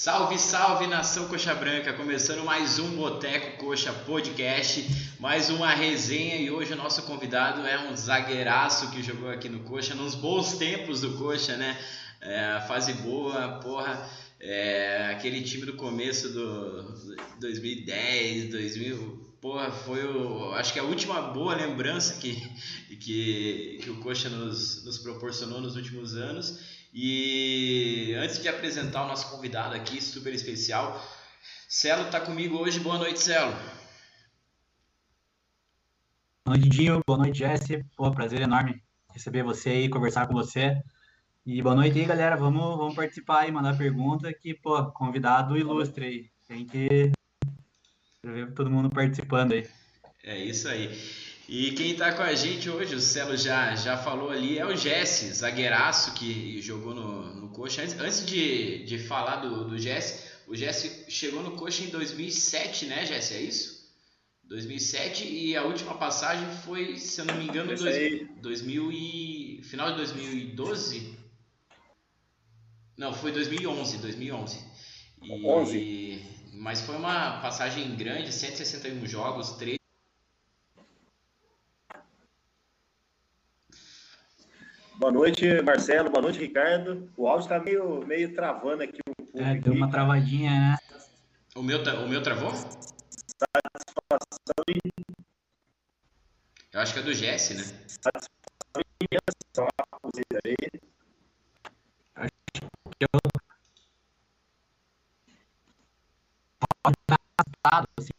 Salve, 0.00 0.38
salve 0.38 0.86
nação 0.86 1.26
Coxa 1.26 1.52
Branca! 1.56 1.92
Começando 1.92 2.44
mais 2.44 2.78
um 2.78 2.94
Boteco 2.94 3.58
Coxa 3.58 3.92
Podcast, 3.92 4.86
mais 5.18 5.50
uma 5.50 5.70
resenha 5.70 6.36
e 6.36 6.52
hoje 6.52 6.72
o 6.72 6.76
nosso 6.76 7.02
convidado 7.02 7.66
é 7.66 7.90
um 7.90 7.96
zagueiraço 7.96 8.92
que 8.92 9.02
jogou 9.02 9.28
aqui 9.28 9.48
no 9.48 9.58
Coxa, 9.64 9.96
nos 9.96 10.14
bons 10.14 10.56
tempos 10.56 11.00
do 11.00 11.18
Coxa, 11.18 11.56
né? 11.56 11.76
É, 12.20 12.60
fase 12.68 12.92
boa, 12.92 13.58
porra, 13.58 14.08
é, 14.38 15.08
aquele 15.10 15.42
time 15.42 15.66
do 15.66 15.72
começo 15.72 16.28
do 16.28 16.94
2010, 17.40 18.50
2000, 18.52 19.34
porra, 19.40 19.72
foi 19.72 20.04
o, 20.04 20.52
acho 20.52 20.72
que 20.72 20.78
a 20.78 20.84
última 20.84 21.20
boa 21.20 21.56
lembrança 21.56 22.20
que, 22.20 22.36
que, 23.00 23.80
que 23.82 23.90
o 23.90 23.96
Coxa 23.96 24.28
nos, 24.28 24.84
nos 24.84 24.98
proporcionou 24.98 25.60
nos 25.60 25.74
últimos 25.74 26.14
anos. 26.14 26.77
E 27.00 28.12
antes 28.18 28.42
de 28.42 28.48
apresentar 28.48 29.04
o 29.04 29.06
nosso 29.06 29.30
convidado 29.30 29.72
aqui, 29.72 30.02
super 30.02 30.34
especial, 30.34 31.00
Celo 31.68 32.06
está 32.06 32.20
comigo 32.20 32.58
hoje. 32.58 32.80
Boa 32.80 32.98
noite, 32.98 33.20
Celo. 33.20 33.52
Boa 36.44 36.56
noite, 36.56 36.68
Dinho. 36.68 37.00
Boa 37.06 37.16
noite, 37.20 37.38
Jesse. 37.38 37.84
Pô, 37.96 38.10
prazer 38.10 38.40
enorme 38.40 38.82
receber 39.12 39.44
você 39.44 39.70
aí, 39.70 39.88
conversar 39.88 40.26
com 40.26 40.34
você. 40.34 40.76
E 41.46 41.62
boa 41.62 41.76
noite 41.76 42.00
aí, 42.00 42.04
galera. 42.04 42.36
Vamos, 42.36 42.76
vamos 42.76 42.96
participar 42.96 43.42
aí, 43.42 43.52
mandar 43.52 43.78
pergunta 43.78 44.34
que, 44.34 44.52
pô, 44.54 44.84
convidado 44.90 45.56
ilustre 45.56 46.04
aí. 46.04 46.30
Tem 46.48 46.66
que 46.66 47.12
ver 48.24 48.52
todo 48.54 48.68
mundo 48.68 48.90
participando 48.90 49.52
aí. 49.52 49.68
É 50.24 50.36
isso 50.36 50.66
aí. 50.66 51.27
E 51.48 51.72
quem 51.72 51.92
está 51.92 52.12
com 52.12 52.22
a 52.22 52.34
gente 52.34 52.68
hoje, 52.68 52.94
o 52.94 53.00
Celo 53.00 53.34
já, 53.34 53.74
já 53.74 53.96
falou 53.96 54.28
ali, 54.28 54.58
é 54.58 54.66
o 54.66 54.76
Jesse, 54.76 55.32
zagueiraço 55.32 56.12
que 56.12 56.60
jogou 56.60 56.94
no, 56.94 57.34
no 57.36 57.48
Coxa. 57.48 57.82
Antes, 57.82 57.98
antes 57.98 58.26
de, 58.26 58.84
de 58.84 58.98
falar 58.98 59.36
do, 59.36 59.64
do 59.64 59.78
Jesse, 59.78 60.28
o 60.46 60.54
Jesse 60.54 61.10
chegou 61.10 61.42
no 61.42 61.52
Coxa 61.52 61.84
em 61.84 61.88
2007, 61.88 62.84
né, 62.84 63.06
Jesse? 63.06 63.32
É 63.32 63.40
isso? 63.40 63.78
2007 64.44 65.24
e 65.26 65.56
a 65.56 65.62
última 65.62 65.94
passagem 65.96 66.46
foi, 66.64 66.98
se 66.98 67.18
eu 67.22 67.24
não 67.24 67.36
me 67.36 67.44
engano, 67.44 67.74
dois, 67.74 68.28
2000 68.42 68.92
e, 68.92 69.60
final 69.62 69.90
de 69.92 69.96
2012? 69.96 71.16
Não, 72.94 73.14
foi 73.14 73.32
2011, 73.32 73.96
2011. 73.96 74.58
E, 75.22 75.46
11. 75.46 76.22
Mas 76.52 76.82
foi 76.82 76.96
uma 76.96 77.40
passagem 77.40 77.96
grande, 77.96 78.32
161 78.32 79.06
jogos, 79.06 79.52
3 79.52 79.77
Boa 84.98 85.12
noite, 85.12 85.62
Marcelo. 85.62 86.10
Boa 86.10 86.22
noite, 86.22 86.40
Ricardo. 86.40 87.08
O 87.16 87.28
áudio 87.28 87.44
está 87.44 87.60
meio, 87.60 88.04
meio 88.04 88.34
travando 88.34 88.82
aqui 88.82 88.98
um 89.08 89.12
pouco. 89.14 89.40
É, 89.40 89.54
deu 89.54 89.72
uma 89.72 89.88
travadinha, 89.88 90.50
né? 90.50 90.76
O 91.54 91.62
meu, 91.62 91.80
o 91.80 92.08
meu 92.08 92.20
travou? 92.20 92.50
Satisfação 92.50 94.18
e... 94.68 94.80
Eu 96.72 96.80
acho 96.80 96.92
que 96.92 96.98
é 96.98 97.02
do 97.02 97.14
Jesse, 97.14 97.54
né? 97.54 97.62
Satisfação 97.62 98.28
imensa 99.00 99.68
aí. 100.44 100.56
Acho 102.16 102.32
que 102.52 102.64
eu... 103.04 103.08
assim, 107.96 108.10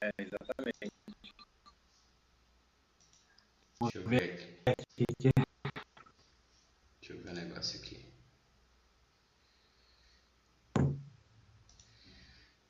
É, 0.00 0.10
exatamente. 0.18 0.51
Deixa 3.82 3.98
eu 3.98 4.08
ver 4.08 4.54
aqui. 4.64 5.04
Deixa 7.00 7.12
eu 7.14 7.22
ver 7.22 7.28
o 7.28 7.32
um 7.32 7.34
negócio 7.34 7.80
aqui. 7.80 8.06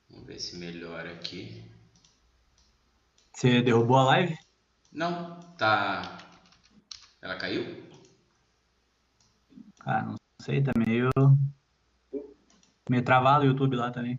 Vamos 0.09 0.27
ver 0.27 0.39
se 0.39 0.57
melhora 0.57 1.13
aqui. 1.13 1.71
Você 3.35 3.61
derrubou 3.61 3.99
a 3.99 4.05
live? 4.05 4.39
Não, 4.91 5.39
tá. 5.59 6.17
Ela 7.21 7.37
caiu? 7.37 7.87
Ah, 9.81 10.03
não 10.03 10.17
sei, 10.41 10.63
tá 10.63 10.73
meio. 10.79 11.11
meio 12.89 13.05
travado 13.05 13.45
o 13.45 13.49
YouTube 13.49 13.77
lá 13.77 13.91
também. 13.91 14.19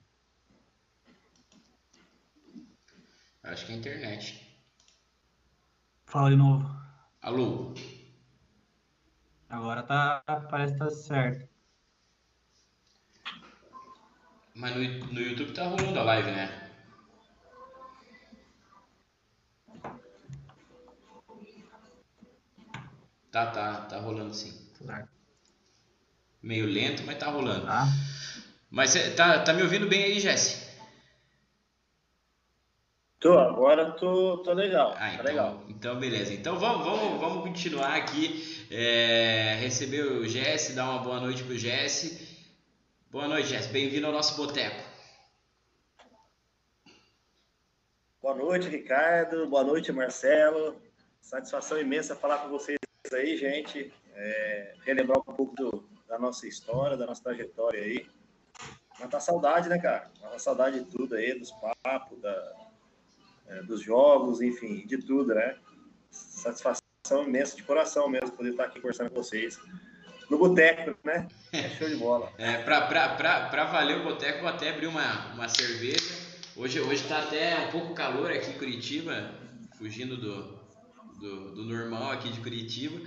Acho 3.41 3.65
que 3.65 3.71
é 3.71 3.75
a 3.75 3.77
internet. 3.79 4.61
Fala 6.05 6.29
de 6.29 6.35
novo. 6.35 6.82
Alô? 7.23 7.73
Agora 9.49 9.81
tá, 9.81 10.21
parece 10.51 10.73
que 10.73 10.79
tá 10.79 10.89
certo. 10.89 11.47
Mas 14.53 14.75
no, 14.75 14.81
no 15.13 15.21
YouTube 15.21 15.53
tá 15.53 15.63
rolando 15.63 15.97
a 15.99 16.03
live, 16.03 16.31
né? 16.31 16.69
Tá, 23.31 23.45
tá, 23.51 23.85
tá 23.85 23.99
rolando 24.01 24.33
sim. 24.33 24.69
Claro. 24.77 25.07
Meio 26.41 26.65
lento, 26.65 27.03
mas 27.05 27.17
tá 27.17 27.27
rolando. 27.27 27.65
Tá. 27.65 27.87
Mas 28.69 28.93
tá, 29.15 29.39
tá 29.39 29.53
me 29.53 29.63
ouvindo 29.63 29.87
bem 29.87 30.03
aí, 30.03 30.19
Jesse? 30.19 30.72
Tô, 33.23 33.39
agora 33.39 33.89
tô, 33.91 34.39
tô 34.39 34.51
legal. 34.51 34.91
Ah, 34.97 34.99
tá 34.99 35.13
então, 35.13 35.25
legal. 35.25 35.63
Então, 35.69 35.97
beleza. 35.97 36.33
Então 36.33 36.59
vamos, 36.59 36.85
vamos, 36.85 37.21
vamos 37.21 37.43
continuar 37.47 37.95
aqui. 37.95 38.67
É, 38.69 39.55
receber 39.61 40.01
o 40.01 40.27
Jesse, 40.27 40.73
dar 40.73 40.89
uma 40.89 40.99
boa 40.99 41.21
noite 41.21 41.41
pro 41.41 41.57
Jesse. 41.57 42.27
Boa 43.09 43.25
noite, 43.25 43.47
Jesse. 43.47 43.69
Bem-vindo 43.69 44.07
ao 44.07 44.11
nosso 44.11 44.35
boteco. 44.35 44.83
Boa 48.21 48.35
noite, 48.35 48.67
Ricardo. 48.67 49.47
Boa 49.47 49.63
noite, 49.63 49.89
Marcelo. 49.93 50.75
Satisfação 51.21 51.79
imensa 51.79 52.17
falar 52.17 52.39
com 52.39 52.49
vocês 52.49 52.77
aí, 53.13 53.37
gente. 53.37 53.93
É, 54.15 54.73
relembrar 54.83 55.19
um 55.19 55.33
pouco 55.33 55.55
do, 55.55 55.89
da 56.09 56.19
nossa 56.19 56.45
história, 56.45 56.97
da 56.97 57.05
nossa 57.05 57.23
trajetória 57.23 57.81
aí. 57.81 58.05
Matar 58.99 59.21
saudade, 59.21 59.69
né, 59.69 59.79
cara? 59.79 60.11
Matar 60.21 60.39
saudade 60.39 60.83
de 60.83 60.91
tudo 60.91 61.15
aí, 61.15 61.39
dos 61.39 61.51
papos, 61.81 62.19
da, 62.19 62.62
dos 63.61 63.81
jogos, 63.81 64.41
enfim, 64.41 64.85
de 64.85 64.97
tudo, 64.97 65.33
né? 65.33 65.55
Satisfação 66.09 66.81
imensa 67.25 67.55
de 67.55 67.63
coração 67.63 68.09
mesmo 68.09 68.31
poder 68.31 68.51
estar 68.51 68.65
aqui 68.65 68.79
conversando 68.79 69.09
com 69.09 69.15
vocês. 69.15 69.59
No 70.29 70.37
boteco, 70.37 70.97
né? 71.03 71.27
É 71.51 71.69
show 71.69 71.87
de 71.87 71.95
bola. 71.95 72.31
É, 72.37 72.57
pra, 72.63 72.81
pra, 72.87 73.09
pra, 73.09 73.49
pra 73.49 73.65
valer 73.65 73.99
o 73.99 74.03
boteco, 74.03 74.39
vou 74.39 74.49
até 74.49 74.69
abrir 74.69 74.87
uma, 74.87 75.33
uma 75.33 75.49
cerveja. 75.49 76.33
Hoje, 76.55 76.79
hoje 76.79 77.03
tá 77.07 77.19
até 77.19 77.67
um 77.67 77.71
pouco 77.71 77.93
calor 77.93 78.31
aqui 78.31 78.49
em 78.49 78.57
Curitiba, 78.57 79.31
fugindo 79.77 80.17
do, 80.17 80.59
do, 81.19 81.55
do 81.55 81.63
normal 81.63 82.11
aqui 82.11 82.29
de 82.29 82.39
Curitiba. 82.39 82.99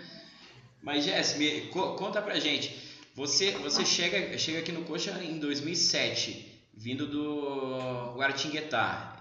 Mas, 0.83 1.05
Jess, 1.05 1.37
me, 1.37 1.63
conta 1.69 2.21
pra 2.21 2.39
gente. 2.39 2.97
Você, 3.15 3.53
você 3.53 3.85
chega, 3.85 4.37
chega 4.37 4.59
aqui 4.59 4.71
no 4.71 4.85
Coxa 4.85 5.11
em 5.23 5.39
2007, 5.39 6.69
vindo 6.75 7.07
do 7.07 8.15
Guaratinguetá 8.15 9.16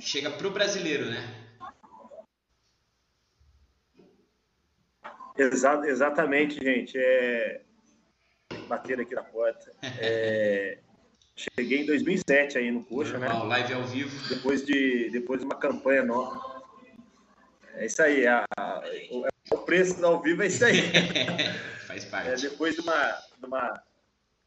chega 0.00 0.30
para 0.30 0.46
o 0.46 0.50
brasileiro, 0.50 1.10
né? 1.10 1.48
Exa 5.36 5.80
exatamente, 5.86 6.62
gente. 6.62 6.98
É... 6.98 7.62
Bater 8.66 9.00
aqui 9.00 9.14
na 9.14 9.22
porta. 9.22 9.72
É... 9.82 10.78
Cheguei 11.38 11.82
em 11.82 11.86
2007 11.86 12.58
aí 12.58 12.68
no 12.72 12.84
Coxa, 12.84 13.16
né? 13.16 13.28
Normal, 13.28 13.44
né? 13.44 13.58
live 13.58 13.74
ao 13.74 13.84
vivo. 13.84 14.28
Depois 14.28 14.66
de, 14.66 15.08
depois 15.10 15.38
de 15.38 15.46
uma 15.46 15.54
campanha 15.54 16.02
nova. 16.02 16.64
É 17.74 17.86
isso 17.86 18.02
aí. 18.02 18.26
A, 18.26 18.44
a, 18.58 18.82
o, 19.52 19.58
preço 19.58 20.00
do 20.00 20.06
ao 20.06 20.20
vivo 20.20 20.42
é 20.42 20.48
isso 20.48 20.64
aí. 20.64 20.82
Faz 21.86 22.04
parte. 22.06 22.30
É, 22.30 22.34
depois 22.34 22.74
de 22.74 22.80
uma, 22.80 23.18
de 23.38 23.46
uma, 23.46 23.82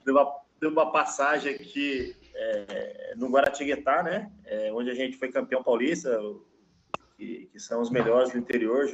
de 0.05 0.11
uma, 0.11 0.41
de 0.59 0.67
uma 0.67 0.91
passagem 0.91 1.55
aqui 1.55 2.13
é, 2.33 3.13
no 3.15 3.29
Guaratinguetá, 3.29 4.03
né? 4.03 4.31
É, 4.45 4.71
onde 4.73 4.89
a 4.89 4.95
gente 4.95 5.17
foi 5.17 5.31
campeão 5.31 5.63
paulista, 5.63 6.19
que, 7.17 7.49
que, 7.51 7.59
são 7.59 7.81
os 7.81 7.89
melhores 7.89 8.31
do 8.31 8.37
interior, 8.37 8.87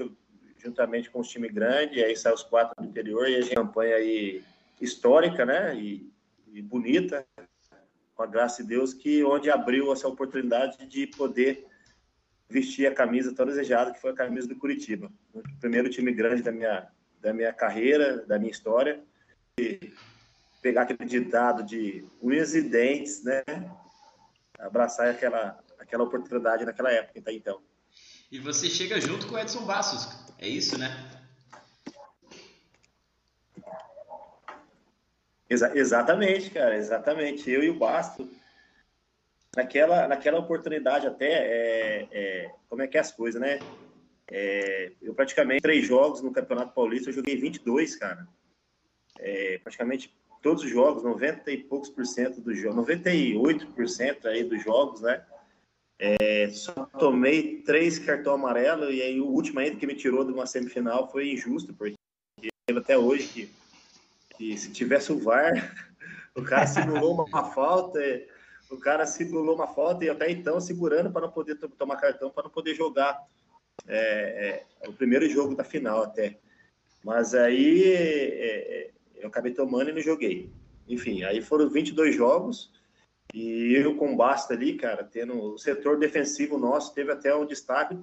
juntamente 0.57 1.09
com 1.09 1.19
os 1.19 1.29
times 1.29 1.51
grandes, 1.51 2.03
aí 2.03 2.15
saem 2.15 2.35
os 2.35 2.43
quatro 2.43 2.75
do 2.81 2.87
interior, 2.89 3.29
e 3.29 3.35
a 3.35 3.41
gente 3.41 3.55
campanha 3.55 3.95
aí 3.95 4.43
histórica, 4.81 5.45
né? 5.45 5.75
E, 5.75 6.11
e, 6.51 6.61
bonita, 6.61 7.25
com 8.15 8.23
a 8.23 8.27
graça 8.27 8.63
de 8.63 8.69
Deus, 8.69 8.93
que 8.93 9.23
onde 9.23 9.49
abriu 9.49 9.91
essa 9.93 10.07
oportunidade 10.07 10.85
de 10.87 11.07
poder 11.07 11.65
vestir 12.49 12.87
a 12.87 12.93
camisa 12.93 13.33
tão 13.33 13.45
desejada, 13.45 13.91
que 13.91 14.01
foi 14.01 14.11
a 14.11 14.15
camisa 14.15 14.47
do 14.47 14.55
Curitiba. 14.55 15.11
O 15.33 15.41
primeiro 15.59 15.89
time 15.89 16.11
grande 16.11 16.41
da 16.41 16.51
minha, 16.51 16.87
da 17.19 17.33
minha 17.33 17.53
carreira, 17.53 18.25
da 18.25 18.39
minha 18.39 18.51
história. 18.51 19.03
E, 19.59 19.93
pegar 20.61 20.83
aquele 20.83 21.05
ditado 21.05 21.63
de 21.63 22.05
unhas 22.21 22.55
e 22.55 22.61
dentes, 22.61 23.23
né? 23.23 23.43
Abraçar 24.59 25.09
aquela, 25.09 25.59
aquela 25.79 26.03
oportunidade 26.03 26.65
naquela 26.65 26.91
época, 26.91 27.21
tá, 27.21 27.31
então. 27.31 27.61
E 28.31 28.39
você 28.39 28.69
chega 28.69 28.99
junto 28.99 29.27
com 29.27 29.35
o 29.35 29.39
Edson 29.39 29.65
Bassos, 29.65 30.07
é 30.37 30.47
isso, 30.47 30.77
né? 30.77 30.89
Exa 35.49 35.77
exatamente, 35.77 36.49
cara, 36.49 36.75
exatamente. 36.75 37.49
Eu 37.49 37.63
e 37.63 37.69
o 37.69 37.77
Basto, 37.77 38.29
naquela, 39.55 40.07
naquela 40.07 40.39
oportunidade 40.39 41.07
até, 41.07 41.31
é, 41.31 42.07
é, 42.11 42.51
como 42.67 42.81
é 42.81 42.87
que 42.87 42.97
é 42.97 42.99
as 42.99 43.11
coisas, 43.11 43.39
né? 43.39 43.59
É, 44.29 44.91
eu 45.01 45.13
praticamente, 45.13 45.61
três 45.61 45.87
jogos 45.87 46.21
no 46.21 46.33
Campeonato 46.33 46.73
Paulista, 46.73 47.09
eu 47.09 47.13
joguei 47.13 47.37
22, 47.37 47.95
cara. 47.95 48.27
É, 49.19 49.57
praticamente 49.59 50.13
todos 50.41 50.63
os 50.63 50.69
jogos, 50.69 51.03
90 51.03 51.51
e 51.51 51.57
poucos 51.57 51.89
por 51.89 52.05
cento 52.05 52.39
dos 52.41 52.57
jogos, 52.57 52.85
98% 52.85 54.25
aí 54.25 54.43
dos 54.43 54.63
jogos, 54.63 55.01
né? 55.01 55.23
É, 55.99 56.47
só 56.49 56.73
tomei 56.99 57.61
três 57.63 57.97
cartão 57.97 58.35
amarelo 58.35 58.91
e 58.91 59.01
aí 59.01 59.19
o 59.19 59.25
último 59.25 59.59
ainda 59.59 59.77
que 59.77 59.87
me 59.87 59.95
tirou 59.95 60.23
de 60.23 60.31
uma 60.31 60.45
semifinal 60.45 61.11
foi 61.11 61.31
injusto, 61.31 61.73
porque 61.73 61.95
até 62.69 62.95
hoje 62.95 63.27
que, 63.27 63.49
que 64.37 64.57
se 64.57 64.71
tivesse 64.71 65.11
o 65.11 65.17
VAR, 65.17 65.51
o 66.35 66.43
cara 66.43 66.67
simulou 66.67 67.25
uma 67.25 67.51
falta, 67.51 67.99
o 68.69 68.77
cara 68.77 69.07
simulou 69.07 69.55
uma 69.55 69.67
falta 69.67 70.05
e 70.05 70.09
até 70.09 70.29
então 70.29 70.59
segurando 70.59 71.11
para 71.11 71.21
não 71.21 71.31
poder 71.31 71.55
tomar 71.55 71.97
cartão, 71.97 72.29
para 72.29 72.43
não 72.43 72.51
poder 72.51 72.75
jogar 72.75 73.19
é, 73.87 74.63
é, 74.81 74.87
o 74.87 74.93
primeiro 74.93 75.27
jogo 75.27 75.55
da 75.55 75.63
final 75.63 76.03
até. 76.03 76.37
Mas 77.03 77.33
aí 77.33 77.83
é, 77.85 78.81
é, 78.83 78.91
eu 79.19 79.27
acabei 79.27 79.53
tomando 79.53 79.89
e 79.89 79.93
não 79.93 80.01
joguei. 80.01 80.51
Enfim, 80.87 81.23
aí 81.23 81.41
foram 81.41 81.69
22 81.69 82.15
jogos 82.15 82.71
e 83.33 83.73
eu 83.73 83.95
com 83.95 84.15
Basta 84.15 84.53
ali, 84.53 84.75
cara, 84.75 85.03
tendo 85.03 85.53
o 85.53 85.57
setor 85.57 85.99
defensivo 85.99 86.57
nosso 86.57 86.93
teve 86.93 87.11
até 87.11 87.35
um 87.35 87.45
destaque 87.45 87.97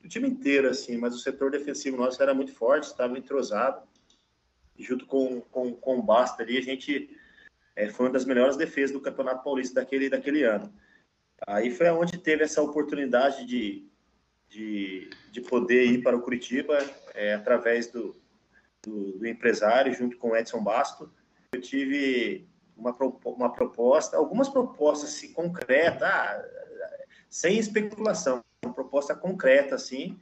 do 0.00 0.08
time 0.08 0.28
inteiro, 0.28 0.68
assim, 0.68 0.96
mas 0.96 1.14
o 1.14 1.18
setor 1.18 1.50
defensivo 1.50 1.96
nosso 1.96 2.22
era 2.22 2.32
muito 2.32 2.52
forte, 2.52 2.84
estava 2.84 3.18
entrosado. 3.18 3.86
E 4.78 4.82
junto 4.82 5.04
com, 5.04 5.42
com, 5.42 5.74
com 5.74 5.98
o 5.98 6.02
Basta 6.02 6.42
ali, 6.42 6.56
a 6.56 6.62
gente 6.62 7.14
é, 7.76 7.88
foi 7.88 8.06
uma 8.06 8.12
das 8.12 8.24
melhores 8.24 8.56
defesas 8.56 8.92
do 8.92 9.00
Campeonato 9.00 9.44
Paulista 9.44 9.80
daquele, 9.80 10.08
daquele 10.08 10.42
ano. 10.42 10.72
Aí 11.46 11.70
foi 11.70 11.88
onde 11.90 12.18
teve 12.18 12.44
essa 12.44 12.62
oportunidade 12.62 13.44
de, 13.46 13.86
de, 14.48 15.10
de 15.30 15.40
poder 15.42 15.84
ir 15.84 16.02
para 16.02 16.16
o 16.16 16.22
Curitiba 16.22 16.78
é, 17.14 17.34
através 17.34 17.88
do, 17.88 18.16
do, 18.82 19.18
do, 19.18 19.26
empresário, 19.26 19.92
junto 19.92 20.16
com 20.16 20.30
o 20.30 20.36
Edson 20.36 20.62
Basto. 20.62 21.10
Eu 21.52 21.60
tive 21.60 22.48
uma, 22.76 22.96
uma 23.24 23.52
proposta, 23.52 24.16
algumas 24.16 24.48
propostas 24.48 25.10
assim, 25.10 25.32
concretas, 25.32 26.02
ah, 26.02 26.44
sem 27.28 27.58
especulação, 27.58 28.42
uma 28.64 28.74
proposta 28.74 29.14
concreta, 29.14 29.74
assim, 29.74 30.18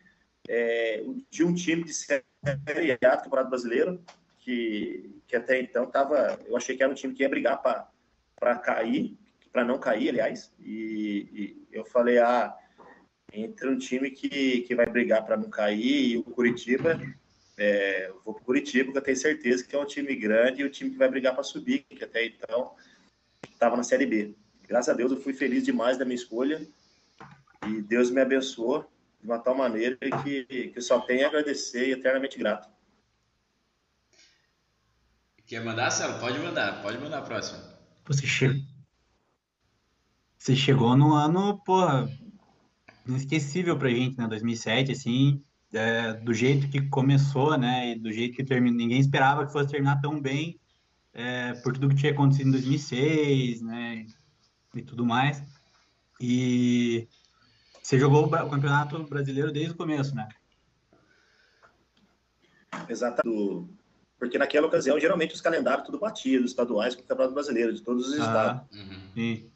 é, 0.48 1.04
de 1.30 1.44
um 1.44 1.54
time 1.54 1.84
de 1.84 1.94
Série 1.94 2.24
A 2.46 3.16
do 3.16 3.22
Campeonato 3.24 3.50
Brasileiro, 3.50 4.02
que, 4.38 5.22
que 5.26 5.36
até 5.36 5.60
então 5.60 5.84
estava, 5.84 6.38
eu 6.46 6.56
achei 6.56 6.76
que 6.76 6.82
era 6.82 6.92
um 6.92 6.94
time 6.94 7.14
que 7.14 7.22
ia 7.22 7.28
brigar 7.28 7.60
para 7.60 8.56
cair, 8.56 9.16
para 9.52 9.64
não 9.64 9.78
cair, 9.78 10.10
aliás, 10.10 10.52
e, 10.58 11.28
e, 11.32 11.68
eu 11.72 11.84
falei, 11.84 12.18
ah, 12.18 12.56
entre 13.32 13.68
um 13.68 13.78
time 13.78 14.10
que, 14.10 14.62
que 14.62 14.74
vai 14.74 14.86
brigar 14.86 15.24
para 15.24 15.36
não 15.36 15.50
cair 15.50 16.12
e 16.12 16.16
o 16.16 16.22
Curitiba, 16.22 17.00
é, 17.58 18.12
vou 18.24 18.32
para 18.32 18.42
o 18.42 18.44
Curitiba, 18.44 18.84
porque 18.84 18.98
eu 18.98 19.02
tenho 19.02 19.16
certeza 19.16 19.64
que 19.64 19.74
é 19.74 19.78
um 19.78 19.84
time 19.84 20.14
grande 20.14 20.62
e 20.62 20.64
o 20.64 20.70
time 20.70 20.90
que 20.90 20.96
vai 20.96 21.08
brigar 21.08 21.34
para 21.34 21.42
subir, 21.42 21.80
que 21.80 22.04
até 22.04 22.24
então 22.24 22.72
estava 23.50 23.76
na 23.76 23.82
Série 23.82 24.06
B. 24.06 24.34
Graças 24.66 24.88
a 24.88 24.96
Deus 24.96 25.10
eu 25.10 25.20
fui 25.20 25.32
feliz 25.32 25.64
demais 25.64 25.98
da 25.98 26.04
minha 26.04 26.14
escolha 26.14 26.66
e 27.66 27.82
Deus 27.82 28.10
me 28.10 28.20
abençoou 28.20 28.88
de 29.20 29.26
uma 29.26 29.38
tal 29.38 29.56
maneira 29.56 29.98
que, 30.22 30.70
que 30.72 30.80
só 30.80 31.00
tenho 31.00 31.24
a 31.24 31.28
agradecer 31.28 31.88
e 31.88 31.92
eternamente 31.92 32.38
grato. 32.38 32.68
Quer 35.44 35.64
mandar, 35.64 35.90
Celo? 35.90 36.20
Pode 36.20 36.38
mandar, 36.38 36.82
pode 36.82 36.98
mandar 36.98 37.18
a 37.18 37.22
próxima. 37.22 37.58
Você, 38.06 38.26
che... 38.26 38.64
Você 40.36 40.54
chegou 40.54 40.96
no 40.96 41.14
ano, 41.14 41.58
porra, 41.64 42.08
inesquecível 43.06 43.76
pra 43.76 43.88
gente, 43.88 44.18
né? 44.18 44.28
2007, 44.28 44.92
assim, 44.92 45.42
é, 45.72 46.14
do 46.14 46.32
jeito 46.32 46.68
que 46.68 46.82
começou, 46.88 47.56
né, 47.58 47.92
e 47.92 47.98
do 47.98 48.12
jeito 48.12 48.36
que 48.36 48.44
terminou, 48.44 48.78
ninguém 48.78 49.00
esperava 49.00 49.46
que 49.46 49.52
fosse 49.52 49.70
terminar 49.70 50.00
tão 50.00 50.20
bem, 50.20 50.58
é, 51.12 51.54
por 51.54 51.72
tudo 51.72 51.88
que 51.88 51.96
tinha 51.96 52.12
acontecido 52.12 52.48
em 52.48 52.52
2006, 52.52 53.62
né, 53.62 54.06
e 54.74 54.82
tudo 54.82 55.04
mais. 55.04 55.42
E 56.20 57.08
você 57.82 57.98
jogou 57.98 58.26
o 58.26 58.50
Campeonato 58.50 59.02
Brasileiro 59.04 59.52
desde 59.52 59.72
o 59.72 59.76
começo, 59.76 60.14
né? 60.14 60.28
Exato. 62.88 63.68
Porque 64.18 64.36
naquela 64.36 64.66
ocasião, 64.66 64.98
geralmente, 64.98 65.34
os 65.34 65.40
calendários 65.40 65.86
tudo 65.86 65.98
batidos, 65.98 66.50
estaduais 66.50 66.94
com 66.94 67.02
o 67.02 67.04
Campeonato 67.04 67.34
Brasileiro, 67.34 67.72
de 67.72 67.80
todos 67.82 68.08
os 68.08 68.14
ah, 68.14 68.24
estados. 68.24 68.78
Uhum. 69.16 69.50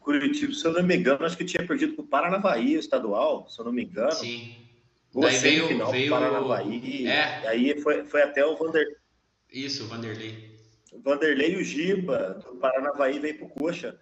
Curitiba, 0.00 0.52
se 0.54 0.66
eu 0.66 0.72
não 0.72 0.82
me 0.82 0.96
engano, 0.96 1.24
acho 1.24 1.36
que 1.36 1.44
tinha 1.44 1.66
perdido 1.66 1.94
para 1.94 2.04
o 2.04 2.08
Paranavaí, 2.08 2.76
o 2.76 2.80
estadual, 2.80 3.48
se 3.48 3.60
eu 3.60 3.64
não 3.66 3.72
me 3.72 3.84
engano. 3.84 4.12
Sim. 4.12 4.56
Daí 5.14 5.38
veio, 5.38 5.68
final 5.68 5.90
veio... 5.90 6.10
Paranavaí. 6.10 7.06
É. 7.06 7.48
Aí 7.48 7.80
foi, 7.80 8.04
foi 8.04 8.22
até 8.22 8.44
o 8.44 8.56
Vander... 8.56 8.98
Isso, 9.52 9.84
o 9.84 9.88
Vanderlei. 9.88 10.50
Vanderlei 11.04 11.52
e 11.52 11.56
o 11.56 11.64
Giba, 11.64 12.40
do 12.44 12.56
Paranavaí, 12.56 13.18
veio 13.18 13.38
pro 13.38 13.48
Coxa. 13.48 13.98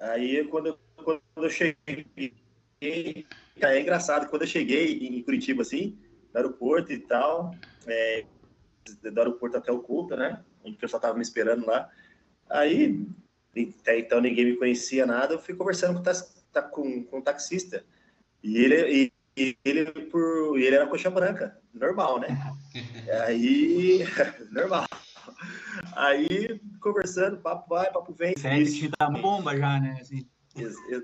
Aí, 0.00 0.44
quando, 0.48 0.78
quando 0.96 1.20
eu 1.36 1.50
cheguei... 1.50 3.26
É 3.60 3.80
engraçado, 3.80 4.28
quando 4.28 4.42
eu 4.42 4.48
cheguei 4.48 5.06
em 5.06 5.22
Curitiba, 5.22 5.62
assim, 5.62 5.96
no 6.32 6.38
aeroporto 6.38 6.92
e 6.92 6.98
tal, 6.98 7.54
é, 7.86 8.24
do 9.02 9.18
aeroporto 9.18 9.56
até 9.56 9.70
o 9.70 9.78
Culta, 9.78 10.16
né? 10.16 10.42
Onde 10.64 10.76
o 10.76 10.80
pessoal 10.80 11.00
tava 11.00 11.14
me 11.14 11.22
esperando 11.22 11.64
lá. 11.64 11.88
Aí, 12.50 13.06
até 13.80 14.00
então 14.00 14.20
ninguém 14.20 14.46
me 14.46 14.56
conhecia 14.56 15.06
nada, 15.06 15.34
eu 15.34 15.38
fui 15.38 15.54
conversando 15.54 16.02
com, 16.02 16.62
com, 16.70 17.04
com 17.04 17.18
o 17.18 17.22
taxista. 17.22 17.84
E 18.42 18.56
ele, 18.56 19.04
e 19.04 19.12
ele, 19.36 19.86
por, 20.10 20.58
ele 20.58 20.76
era 20.76 20.86
coxa 20.86 21.10
branca, 21.10 21.58
normal, 21.72 22.20
né? 22.20 22.28
Aí, 23.26 24.04
normal. 24.50 24.86
Aí, 25.96 26.60
conversando, 26.80 27.38
papo 27.38 27.68
vai, 27.68 27.90
papo 27.92 28.12
vem. 28.12 28.34
Sete 28.36 28.90
da 28.98 29.08
bomba 29.08 29.56
já, 29.56 29.80
né? 29.80 29.98
Assim. 30.00 30.28
Ex 30.56 30.76
ex 30.88 31.02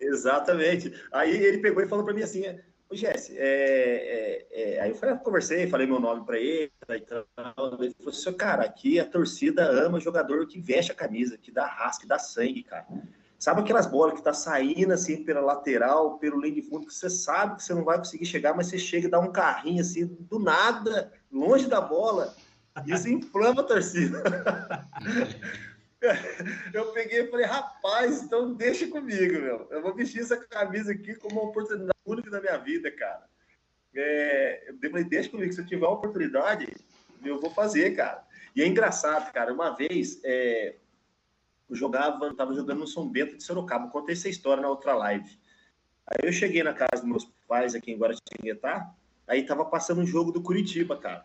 exatamente. 0.00 0.92
Aí 1.12 1.30
ele 1.30 1.58
pegou 1.58 1.82
e 1.82 1.88
falou 1.88 2.04
para 2.04 2.14
mim 2.14 2.22
assim, 2.22 2.44
Ô, 2.92 2.94
Jesse, 2.94 3.38
é, 3.38 3.46
é, 3.46 4.46
é, 4.50 4.80
aí 4.80 4.90
eu 4.90 4.94
falei, 4.94 5.16
conversei, 5.16 5.66
falei 5.66 5.86
meu 5.86 5.98
nome 5.98 6.26
para 6.26 6.38
ele, 6.38 6.70
e 6.90 7.00
tal. 7.00 7.26
Ele 7.80 7.94
falou 7.94 8.10
assim, 8.10 8.32
cara, 8.34 8.64
aqui 8.64 9.00
a 9.00 9.06
torcida 9.06 9.64
ama 9.64 9.98
jogador 9.98 10.46
que 10.46 10.60
veste 10.60 10.92
a 10.92 10.94
camisa, 10.94 11.38
que 11.38 11.50
dá 11.50 11.64
raça, 11.64 12.00
que 12.00 12.06
dá 12.06 12.18
sangue, 12.18 12.62
cara. 12.62 12.86
Sabe 13.42 13.60
aquelas 13.60 13.86
bolas 13.86 14.14
que 14.14 14.22
tá 14.22 14.32
saindo 14.32 14.92
assim 14.92 15.24
pela 15.24 15.40
lateral, 15.40 16.16
pelo 16.16 16.40
linha 16.40 16.54
de 16.54 16.62
fundo, 16.62 16.86
que 16.86 16.94
você 16.94 17.10
sabe 17.10 17.56
que 17.56 17.64
você 17.64 17.74
não 17.74 17.82
vai 17.82 17.98
conseguir 17.98 18.24
chegar, 18.24 18.54
mas 18.54 18.68
você 18.68 18.78
chega 18.78 19.08
e 19.08 19.10
dá 19.10 19.18
um 19.18 19.32
carrinho 19.32 19.80
assim, 19.80 20.06
do 20.06 20.38
nada, 20.38 21.12
longe 21.28 21.66
da 21.66 21.80
bola. 21.80 22.36
Isso 22.86 23.08
inflama 23.08 23.62
a 23.62 23.64
torcida. 23.64 24.22
Eu 26.72 26.92
peguei 26.92 27.22
e 27.22 27.30
falei, 27.32 27.44
rapaz, 27.44 28.22
então 28.22 28.54
deixa 28.54 28.86
comigo, 28.86 29.40
meu. 29.40 29.66
Eu 29.72 29.82
vou 29.82 29.92
vestir 29.92 30.20
essa 30.20 30.36
camisa 30.36 30.92
aqui 30.92 31.16
como 31.16 31.40
uma 31.40 31.50
oportunidade 31.50 31.98
única 32.06 32.30
da 32.30 32.40
minha 32.40 32.58
vida, 32.58 32.92
cara. 32.92 33.24
É, 33.92 34.70
eu 34.70 34.90
falei, 34.90 35.04
deixa 35.04 35.28
comigo, 35.28 35.52
se 35.52 35.60
eu 35.60 35.66
tiver 35.66 35.86
uma 35.86 35.96
oportunidade, 35.96 36.72
eu 37.24 37.40
vou 37.40 37.50
fazer, 37.50 37.96
cara. 37.96 38.24
E 38.54 38.62
é 38.62 38.66
engraçado, 38.68 39.32
cara. 39.32 39.52
Uma 39.52 39.76
vez, 39.76 40.20
é, 40.24 40.76
jogava, 41.74 42.28
estava 42.28 42.54
jogando 42.54 42.80
no 42.80 42.86
São 42.86 43.08
Bento 43.08 43.36
de 43.36 43.44
Sorocaba. 43.44 43.88
Contei 43.88 44.14
essa 44.14 44.28
história 44.28 44.62
na 44.62 44.68
outra 44.68 44.94
live. 44.94 45.38
Aí 46.06 46.28
eu 46.28 46.32
cheguei 46.32 46.62
na 46.62 46.72
casa 46.72 47.02
dos 47.02 47.04
meus 47.04 47.24
pais 47.46 47.74
aqui 47.74 47.92
em 47.92 47.98
Guaratinguetá, 47.98 48.92
aí 49.26 49.44
tava 49.44 49.64
passando 49.64 50.00
um 50.00 50.06
jogo 50.06 50.32
do 50.32 50.42
Curitiba, 50.42 50.96
cara. 50.96 51.24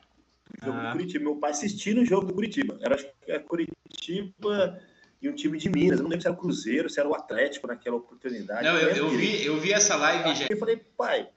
O 0.62 0.66
jogo 0.66 0.77
ah. 0.77 0.86
do 0.88 0.92
Curitiba. 0.94 1.24
Meu 1.24 1.36
pai 1.36 1.51
assistindo 1.51 2.01
o 2.01 2.06
jogo 2.06 2.27
do 2.27 2.34
Curitiba. 2.34 2.80
Era, 2.82 3.39
Curitiba 3.42 4.80
e 5.22 5.30
um 5.30 5.34
time 5.34 5.58
de 5.58 5.70
Minas. 5.70 6.00
Eu 6.00 6.04
não 6.04 6.10
lembro 6.10 6.22
se 6.22 6.27
era 6.27 6.36
o 6.36 6.39
Cruzeiro, 6.39 6.89
se 6.89 7.00
era 7.00 7.10
o 7.10 7.16
Atlético 7.16 7.68
naquela 7.68 7.98
oportunidade. 7.98 8.63
Não, 8.63 8.77
eu, 8.77 8.89
eu 8.89 9.10
vi, 9.10 9.46
eu 9.46 9.60
vi 9.60 9.74
essa 9.74 9.96
live 9.96 10.36
já. 10.36 10.48
Eu 10.50 10.58
falei, 10.58 10.77
pai, 10.96 11.30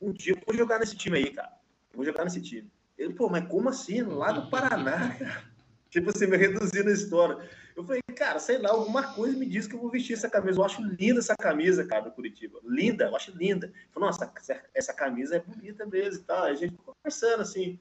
um 0.00 0.12
dia 0.12 0.32
eu 0.32 0.38
vou 0.46 0.56
jogar 0.56 0.78
nesse 0.78 0.96
time 0.96 1.18
aí, 1.18 1.30
cara. 1.30 1.52
Eu 1.92 1.96
vou 1.96 2.04
jogar 2.04 2.24
nesse 2.24 2.40
time. 2.40 2.70
Ele, 2.96 3.12
pô, 3.14 3.28
mas 3.28 3.46
como 3.48 3.68
assim? 3.68 4.02
Lá 4.02 4.32
do 4.32 4.48
Paraná, 4.48 5.14
cara. 5.14 5.44
Tipo 5.90 6.10
assim, 6.10 6.26
me 6.26 6.36
reduzindo 6.36 6.88
a 6.88 6.92
história. 6.92 7.38
Eu 7.74 7.84
falei, 7.84 8.02
cara, 8.14 8.38
sei 8.38 8.58
lá, 8.58 8.70
alguma 8.70 9.14
coisa 9.14 9.38
me 9.38 9.46
diz 9.46 9.66
que 9.66 9.74
eu 9.74 9.80
vou 9.80 9.90
vestir 9.90 10.14
essa 10.14 10.28
camisa. 10.28 10.58
Eu 10.58 10.64
acho 10.64 10.82
linda 10.82 11.20
essa 11.20 11.36
camisa, 11.36 11.86
cara, 11.86 12.04
do 12.04 12.10
Curitiba. 12.10 12.58
Linda, 12.64 13.04
eu 13.04 13.16
acho 13.16 13.30
linda. 13.36 13.72
falei, 13.92 14.08
nossa, 14.08 14.32
essa 14.74 14.92
camisa 14.92 15.36
é 15.36 15.40
bonita 15.40 15.86
mesmo 15.86 16.20
e 16.20 16.24
tal. 16.24 16.44
A 16.44 16.54
gente 16.54 16.74
conversando 16.76 17.42
assim. 17.42 17.78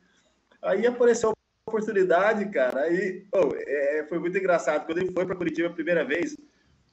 Aí 0.62 0.86
apareceu 0.86 1.32
a 1.32 1.34
oportunidade, 1.70 2.50
cara. 2.50 2.82
Aí 2.82 3.26
oh, 3.34 3.50
é, 3.56 4.06
foi 4.08 4.20
muito 4.20 4.38
engraçado. 4.38 4.86
Quando 4.86 5.00
ele 5.00 5.12
foi 5.12 5.26
para 5.26 5.36
Curitiba 5.36 5.68
a 5.68 5.74
primeira 5.74 6.06
vez, 6.06 6.38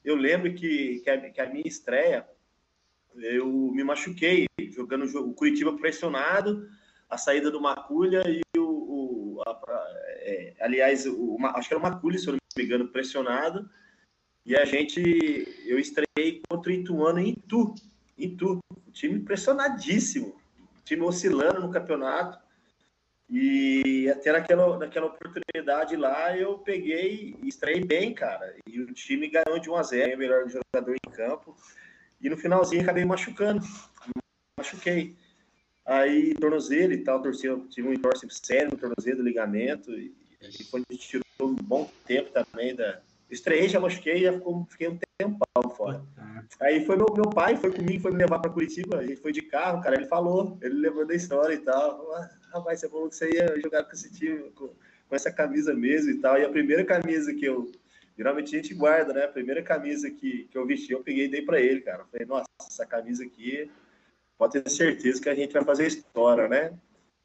eu 0.03 0.15
lembro 0.15 0.53
que, 0.53 0.99
que, 0.99 1.09
a, 1.09 1.29
que 1.29 1.41
a 1.41 1.49
minha 1.49 1.67
estreia, 1.67 2.27
eu 3.15 3.47
me 3.47 3.83
machuquei 3.83 4.45
jogando 4.71 5.05
o 5.19 5.33
Curitiba 5.33 5.77
pressionado, 5.77 6.67
a 7.09 7.17
saída 7.17 7.49
do 7.49 7.61
Maculha 7.61 8.23
e 8.27 8.41
o, 8.59 8.74
o 9.47 9.57
é, 10.17 10.53
aliás, 10.59 11.05
uma, 11.05 11.51
acho 11.57 11.67
que 11.67 11.73
era 11.73 11.79
uma 11.79 11.99
Cule, 11.99 12.17
se 12.17 12.27
eu 12.27 12.33
não 12.33 12.39
me 12.57 12.63
engano, 12.63 12.87
pressionado. 12.87 13.69
E 14.45 14.55
a 14.55 14.65
gente, 14.65 15.01
eu 15.65 15.79
estreiei 15.79 16.41
contra 16.47 16.71
o 16.71 16.75
Ituano 16.75 17.19
em 17.19 17.29
Itu, 17.29 17.75
Itu. 18.17 18.59
O 18.87 18.91
time 18.91 19.19
pressionadíssimo, 19.19 20.27
o 20.29 20.83
time 20.83 21.03
oscilando 21.03 21.61
no 21.61 21.71
campeonato. 21.71 22.43
E 23.29 24.07
até 24.09 24.31
naquela, 24.31 24.77
naquela 24.77 25.07
oportunidade 25.07 25.95
lá, 25.95 26.37
eu 26.37 26.59
peguei 26.59 27.35
e 27.41 27.47
estreiei 27.47 27.83
bem, 27.83 28.13
cara. 28.13 28.55
E 28.67 28.79
o 28.79 28.93
time 28.93 29.27
ganhou 29.27 29.59
de 29.59 29.69
1 29.69 29.75
a 29.75 29.83
0 29.83 30.15
o 30.15 30.17
melhor 30.17 30.47
jogador 30.47 30.95
em 30.95 31.11
campo. 31.11 31.55
E 32.21 32.29
no 32.29 32.37
finalzinho 32.37 32.83
acabei 32.83 33.03
machucando. 33.03 33.65
Machuquei. 34.57 35.15
Aí, 35.85 36.33
tornozelo 36.33 36.93
e 36.93 37.03
tal, 37.03 37.21
torci, 37.21 37.47
tive 37.69 37.87
um 37.87 37.93
entorse 37.93 38.25
sério 38.29 38.71
no 38.71 38.77
tornozelo, 38.77 39.21
ligamento. 39.21 39.91
E, 39.91 40.11
e 40.41 40.63
foi 40.63 40.81
tirou 40.97 41.23
um 41.41 41.55
bom 41.55 41.89
tempo 42.07 42.31
também 42.31 42.75
da. 42.75 43.01
Estreiei, 43.29 43.67
já 43.67 43.79
machuquei, 43.79 44.21
já 44.21 44.33
ficou, 44.33 44.65
fiquei 44.69 44.87
um 44.87 44.99
tempão 45.17 45.69
fora. 45.75 46.03
Aí 46.61 46.85
foi 46.85 46.95
meu, 46.95 47.07
meu 47.13 47.29
pai, 47.29 47.55
foi 47.57 47.71
comigo, 47.71 48.01
foi 48.01 48.11
me 48.11 48.17
levar 48.17 48.39
para 48.39 48.51
Curitiba. 48.51 48.99
A 48.99 49.05
gente 49.05 49.21
foi 49.21 49.31
de 49.31 49.41
carro, 49.41 49.81
cara. 49.81 49.95
Ele 49.95 50.05
falou, 50.05 50.57
ele 50.61 50.75
lembrou 50.75 51.05
da 51.05 51.15
história 51.15 51.53
e 51.53 51.59
tal. 51.59 52.13
Ah, 52.13 52.29
rapaz, 52.53 52.79
você 52.79 52.89
falou 52.89 53.09
que 53.09 53.15
você 53.15 53.29
ia 53.31 53.59
jogar 53.61 53.83
com 53.83 53.91
esse 53.91 54.11
time, 54.11 54.51
com, 54.51 54.67
com 54.67 55.15
essa 55.15 55.31
camisa 55.31 55.73
mesmo 55.73 56.11
e 56.11 56.17
tal. 56.19 56.37
E 56.37 56.45
a 56.45 56.49
primeira 56.49 56.83
camisa 56.83 57.33
que 57.33 57.45
eu. 57.45 57.71
Geralmente 58.17 58.55
a 58.55 58.61
gente 58.61 58.73
guarda, 58.73 59.13
né? 59.13 59.25
A 59.25 59.29
primeira 59.29 59.61
camisa 59.61 60.09
que, 60.09 60.47
que 60.49 60.57
eu 60.57 60.65
vesti, 60.65 60.93
eu 60.93 61.03
peguei 61.03 61.25
e 61.25 61.29
dei 61.29 61.41
para 61.41 61.59
ele, 61.59 61.81
cara. 61.81 62.03
Eu 62.03 62.07
falei, 62.07 62.25
nossa, 62.25 62.45
essa 62.61 62.85
camisa 62.85 63.25
aqui, 63.25 63.69
pode 64.37 64.61
ter 64.61 64.69
certeza 64.69 65.21
que 65.21 65.29
a 65.29 65.35
gente 65.35 65.53
vai 65.53 65.63
fazer 65.63 65.87
história, 65.87 66.47
né? 66.47 66.73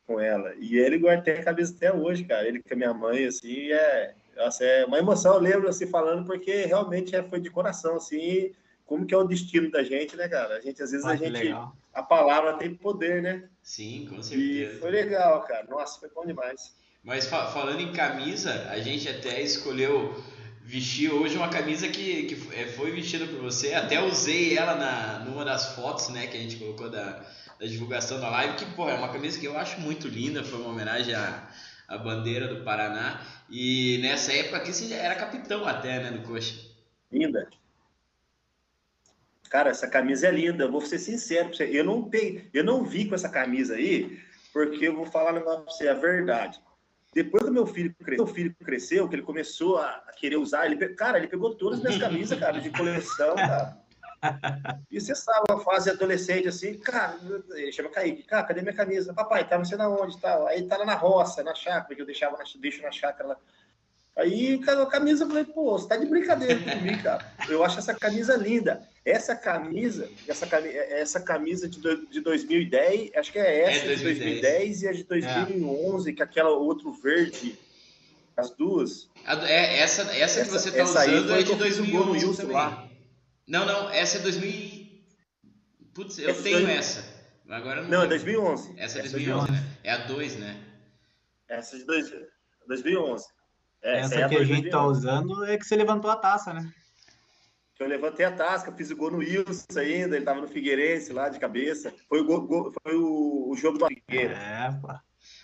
Com 0.06 0.18
ela. 0.20 0.54
E 0.58 0.76
ele 0.76 0.98
guarda 0.98 1.32
a 1.32 1.42
camisa 1.44 1.74
até 1.74 1.92
hoje, 1.92 2.24
cara. 2.24 2.46
Ele 2.46 2.62
com 2.62 2.74
a 2.74 2.76
minha 2.76 2.94
mãe, 2.94 3.26
assim, 3.26 3.70
é. 3.72 4.14
Nossa, 4.36 4.64
é 4.64 4.84
uma 4.86 4.98
emoção, 4.98 5.34
eu 5.34 5.40
lembro 5.40 5.68
assim 5.68 5.86
falando, 5.86 6.24
porque 6.24 6.64
realmente 6.64 7.14
é, 7.14 7.22
foi 7.22 7.40
de 7.40 7.50
coração, 7.50 7.96
assim, 7.96 8.52
como 8.86 9.04
que 9.04 9.12
é 9.12 9.16
o 9.16 9.24
destino 9.24 9.70
da 9.70 9.82
gente, 9.82 10.16
né, 10.16 10.28
cara? 10.28 10.56
A 10.56 10.60
gente, 10.60 10.82
às 10.82 10.90
vezes, 10.90 11.06
ah, 11.06 11.10
a 11.10 11.16
gente. 11.16 11.30
Legal. 11.30 11.76
A 11.92 12.02
palavra 12.02 12.54
tem 12.54 12.74
poder, 12.74 13.20
né? 13.22 13.48
Sim, 13.62 14.06
com 14.08 14.22
certeza. 14.22 14.76
E 14.76 14.78
foi 14.78 14.90
legal, 14.90 15.42
cara. 15.42 15.66
Nossa, 15.68 16.00
foi 16.00 16.08
bom 16.08 16.24
demais. 16.24 16.74
Mas 17.02 17.26
fa 17.26 17.46
falando 17.46 17.80
em 17.80 17.92
camisa, 17.92 18.68
a 18.68 18.78
gente 18.78 19.08
até 19.08 19.40
escolheu 19.40 20.14
vestir 20.70 21.10
hoje 21.10 21.36
uma 21.36 21.48
camisa 21.48 21.88
que, 21.88 22.22
que 22.26 22.54
é, 22.54 22.68
foi 22.68 22.92
vestida 22.92 23.26
por 23.26 23.40
você. 23.40 23.74
Até 23.74 24.00
usei 24.00 24.56
ela 24.56 24.76
na, 24.76 25.18
numa 25.24 25.44
das 25.44 25.74
fotos, 25.74 26.10
né, 26.10 26.28
que 26.28 26.36
a 26.36 26.40
gente 26.40 26.56
colocou 26.56 26.88
da, 26.88 27.26
da 27.58 27.66
divulgação 27.66 28.20
da 28.20 28.30
live, 28.30 28.54
que, 28.54 28.64
pô, 28.66 28.88
é 28.88 28.94
uma 28.94 29.12
camisa 29.12 29.38
que 29.38 29.46
eu 29.46 29.58
acho 29.58 29.80
muito 29.80 30.06
linda, 30.06 30.44
foi 30.44 30.60
uma 30.60 30.70
homenagem 30.70 31.12
à, 31.12 31.50
à 31.88 31.98
bandeira 31.98 32.46
do 32.46 32.62
Paraná. 32.62 33.20
E 33.50 33.98
nessa 34.00 34.32
época 34.32 34.58
aqui 34.58 34.72
você 34.72 34.86
já 34.86 34.94
era 34.94 35.16
capitão 35.16 35.66
até, 35.66 35.98
né, 35.98 36.12
do 36.12 36.22
Coxa. 36.22 36.54
Linda. 37.10 37.50
Cara, 39.50 39.70
essa 39.70 39.88
camisa 39.88 40.28
é 40.28 40.30
linda, 40.30 40.68
vou 40.68 40.80
ser 40.80 41.00
sincero 41.00 41.48
pra 41.48 41.56
você. 41.56 41.64
Eu 41.64 41.82
não, 41.82 42.08
tenho, 42.08 42.48
eu 42.54 42.62
não 42.62 42.84
vi 42.84 43.06
com 43.08 43.16
essa 43.16 43.28
camisa 43.28 43.74
aí, 43.74 44.20
porque 44.52 44.86
eu 44.86 44.94
vou 44.94 45.06
falar 45.06 45.32
um 45.32 45.34
negócio 45.34 45.64
pra 45.64 45.72
você, 45.72 45.88
a 45.88 45.94
verdade. 45.94 46.60
Depois 47.12 47.44
do 47.44 47.52
meu 47.52 47.66
filho 47.66 47.94
crescer, 47.94 48.22
meu 48.22 48.26
filho 48.26 48.54
cresceu, 48.64 49.08
que 49.08 49.16
ele 49.16 49.22
começou 49.22 49.78
a 49.78 50.12
querer 50.16 50.36
usar, 50.36 50.66
ele, 50.66 50.76
cara, 50.90 51.18
ele 51.18 51.26
pegou 51.26 51.54
todas 51.56 51.78
as 51.78 51.84
minhas 51.84 52.00
camisas, 52.00 52.38
cara, 52.38 52.60
de 52.60 52.70
coleção, 52.70 53.34
cara. 53.34 53.76
E 54.90 55.00
você 55.00 55.14
sabe, 55.14 55.46
uma 55.50 55.60
fase 55.60 55.90
adolescente 55.90 56.46
assim, 56.46 56.74
cara, 56.78 57.18
chama 57.72 57.88
Kaique, 57.88 58.22
cara, 58.22 58.44
cadê 58.44 58.60
minha 58.60 58.74
camisa? 58.74 59.14
Papai, 59.14 59.48
tá 59.48 59.56
não 59.56 59.64
sei 59.64 59.78
na 59.78 59.88
onde, 59.88 60.20
tal. 60.20 60.46
Aí 60.46 60.62
tá 60.68 60.76
lá 60.76 60.84
na 60.84 60.94
roça, 60.94 61.42
na 61.42 61.54
chácara, 61.54 61.94
que 61.94 62.00
eu 62.00 62.06
deixava, 62.06 62.36
na, 62.36 62.44
deixo 62.60 62.82
na 62.82 62.92
chácara 62.92 63.30
lá. 63.30 63.36
Aí, 64.16 64.58
cara, 64.58 64.82
a 64.82 64.86
camisa, 64.86 65.24
eu 65.24 65.28
falei, 65.28 65.44
pô, 65.44 65.78
você 65.78 65.88
tá 65.88 65.96
de 65.96 66.06
brincadeira 66.06 66.60
comigo, 66.60 67.02
cara. 67.02 67.24
Eu 67.48 67.64
acho 67.64 67.78
essa 67.78 67.94
camisa 67.94 68.36
linda. 68.36 68.86
Essa 69.04 69.34
camisa, 69.34 70.10
essa 70.28 70.46
camisa, 70.46 70.76
essa 70.76 71.20
camisa 71.20 71.68
de, 71.68 71.80
de 72.06 72.20
2010, 72.20 73.12
acho 73.16 73.32
que 73.32 73.38
é 73.38 73.62
essa 73.62 73.84
é 73.84 73.96
2010. 73.96 73.98
de 73.98 74.02
2010 74.02 74.82
e 74.82 74.88
a 74.88 74.92
de 74.92 75.04
2011, 75.04 76.10
é. 76.10 76.12
que 76.12 76.22
é 76.22 76.24
aquela 76.24 76.50
outro 76.50 76.92
verde, 76.92 77.58
as 78.36 78.50
duas. 78.50 79.08
É, 79.24 79.78
essa, 79.78 80.02
essa, 80.02 80.40
essa 80.40 80.44
que 80.44 80.50
você 80.50 80.70
tá 80.70 80.84
usando 80.84 81.34
é 81.34 81.42
de 81.42 81.54
2011 81.54 82.36
também. 82.36 82.52
Lá. 82.52 82.88
Não, 83.46 83.64
não, 83.64 83.90
essa 83.90 84.18
é 84.18 84.20
2000. 84.20 84.80
Putz, 85.94 86.18
eu 86.18 86.30
essa 86.30 86.42
tenho 86.42 86.68
essa. 86.68 87.04
Agora 87.48 87.82
não. 87.82 87.88
Não, 87.88 88.02
é 88.02 88.06
2011. 88.06 88.74
Essa 88.76 88.98
é 88.98 89.02
2011, 89.02 89.02
essa 89.02 89.10
2011, 89.10 89.52
né? 89.52 89.76
É 89.82 89.92
a 89.92 89.96
2, 90.06 90.36
né? 90.36 90.64
Essa 91.48 91.76
é 91.76 91.78
de 91.80 91.84
dois, 91.84 92.12
2011. 92.68 93.26
É, 93.82 93.98
essa, 93.98 94.14
essa 94.14 94.24
é 94.24 94.28
que 94.28 94.36
a, 94.36 94.40
a 94.40 94.44
gente 94.44 94.70
tá 94.70 94.84
usando 94.84 95.44
é 95.46 95.58
que 95.58 95.64
você 95.64 95.74
levantou 95.74 96.10
a 96.10 96.16
taça, 96.16 96.52
né? 96.52 96.70
Eu 97.80 97.88
levantei 97.88 98.26
a 98.26 98.30
tasca, 98.30 98.70
fiz 98.70 98.90
o 98.90 98.96
gol 98.96 99.10
no 99.10 99.18
Wilson 99.18 99.78
ainda, 99.78 100.14
ele 100.14 100.24
tava 100.24 100.42
no 100.42 100.46
Figueirense 100.46 101.14
lá 101.14 101.30
de 101.30 101.40
cabeça. 101.40 101.92
Foi 102.06 102.20
o, 102.20 102.24
gol, 102.24 102.72
foi 102.82 102.94
o, 102.94 103.50
o 103.50 103.56
jogo 103.56 103.78
do 103.78 103.86
Figueiredo. 103.86 104.34
É, 104.34 104.78
pô. 104.82 104.88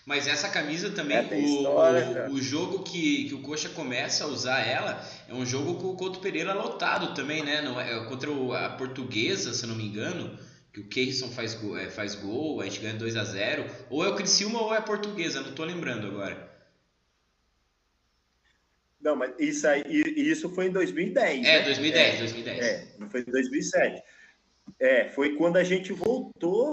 Mas 0.05 0.27
essa 0.29 0.49
camisa 0.51 0.91
também, 0.91 1.17
é, 1.17 1.23
o, 1.23 1.35
história, 1.35 2.31
o, 2.31 2.41
jogo 2.41 2.83
que, 2.83 3.29
que 3.29 3.35
o 3.35 3.41
Coxa 3.41 3.71
começa 3.71 4.25
a 4.25 4.27
usar 4.27 4.61
ela 4.61 5.03
é 5.27 5.35
um 5.35 5.47
jogo 5.47 5.77
com 5.77 5.89
o 5.89 5.97
Couto 5.97 6.21
Pereira 6.21 6.53
lotado 6.53 7.15
também, 7.15 7.43
né? 7.43 7.63
Não, 7.63 7.81
é, 7.81 8.05
contra 8.05 8.31
o, 8.31 8.53
a 8.53 8.69
portuguesa, 8.69 9.55
se 9.55 9.67
não 9.67 9.75
me 9.75 9.87
engano, 9.87 10.39
que 10.75 10.81
o 10.81 10.89
Keirson 10.89 11.29
faz 11.31 11.55
gol, 11.55 11.79
é, 11.79 11.89
faz 11.89 12.15
gol, 12.15 12.61
a 12.61 12.65
gente 12.67 12.81
ganha 12.81 12.95
2 12.95 13.17
a 13.17 13.25
0 13.25 13.65
Ou 13.89 14.05
é 14.05 14.09
o 14.09 14.15
Criciúma 14.15 14.61
ou 14.61 14.75
é 14.75 14.79
a 14.79 14.83
portuguesa, 14.83 15.41
não 15.41 15.53
tô 15.53 15.65
lembrando 15.65 16.07
agora. 16.07 16.46
Não, 19.07 19.15
mas 19.15 19.33
isso 19.39 19.69
aí, 19.69 19.85
isso 20.17 20.51
foi 20.51 20.67
em 20.67 20.73
2010. 20.73 21.47
É, 21.47 21.59
né? 21.59 21.65
2010, 21.65 22.15
é, 22.15 22.19
2010. 22.19 22.59
É, 22.59 22.87
não 22.99 23.09
foi 23.09 23.21
em 23.21 23.31
2007. 23.31 24.03
É, 24.81 25.09
foi 25.11 25.37
quando 25.37 25.59
a 25.59 25.63
gente 25.63 25.93
voltou 25.93 26.73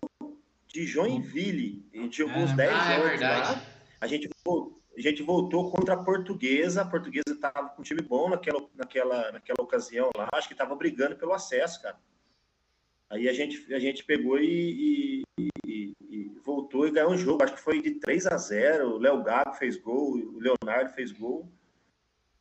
de 0.65 0.83
Joinville. 0.83 1.85
A 1.93 1.97
gente 1.97 2.17
jogou 2.17 2.37
é. 2.37 2.39
uns 2.39 2.53
10 2.53 2.71
ah, 2.73 2.91
é 2.91 2.95
anos 2.95 3.21
é 3.21 3.29
lá. 3.29 3.63
A 4.01 4.07
gente, 4.07 4.27
a 4.97 4.99
gente 4.99 5.21
voltou 5.21 5.69
contra 5.69 5.93
a 5.93 6.03
Portuguesa. 6.03 6.81
A 6.81 6.85
Portuguesa 6.85 7.35
estava 7.35 7.69
com 7.69 7.81
um 7.81 7.85
time 7.85 8.01
bom 8.01 8.27
naquela, 8.27 8.67
naquela, 8.73 9.31
naquela 9.31 9.61
ocasião 9.61 10.09
lá. 10.17 10.27
Acho 10.33 10.47
que 10.47 10.55
estava 10.55 10.75
brigando 10.75 11.15
pelo 11.15 11.33
acesso, 11.33 11.83
cara. 11.83 11.99
Aí 13.11 13.29
a 13.29 13.33
gente, 13.33 13.71
a 13.71 13.77
gente 13.77 14.03
pegou 14.03 14.39
e, 14.39 15.23
e, 15.37 15.49
e, 15.67 15.93
e, 16.09 16.31
voltou 16.43 16.87
e 16.87 16.91
ganhou 16.91 17.11
um 17.11 17.17
jogo. 17.17 17.43
Acho 17.43 17.53
que 17.53 17.61
foi 17.61 17.79
de 17.79 17.91
3 17.91 18.25
a 18.25 18.37
0 18.37 18.95
O 18.95 18.97
Léo 18.97 19.21
Gago 19.21 19.53
fez 19.53 19.77
gol, 19.77 20.15
o 20.15 20.39
Leonardo 20.39 20.91
fez 20.95 21.11
gol. 21.11 21.47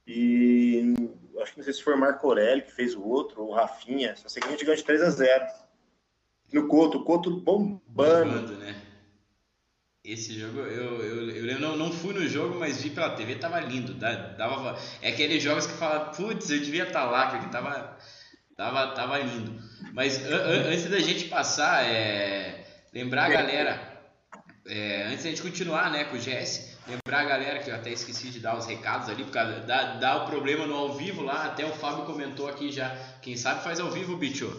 E 0.07 0.95
acho 1.41 1.53
que 1.53 1.59
não 1.59 1.65
sei 1.65 1.73
se 1.73 1.83
foi 1.83 1.95
o 1.95 1.99
Marco 1.99 2.27
Aurélio 2.27 2.65
que 2.65 2.73
fez 2.73 2.95
o 2.95 3.03
outro, 3.03 3.43
ou 3.43 3.51
o 3.51 3.55
Rafinha. 3.55 4.17
Só 4.17 4.29
sei 4.29 4.41
que 4.43 4.49
a 4.49 4.51
gente 4.51 4.65
ganhou 4.65 4.77
de 4.77 4.85
3 4.85 5.03
a 5.03 5.11
0 5.11 5.47
No 6.53 6.69
Couto, 6.69 6.99
o 6.99 7.05
Couto 7.05 7.31
bombando. 7.31 7.81
bombando 7.89 8.57
né? 8.57 8.75
Esse 10.05 10.37
jogo, 10.37 10.59
eu, 10.59 11.01
eu, 11.01 11.31
eu 11.31 11.45
lembro, 11.45 11.61
não, 11.61 11.77
não 11.77 11.93
fui 11.93 12.13
no 12.13 12.27
jogo, 12.27 12.59
mas 12.59 12.83
vi 12.83 12.91
pela 12.91 13.15
TV, 13.15 13.37
tava 13.37 13.61
lindo. 13.61 13.95
Dava, 13.95 14.77
é 15.01 15.11
aqueles 15.11 15.41
jogos 15.41 15.65
que 15.65 15.75
fala, 15.75 16.07
putz, 16.07 16.51
eu 16.51 16.59
devia 16.59 16.83
estar 16.83 17.05
tá 17.05 17.11
lá, 17.11 17.31
porque 17.31 17.49
tava, 17.51 17.97
tava, 18.57 18.95
tava 18.95 19.19
lindo. 19.19 19.63
Mas 19.93 20.19
an, 20.27 20.35
an, 20.35 20.71
antes 20.71 20.91
da 20.91 20.99
gente 20.99 21.29
passar, 21.29 21.85
é, 21.85 22.67
lembrar 22.93 23.27
a 23.27 23.29
galera, 23.29 24.03
é, 24.67 25.05
antes 25.05 25.23
da 25.23 25.31
gente 25.31 25.43
continuar 25.43 25.93
né, 25.93 26.03
com 26.03 26.17
o 26.17 26.21
Jesse, 26.21 26.72
Lembrar 26.87 27.21
a 27.21 27.25
galera 27.25 27.59
que 27.61 27.71
eu 27.71 27.75
até 27.75 27.91
esqueci 27.91 28.29
de 28.31 28.41
dar 28.41 28.57
os 28.57 28.67
recados 28.67 29.09
ali, 29.09 29.23
porque 29.23 29.39
dá, 29.39 29.95
dá 29.95 30.25
o 30.25 30.27
problema 30.27 30.67
no 30.67 30.75
ao 30.75 30.95
vivo 30.95 31.23
lá, 31.23 31.47
até 31.47 31.65
o 31.65 31.73
Fábio 31.73 32.05
comentou 32.05 32.49
aqui 32.49 32.73
já. 32.73 32.91
Quem 33.21 33.37
sabe 33.37 33.63
faz 33.63 33.79
ao 33.79 33.91
vivo, 33.91 34.17
bicho. 34.17 34.51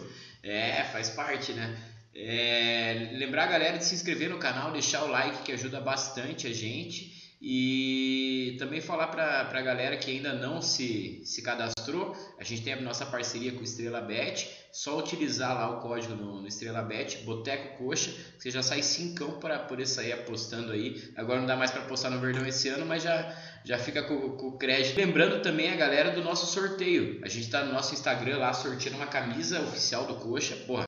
É, 0.42 0.84
faz 0.84 1.10
parte, 1.10 1.52
né? 1.52 1.76
É, 2.14 3.10
lembrar 3.14 3.44
a 3.44 3.48
galera 3.48 3.76
de 3.76 3.84
se 3.84 3.94
inscrever 3.94 4.30
no 4.30 4.38
canal, 4.38 4.72
deixar 4.72 5.04
o 5.04 5.08
like 5.08 5.42
que 5.42 5.52
ajuda 5.52 5.80
bastante 5.80 6.46
a 6.46 6.52
gente. 6.52 7.12
E 7.42 8.56
também 8.58 8.80
falar 8.80 9.08
para 9.08 9.40
a 9.52 9.62
galera 9.62 9.98
que 9.98 10.10
ainda 10.10 10.32
não 10.32 10.62
se, 10.62 11.20
se 11.26 11.42
cadastrou, 11.42 12.16
a 12.38 12.44
gente 12.44 12.62
tem 12.62 12.72
a 12.72 12.80
nossa 12.80 13.04
parceria 13.04 13.52
com 13.52 13.62
Estrela 13.62 14.00
Bet, 14.00 14.48
só 14.74 14.98
utilizar 14.98 15.54
lá 15.54 15.70
o 15.70 15.80
código 15.80 16.16
no, 16.16 16.40
no 16.40 16.48
Estrela 16.48 16.82
Bet, 16.82 17.18
Boteco 17.18 17.78
Coxa, 17.78 18.12
você 18.36 18.50
já 18.50 18.60
sai 18.60 18.82
cincão 18.82 19.38
para 19.38 19.56
poder 19.60 19.86
sair 19.86 20.12
apostando 20.12 20.72
aí. 20.72 21.12
Agora 21.16 21.38
não 21.38 21.46
dá 21.46 21.56
mais 21.56 21.70
para 21.70 21.82
apostar 21.82 22.10
no 22.10 22.18
Verdão 22.18 22.44
esse 22.44 22.68
ano, 22.68 22.84
mas 22.84 23.04
já, 23.04 23.40
já 23.64 23.78
fica 23.78 24.02
com, 24.02 24.36
com 24.36 24.48
o 24.48 24.58
crédito. 24.58 24.96
Lembrando 24.96 25.40
também 25.40 25.72
a 25.72 25.76
galera 25.76 26.10
do 26.10 26.24
nosso 26.24 26.46
sorteio, 26.46 27.20
a 27.22 27.28
gente 27.28 27.44
está 27.44 27.64
no 27.64 27.72
nosso 27.72 27.94
Instagram 27.94 28.38
lá 28.38 28.52
sorteando 28.52 28.96
uma 28.96 29.06
camisa 29.06 29.60
oficial 29.60 30.06
do 30.06 30.16
Coxa, 30.16 30.56
porra, 30.66 30.84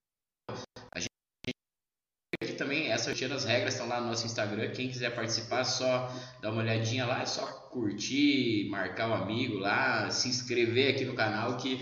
também, 2.56 2.90
essa 2.90 3.14
sorteio 3.14 3.36
as 3.36 3.44
regras 3.44 3.74
estão 3.74 3.86
lá 3.86 4.00
no 4.00 4.08
nosso 4.08 4.26
Instagram. 4.26 4.70
Quem 4.72 4.88
quiser 4.88 5.14
participar, 5.14 5.62
só 5.64 6.10
dá 6.42 6.50
uma 6.50 6.62
olhadinha 6.62 7.06
lá, 7.06 7.22
é 7.22 7.26
só 7.26 7.46
curtir, 7.70 8.68
marcar 8.70 9.08
o 9.08 9.10
um 9.10 9.14
amigo 9.14 9.58
lá, 9.58 10.10
se 10.10 10.28
inscrever 10.28 10.94
aqui 10.94 11.04
no 11.04 11.14
canal 11.14 11.56
que, 11.56 11.76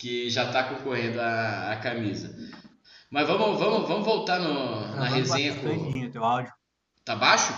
que 0.00 0.30
já 0.30 0.46
está 0.46 0.64
concorrendo 0.64 1.20
a, 1.20 1.72
a 1.72 1.76
camisa. 1.76 2.34
Mas 3.10 3.28
vamos, 3.28 3.60
vamos, 3.60 3.86
vamos 3.86 4.06
voltar 4.06 4.38
no, 4.38 4.96
na 4.96 5.04
resenha 5.08 5.54
com. 5.56 6.10
Teu 6.10 6.24
áudio. 6.24 6.50
Tá 7.04 7.14
baixo? 7.14 7.52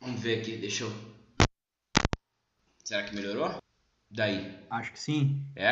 Vamos 0.00 0.20
ver 0.20 0.40
aqui, 0.40 0.56
deixa 0.56 0.84
eu. 0.84 0.92
Será 2.84 3.02
que 3.02 3.14
melhorou? 3.16 3.56
Daí. 4.08 4.56
Acho 4.70 4.92
que 4.92 5.00
sim. 5.00 5.44
É? 5.56 5.70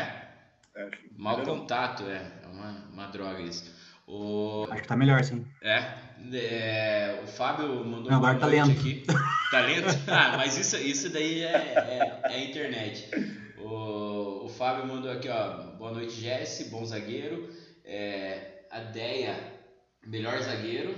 É, 0.75 0.90
Mau 1.16 1.42
contato, 1.42 2.02
é. 2.02 2.40
É 2.42 2.47
uma, 2.49 2.71
uma 2.92 3.06
droga 3.06 3.40
isso. 3.40 3.73
O... 4.09 4.66
Acho 4.71 4.83
que 4.83 4.88
tá 4.88 4.97
melhor, 4.97 5.23
sim. 5.23 5.47
É, 5.62 5.95
é, 6.33 7.21
o 7.23 7.28
Fábio 7.28 7.85
mandou 7.85 8.11
Não, 8.11 8.18
agora 8.18 8.35
uma 8.35 8.40
tá 8.40 8.47
lento. 8.47 8.73
aqui. 8.73 9.04
Tá 9.52 9.61
lento? 9.61 9.87
Ah, 10.11 10.37
mas 10.37 10.59
isso, 10.59 10.76
isso 10.78 11.11
daí 11.11 11.42
é, 11.42 11.52
é, 11.54 12.21
é 12.25 12.45
internet. 12.45 13.46
O, 13.59 14.45
o 14.45 14.49
Fábio 14.49 14.87
mandou 14.87 15.11
aqui, 15.11 15.29
ó. 15.29 15.63
Boa 15.77 15.93
noite, 15.93 16.21
Jesse, 16.21 16.65
bom 16.65 16.85
zagueiro. 16.85 17.49
É, 17.85 18.65
a 18.71 18.81
Deia, 18.81 19.39
melhor 20.07 20.41
zagueiro. 20.43 20.95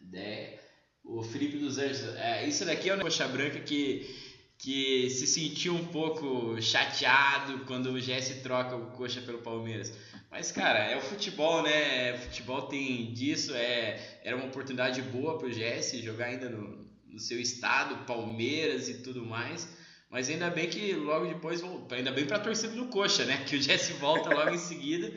Deia. 0.00 0.58
O 1.04 1.22
Felipe 1.22 1.58
dos 1.58 1.78
Anjos. 1.78 2.14
É, 2.16 2.46
isso 2.46 2.64
daqui 2.64 2.88
é 2.88 2.94
o 2.94 3.00
Coxa 3.00 3.28
Branca 3.28 3.60
que, 3.60 4.08
que 4.56 5.10
se 5.10 5.26
sentiu 5.26 5.74
um 5.74 5.86
pouco 5.86 6.60
chateado 6.62 7.64
quando 7.66 7.90
o 7.90 8.00
Jesse 8.00 8.42
troca 8.42 8.76
o 8.76 8.92
Coxa 8.92 9.20
pelo 9.20 9.38
Palmeiras. 9.38 9.92
Mas, 10.30 10.50
cara, 10.50 10.78
é 10.78 10.96
o 10.96 11.02
futebol, 11.02 11.62
né? 11.62 12.16
Futebol 12.16 12.62
tem 12.62 13.12
disso. 13.12 13.54
É, 13.54 14.20
era 14.24 14.34
uma 14.36 14.46
oportunidade 14.46 15.02
boa 15.02 15.38
pro 15.38 15.52
Jesse 15.52 16.00
jogar 16.00 16.26
ainda 16.26 16.48
no, 16.48 16.88
no 17.06 17.18
seu 17.18 17.38
estado, 17.38 18.06
Palmeiras 18.06 18.88
e 18.88 19.02
tudo 19.02 19.26
mais. 19.26 19.68
Mas 20.12 20.28
ainda 20.28 20.50
bem 20.50 20.68
que 20.68 20.92
logo 20.92 21.24
depois, 21.24 21.62
ainda 21.90 22.12
bem 22.12 22.26
pra 22.26 22.38
torcida 22.38 22.74
do 22.74 22.88
Coxa, 22.88 23.24
né? 23.24 23.42
Que 23.48 23.56
o 23.56 23.62
Jesse 23.62 23.94
volta 23.94 24.28
logo 24.28 24.50
em 24.50 24.58
seguida 24.58 25.10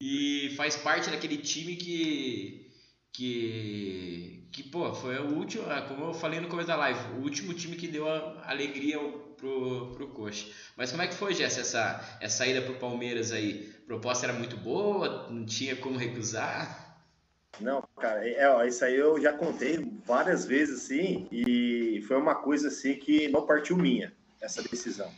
e 0.00 0.52
faz 0.56 0.74
parte 0.76 1.08
daquele 1.08 1.36
time 1.36 1.76
que. 1.76 2.60
Que, 3.14 4.48
que 4.50 4.62
pô, 4.62 4.94
foi 4.94 5.18
o 5.18 5.34
último, 5.34 5.64
ah, 5.68 5.82
como 5.82 6.06
eu 6.06 6.14
falei 6.14 6.40
no 6.40 6.48
começo 6.48 6.66
da 6.66 6.76
live, 6.76 7.18
o 7.18 7.22
último 7.22 7.52
time 7.52 7.76
que 7.76 7.86
deu 7.86 8.08
a 8.08 8.42
alegria 8.46 8.98
pro, 9.36 9.92
pro 9.94 10.08
Coxa. 10.08 10.46
Mas 10.78 10.90
como 10.90 11.02
é 11.02 11.06
que 11.06 11.14
foi, 11.14 11.34
Jesse, 11.34 11.60
essa, 11.60 12.18
essa 12.22 12.38
saída 12.38 12.62
pro 12.62 12.78
Palmeiras 12.78 13.30
aí? 13.30 13.70
A 13.84 13.86
proposta 13.86 14.24
era 14.24 14.32
muito 14.32 14.56
boa, 14.56 15.28
não 15.30 15.44
tinha 15.44 15.76
como 15.76 15.98
recusar? 15.98 17.04
Não, 17.60 17.84
cara, 18.00 18.26
é, 18.26 18.48
ó, 18.48 18.64
isso 18.64 18.82
aí 18.82 18.96
eu 18.96 19.20
já 19.20 19.34
contei 19.34 19.78
várias 20.06 20.46
vezes, 20.46 20.84
assim, 20.84 21.28
e 21.30 22.02
foi 22.08 22.16
uma 22.16 22.34
coisa, 22.34 22.68
assim, 22.68 22.94
que 22.94 23.28
não 23.28 23.44
partiu 23.44 23.76
minha, 23.76 24.10
essa 24.42 24.62
decisão. 24.62 25.10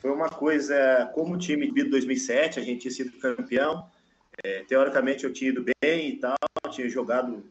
Foi 0.00 0.10
uma 0.10 0.28
coisa, 0.28 1.08
como 1.14 1.34
o 1.34 1.38
time 1.38 1.70
de 1.70 1.84
2007, 1.84 2.58
a 2.58 2.62
gente 2.62 2.80
tinha 2.80 2.90
sido 2.90 3.12
campeão, 3.18 3.88
é, 4.42 4.64
teoricamente 4.64 5.22
eu 5.24 5.32
tinha 5.32 5.50
ido 5.50 5.64
bem 5.80 6.08
e 6.08 6.16
tal, 6.16 6.36
tinha 6.70 6.88
jogado 6.88 7.44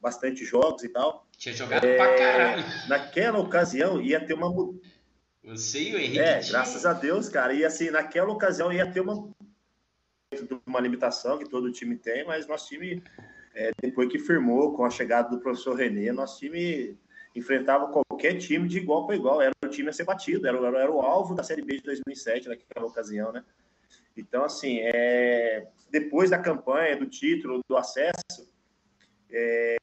bastante 0.00 0.44
jogos 0.44 0.84
e 0.84 0.88
tal. 0.88 1.26
Tinha 1.36 1.54
jogado 1.54 1.80
pra 1.80 2.16
caralho. 2.16 2.64
Naquela 2.88 3.38
ocasião 3.40 4.00
ia 4.00 4.24
ter 4.24 4.34
uma 4.34 4.52
Você 5.42 5.82
e 5.90 5.94
o 5.94 5.98
Henrique. 5.98 6.18
É, 6.20 6.38
tinham- 6.38 6.52
graças 6.52 6.86
a 6.86 6.92
Deus, 6.92 7.28
cara. 7.28 7.52
E 7.54 7.64
assim, 7.64 7.90
naquela 7.90 8.30
ocasião 8.30 8.72
ia 8.72 8.86
ter 8.88 9.00
uma, 9.00 9.28
uma 10.66 10.80
limitação 10.80 11.38
que 11.38 11.48
todo 11.48 11.72
time 11.72 11.96
tem, 11.96 12.24
mas 12.24 12.46
nosso 12.46 12.68
time, 12.68 13.02
é, 13.54 13.70
depois 13.82 14.08
que 14.10 14.18
firmou 14.18 14.74
com 14.76 14.84
a 14.84 14.90
chegada 14.90 15.30
do 15.30 15.40
professor 15.40 15.74
Renê, 15.74 16.12
nosso 16.12 16.38
time 16.38 16.96
enfrentava 17.38 17.88
qualquer 17.88 18.38
time 18.38 18.66
de 18.68 18.78
igual 18.78 19.06
para 19.06 19.16
igual. 19.16 19.42
Era 19.42 19.52
o 19.64 19.68
time 19.68 19.88
a 19.88 19.92
ser 19.92 20.04
batido, 20.04 20.46
era, 20.46 20.60
o- 20.60 20.76
era 20.76 20.90
o 20.90 21.00
alvo 21.00 21.34
da 21.34 21.42
Série 21.42 21.62
B 21.62 21.76
de 21.76 21.82
2007, 21.82 22.48
naquela 22.48 22.86
ocasião, 22.86 23.32
né? 23.32 23.44
Então, 24.16 24.44
assim, 24.44 24.78
é, 24.80 25.68
depois 25.90 26.30
da 26.30 26.38
campanha, 26.38 26.96
do 26.96 27.06
título, 27.06 27.60
do 27.68 27.76
acesso, 27.76 28.50
é, 29.30 29.76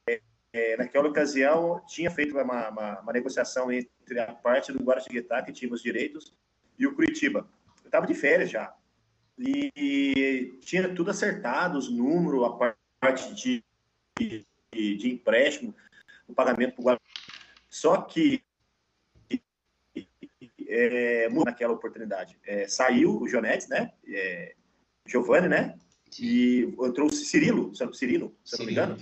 é, 0.52 0.76
naquela 0.76 1.08
ocasião 1.08 1.80
tinha 1.86 2.10
feito 2.10 2.32
uma, 2.36 2.68
uma, 2.68 3.00
uma 3.00 3.12
negociação 3.12 3.70
entre 3.70 4.18
a 4.18 4.32
parte 4.34 4.72
do 4.72 4.82
Guaratinguetá, 4.82 5.42
que 5.42 5.52
tinha 5.52 5.72
os 5.72 5.82
direitos, 5.82 6.32
e 6.78 6.86
o 6.86 6.94
Curitiba. 6.94 7.48
Eu 7.82 7.86
estava 7.86 8.06
de 8.06 8.14
férias 8.14 8.50
já. 8.50 8.74
E, 9.38 9.70
e 9.76 10.58
tinha 10.60 10.92
tudo 10.94 11.10
acertado, 11.10 11.78
os 11.78 11.88
números, 11.88 12.44
a 12.44 12.74
parte 13.00 13.34
de, 13.34 13.64
de, 14.18 14.44
de 14.96 15.10
empréstimo, 15.10 15.74
o 16.26 16.34
pagamento 16.34 16.82
para 16.82 16.96
o. 16.96 17.00
Só 17.74 18.02
que 18.02 18.40
é, 20.68 21.28
naquela 21.28 21.72
oportunidade. 21.72 22.38
É, 22.46 22.68
saiu 22.68 23.20
o 23.20 23.28
Jonetes, 23.28 23.66
né? 23.68 23.92
É, 24.06 24.54
Giovanni, 25.04 25.48
né? 25.48 25.76
E 26.20 26.72
entrou 26.80 27.08
o 27.08 27.12
Cirilo, 27.12 27.74
Cirilo, 27.74 27.74
se 27.74 27.82
eu 27.82 27.86
não 27.88 27.92
me 27.92 27.96
Cirilo. 27.98 28.36
engano. 28.70 28.96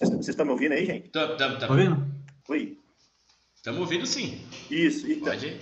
Vocês, 0.00 0.10
vocês 0.10 0.28
estão 0.30 0.44
me 0.44 0.50
ouvindo 0.50 0.72
aí, 0.72 0.84
gente? 0.84 1.08
Tamo, 1.10 1.36
Tá 1.36 1.56
tamo. 1.56 1.72
ouvindo? 1.72 2.14
Oi. 2.48 2.78
Tamo 3.62 3.78
ouvindo 3.80 4.04
sim. 4.04 4.44
Isso, 4.68 5.08
então. 5.08 5.28
Pode. 5.32 5.60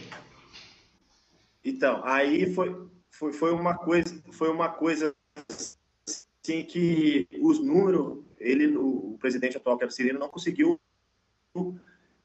Então, 1.62 2.02
aí 2.02 2.54
foi, 2.54 2.88
foi, 3.10 3.32
foi 3.34 3.52
uma 3.52 3.74
coisa, 3.76 4.22
foi 4.32 4.48
uma 4.48 4.70
coisa 4.70 5.14
assim 5.50 6.64
que 6.64 7.28
os 7.42 7.58
números, 7.62 8.24
ele, 8.38 8.74
o, 8.74 9.12
o 9.12 9.18
presidente 9.18 9.58
atual, 9.58 9.76
que 9.76 9.84
era 9.84 9.90
o 9.92 9.94
Cirino, 9.94 10.18
não 10.18 10.30
conseguiu, 10.30 10.80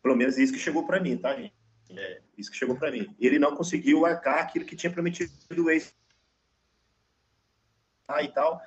pelo 0.04 0.16
menos 0.16 0.38
isso 0.38 0.54
que 0.54 0.60
chegou 0.60 0.86
para 0.86 1.00
mim, 1.00 1.18
tá, 1.18 1.34
gente? 1.34 1.54
É, 1.90 2.22
isso 2.38 2.52
que 2.52 2.58
chegou 2.58 2.76
para 2.76 2.92
mim. 2.92 3.16
Ele 3.20 3.40
não 3.40 3.56
conseguiu 3.56 4.06
arcar 4.06 4.40
aquilo 4.40 4.66
que 4.66 4.76
tinha 4.76 4.92
prometido 4.92 5.32
o 5.58 5.70
ex 5.70 5.96
ah, 8.08 8.22
e 8.22 8.28
tal. 8.28 8.62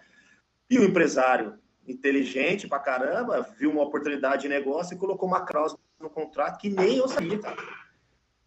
E 0.71 0.79
o 0.79 0.85
empresário 0.85 1.59
inteligente 1.87 2.67
pra 2.67 2.79
caramba, 2.79 3.43
viu 3.59 3.71
uma 3.71 3.83
oportunidade 3.83 4.43
de 4.43 4.49
negócio 4.49 4.95
e 4.95 4.99
colocou 4.99 5.29
uma 5.29 5.45
cláusula 5.45 5.81
no 6.01 6.11
contrato 6.11 6.59
que 6.59 6.69
nem 6.69 6.97
eu 6.97 7.09
sabia, 7.09 7.39
cara. 7.39 7.57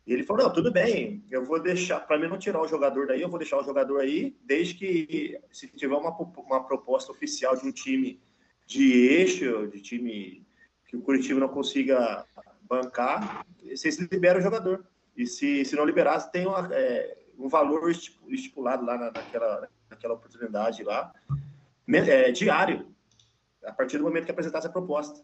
E 0.06 0.14
ele 0.14 0.24
falou: 0.24 0.44
não, 0.44 0.54
tudo 0.54 0.72
bem, 0.72 1.24
eu 1.30 1.46
vou 1.46 1.62
deixar, 1.62 2.00
para 2.02 2.18
mim 2.18 2.28
não 2.28 2.38
tirar 2.38 2.62
o 2.62 2.68
jogador 2.68 3.08
daí, 3.08 3.22
eu 3.22 3.30
vou 3.30 3.40
deixar 3.40 3.58
o 3.58 3.64
jogador 3.64 4.02
aí, 4.02 4.36
desde 4.44 4.74
que 4.74 5.40
se 5.52 5.68
tiver 5.68 5.96
uma, 5.96 6.12
uma 6.12 6.64
proposta 6.66 7.12
oficial 7.12 7.56
de 7.56 7.68
um 7.68 7.72
time 7.72 8.22
de 8.66 9.08
eixo, 9.08 9.68
de 9.68 9.82
time 9.82 10.46
que 10.88 10.98
o 10.98 11.02
Curitiba 11.02 11.40
não 11.40 11.48
consiga 11.48 12.26
bancar, 12.70 13.46
vocês 13.64 13.98
liberam 13.98 14.40
o 14.40 14.44
jogador. 14.44 14.86
E 15.18 15.26
se, 15.26 15.66
se 15.66 15.76
não 15.76 15.84
liberasse, 15.86 16.32
tem 16.32 16.46
uma, 16.46 16.70
é, 16.74 17.18
um 17.38 17.50
valor 17.50 17.90
estipu- 17.90 18.32
estipulado 18.32 18.86
lá 18.86 18.98
na- 18.98 19.12
naquela, 19.12 19.68
naquela 19.90 20.14
oportunidade 20.14 20.84
lá, 20.84 21.12
é, 21.92 22.32
diário, 22.32 22.88
a 23.66 23.74
partir 23.74 23.98
do 23.98 24.04
momento 24.04 24.26
que 24.26 24.32
apresentasse 24.32 24.68
a 24.68 24.72
proposta. 24.72 25.22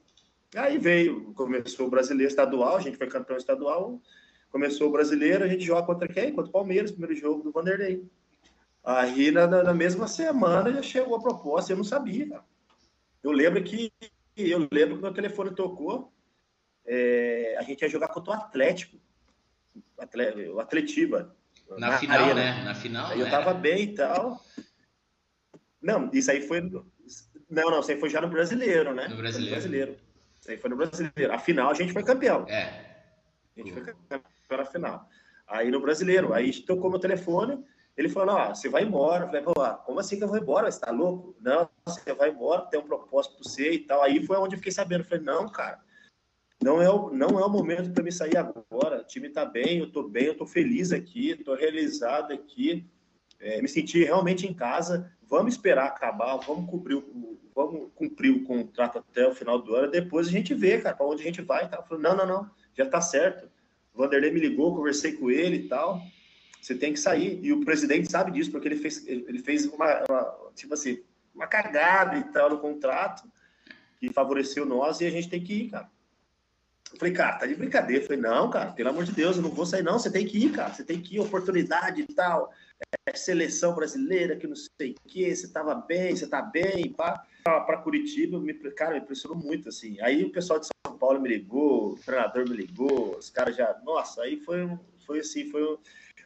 Aí 0.56 0.78
veio, 0.78 1.34
começou 1.34 1.88
o 1.88 1.90
brasileiro 1.90 2.30
estadual, 2.30 2.78
a 2.78 2.82
gente 2.82 2.98
foi 2.98 3.08
campeão 3.08 3.38
estadual, 3.38 4.02
começou 4.52 4.90
o 4.90 4.92
brasileiro, 4.92 5.44
a 5.44 5.48
gente 5.48 5.64
joga 5.64 5.86
contra 5.86 6.08
quem? 6.08 6.34
Contra 6.34 6.50
o 6.50 6.54
Palmeiras, 6.54 6.92
primeiro 6.92 7.16
jogo 7.16 7.44
do 7.44 7.52
Vanderlei. 7.52 8.04
Aí 8.84 9.32
na, 9.32 9.48
na- 9.48 9.74
mesma 9.74 10.08
semana 10.08 10.72
já 10.72 10.82
chegou 10.82 11.16
a 11.16 11.22
proposta, 11.22 11.72
eu 11.74 11.78
não 11.78 11.84
sabia. 11.84 12.40
Eu 13.24 13.32
lembro 13.32 13.64
que 13.64 13.92
eu 14.38 14.68
lembro 14.72 14.98
que 14.98 15.02
meu 15.02 15.14
telefone 15.14 15.56
tocou, 15.56 16.12
é, 16.86 17.56
a 17.60 17.64
gente 17.64 17.82
ia 17.82 17.90
jogar 17.90 18.08
contra 18.10 18.32
o 18.32 18.34
Atlético, 18.36 18.98
o 20.54 20.60
Atletiba. 20.60 21.36
Na, 21.78 21.98
final, 21.98 22.24
arena. 22.26 22.36
né? 22.36 22.64
Na 22.64 22.76
final, 22.76 23.08
Aí 23.12 23.20
eu 23.20 23.26
né? 23.26 23.32
tava 23.32 23.54
bem 23.54 23.84
e 23.84 23.96
tal. 23.96 24.40
Não, 25.82 26.10
isso 26.14 26.30
aí 26.32 26.42
foi. 26.42 26.62
no- 26.62 26.86
Não, 27.50 27.70
não, 27.72 27.80
isso 27.80 27.92
aí 27.92 28.00
foi 28.00 28.10
já 28.10 28.22
no 28.22 28.28
brasileiro, 28.28 28.94
né? 28.94 29.04
No 29.08 29.16
Foi 29.16 29.18
brasileiro. 29.50 29.98
Isso 30.40 30.52
aí 30.52 30.58
foi 30.58 30.70
no 30.70 30.76
brasileiro. 30.76 31.34
Afinal, 31.34 31.70
a 31.70 31.74
gente 31.74 31.92
foi 31.94 32.04
campeão. 32.04 32.46
É. 32.48 32.64
A 33.56 33.60
gente 33.60 33.72
foi 33.74 33.84
campeão 33.84 34.22
na 34.58 34.66
final. 34.66 35.10
Aí 35.48 35.70
no 35.72 35.80
brasileiro, 35.80 36.34
aí 36.34 36.52
tocou 36.64 36.90
meu 36.90 37.00
telefone, 37.00 37.64
ele 37.98 38.10
falou: 38.10 38.36
Ó, 38.36 38.50
você 38.54 38.70
vai 38.70 38.84
embora. 38.84 39.24
Eu 39.24 39.28
falei: 39.28 39.42
Pô, 39.44 39.54
como 39.86 40.00
assim 40.00 40.18
que 40.18 40.24
eu 40.24 40.28
vou 40.28 40.38
embora? 40.38 40.70
Você 40.72 40.80
tá 40.80 40.92
louco? 40.92 41.36
Não, 41.40 41.70
você 41.86 42.14
vai 42.14 42.30
embora, 42.30 42.66
tem 42.68 42.80
um 42.80 42.86
propósito 42.88 43.36
pra 43.38 43.44
você 43.44 43.72
e 43.72 43.80
tal. 43.80 44.02
Aí 44.04 44.24
foi 44.26 44.38
onde 44.38 44.56
eu 44.56 44.60
fiquei 44.60 44.72
sabendo. 44.72 45.02
Eu 45.02 45.06
falei: 45.06 45.24
Não, 45.24 45.48
cara, 45.50 45.80
não 46.64 46.82
é 46.82 46.90
o, 46.90 47.12
não 47.12 47.40
é 47.40 47.46
o 47.46 47.50
momento 47.50 47.92
para 47.92 48.04
me 48.04 48.12
sair 48.12 48.38
agora. 48.38 49.02
O 49.02 49.06
time 49.06 49.30
tá 49.30 49.46
bem, 49.46 49.80
eu 49.80 49.92
tô 49.92 50.08
bem, 50.08 50.26
eu 50.26 50.38
tô 50.38 50.46
feliz 50.46 50.92
aqui, 50.92 51.36
tô 51.36 51.54
realizado 51.54 52.34
aqui. 52.34 52.86
É, 53.40 53.62
me 53.62 53.68
senti 53.68 54.04
realmente 54.04 54.48
em 54.48 54.54
casa. 54.54 55.12
Vamos 55.28 55.56
esperar 55.56 55.88
acabar, 55.88 56.38
vamos 56.38 56.70
cumprir 56.70 56.96
o, 56.96 57.40
vamos 57.54 57.92
cumprir 57.96 58.32
o 58.32 58.44
contrato 58.44 59.00
até 59.00 59.28
o 59.28 59.36
final 59.36 59.62
do 59.62 59.76
ano. 59.76 59.92
Depois 59.92 60.28
a 60.28 60.32
gente 60.32 60.54
vê, 60.54 60.80
cara, 60.80 60.96
para 60.96 61.06
onde 61.06 61.22
a 61.22 61.26
gente 61.26 61.42
vai. 61.42 61.70
Tá? 61.70 61.82
Falei, 61.84 62.04
não, 62.04 62.16
não, 62.16 62.26
não, 62.26 62.52
já 62.74 62.86
tá 62.86 63.02
certo. 63.02 63.50
O 63.94 63.98
Vanderlei 63.98 64.32
me 64.32 64.40
ligou, 64.40 64.76
conversei 64.76 65.14
com 65.14 65.30
ele 65.30 65.58
e 65.58 65.68
tal. 65.68 66.02
Você 66.62 66.76
tem 66.76 66.94
que 66.94 67.00
sair. 67.00 67.40
E 67.44 67.54
o 67.54 67.64
presidente 67.64 68.10
sabe 68.10 68.32
disso, 68.32 68.52
porque 68.52 68.68
ele 68.68 68.78
fez, 68.78 69.06
ele 69.08 69.40
fez 69.40 69.66
uma, 69.68 70.04
uma 70.10 70.52
tipo 70.56 70.74
assim, 70.74 71.04
uma 71.34 71.48
cagada 71.48 72.18
e 72.18 72.24
tal 72.24 72.50
no 72.50 72.60
contrato 72.60 73.30
que 74.00 74.12
favoreceu 74.12 74.66
nós 74.66 75.00
e 75.02 75.06
a 75.06 75.12
gente 75.12 75.30
tem 75.30 75.44
que 75.44 75.54
ir, 75.54 75.70
cara. 75.70 75.90
Eu 76.92 77.00
falei, 77.00 77.14
cara, 77.14 77.38
tá 77.38 77.46
de 77.46 77.56
brincadeira. 77.56 78.04
Eu 78.04 78.08
falei, 78.08 78.22
não, 78.22 78.50
cara, 78.50 78.72
pelo 78.72 78.90
amor 78.90 79.04
de 79.04 79.12
Deus, 79.12 79.38
eu 79.38 79.44
não 79.44 79.50
vou 79.50 79.66
sair, 79.66 79.84
não. 79.84 80.00
Você 80.00 80.12
tem 80.12 80.26
que 80.26 80.38
ir, 80.38 80.52
cara. 80.52 80.74
Você 80.74 80.84
tem 80.84 81.02
que 81.02 81.16
ir, 81.16 81.20
oportunidade 81.20 82.02
e 82.02 82.14
tal. 82.14 82.52
É, 83.08 83.16
seleção 83.16 83.76
brasileira, 83.76 84.36
que 84.36 84.48
não 84.48 84.56
sei 84.56 84.92
o 84.92 85.10
quê. 85.10 85.36
Você 85.36 85.48
tava 85.48 85.76
bem, 85.76 86.16
você 86.16 86.28
tá 86.28 86.42
bem, 86.42 86.92
pá. 86.92 87.26
Pra 87.44 87.78
Curitiba, 87.78 88.40
me, 88.40 88.54
cara, 88.72 88.94
me 88.94 89.00
impressionou 89.00 89.38
muito, 89.38 89.70
assim. 89.70 90.00
Aí 90.02 90.24
o 90.24 90.32
pessoal 90.32 90.60
de 90.60 90.68
São 90.68 90.98
Paulo 90.98 91.22
me 91.22 91.30
ligou, 91.30 91.94
o 91.94 91.96
treinador 91.98 92.50
me 92.50 92.56
ligou, 92.56 93.18
os 93.18 93.30
caras 93.30 93.56
já. 93.56 93.80
Nossa, 93.84 94.24
aí 94.24 94.38
foi, 94.38 94.68
foi 95.06 95.20
assim, 95.20 95.50
foi. 95.52 95.78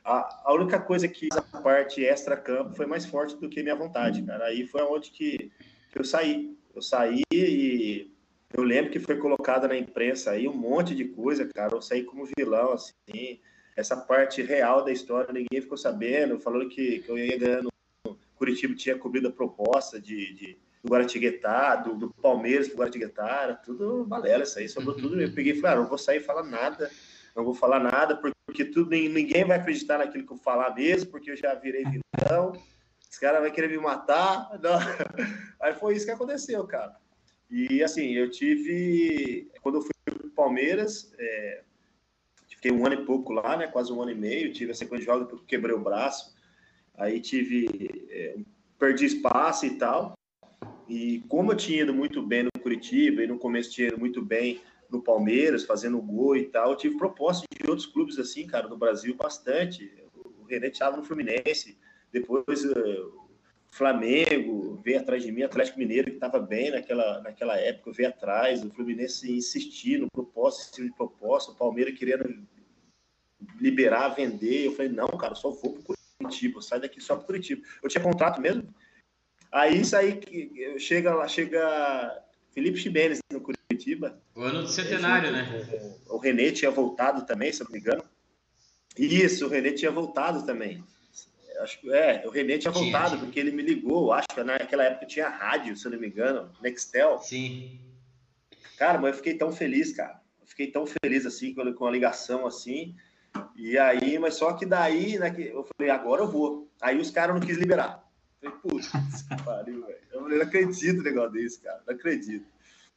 A, 0.05 0.43
a 0.45 0.53
única 0.53 0.79
coisa 0.79 1.07
que 1.07 1.27
a 1.35 1.41
parte 1.61 2.03
extra-campo 2.05 2.73
foi 2.73 2.85
mais 2.85 3.05
forte 3.05 3.35
do 3.35 3.49
que 3.49 3.61
minha 3.61 3.75
vontade, 3.75 4.23
cara. 4.23 4.45
Aí 4.45 4.65
foi 4.65 4.81
onde 4.83 5.11
que, 5.11 5.51
que 5.91 5.99
eu 5.99 6.03
saí. 6.03 6.55
Eu 6.73 6.81
saí 6.81 7.23
e 7.33 8.11
eu 8.53 8.63
lembro 8.63 8.91
que 8.91 8.99
foi 8.99 9.17
colocada 9.17 9.67
na 9.67 9.77
imprensa 9.77 10.31
aí 10.31 10.47
um 10.47 10.53
monte 10.53 10.95
de 10.95 11.05
coisa, 11.05 11.47
cara. 11.47 11.75
Eu 11.75 11.81
saí 11.81 12.03
como 12.03 12.27
vilão, 12.37 12.73
assim. 12.73 13.39
Essa 13.75 13.95
parte 13.95 14.41
real 14.41 14.83
da 14.83 14.91
história, 14.91 15.31
ninguém 15.31 15.61
ficou 15.61 15.77
sabendo, 15.77 16.39
falando 16.39 16.67
que, 16.67 16.99
que 16.99 17.09
eu 17.09 17.17
ia 17.17 17.37
ganhando. 17.37 17.69
Curitiba 18.35 18.75
tinha 18.75 18.97
cobrido 18.97 19.27
a 19.27 19.31
proposta 19.31 19.99
de, 19.99 20.33
de 20.33 20.57
do 20.83 20.89
Guaratinguetá, 20.89 21.75
do, 21.75 21.93
do 21.95 22.09
Palmeiras 22.09 22.67
pro 22.67 22.77
Guaratinguetá, 22.77 23.41
era 23.43 23.53
tudo 23.55 24.05
balela 24.05 24.43
isso 24.43 24.59
aí, 24.59 24.69
sobrou 24.69 24.95
tudo. 24.95 25.21
Eu 25.21 25.33
peguei 25.33 25.53
e 25.53 25.59
falei, 25.59 25.75
ah, 25.75 25.79
não 25.81 25.87
vou 25.87 25.97
sair 25.97 26.17
e 26.17 26.23
falar 26.23 26.43
nada, 26.43 26.89
não 27.35 27.43
vou 27.43 27.53
falar 27.53 27.79
nada, 27.79 28.15
porque 28.45 28.65
tudo, 28.65 28.89
ninguém 28.91 29.45
vai 29.45 29.57
acreditar 29.57 29.97
naquilo 29.97 30.25
que 30.25 30.33
eu 30.33 30.37
falar 30.37 30.73
mesmo, 30.73 31.11
porque 31.11 31.31
eu 31.31 31.37
já 31.37 31.53
virei 31.53 31.83
vilão, 31.83 32.53
os 33.11 33.17
caras 33.17 33.41
vão 33.41 33.51
querer 33.51 33.69
me 33.69 33.77
matar. 33.77 34.49
Não. 34.61 34.79
Aí 35.61 35.73
foi 35.73 35.95
isso 35.95 36.05
que 36.05 36.11
aconteceu, 36.11 36.65
cara. 36.65 36.95
E 37.49 37.83
assim, 37.83 38.11
eu 38.13 38.29
tive. 38.29 39.49
Quando 39.61 39.75
eu 39.75 39.81
fui 39.81 39.91
pro 40.05 40.29
Palmeiras, 40.29 41.11
é, 41.17 41.63
fiquei 42.47 42.71
um 42.71 42.85
ano 42.85 42.95
e 42.95 43.05
pouco 43.05 43.33
lá, 43.33 43.57
né? 43.57 43.67
Quase 43.67 43.91
um 43.91 44.01
ano 44.01 44.11
e 44.11 44.15
meio, 44.15 44.53
tive 44.53 44.71
a 44.71 44.75
sequência 44.75 45.05
de 45.05 45.11
jogos 45.11 45.27
porque 45.27 45.45
quebrei 45.45 45.75
o 45.75 45.83
braço. 45.83 46.35
Aí 46.95 47.19
tive. 47.19 47.89
É, 48.09 48.37
perdi 48.77 49.05
espaço 49.05 49.65
e 49.65 49.71
tal. 49.71 50.13
E 50.87 51.19
como 51.27 51.51
eu 51.51 51.57
tinha 51.57 51.83
ido 51.83 51.93
muito 51.93 52.21
bem 52.21 52.43
no 52.43 52.61
Curitiba 52.61 53.23
e 53.23 53.27
no 53.27 53.37
começo 53.37 53.71
tinha 53.71 53.89
ido 53.89 53.99
muito 53.99 54.23
bem 54.23 54.61
no 54.89 55.03
Palmeiras, 55.03 55.65
fazendo 55.65 56.01
gol 56.01 56.35
e 56.35 56.45
tal, 56.45 56.71
eu 56.71 56.77
tive 56.77 56.97
propostas 56.97 57.45
de 57.55 57.69
outros 57.69 57.85
clubes 57.85 58.17
assim, 58.17 58.47
cara, 58.47 58.67
no 58.67 58.77
Brasil 58.77 59.15
bastante. 59.15 59.91
O 60.41 60.45
René 60.45 60.67
estava 60.67 60.97
no 60.97 61.03
Fluminense, 61.03 61.77
depois 62.11 62.65
uh, 62.65 63.28
Flamengo 63.71 64.81
veio 64.83 64.99
atrás 64.99 65.23
de 65.23 65.31
mim, 65.31 65.43
Atlético 65.43 65.79
Mineiro, 65.79 66.09
que 66.09 66.15
estava 66.15 66.39
bem 66.39 66.71
naquela, 66.71 67.21
naquela 67.21 67.57
época, 67.57 67.91
veio 67.91 68.09
atrás, 68.09 68.63
o 68.63 68.71
Fluminense 68.71 69.31
insistindo, 69.31 70.07
proposta, 70.11 70.63
estilo 70.63 70.89
de 70.89 70.95
proposta, 70.95 71.51
o 71.51 71.55
Palmeiras 71.55 71.97
querendo 71.97 72.47
liberar, 73.59 74.09
vender. 74.09 74.65
Eu 74.65 74.75
falei, 74.75 74.91
não, 74.91 75.07
cara, 75.09 75.35
só 75.35 75.51
vou 75.51 75.73
pro 75.73 75.95
Curitiba, 76.17 76.61
sai 76.61 76.79
daqui 76.79 76.99
só 76.99 77.15
pro 77.15 77.25
Curitiba. 77.25 77.61
Eu 77.81 77.89
tinha 77.89 78.03
contrato 78.03 78.41
mesmo, 78.41 78.67
Aí 79.51 79.81
isso 79.81 79.95
aí 79.95 80.19
chega 80.77 81.13
lá, 81.13 81.27
chega 81.27 82.23
Felipe 82.53 82.77
Ximenes 82.77 83.19
no 83.31 83.41
Curitiba. 83.41 84.21
O 84.35 84.41
ano 84.41 84.61
do 84.61 84.67
centenário, 84.67 85.31
né? 85.31 85.47
O, 86.07 86.15
o 86.15 86.19
Renê 86.19 86.51
tinha 86.51 86.69
voltado 86.69 87.25
também, 87.25 87.51
se 87.51 87.61
eu 87.61 87.65
não 87.65 87.71
me 87.71 87.79
engano. 87.79 88.03
Isso, 88.97 89.45
o 89.45 89.49
Renê 89.49 89.71
tinha 89.71 89.91
voltado 89.91 90.45
também. 90.45 90.83
Acho 91.59 91.79
que 91.79 91.91
é, 91.91 92.23
o 92.25 92.29
Renê 92.29 92.57
tinha, 92.57 92.71
voltado, 92.71 93.09
tinha. 93.11 93.19
porque 93.19 93.39
ele 93.39 93.51
me 93.51 93.61
ligou, 93.61 94.13
acho 94.13 94.27
que 94.33 94.43
naquela 94.43 94.83
época 94.83 95.05
tinha 95.05 95.27
rádio, 95.27 95.75
se 95.75 95.85
eu 95.85 95.91
não 95.91 95.99
me 95.99 96.07
engano, 96.07 96.51
Nextel. 96.61 97.19
Sim. 97.19 97.79
Cara, 98.77 98.97
mas 98.97 99.11
eu 99.11 99.17
fiquei 99.17 99.33
tão 99.33 99.51
feliz, 99.51 99.93
cara. 99.93 100.21
Eu 100.41 100.47
fiquei 100.47 100.71
tão 100.71 100.85
feliz 100.85 101.25
assim, 101.25 101.53
com, 101.53 101.85
a 101.85 101.91
ligação 101.91 102.47
assim. 102.47 102.95
E 103.55 103.77
aí, 103.77 104.17
mas 104.17 104.35
só 104.35 104.53
que 104.53 104.65
daí, 104.65 105.19
né, 105.19 105.35
eu 105.37 105.67
falei, 105.75 105.91
agora 105.91 106.23
eu 106.23 106.31
vou. 106.31 106.71
Aí 106.81 106.97
os 106.97 107.11
caras 107.11 107.35
não 107.35 107.45
quis 107.45 107.57
liberar. 107.57 108.03
Falei, 108.41 108.57
putz, 108.61 108.89
pariu, 109.43 109.85
velho. 109.85 109.99
Eu 110.13 110.29
não 110.29 110.41
acredito 110.41 110.97
no 110.97 111.03
negócio 111.03 111.31
desse, 111.31 111.59
cara. 111.59 111.81
Não 111.85 111.93
acredito. 111.93 112.45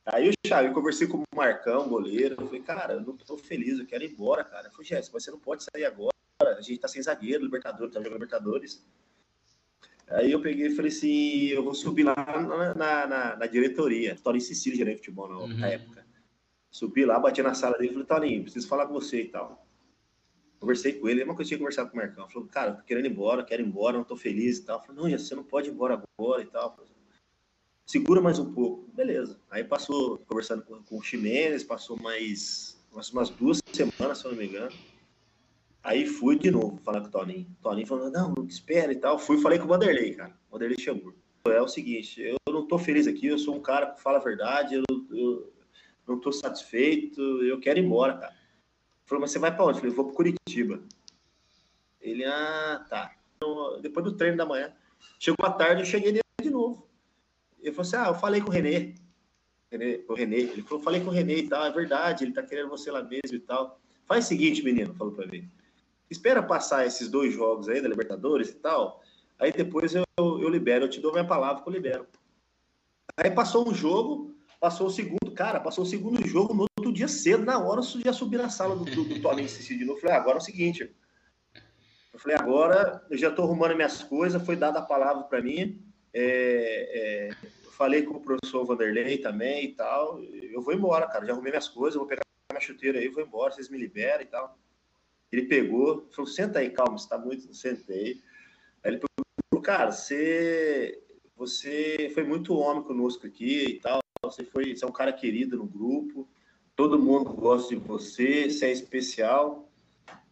Aí 0.06 0.28
eu, 0.28 0.32
chave, 0.46 0.68
eu 0.68 0.72
conversei 0.72 1.06
com 1.06 1.18
o 1.18 1.24
Marcão, 1.34 1.88
goleiro. 1.88 2.36
Eu 2.38 2.46
falei, 2.46 2.62
cara, 2.62 2.94
eu 2.94 3.00
não 3.00 3.16
tô 3.16 3.36
feliz, 3.36 3.78
eu 3.78 3.86
quero 3.86 4.04
ir 4.04 4.12
embora, 4.12 4.44
cara. 4.44 4.68
Eu 4.68 4.72
falei, 4.72 4.86
Jéssica, 4.86 5.18
você 5.18 5.30
não 5.30 5.38
pode 5.38 5.64
sair 5.64 5.84
agora. 5.84 6.11
A 6.50 6.60
gente 6.60 6.78
tá 6.78 6.88
sem 6.88 7.02
zagueiro, 7.02 7.44
Libertadores, 7.44 7.92
tá 7.92 8.00
jogando 8.00 8.14
Libertadores. 8.14 8.84
Aí 10.08 10.30
eu 10.30 10.40
peguei 10.40 10.66
e 10.66 10.74
falei 10.74 10.90
assim: 10.90 11.46
eu 11.46 11.64
vou 11.64 11.74
subir 11.74 12.04
lá 12.04 12.14
na, 12.16 12.74
na, 12.74 13.06
na, 13.06 13.36
na 13.36 13.46
diretoria. 13.46 14.16
Toninho 14.16 14.44
Cecílio, 14.44 14.76
gerente 14.76 14.96
de 14.96 15.04
futebol 15.04 15.28
na, 15.28 15.38
uhum. 15.38 15.64
época. 15.64 16.06
Subi 16.70 17.04
lá, 17.04 17.18
bati 17.18 17.42
na 17.42 17.54
sala 17.54 17.76
dele 17.78 17.90
e 17.90 17.92
falei: 17.92 18.06
Toninho, 18.06 18.42
preciso 18.42 18.68
falar 18.68 18.86
com 18.86 18.94
você 18.94 19.22
e 19.22 19.28
tal. 19.28 19.66
Conversei 20.60 20.92
com 20.92 21.08
ele, 21.08 21.20
mesma 21.20 21.34
coisa 21.34 21.48
que 21.48 21.54
eu 21.54 21.58
tinha 21.58 21.64
conversado 21.64 21.90
com 21.90 21.96
o 21.96 22.00
Marcão. 22.00 22.28
Falou, 22.28 22.48
cara, 22.48 22.74
tô 22.74 22.84
querendo 22.84 23.06
ir 23.06 23.10
embora, 23.10 23.42
quero 23.42 23.62
ir 23.62 23.66
embora, 23.66 23.96
não 23.96 24.04
tô 24.04 24.16
feliz 24.16 24.58
e 24.58 24.64
tal. 24.64 24.80
Falei, 24.80 25.02
não, 25.02 25.18
você 25.18 25.34
não 25.34 25.42
pode 25.42 25.68
ir 25.68 25.72
embora 25.72 26.00
agora 26.16 26.40
e 26.40 26.46
tal. 26.46 26.78
Segura 27.84 28.20
mais 28.20 28.38
um 28.38 28.52
pouco. 28.52 28.88
Beleza. 28.94 29.40
Aí 29.50 29.64
passou, 29.64 30.18
conversando 30.18 30.62
com, 30.62 30.80
com 30.82 30.98
o 30.98 31.02
Ximenes, 31.02 31.64
passou 31.64 31.98
mais 31.98 32.80
umas, 32.92 33.10
umas 33.10 33.30
duas 33.30 33.60
semanas, 33.72 34.18
se 34.18 34.24
eu 34.24 34.30
não 34.30 34.38
me 34.38 34.46
engano. 34.46 34.72
Aí 35.82 36.06
fui 36.06 36.38
de 36.38 36.50
novo 36.50 36.78
falar 36.84 37.00
com 37.00 37.08
o 37.08 37.10
Toninho. 37.10 37.46
O 37.58 37.62
Toninho 37.62 37.86
falou, 37.86 38.10
não, 38.10 38.32
não 38.36 38.44
espera 38.44 38.92
e 38.92 38.96
tal. 38.96 39.18
Fui 39.18 39.40
falei 39.40 39.58
com 39.58 39.64
o 39.64 39.68
Vanderlei, 39.68 40.14
cara. 40.14 40.32
O 40.48 40.52
Vanderlei 40.52 40.78
chamou. 40.78 41.12
É 41.46 41.60
o 41.60 41.66
seguinte, 41.66 42.20
eu 42.20 42.36
não 42.52 42.68
tô 42.68 42.78
feliz 42.78 43.08
aqui, 43.08 43.26
eu 43.26 43.38
sou 43.38 43.56
um 43.56 43.60
cara 43.60 43.86
que 43.86 44.00
fala 44.00 44.18
a 44.18 44.22
verdade, 44.22 44.76
eu, 44.76 44.84
eu 45.10 45.52
não 46.06 46.20
tô 46.20 46.30
satisfeito, 46.30 47.20
eu 47.42 47.58
quero 47.58 47.80
ir 47.80 47.84
embora, 47.84 48.16
cara. 48.16 48.36
Falou, 49.06 49.22
mas 49.22 49.32
você 49.32 49.40
vai 49.40 49.52
para 49.52 49.64
onde? 49.64 49.78
Eu 49.78 49.80
falei, 49.80 49.96
vou 49.96 50.04
para 50.04 50.14
Curitiba. 50.14 50.80
Ele, 52.00 52.24
ah, 52.24 52.86
tá. 52.88 53.16
Então, 53.36 53.80
depois 53.80 54.04
do 54.04 54.16
treino 54.16 54.36
da 54.36 54.46
manhã. 54.46 54.72
Chegou 55.18 55.44
à 55.44 55.50
tarde, 55.50 55.82
eu 55.82 55.86
cheguei 55.86 56.12
de 56.40 56.50
novo. 56.50 56.86
Ele 57.60 57.72
falou 57.72 57.88
assim, 57.88 57.96
ah, 57.96 58.08
eu 58.08 58.14
falei 58.14 58.40
com 58.40 58.48
o 58.48 58.52
Renê. 58.52 58.94
René, 59.70 60.00
o 60.08 60.14
Renê. 60.14 60.42
Ele 60.42 60.62
falou, 60.62 60.82
falei 60.82 61.00
com 61.00 61.08
o 61.08 61.12
Renê 61.12 61.38
e 61.38 61.48
tal, 61.48 61.64
é 61.64 61.72
verdade, 61.72 62.24
ele 62.24 62.32
tá 62.32 62.42
querendo 62.42 62.68
você 62.68 62.90
lá 62.90 63.02
mesmo 63.02 63.34
e 63.34 63.40
tal. 63.40 63.80
Faz 64.06 64.26
o 64.26 64.28
seguinte, 64.28 64.62
menino, 64.62 64.94
falou 64.94 65.12
para 65.12 65.26
mim. 65.26 65.48
Espera 66.12 66.42
passar 66.42 66.86
esses 66.86 67.08
dois 67.08 67.32
jogos 67.32 67.68
aí 67.68 67.80
da 67.80 67.88
Libertadores 67.88 68.50
e 68.50 68.54
tal. 68.54 69.02
Aí 69.38 69.50
depois 69.50 69.94
eu, 69.94 70.04
eu 70.18 70.48
libero, 70.48 70.84
eu 70.84 70.90
te 70.90 71.00
dou 71.00 71.10
minha 71.10 71.26
palavra 71.26 71.62
que 71.62 71.68
eu 71.68 71.72
libero. 71.72 72.06
Aí 73.16 73.30
passou 73.30 73.68
um 73.68 73.74
jogo, 73.74 74.34
passou 74.60 74.86
o 74.86 74.90
segundo, 74.90 75.32
cara, 75.34 75.58
passou 75.58 75.84
o 75.84 75.86
segundo 75.86 76.24
jogo 76.26 76.54
no 76.54 76.66
outro 76.78 76.92
dia 76.92 77.08
cedo, 77.08 77.44
na 77.44 77.58
hora 77.58 77.80
eu 77.80 78.00
já 78.00 78.12
subi 78.12 78.36
na 78.36 78.48
sala 78.48 78.76
do, 78.76 78.84
do, 78.84 79.04
do 79.04 79.20
Toninho 79.20 79.48
Cici 79.48 79.76
de 79.76 79.84
novo. 79.84 80.00
Falei, 80.00 80.16
ah, 80.16 80.20
agora 80.20 80.36
é 80.36 80.40
o 80.40 80.44
seguinte. 80.44 80.94
Eu 82.12 82.18
falei, 82.20 82.36
agora 82.36 83.04
eu 83.10 83.16
já 83.16 83.30
estou 83.30 83.46
arrumando 83.46 83.74
minhas 83.74 84.02
coisas, 84.02 84.44
foi 84.44 84.54
dada 84.54 84.78
a 84.78 84.82
palavra 84.82 85.24
para 85.24 85.40
mim. 85.40 85.82
É, 86.12 87.30
é, 87.32 87.48
eu 87.64 87.72
falei 87.72 88.02
com 88.02 88.18
o 88.18 88.20
professor 88.20 88.64
Vanderlei 88.66 89.18
também 89.18 89.64
e 89.64 89.74
tal. 89.74 90.22
Eu 90.22 90.60
vou 90.60 90.74
embora, 90.74 91.06
cara. 91.08 91.24
Já 91.24 91.32
arrumei 91.32 91.50
minhas 91.50 91.68
coisas, 91.68 91.98
vou 91.98 92.06
pegar 92.06 92.22
minha 92.52 92.60
chuteira 92.60 92.98
aí, 92.98 93.08
vou 93.08 93.22
embora, 93.22 93.52
vocês 93.52 93.70
me 93.70 93.78
liberam 93.78 94.22
e 94.22 94.26
tal. 94.26 94.58
Ele 95.32 95.46
pegou, 95.46 96.06
falou, 96.12 96.30
senta 96.30 96.58
aí, 96.58 96.70
calma, 96.70 96.98
você 96.98 97.08
tá 97.08 97.18
muito. 97.18 97.54
Sentei. 97.54 98.20
Aí 98.84 98.92
ele 98.92 99.00
falou, 99.50 99.62
cara, 99.62 99.90
você, 99.90 101.02
você 101.34 102.10
foi 102.12 102.22
muito 102.22 102.54
homem 102.54 102.82
conosco 102.82 103.26
aqui 103.26 103.64
e 103.64 103.80
tal. 103.80 104.00
Você 104.24 104.44
foi, 104.44 104.76
você 104.76 104.84
é 104.84 104.88
um 104.88 104.92
cara 104.92 105.12
querido 105.12 105.56
no 105.56 105.66
grupo 105.66 106.28
todo 106.76 106.98
mundo 106.98 107.32
gosta 107.32 107.74
de 107.74 107.80
você, 107.80 108.50
você 108.50 108.66
é 108.66 108.72
especial. 108.72 109.68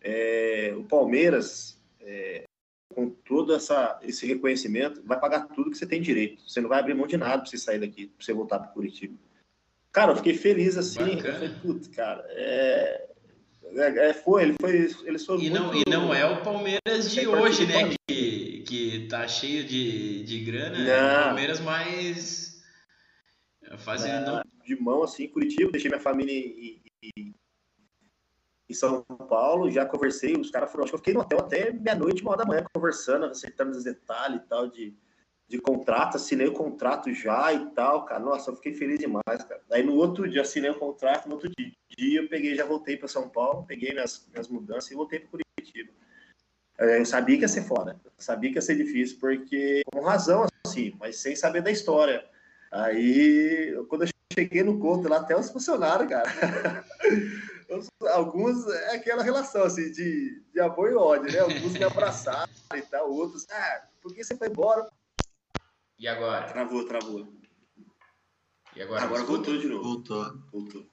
É, 0.01 0.75
o 0.77 0.85
Palmeiras, 0.85 1.81
é, 2.01 2.45
com 2.95 3.11
todo 3.11 3.55
essa, 3.55 3.99
esse 4.03 4.27
reconhecimento, 4.27 5.03
vai 5.05 5.21
pagar 5.21 5.49
tudo 5.49 5.71
que 5.71 5.79
você 5.79 5.87
tem 5.87 6.01
direito. 6.01 6.43
Você 6.49 6.61
não 6.61 6.69
vai 6.69 6.81
abrir 6.81 6.95
mão 6.95 7.07
de 7.07 7.17
nada 7.17 7.39
para 7.39 7.51
você 7.51 7.59
sair 7.59 7.79
daqui, 7.79 8.07
para 8.07 8.25
você 8.25 8.33
voltar 8.33 8.59
para 8.59 8.69
Curitiba. 8.69 9.17
Cara, 9.93 10.13
eu 10.13 10.17
fiquei 10.17 10.35
feliz 10.35 10.77
assim. 10.77 11.19
Eu 11.19 11.21
falei, 11.21 11.51
putz, 11.61 11.89
cara, 11.89 12.25
é, 12.31 13.10
é, 13.75 14.11
é, 14.11 14.15
foi, 14.15 14.43
ele 14.43 14.55
foi, 14.61 14.71
ele 15.05 15.19
foi 15.19 15.41
e 15.41 15.51
não 15.51 15.75
E 15.75 15.83
não 15.89 16.15
é 16.15 16.25
o 16.25 16.43
Palmeiras 16.43 17.11
de 17.11 17.27
hoje, 17.27 17.67
né? 17.67 17.95
Que, 18.09 18.63
que 18.67 19.07
tá 19.09 19.27
cheio 19.29 19.65
de, 19.65 20.25
de 20.25 20.41
grana. 20.41 20.79
Não. 20.79 20.91
É 20.91 21.21
o 21.21 21.25
Palmeiras 21.25 21.61
mais 21.61 22.51
fazendo 23.79 24.43
de 24.65 24.81
mão, 24.81 25.03
assim, 25.03 25.29
Curitiba, 25.29 25.71
deixei 25.71 25.91
minha 25.91 26.01
família 26.01 26.33
em, 26.33 26.83
em, 27.17 27.35
em 28.69 28.75
São 28.75 29.03
Paulo, 29.29 29.71
já 29.71 29.85
conversei, 29.85 30.35
os 30.37 30.51
caras 30.51 30.71
foram, 30.71 30.85
acho 30.85 30.93
que 30.93 30.95
eu 30.95 30.99
fiquei 30.99 31.15
no 31.15 31.21
hotel 31.21 31.41
até 31.41 31.73
meia-noite, 31.73 32.23
uma 32.23 32.33
hora 32.33 32.45
da 32.45 32.47
manhã, 32.47 32.65
conversando, 32.73 33.27
acertando 33.27 33.77
os 33.77 33.85
detalhes 33.85 34.41
e 34.41 34.47
tal, 34.47 34.69
de, 34.69 34.97
de 35.51 35.61
contrato, 35.61 36.17
assinei 36.17 36.47
o 36.47 36.53
contrato 36.53 37.13
já 37.13 37.53
e 37.53 37.71
tal, 37.71 38.05
cara, 38.05 38.21
nossa, 38.21 38.53
eu 38.53 38.55
fiquei 38.55 38.73
feliz 38.73 39.01
demais, 39.01 39.43
cara. 39.49 39.61
Aí 39.73 39.83
no 39.83 39.97
outro 39.97 40.31
dia 40.31 40.43
assinei 40.43 40.71
o 40.71 40.79
contrato, 40.79 41.27
no 41.29 41.35
outro 41.35 41.51
dia, 41.59 42.21
eu 42.21 42.29
peguei, 42.29 42.55
já 42.55 42.65
voltei 42.65 42.97
para 42.97 43.09
São 43.09 43.29
Paulo, 43.29 43.67
peguei 43.67 43.91
minhas, 43.91 44.29
minhas 44.33 44.47
mudanças 44.47 44.89
e 44.93 44.95
voltei 44.95 45.19
para 45.19 45.29
Curitiba. 45.29 45.93
É, 46.79 47.01
eu 47.01 47.05
sabia 47.05 47.37
que 47.37 47.43
ia 47.43 47.49
ser 47.49 47.65
foda, 47.65 48.01
eu 48.05 48.13
sabia 48.17 48.51
que 48.51 48.59
ia 48.59 48.63
ser 48.63 48.77
difícil, 48.77 49.19
porque, 49.19 49.83
com 49.93 50.01
razão, 50.03 50.47
assim, 50.65 50.95
mas 51.01 51.17
sem 51.17 51.35
saber 51.35 51.63
da 51.63 51.71
história. 51.73 52.25
Aí, 52.71 53.75
quando 53.89 54.05
eu 54.05 54.09
cheguei 54.33 54.63
no 54.63 54.79
conto 54.79 55.09
lá, 55.09 55.17
até 55.17 55.37
os 55.37 55.51
funcionários, 55.51 56.09
cara. 56.09 56.31
Alguns 58.13 58.69
é 58.69 58.95
aquela 58.95 59.25
relação 59.25 59.65
assim 59.65 59.91
de, 59.91 60.43
de 60.53 60.61
amor 60.61 60.91
e 60.91 60.95
ódio, 60.95 61.33
né? 61.33 61.41
Alguns 61.41 61.73
me 61.73 61.85
abraçaram 61.85 62.51
e 62.77 62.83
tal, 62.83 63.11
outros, 63.11 63.47
ah, 63.51 63.83
por 64.01 64.15
que 64.15 64.23
você 64.23 64.37
foi 64.37 64.49
embora? 64.49 64.89
E 66.01 66.09
agora? 66.09 66.49
Travou, 66.49 66.87
travou. 66.87 67.31
E 68.75 68.81
agora? 68.81 69.05
Agora 69.05 69.23
voltou 69.23 69.59
de 69.59 69.67
novo. 69.67 69.83
Voltou. 69.83 70.43
Voltou. 70.51 70.91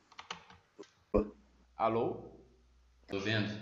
Alô? 1.78 2.18
Tô 3.08 3.18
vendo. 3.18 3.58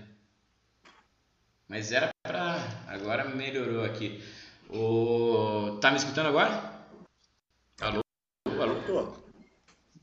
Mas 1.67 1.91
era 1.91 2.09
pra. 2.23 2.57
Agora 2.87 3.29
melhorou 3.29 3.85
aqui. 3.85 4.23
O... 4.71 5.77
Tá 5.79 5.91
me 5.91 5.97
escutando 5.97 6.29
agora? 6.29 6.83
Alô? 7.79 8.01
Alô? 8.47 9.15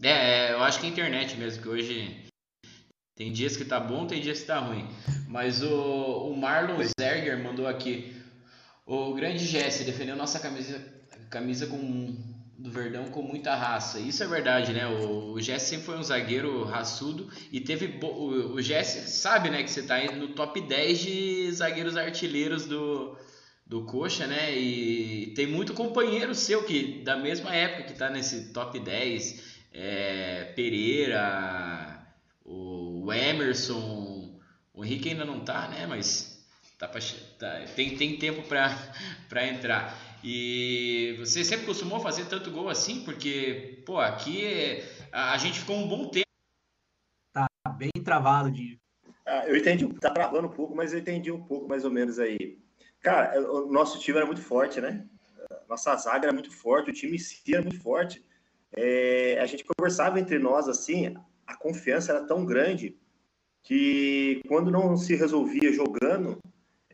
É, 0.01 0.11
é, 0.11 0.53
eu 0.53 0.63
acho 0.63 0.79
que 0.79 0.87
é 0.87 0.91
a 0.91 0.93
internet 0.93 1.37
mesmo, 1.37 1.61
que 1.61 1.69
hoje 1.69 2.25
tem 3.17 3.33
dias 3.33 3.57
que 3.57 3.65
tá 3.65 3.81
bom, 3.81 4.07
tem 4.07 4.21
dias 4.21 4.43
que 4.43 4.47
tá 4.47 4.61
ruim. 4.61 4.87
Mas 5.27 5.61
o, 5.61 6.29
o 6.29 6.37
Marlon 6.37 6.79
Zerger 7.01 7.43
mandou 7.43 7.67
aqui. 7.67 8.17
O 8.87 9.13
grande 9.15 9.45
Jesse 9.45 9.83
defendeu 9.83 10.15
nossa 10.15 10.39
camisa, 10.39 11.02
camisa 11.33 11.67
com, 11.67 12.15
do 12.59 12.71
Verdão 12.71 13.07
com 13.07 13.23
muita 13.23 13.55
raça. 13.55 13.99
Isso 13.99 14.23
é 14.23 14.27
verdade, 14.27 14.73
né? 14.73 14.87
O, 14.87 15.33
o 15.33 15.41
Jesse 15.41 15.71
sempre 15.71 15.87
foi 15.87 15.97
um 15.97 16.03
zagueiro 16.03 16.63
raçudo 16.65 17.29
e 17.51 17.59
teve. 17.59 17.99
O, 18.05 18.55
o 18.55 18.63
Jesse 18.63 19.11
sabe, 19.11 19.49
né, 19.49 19.63
que 19.63 19.71
você 19.71 19.83
tá 19.83 19.99
no 20.13 20.29
top 20.29 20.61
10 20.61 20.99
de 21.01 21.53
zagueiros 21.53 21.97
artilheiros 21.97 22.67
do, 22.67 23.17
do 23.67 23.85
Coxa, 23.87 24.27
né? 24.27 24.55
E 24.55 25.33
tem 25.35 25.47
muito 25.47 25.73
companheiro 25.73 26.35
seu 26.35 26.63
que 26.65 27.03
da 27.03 27.17
mesma 27.17 27.55
época 27.55 27.85
que 27.85 27.95
tá 27.95 28.11
nesse 28.11 28.53
top 28.53 28.79
10. 28.79 29.51
É, 29.75 30.53
Pereira, 30.55 32.07
o 32.45 33.11
Emerson, 33.11 34.39
o 34.75 34.85
Henrique 34.85 35.09
ainda 35.09 35.25
não 35.25 35.41
tá, 35.41 35.67
né? 35.69 35.87
Mas 35.87 36.47
tá 36.79 36.87
pra, 36.87 37.01
tá, 37.39 37.65
tem, 37.75 37.97
tem 37.97 38.19
tempo 38.19 38.43
para 38.43 39.47
entrar. 39.49 40.12
E 40.23 41.17
você 41.19 41.45
sempre 41.45 41.67
costumou 41.67 41.99
fazer 41.99 42.27
tanto 42.27 42.51
gol 42.51 42.69
assim? 42.69 43.05
Porque, 43.05 43.83
pô, 43.85 43.99
aqui 43.99 44.83
a, 45.11 45.33
a 45.33 45.39
gente 45.39 45.61
ficou 45.61 45.77
um 45.77 45.89
bom 45.89 46.09
tempo. 46.09 46.27
Tá 47.33 47.49
bem 47.77 47.91
travado, 48.05 48.51
de. 48.51 48.81
Ah, 49.27 49.47
eu 49.47 49.57
entendi, 49.57 49.87
tá 49.95 50.11
travando 50.11 50.47
um 50.47 50.53
pouco, 50.53 50.75
mas 50.75 50.93
eu 50.93 51.01
entendi 51.01 51.31
um 51.33 51.43
pouco 51.43 51.69
mais 51.69 51.85
ou 51.85 51.91
menos 51.91 52.19
aí. 52.19 52.59
Cara, 53.01 53.41
o 53.41 53.71
nosso 53.73 53.99
time 53.99 54.19
era 54.19 54.27
muito 54.27 54.43
forte, 54.43 54.81
né? 54.81 55.05
Nossa 55.69 55.97
zaga 55.97 56.27
era 56.27 56.33
muito 56.33 56.53
forte, 56.53 56.91
o 56.91 56.95
time 56.95 57.17
em 57.17 57.19
si 57.19 57.43
era 57.53 57.63
muito 57.63 57.81
forte. 57.81 58.25
É, 58.73 59.39
a 59.41 59.47
gente 59.47 59.65
conversava 59.65 60.21
entre 60.21 60.39
nós 60.39 60.69
assim, 60.69 61.15
a 61.47 61.57
confiança 61.57 62.13
era 62.13 62.27
tão 62.27 62.45
grande 62.45 62.97
que 63.63 64.41
quando 64.47 64.71
não 64.71 64.97
se 64.97 65.15
resolvia 65.15 65.73
jogando, 65.73 66.39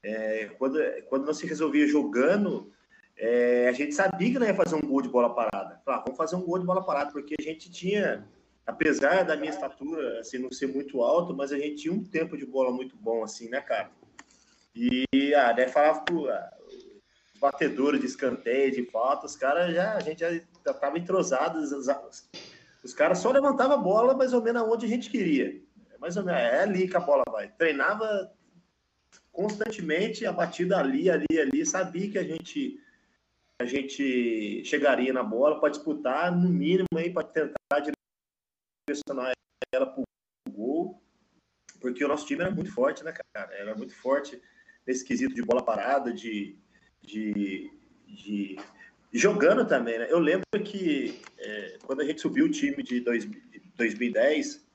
é, 0.02 0.46
quando, 0.58 0.78
quando 1.08 1.26
não 1.26 1.34
se 1.34 1.46
resolvia 1.46 1.86
jogando, 1.86 2.72
é, 3.18 3.68
a 3.68 3.72
gente 3.72 3.94
sabia 3.94 4.32
que 4.32 4.38
não 4.38 4.46
ia 4.46 4.54
fazer 4.54 4.76
um 4.76 4.80
gol 4.80 5.02
de 5.02 5.08
bola 5.08 5.34
parada. 5.34 5.80
Falava, 5.84 6.04
vamos 6.04 6.16
fazer 6.16 6.36
um 6.36 6.42
gol 6.42 6.58
de 6.58 6.64
bola 6.64 6.84
parada, 6.84 7.10
porque 7.10 7.34
a 7.38 7.42
gente 7.42 7.68
tinha, 7.68 8.24
apesar 8.64 9.24
da 9.24 9.36
minha 9.36 9.50
estatura 9.50 10.20
assim, 10.20 10.38
não 10.38 10.52
ser 10.52 10.68
muito 10.68 11.02
alto, 11.02 11.34
mas 11.34 11.52
a 11.52 11.58
gente 11.58 11.82
tinha 11.82 11.92
um 11.92 12.04
tempo 12.04 12.36
de 12.36 12.46
bola 12.46 12.70
muito 12.70 12.96
bom, 12.96 13.24
assim, 13.24 13.48
né, 13.48 13.60
cara? 13.60 13.90
E 14.74 15.34
ah, 15.34 15.52
falava 15.68 16.02
pro 16.02 16.30
ah, 16.30 16.50
batedores 17.40 18.00
de 18.00 18.06
escanteio, 18.06 18.70
de 18.70 18.84
falta, 18.84 19.26
os 19.26 19.34
caras 19.34 19.74
já, 19.74 19.96
a 19.96 20.00
gente 20.00 20.20
já 20.20 20.30
estava 20.30 20.96
entrosado, 20.96 21.58
os, 21.58 21.88
os 22.84 22.94
caras 22.94 23.18
só 23.18 23.32
levantavam 23.32 23.76
a 23.76 23.80
bola 23.80 24.14
mais 24.16 24.32
ou 24.32 24.42
menos 24.42 24.62
aonde 24.62 24.86
a 24.86 24.88
gente 24.88 25.10
queria. 25.10 25.60
Mais 25.98 26.16
ou 26.16 26.24
menos, 26.24 26.40
é 26.40 26.60
ali 26.60 26.86
que 26.86 26.96
a 26.96 27.00
bola 27.00 27.24
vai. 27.28 27.48
Treinava 27.48 28.32
constantemente 29.32 30.24
a 30.24 30.32
batida 30.32 30.78
ali, 30.78 31.10
ali, 31.10 31.26
ali, 31.40 31.66
sabia 31.66 32.08
que 32.08 32.18
a 32.18 32.22
gente 32.22 32.78
a 33.60 33.64
gente 33.64 34.64
chegaria 34.64 35.12
na 35.12 35.22
bola 35.22 35.58
para 35.58 35.70
disputar, 35.70 36.34
no 36.34 36.48
mínimo, 36.48 36.86
aí 36.96 37.12
para 37.12 37.26
tentar 37.26 37.92
direcionar 38.88 39.32
ela 39.72 39.86
para 39.86 40.00
o 40.00 40.50
gol, 40.50 41.02
porque 41.80 42.04
o 42.04 42.08
nosso 42.08 42.26
time 42.26 42.42
era 42.42 42.50
muito 42.50 42.72
forte, 42.72 43.02
né, 43.02 43.12
cara? 43.34 43.52
Era 43.54 43.74
muito 43.74 43.94
forte 43.94 44.40
nesse 44.86 45.04
quesito 45.04 45.34
de 45.34 45.42
bola 45.42 45.62
parada, 45.62 46.12
de, 46.12 46.56
de, 47.02 47.70
de 48.06 48.56
jogando 49.12 49.66
também, 49.66 49.98
né? 49.98 50.06
Eu 50.08 50.20
lembro 50.20 50.46
que 50.64 51.20
é, 51.38 51.78
quando 51.84 52.00
a 52.00 52.04
gente 52.04 52.20
subiu 52.20 52.46
o 52.46 52.50
time 52.50 52.80
de, 52.82 53.00
dois, 53.00 53.28
de 53.28 53.60
2010, 53.76 54.66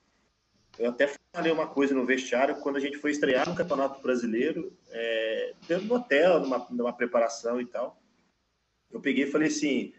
eu 0.78 0.89
até 0.89 1.10
falei 1.34 1.52
uma 1.52 1.67
coisa 1.67 1.96
no 1.96 2.06
vestiário, 2.06 2.56
quando 2.58 2.76
a 2.76 2.80
gente 2.80 2.98
foi 2.98 3.12
estrear 3.12 3.48
no 3.48 3.56
Campeonato 3.56 4.02
Brasileiro, 4.02 4.76
é, 4.89 5.54
dentro 5.67 5.88
do 5.88 5.96
hotel, 5.96 6.41
numa, 6.41 6.67
numa 6.69 6.93
preparação 6.93 7.62
e 7.62 7.65
tal, 7.65 8.03
eu 8.93 9.01
peguei 9.01 9.25
e 9.25 9.32
falei 9.32 9.47
assim, 9.47 9.93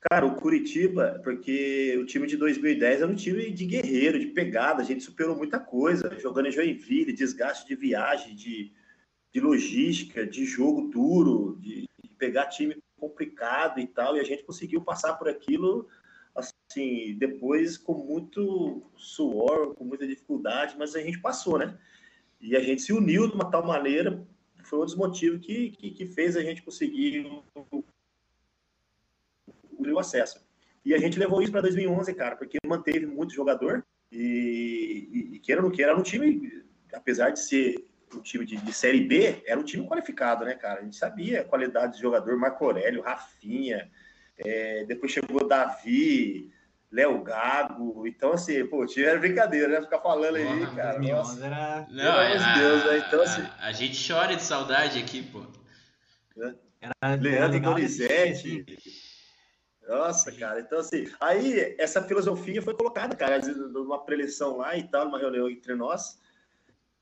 cara, 0.00 0.26
o 0.26 0.34
Curitiba, 0.34 1.20
porque 1.22 1.96
o 1.98 2.04
time 2.04 2.26
de 2.26 2.36
2010 2.36 3.02
era 3.02 3.10
um 3.10 3.14
time 3.14 3.50
de 3.50 3.64
guerreiro, 3.64 4.18
de 4.18 4.26
pegada, 4.26 4.82
a 4.82 4.84
gente 4.84 5.04
superou 5.04 5.36
muita 5.36 5.60
coisa, 5.60 6.18
jogando 6.18 6.48
em 6.48 6.52
Joinville, 6.52 7.12
desgaste 7.12 7.66
de 7.66 7.76
viagem, 7.76 8.34
de, 8.34 8.72
de 9.32 9.40
logística, 9.40 10.26
de 10.26 10.44
jogo 10.44 10.88
duro, 10.88 11.56
de, 11.60 11.82
de 12.02 12.14
pegar 12.18 12.46
time 12.46 12.76
complicado 12.98 13.80
e 13.80 13.86
tal, 13.86 14.16
e 14.16 14.20
a 14.20 14.24
gente 14.24 14.44
conseguiu 14.44 14.80
passar 14.80 15.14
por 15.14 15.28
aquilo 15.28 15.88
assim, 16.34 17.14
depois 17.18 17.76
com 17.76 17.94
muito 17.94 18.82
suor, 18.96 19.74
com 19.74 19.84
muita 19.84 20.06
dificuldade, 20.06 20.76
mas 20.78 20.94
a 20.94 21.00
gente 21.00 21.20
passou, 21.20 21.58
né? 21.58 21.76
E 22.40 22.56
a 22.56 22.60
gente 22.60 22.82
se 22.82 22.92
uniu 22.92 23.28
de 23.28 23.34
uma 23.34 23.50
tal 23.50 23.64
maneira, 23.64 24.26
foi 24.64 24.80
um 24.80 24.84
dos 24.84 24.96
motivos 24.96 25.44
que, 25.44 25.70
que, 25.70 25.90
que 25.90 26.06
fez 26.06 26.36
a 26.36 26.42
gente 26.42 26.62
conseguir 26.62 27.26
o 29.90 29.98
acesso. 29.98 30.44
E 30.84 30.94
a 30.94 30.98
gente 30.98 31.18
levou 31.18 31.40
isso 31.40 31.52
para 31.52 31.62
2011, 31.62 32.12
cara, 32.14 32.36
porque 32.36 32.58
manteve 32.66 33.06
muito 33.06 33.32
jogador 33.32 33.84
e, 34.10 35.08
e, 35.10 35.36
e 35.36 35.38
queira 35.38 35.62
ou 35.62 35.68
não 35.68 35.74
queira, 35.74 35.92
era 35.92 35.98
um 35.98 36.02
time, 36.02 36.62
apesar 36.92 37.30
de 37.30 37.40
ser 37.40 37.86
um 38.14 38.20
time 38.20 38.44
de, 38.44 38.56
de, 38.56 38.72
Série 38.72 39.00
B, 39.00 39.42
era 39.46 39.58
um 39.58 39.64
time 39.64 39.86
qualificado, 39.86 40.44
né, 40.44 40.54
cara? 40.54 40.80
A 40.80 40.84
gente 40.84 40.96
sabia 40.96 41.40
a 41.40 41.44
qualidade 41.44 41.94
de 41.94 42.02
jogador, 42.02 42.36
Marco 42.36 42.64
Aurélio, 42.64 43.02
Rafinha, 43.02 43.90
é, 44.38 44.84
depois 44.84 45.12
chegou 45.12 45.46
Davi, 45.48 46.52
Léo 46.90 47.22
Gago. 47.22 48.06
Então, 48.06 48.32
assim, 48.32 48.66
pô, 48.66 48.82
o 48.82 48.86
time 48.86 49.06
era 49.06 49.18
brincadeira, 49.18 49.68
né? 49.68 49.80
Ficar 49.80 50.00
falando 50.00 50.36
aí, 50.36 50.44
Porra, 50.44 50.74
cara. 50.74 50.98
Nossa. 50.98 51.46
Era... 51.46 51.86
Não, 51.90 52.20
é, 52.20 52.36
a, 52.36 52.58
Deus, 52.58 52.84
né? 52.84 53.04
Então, 53.06 53.22
assim... 53.22 53.42
a, 53.42 53.66
a, 53.68 53.72
gente 53.72 54.12
chora 54.12 54.36
de 54.36 54.42
saudade 54.42 54.98
aqui, 54.98 55.22
pô. 55.22 55.46
Era, 56.80 57.14
Leandro 57.14 57.60
Donizete. 57.60 58.64
Nossa, 59.88 60.30
cara. 60.32 60.60
Então, 60.60 60.78
assim, 60.78 61.10
aí 61.20 61.74
essa 61.78 62.02
filosofia 62.02 62.62
foi 62.62 62.74
colocada, 62.74 63.16
cara, 63.16 63.38
numa 63.38 64.04
preleção 64.04 64.58
lá 64.58 64.76
e 64.76 64.84
tal, 64.84 65.06
numa 65.06 65.18
reunião 65.18 65.48
entre 65.50 65.74
nós 65.74 66.20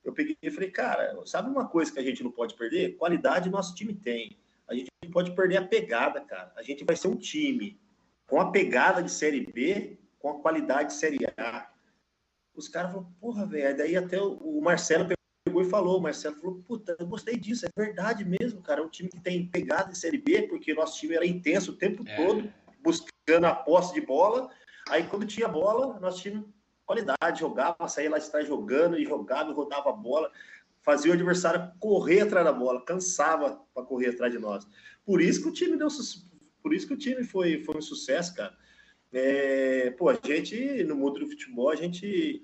eu 0.05 0.13
peguei 0.13 0.37
e 0.43 0.51
falei, 0.51 0.71
cara, 0.71 1.15
sabe 1.27 1.51
uma 1.51 1.69
coisa 1.69 1.93
que 1.93 1.99
a 1.99 2.03
gente 2.03 2.23
não 2.23 2.31
pode 2.31 2.55
perder? 2.55 2.97
Qualidade 2.97 3.51
nosso 3.51 3.75
time 3.75 3.95
tem. 3.95 4.39
A 4.67 4.75
gente 4.75 4.89
não 5.05 5.11
pode 5.11 5.35
perder 5.35 5.59
a 5.59 5.67
pegada, 5.67 6.21
cara. 6.21 6.53
A 6.57 6.63
gente 6.63 6.85
vai 6.85 6.97
ser 6.97 7.09
um 7.09 7.17
time 7.17 7.79
com 8.27 8.41
a 8.41 8.51
pegada 8.51 9.03
de 9.03 9.11
Série 9.11 9.47
B, 9.47 9.99
com 10.19 10.31
a 10.31 10.41
qualidade 10.41 10.91
de 10.91 10.95
Série 10.95 11.19
A. 11.37 11.71
Os 12.55 12.69
caras 12.69 12.93
falaram, 12.93 13.13
porra, 13.21 13.47
velho. 13.47 13.77
Daí 13.77 13.97
até 13.97 14.21
o 14.21 14.61
Marcelo 14.61 15.07
pegou 15.45 15.63
e 15.63 15.69
falou, 15.69 15.99
o 15.99 16.03
Marcelo 16.03 16.37
falou, 16.37 16.63
puta, 16.63 16.97
eu 16.99 17.07
gostei 17.07 17.37
disso, 17.37 17.67
é 17.67 17.71
verdade 17.77 18.25
mesmo, 18.25 18.63
cara. 18.63 18.81
É 18.81 18.85
um 18.85 18.89
time 18.89 19.09
que 19.09 19.21
tem 19.21 19.47
pegada 19.47 19.91
de 19.91 19.99
Série 19.99 20.19
B, 20.19 20.43
porque 20.43 20.73
nosso 20.73 20.99
time 20.99 21.15
era 21.15 21.27
intenso 21.27 21.73
o 21.73 21.77
tempo 21.77 22.05
é. 22.07 22.17
todo, 22.17 22.53
buscando 22.83 23.47
a 23.47 23.55
posse 23.55 23.95
de 23.95 24.01
bola. 24.01 24.51
Aí 24.89 25.05
quando 25.07 25.27
tinha 25.27 25.49
bola, 25.49 25.99
nosso 26.01 26.23
time 26.23 26.45
qualidade, 26.87 27.39
jogava, 27.39 27.89
saía 27.89 28.11
lá 28.11 28.19
de 28.19 28.29
trás 28.29 28.49
jogando 28.49 28.99
e 28.99 29.05
jogava 29.05 29.53
rodava 29.53 29.91
a 29.91 29.93
bola, 29.93 30.29
fazia 30.83 31.13
o 31.13 31.15
adversário 31.15 31.71
correr 31.79 32.23
atrás 32.23 32.45
da 32.45 32.53
bola, 32.53 32.85
cansava 32.85 33.65
para 33.73 33.85
correr 33.85 34.09
atrás 34.09 34.33
de 34.33 34.41
nós. 34.41 34.67
Por 35.05 35.21
isso 35.21 35.41
que 35.41 35.49
o 35.49 35.53
time 35.53 35.77
deu 35.77 35.87
por 36.61 36.75
isso 36.75 36.87
que 36.87 36.95
o 36.95 36.99
time 36.99 37.23
foi, 37.23 37.63
foi 37.63 37.77
um 37.77 37.83
sucesso, 37.83 38.35
cara. 38.35 38.55
É, 39.13 39.91
pô, 39.93 40.09
a 40.09 40.19
gente, 40.23 40.85
no 40.85 40.95
mundo 40.95 41.21
do 41.21 41.29
futebol, 41.29 41.71
a 41.71 41.77
gente 41.77 42.43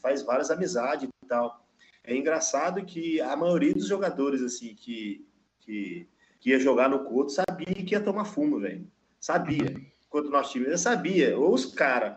faz 0.00 0.22
várias 0.22 0.50
amizades 0.50 1.08
e 1.08 1.26
tal. 1.26 1.66
É 2.02 2.16
engraçado 2.16 2.84
que 2.84 3.20
a 3.20 3.36
maioria 3.36 3.74
dos 3.74 3.86
jogadores, 3.86 4.42
assim, 4.42 4.74
que, 4.74 5.26
que, 5.60 6.08
que 6.40 6.50
ia 6.50 6.58
jogar 6.58 6.88
no 6.88 7.04
Couto, 7.04 7.32
sabia 7.32 7.66
que 7.66 7.94
ia 7.94 8.00
tomar 8.00 8.24
fumo, 8.24 8.60
velho. 8.60 8.90
Sabia. 9.20 9.74
Enquanto 10.06 10.26
o 10.26 10.30
nosso 10.30 10.52
time, 10.52 10.76
sabia. 10.78 11.38
Ou 11.38 11.52
os 11.52 11.66
caras 11.66 12.16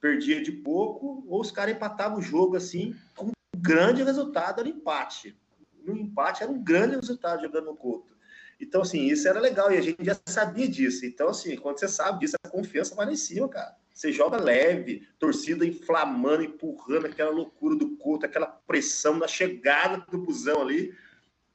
perdia 0.00 0.42
de 0.42 0.52
pouco, 0.52 1.24
ou 1.28 1.40
os 1.40 1.50
caras 1.50 1.74
empatavam 1.74 2.18
o 2.18 2.22
jogo 2.22 2.56
assim, 2.56 2.94
com 3.16 3.26
um 3.26 3.32
grande 3.56 4.02
resultado 4.02 4.60
era 4.60 4.68
empate. 4.68 5.36
No 5.82 5.96
empate 5.96 6.42
era 6.42 6.52
um 6.52 6.62
grande 6.62 6.96
resultado 6.96 7.42
jogando 7.42 7.66
no 7.66 7.76
Couto. 7.76 8.16
Então, 8.60 8.82
assim, 8.82 9.04
isso 9.04 9.28
era 9.28 9.38
legal 9.38 9.70
e 9.70 9.76
a 9.76 9.82
gente 9.82 10.02
já 10.02 10.16
sabia 10.26 10.66
disso. 10.66 11.04
Então, 11.04 11.28
assim, 11.28 11.56
quando 11.56 11.78
você 11.78 11.88
sabe 11.88 12.20
disso, 12.20 12.36
a 12.42 12.48
confiança 12.48 12.94
vai 12.94 13.10
em 13.12 13.16
cima, 13.16 13.48
cara. 13.48 13.76
Você 13.92 14.12
joga 14.12 14.36
leve, 14.36 15.06
torcida 15.18 15.64
inflamando, 15.64 16.44
empurrando 16.44 17.06
aquela 17.06 17.30
loucura 17.30 17.76
do 17.76 17.96
Couto, 17.96 18.26
aquela 18.26 18.46
pressão 18.46 19.16
na 19.16 19.28
chegada 19.28 20.04
do 20.10 20.18
busão 20.18 20.62
ali. 20.62 20.94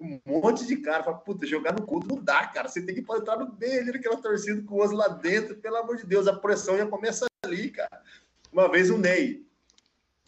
Um 0.02 0.20
monte 0.26 0.66
de 0.66 0.78
cara 0.78 1.04
fala, 1.04 1.18
puta, 1.20 1.46
jogar 1.46 1.74
no 1.74 1.86
Couto 1.86 2.08
não 2.08 2.24
dá, 2.24 2.48
cara. 2.48 2.68
Você 2.68 2.82
tem 2.82 2.96
que 2.96 3.02
entrar 3.02 3.38
no 3.38 3.56
meio 3.60 3.82
ali, 3.82 3.92
naquela 3.92 4.18
torcida 4.18 4.62
com 4.64 4.76
o 4.76 4.84
osso 4.84 4.96
lá 4.96 5.08
dentro. 5.08 5.56
Pelo 5.58 5.78
amor 5.78 5.98
de 5.98 6.06
Deus, 6.06 6.28
a 6.28 6.36
pressão 6.36 6.76
já 6.76 6.88
começa 6.88 7.26
ali, 7.46 7.70
cara. 7.70 8.02
Uma 8.52 8.68
vez 8.70 8.90
o 8.90 8.98
Ney. 8.98 9.46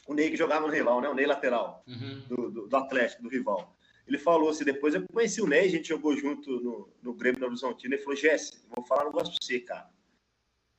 o 0.07 0.13
Ney 0.13 0.29
que 0.29 0.37
jogava 0.37 0.67
no 0.67 0.73
rival, 0.73 1.01
né? 1.01 1.09
O 1.09 1.15
Ney 1.15 1.25
lateral 1.25 1.83
uhum. 1.87 2.23
do, 2.29 2.51
do, 2.51 2.67
do, 2.67 2.77
Atlético, 2.77 3.23
do 3.23 3.29
rival. 3.29 3.75
Ele 4.07 4.17
falou 4.17 4.49
assim, 4.49 4.63
depois 4.63 4.93
eu 4.93 5.03
conheci 5.11 5.41
o 5.41 5.47
Ney, 5.47 5.65
a 5.65 5.71
gente 5.71 5.89
jogou 5.89 6.15
junto 6.15 6.51
no, 6.61 6.89
no 7.01 7.13
Grêmio 7.13 7.39
no 7.39 7.47
Horizontino, 7.47 7.95
ele 7.95 8.01
falou, 8.03 8.15
Jesse, 8.15 8.61
vou 8.69 8.85
falar 8.85 9.03
um 9.03 9.07
negócio 9.07 9.33
pra 9.33 9.41
você, 9.41 9.59
cara. 9.59 9.89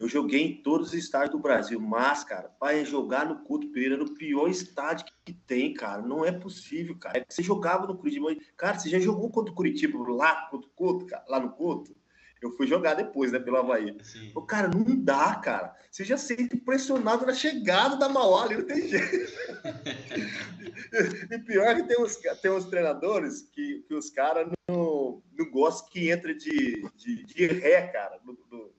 Eu 0.05 0.09
joguei 0.09 0.43
em 0.43 0.63
todos 0.63 0.89
os 0.89 0.95
estádios 0.95 1.31
do 1.31 1.39
Brasil, 1.39 1.81
mas, 1.81 2.23
cara, 2.25 2.51
para 2.61 2.85
jogar 2.85 3.25
no 3.25 3.43
Couto 3.43 3.69
Pereira, 3.69 3.97
no 3.97 4.13
pior 4.13 4.51
estádio 4.51 5.07
que 5.25 5.33
tem, 5.33 5.73
cara, 5.73 6.03
não 6.03 6.23
é 6.23 6.31
possível, 6.31 6.95
cara. 6.99 7.25
Você 7.27 7.43
jogava 7.43 7.87
no 7.87 7.97
Curitiba, 7.97 8.37
cara, 8.55 8.79
você 8.79 8.91
já 8.91 8.99
jogou 8.99 9.31
contra 9.31 9.51
o 9.51 9.57
Curitiba 9.57 9.99
lá, 10.13 10.47
contra 10.51 10.69
o 10.69 10.73
Couto, 10.73 11.07
cara, 11.07 11.25
lá 11.27 11.41
no 11.41 11.53
Couto? 11.53 11.97
Eu 12.43 12.51
fui 12.51 12.67
jogar 12.67 12.93
depois, 12.93 13.33
né, 13.33 13.39
pelo 13.39 13.57
Havaí. 13.57 13.97
O 14.35 14.43
cara, 14.43 14.69
não 14.69 14.85
dá, 14.85 15.37
cara. 15.37 15.75
Você 15.91 16.05
já 16.05 16.19
sente 16.19 16.55
pressionado 16.59 17.25
na 17.25 17.33
chegada 17.33 17.97
da 17.97 18.07
Mauá 18.07 18.45
ali, 18.45 18.57
não 18.57 18.67
tem 18.67 18.87
jeito. 18.87 19.33
e 21.33 21.39
pior 21.39 21.77
que 21.77 21.85
tem 21.85 21.99
uns, 21.99 22.17
tem 22.43 22.51
uns 22.51 22.67
treinadores 22.67 23.41
que, 23.41 23.83
que 23.89 23.95
os 23.95 24.11
caras 24.11 24.47
não, 24.69 25.23
não 25.33 25.51
gostam 25.51 25.89
que 25.89 26.11
entre 26.11 26.35
de, 26.35 26.87
de, 26.95 27.25
de 27.25 27.47
ré, 27.47 27.87
cara, 27.87 28.21
no, 28.23 28.39
no, 28.51 28.75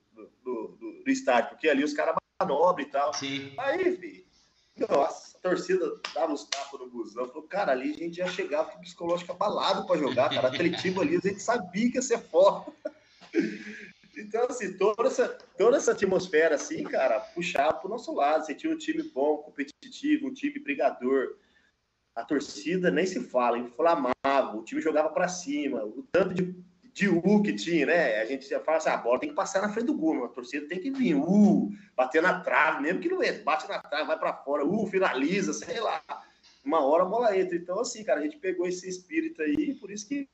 no, 0.46 0.75
no 1.06 1.12
estádio, 1.12 1.50
porque 1.50 1.68
ali 1.68 1.84
os 1.84 1.94
caras 1.94 2.16
manobram 2.42 2.84
e 2.84 2.90
tal. 2.90 3.14
Sim. 3.14 3.54
Aí, 3.56 3.96
filho, 3.96 4.26
nossa, 4.88 5.38
a 5.38 5.40
torcida 5.40 6.00
dava 6.12 6.34
os 6.34 6.44
tapas 6.44 6.80
no 6.80 6.90
busão. 6.90 7.26
Falou, 7.28 7.44
cara, 7.44 7.72
ali 7.72 7.92
a 7.92 7.98
gente 7.98 8.16
já 8.16 8.26
chegava 8.26 8.70
com 8.70 8.80
psicológico 8.80 9.32
abalado 9.32 9.86
para 9.86 9.98
jogar, 9.98 10.28
cara. 10.28 10.48
Atletivo 10.48 11.00
ali, 11.00 11.16
a 11.16 11.20
gente 11.20 11.40
sabia 11.40 11.90
que 11.90 11.96
ia 11.96 12.02
ser 12.02 12.18
foda. 12.18 12.72
Então, 14.18 14.46
assim, 14.48 14.74
toda 14.78 15.08
essa, 15.08 15.28
toda 15.58 15.76
essa 15.76 15.92
atmosfera, 15.92 16.54
assim, 16.54 16.82
cara, 16.84 17.20
puxava 17.20 17.74
pro 17.74 17.90
nosso 17.90 18.14
lado. 18.14 18.46
Você 18.46 18.54
tinha 18.54 18.72
um 18.72 18.78
time 18.78 19.02
bom, 19.02 19.36
competitivo, 19.36 20.26
um 20.28 20.32
time 20.32 20.58
brigador. 20.58 21.36
A 22.14 22.24
torcida 22.24 22.90
nem 22.90 23.04
se 23.04 23.20
fala, 23.20 23.58
inflamava, 23.58 24.56
o 24.56 24.64
time 24.64 24.80
jogava 24.80 25.10
para 25.10 25.28
cima. 25.28 25.84
O 25.84 26.02
tanto 26.10 26.32
de, 26.32 26.56
de 26.96 27.10
U 27.10 27.42
que 27.42 27.52
tinha, 27.52 27.84
né? 27.84 28.22
A 28.22 28.24
gente 28.24 28.48
já 28.48 28.58
fala 28.58 28.78
assim, 28.78 28.88
ah, 28.88 28.94
a 28.94 28.96
bola 28.96 29.20
tem 29.20 29.28
que 29.28 29.34
passar 29.34 29.60
na 29.60 29.68
frente 29.68 29.84
do 29.84 29.94
gol, 29.94 30.24
a 30.24 30.28
torcida 30.28 30.66
tem 30.66 30.80
que 30.80 30.90
vir, 30.90 31.14
U, 31.14 31.70
bater 31.94 32.22
na 32.22 32.40
trave, 32.40 32.80
mesmo 32.80 33.00
que 33.00 33.10
não 33.10 33.22
entra, 33.22 33.44
bate 33.44 33.68
na 33.68 33.78
trave, 33.80 34.06
vai 34.06 34.18
para 34.18 34.32
fora, 34.32 34.64
U, 34.64 34.86
finaliza, 34.86 35.52
sei 35.52 35.78
lá. 35.78 36.02
Uma 36.64 36.82
hora 36.82 37.02
a 37.02 37.06
bola 37.06 37.36
entra. 37.36 37.54
Então, 37.54 37.78
assim, 37.80 38.02
cara, 38.02 38.20
a 38.20 38.22
gente 38.22 38.38
pegou 38.38 38.66
esse 38.66 38.88
espírito 38.88 39.42
aí, 39.42 39.74
por 39.74 39.90
isso 39.90 40.08
que 40.08 40.26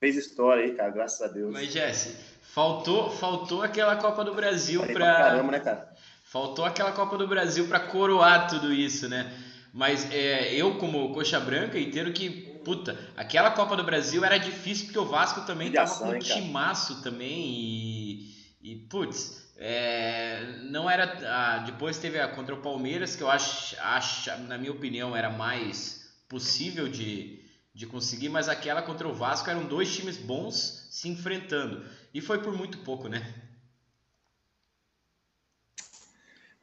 fez 0.00 0.16
história 0.16 0.64
aí, 0.64 0.74
cara, 0.74 0.90
graças 0.90 1.22
a 1.22 1.32
Deus. 1.32 1.52
Mas, 1.52 1.70
Jesse, 1.72 2.16
faltou, 2.42 3.08
faltou 3.08 3.62
aquela 3.62 3.94
Copa 3.94 4.24
do 4.24 4.34
Brasil 4.34 4.84
para. 4.88 5.06
Caramba, 5.06 5.52
né, 5.52 5.60
cara? 5.60 5.94
Faltou 6.24 6.64
aquela 6.64 6.90
Copa 6.90 7.16
do 7.16 7.28
Brasil 7.28 7.68
para 7.68 7.78
coroar 7.78 8.48
tudo 8.48 8.72
isso, 8.72 9.08
né? 9.08 9.32
Mas 9.72 10.10
é, 10.10 10.52
eu, 10.52 10.78
como 10.78 11.14
coxa 11.14 11.38
branca, 11.38 11.78
entendo 11.78 12.12
que, 12.12 12.51
puta, 12.64 12.98
aquela 13.16 13.50
Copa 13.50 13.76
do 13.76 13.84
Brasil 13.84 14.24
era 14.24 14.38
difícil 14.38 14.86
porque 14.86 14.98
o 14.98 15.06
Vasco 15.06 15.42
também 15.42 15.72
tava 15.72 15.94
com 15.98 16.08
um 16.10 16.18
timaço 16.18 17.02
também 17.02 17.40
e, 17.40 18.34
e 18.62 18.76
putz, 18.88 19.42
é, 19.56 20.58
não 20.70 20.90
era. 20.90 21.04
Ah, 21.26 21.58
depois 21.58 21.98
teve 21.98 22.18
a 22.18 22.28
contra 22.28 22.54
o 22.54 22.60
Palmeiras, 22.60 23.14
que 23.14 23.22
eu 23.22 23.30
acho, 23.30 23.76
acho, 23.80 24.30
na 24.42 24.58
minha 24.58 24.72
opinião, 24.72 25.14
era 25.14 25.30
mais 25.30 26.12
possível 26.28 26.88
de, 26.88 27.44
de 27.74 27.86
conseguir, 27.86 28.28
mas 28.28 28.48
aquela 28.48 28.82
contra 28.82 29.06
o 29.06 29.14
Vasco 29.14 29.48
eram 29.48 29.64
dois 29.66 29.94
times 29.94 30.16
bons 30.16 30.88
se 30.90 31.08
enfrentando. 31.08 31.84
E 32.12 32.20
foi 32.20 32.42
por 32.42 32.56
muito 32.56 32.78
pouco, 32.78 33.08
né? 33.08 33.34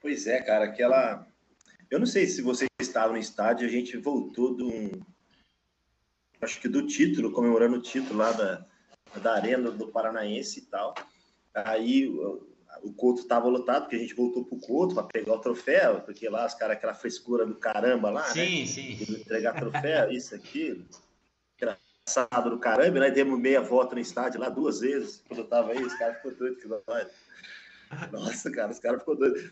Pois 0.01 0.27
é, 0.27 0.41
cara, 0.41 0.65
aquela. 0.65 1.27
Eu 1.89 1.99
não 1.99 2.05
sei 2.05 2.27
se 2.27 2.41
você 2.41 2.65
estava 2.81 3.13
no 3.13 3.17
estádio, 3.19 3.67
a 3.67 3.71
gente 3.71 3.97
voltou 3.97 4.55
do. 4.55 5.05
Acho 6.41 6.59
que 6.59 6.67
do 6.67 6.87
título, 6.87 7.31
comemorando 7.31 7.77
o 7.77 7.81
título 7.81 8.19
lá 8.19 8.31
da, 8.31 8.65
da 9.21 9.33
Arena 9.33 9.71
do 9.71 9.87
Paranaense 9.87 10.59
e 10.59 10.63
tal. 10.63 10.95
Aí 11.53 12.07
o 12.83 12.93
Couto 12.93 13.21
estava 13.21 13.47
lotado, 13.47 13.83
porque 13.83 13.95
a 13.95 13.99
gente 13.99 14.13
voltou 14.13 14.45
pro 14.45 14.59
Couto 14.59 14.95
para 14.95 15.03
pegar 15.03 15.33
o 15.33 15.39
troféu, 15.39 16.01
porque 16.01 16.29
lá 16.29 16.45
os 16.45 16.53
caras, 16.53 16.77
aquela 16.77 16.93
frescura 16.93 17.45
do 17.45 17.55
caramba 17.55 18.09
lá, 18.09 18.23
sim, 18.25 18.61
né? 18.61 18.65
Sim, 18.65 18.95
sim. 18.95 19.13
Entregar 19.21 19.53
troféu, 19.53 20.11
isso, 20.11 20.35
aquilo. 20.35 20.85
Engraçado 21.57 22.49
do 22.49 22.59
caramba, 22.59 22.99
né? 22.99 23.11
Demos 23.11 23.39
meia 23.39 23.61
volta 23.61 23.95
no 23.95 24.01
estádio 24.01 24.39
lá 24.39 24.49
duas 24.49 24.79
vezes, 24.79 25.23
quando 25.27 25.39
eu 25.39 25.47
tava 25.47 25.71
aí, 25.71 25.83
os 25.83 25.93
caras 25.95 26.17
ficou 26.17 26.35
doido 26.35 26.57
que 26.57 26.67
nós. 26.67 26.83
Nossa, 28.11 28.51
cara, 28.51 28.71
os 28.71 28.79
caras 28.79 28.99
ficou 28.99 29.15
doido. 29.15 29.51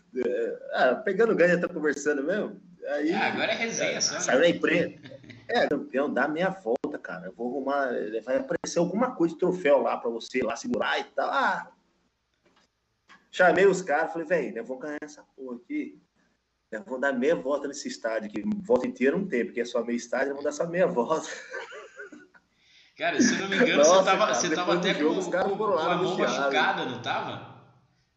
Ah, 0.72 0.94
pegando 0.96 1.34
ganho, 1.34 1.60
tá 1.60 1.68
conversando 1.68 2.22
mesmo. 2.22 2.60
Aí, 2.88 3.12
ah, 3.12 3.32
agora 3.32 3.52
é 3.52 3.56
resenha, 3.56 4.00
só. 4.00 4.20
Saiu 4.20 4.40
na 4.40 4.48
imprensa. 4.48 4.98
É, 5.48 5.66
campeão, 5.66 6.12
dá 6.12 6.28
meia 6.28 6.50
volta, 6.50 6.98
cara. 6.98 7.26
Eu 7.26 7.32
vou 7.32 7.50
arrumar. 7.50 7.90
Vai 8.24 8.36
aparecer 8.36 8.78
alguma 8.78 9.14
coisa 9.14 9.34
de 9.34 9.40
troféu 9.40 9.82
lá 9.82 9.96
para 9.96 10.10
você 10.10 10.42
lá 10.42 10.56
segurar 10.56 10.98
e 11.00 11.04
tal. 11.04 11.30
Ah, 11.30 11.72
Chamei 13.30 13.66
os 13.66 13.82
caras, 13.82 14.12
falei, 14.12 14.26
velho, 14.26 14.56
nós 14.56 14.66
vamos 14.66 14.82
ganhar 14.82 14.98
essa 15.02 15.22
porra 15.36 15.56
aqui. 15.56 16.00
Nós 16.72 16.84
vamos 16.84 17.00
dar 17.00 17.12
meia 17.12 17.36
volta 17.36 17.68
nesse 17.68 17.88
estádio, 17.88 18.30
que 18.30 18.42
volta 18.62 18.86
inteira 18.86 19.16
não 19.16 19.26
tem, 19.26 19.44
porque 19.44 19.60
é 19.60 19.64
só 19.64 19.82
meio 19.84 19.96
estádio, 19.96 20.30
vamos 20.30 20.44
dar 20.44 20.52
só 20.52 20.66
meia 20.66 20.86
volta. 20.86 21.28
Cara, 22.96 23.20
se 23.20 23.34
eu 23.34 23.42
não 23.42 23.48
me 23.48 23.56
engano, 23.56 23.76
Nossa, 23.76 23.94
você 23.94 24.04
tava, 24.04 24.18
cara, 24.18 24.34
você 24.34 24.54
tava 24.54 24.74
até 24.74 24.94
com, 24.94 25.14
com, 25.14 25.56
com 25.56 25.64
a 25.78 25.96
mão 25.96 26.18
machucada, 26.18 26.84
não 26.84 27.00
tava? 27.00 27.47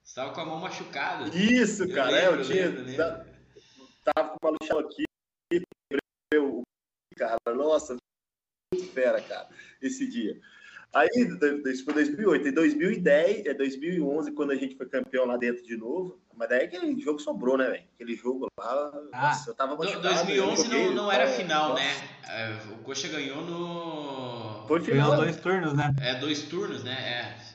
Você 0.03 0.15
tava 0.15 0.33
com 0.33 0.41
a 0.41 0.45
mão 0.45 0.59
machucada. 0.59 1.29
Isso, 1.35 1.83
eu 1.83 1.95
cara, 1.95 2.11
lembro, 2.11 2.39
é, 2.39 2.43
eu 2.43 2.45
tinha. 2.45 2.65
Lembro, 2.65 2.83
lembro. 2.83 3.31
Tava 4.03 4.29
com 4.29 4.47
uma 4.47 4.57
luxa 4.59 4.79
aqui, 4.79 5.03
eu, 6.33 6.63
cara, 7.15 7.37
nossa, 7.53 7.97
muito 8.73 8.91
fera, 8.91 9.21
cara, 9.21 9.47
esse 9.81 10.07
dia. 10.07 10.39
Aí, 10.93 11.07
isso 11.65 11.85
foi 11.85 11.93
2008. 11.93 12.49
Em 12.49 12.51
2010, 12.51 13.45
é 13.45 13.53
2011, 13.53 14.31
quando 14.33 14.51
a 14.51 14.55
gente 14.55 14.75
foi 14.75 14.89
campeão 14.89 15.25
lá 15.25 15.37
dentro 15.37 15.63
de 15.63 15.77
novo. 15.77 16.19
Mas 16.35 16.49
daí 16.49 16.65
aquele 16.65 16.99
jogo 16.99 17.19
sobrou, 17.19 17.57
né, 17.57 17.69
velho? 17.69 17.83
Aquele 17.93 18.15
jogo 18.15 18.47
lá, 18.59 18.91
ah, 19.13 19.27
nossa, 19.27 19.51
eu 19.51 19.53
tava 19.53 19.77
machucado. 19.77 20.01
2011 20.01 20.63
joguei, 20.63 20.87
não, 20.87 20.95
não 20.95 21.11
era 21.11 21.27
final, 21.27 21.69
nossa. 21.69 21.81
né? 21.81 21.91
É, 22.27 22.73
o 22.73 22.77
Coxa 22.79 23.07
ganhou 23.07 23.41
no... 23.41 24.67
Foi 24.67 24.81
final. 24.81 25.11
Ganhou 25.11 25.23
dois 25.23 25.37
turnos, 25.37 25.73
né? 25.73 25.95
É, 26.01 26.15
dois 26.15 26.43
turnos, 26.43 26.83
né? 26.83 26.91
É. 26.91 27.50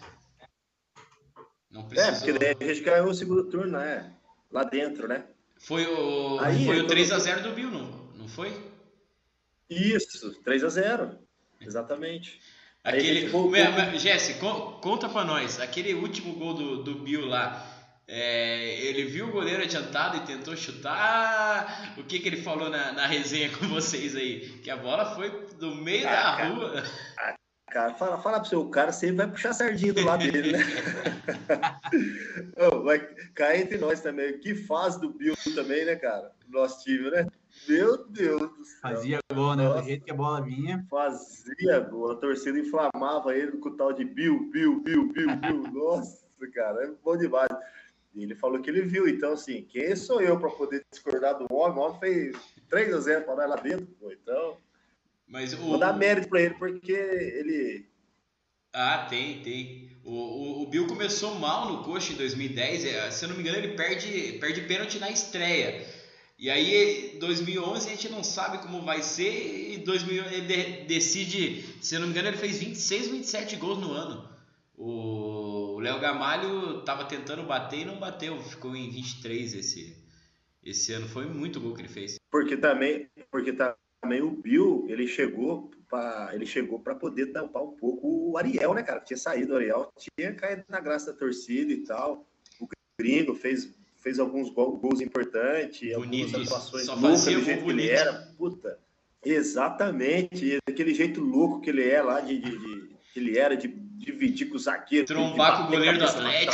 Não 1.77 1.85
precisou... 1.85 2.13
É, 2.13 2.17
porque 2.17 2.33
daí 2.33 2.57
a 2.59 2.75
gente 2.75 2.85
ganhou 2.85 3.09
o 3.09 3.15
segundo 3.15 3.45
turno, 3.45 3.79
né? 3.79 4.11
Lá 4.51 4.65
dentro, 4.65 5.07
né? 5.07 5.25
Foi 5.59 5.87
o, 5.87 6.39
Aí, 6.41 6.65
foi 6.65 6.81
o 6.81 6.87
3x0 6.87 7.43
do 7.43 7.53
Bill, 7.53 7.71
não, 7.71 7.85
não 8.17 8.29
foi? 8.29 8.53
Isso, 9.69 10.41
3x0. 10.43 11.17
Exatamente. 11.61 12.41
Aquele. 12.83 13.29
Jesse, 13.99 14.35
conta 14.81 15.09
pra 15.09 15.25
nós. 15.25 15.61
Aquele 15.61 15.95
último 15.95 16.35
gol 16.35 16.55
do, 16.55 16.83
do 16.83 16.95
Bill 16.97 17.27
lá. 17.27 17.73
É, 18.09 18.81
ele 18.83 19.05
viu 19.05 19.29
o 19.29 19.33
goleiro 19.33 19.63
adiantado 19.63 20.19
e 20.19 20.21
tentou 20.21 20.57
chutar. 20.57 21.95
O 21.99 22.05
que, 22.05 22.21
que 22.21 22.29
ele 22.29 22.41
falou 22.41 22.71
na, 22.71 22.93
na 22.93 23.07
resenha 23.07 23.51
com 23.51 23.67
vocês 23.67 24.15
aí? 24.15 24.61
Que 24.63 24.71
a 24.71 24.77
bola 24.77 25.17
foi 25.17 25.31
do 25.59 25.75
meio 25.75 26.07
ah, 26.07 26.13
da 26.13 26.37
cara, 26.37 26.49
rua. 26.49 26.85
Ah, 27.19 27.35
cara, 27.69 27.95
fala, 27.95 28.19
fala 28.19 28.39
pro 28.39 28.49
seu 28.49 28.61
o 28.61 28.71
cara 28.71 28.93
sempre 28.93 29.17
vai 29.17 29.29
puxar 29.29 29.51
a 29.51 29.55
sardinha 29.55 29.93
do 29.93 30.05
lado 30.05 30.31
dele, 30.31 30.53
né? 30.53 30.61
oh, 32.73 32.83
vai 32.83 32.99
cair 33.35 33.63
entre 33.63 33.79
nós 33.79 34.01
também. 34.01 34.39
Que 34.39 34.55
fase 34.55 35.01
do 35.01 35.11
Bill 35.11 35.35
também, 35.55 35.85
né, 35.85 35.97
cara? 35.97 36.33
Nosso 36.49 36.85
time, 36.85 37.11
né? 37.11 37.27
Meu 37.69 38.07
Deus 38.09 38.41
do 38.41 38.65
céu. 38.65 38.81
Fazia 38.83 39.19
gol, 39.33 39.57
né? 39.57 39.69
Do 39.69 39.83
jeito 39.83 40.05
que 40.05 40.11
a 40.11 40.15
bola 40.15 40.41
vinha. 40.43 40.87
Fazia 40.91 41.81
gol. 41.81 42.13
A 42.13 42.17
torcida 42.17 42.59
inflamava 42.59 43.35
ele 43.35 43.53
com 43.59 43.71
o 43.71 43.77
tal 43.77 43.93
de 43.93 44.05
Bill, 44.05 44.51
Bill, 44.51 44.81
Bill, 44.81 45.13
Bill, 45.13 45.37
Bill. 45.37 45.63
Nossa, 45.73 46.27
cara, 46.55 46.85
é 46.85 46.91
bom 47.03 47.17
demais. 47.17 47.49
E 48.15 48.23
ele 48.23 48.35
falou 48.35 48.61
que 48.61 48.71
ele 48.71 48.83
viu. 48.83 49.09
Então, 49.09 49.33
assim, 49.33 49.63
quem 49.63 49.95
sou 49.97 50.21
eu 50.21 50.39
para 50.39 50.51
poder 50.51 50.85
discordar 50.91 51.39
do 51.39 51.47
homem? 51.53 51.79
O 51.79 51.81
homem 51.83 52.01
fez 52.01 52.37
3 52.69 52.95
a 52.95 53.01
0 53.01 53.25
para 53.25 53.37
nós 53.37 53.51
lá 53.51 53.57
dentro. 53.57 53.89
Então, 54.11 54.59
Mas 55.27 55.53
o... 55.53 55.59
vou 55.59 55.79
dar 55.79 55.97
mérito 55.97 56.29
para 56.29 56.41
ele, 56.41 56.55
porque 56.55 56.93
ele. 56.93 57.89
Ah, 58.79 59.07
tem, 59.09 59.41
tem. 59.41 59.89
O, 60.05 60.13
o, 60.13 60.63
o, 60.63 60.67
Bill 60.67 60.87
começou 60.87 61.35
mal 61.37 61.73
no 61.73 61.83
coxa 61.83 62.13
em 62.13 62.17
2010. 62.17 62.85
É, 62.85 63.11
se 63.11 63.25
eu 63.25 63.31
não 63.31 63.37
me 63.37 63.41
engano, 63.43 63.57
ele 63.57 63.69
perde, 63.69 64.37
perde 64.39 64.61
pênalti 64.61 64.99
na 64.99 65.11
estreia. 65.11 65.83
E 66.39 66.51
aí, 66.51 67.17
2011 67.19 67.87
a 67.87 67.91
gente 67.91 68.11
não 68.11 68.23
sabe 68.23 68.59
como 68.59 68.83
vai 68.83 69.03
ser. 69.03 69.73
E 69.73 69.79
2000 69.79 70.25
ele 70.27 70.85
decide, 70.85 71.65
se 71.81 71.95
eu 71.95 72.01
não 72.01 72.09
me 72.09 72.13
engano, 72.13 72.29
ele 72.29 72.37
fez 72.37 72.59
26, 72.59 73.09
27 73.09 73.57
gols 73.57 73.79
no 73.79 73.93
ano. 73.93 74.29
O 74.77 75.81
Léo 75.81 75.99
Gamalho 75.99 76.81
estava 76.81 77.07
tentando 77.07 77.45
bater 77.45 77.81
e 77.81 77.85
não 77.87 77.99
bateu, 77.99 78.39
ficou 78.43 78.77
em 78.77 78.91
23 78.91 79.55
esse, 79.55 79.97
esse 80.63 80.93
ano. 80.93 81.09
Foi 81.09 81.25
muito 81.25 81.59
gol 81.59 81.73
que 81.73 81.81
ele 81.81 81.89
fez. 81.89 82.17
Porque 82.31 82.59
também, 82.59 83.09
porque 83.31 83.55
também 83.55 83.86
o 84.23 84.31
Bill 84.31 84.87
ele 84.89 85.07
chegou 85.07 85.71
para 85.89 86.31
ele 86.35 86.47
chegou 86.47 86.81
para 86.81 86.95
poder 86.95 87.27
tampar 87.27 87.63
um 87.63 87.73
pouco 87.73 88.31
o 88.31 88.37
Ariel, 88.37 88.75
né, 88.75 88.83
cara? 88.83 89.01
Tinha 89.01 89.17
saído 89.17 89.53
o 89.53 89.57
Ariel, 89.57 89.93
tinha 89.99 90.35
caído 90.35 90.65
na 90.69 90.81
graça 90.81 91.13
da 91.13 91.19
torcida 91.19 91.73
e 91.73 91.85
tal. 91.85 92.27
O 92.61 92.67
Gringo 92.99 93.35
fez 93.35 93.75
fez 94.07 94.21
alguns 94.21 94.51
gols 94.51 95.01
importantes, 95.01 95.93
algumas 95.93 96.33
atuações 96.33 96.85
só 96.85 96.97
fazia 96.97 97.37
do 97.37 97.45
jeito 97.45 97.65
que 97.65 97.71
ele 97.71 97.89
era. 97.89 98.13
Puta, 98.39 98.79
exatamente, 99.25 100.59
daquele 100.65 100.95
jeito 100.95 101.21
louco 101.21 101.61
que 101.61 101.71
ele 101.71 101.89
é 101.89 102.01
lá, 102.01 102.21
de, 102.21 102.39
de, 102.39 102.57
de 102.57 102.97
que 103.13 103.19
ele 103.19 103.37
era, 103.37 103.57
de 103.57 103.67
dividir 103.67 104.49
com 104.49 104.55
o 104.55 104.59
zagueiro. 104.61 105.07
Trombar 105.07 105.57
com 105.57 105.65
o 105.65 105.71
goleiro 105.71 105.99
do 105.99 106.05
Atlético. 106.05 106.53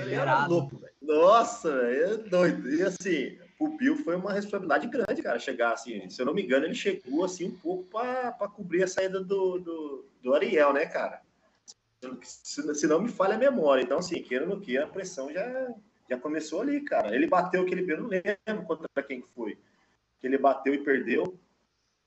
Ele 0.00 0.14
era 0.14 0.46
louco, 0.46 0.78
velho. 0.78 0.92
Nossa, 1.00 1.68
é 1.68 2.16
doido. 2.16 2.68
E 2.68 2.82
assim, 2.82 3.38
o 3.60 3.68
Bill 3.68 3.94
foi 3.94 4.16
uma 4.16 4.32
responsabilidade 4.32 4.86
grande, 4.86 5.22
cara, 5.22 5.38
chegar 5.38 5.74
assim. 5.74 6.08
Se 6.08 6.22
eu 6.22 6.24
não 6.24 6.32
me 6.32 6.42
engano, 6.42 6.64
ele 6.64 6.74
chegou 6.74 7.26
assim 7.26 7.48
um 7.48 7.54
pouco 7.54 7.84
para 7.84 8.48
cobrir 8.48 8.82
a 8.82 8.88
saída 8.88 9.22
do, 9.22 9.58
do, 9.58 10.04
do, 10.22 10.34
Ariel, 10.34 10.72
né, 10.72 10.86
cara? 10.86 11.20
Se, 12.22 12.74
se, 12.74 12.86
não 12.86 13.02
me 13.02 13.10
falha 13.10 13.34
a 13.34 13.38
memória. 13.38 13.82
Então, 13.82 13.98
assim, 13.98 14.22
queira 14.22 14.46
ou 14.46 14.50
não 14.50 14.60
queira, 14.60 14.84
a 14.84 14.88
pressão 14.88 15.30
já, 15.30 15.74
já 16.08 16.18
começou 16.18 16.62
ali, 16.62 16.80
cara. 16.80 17.14
Ele 17.14 17.26
bateu 17.26 17.60
aquele 17.60 17.82
pênalti, 17.82 18.22
não 18.24 18.32
lembro 18.48 18.66
contra 18.66 19.02
quem 19.02 19.22
foi. 19.34 19.58
Que 20.18 20.26
ele 20.26 20.38
bateu 20.38 20.72
e 20.72 20.78
perdeu. 20.78 21.38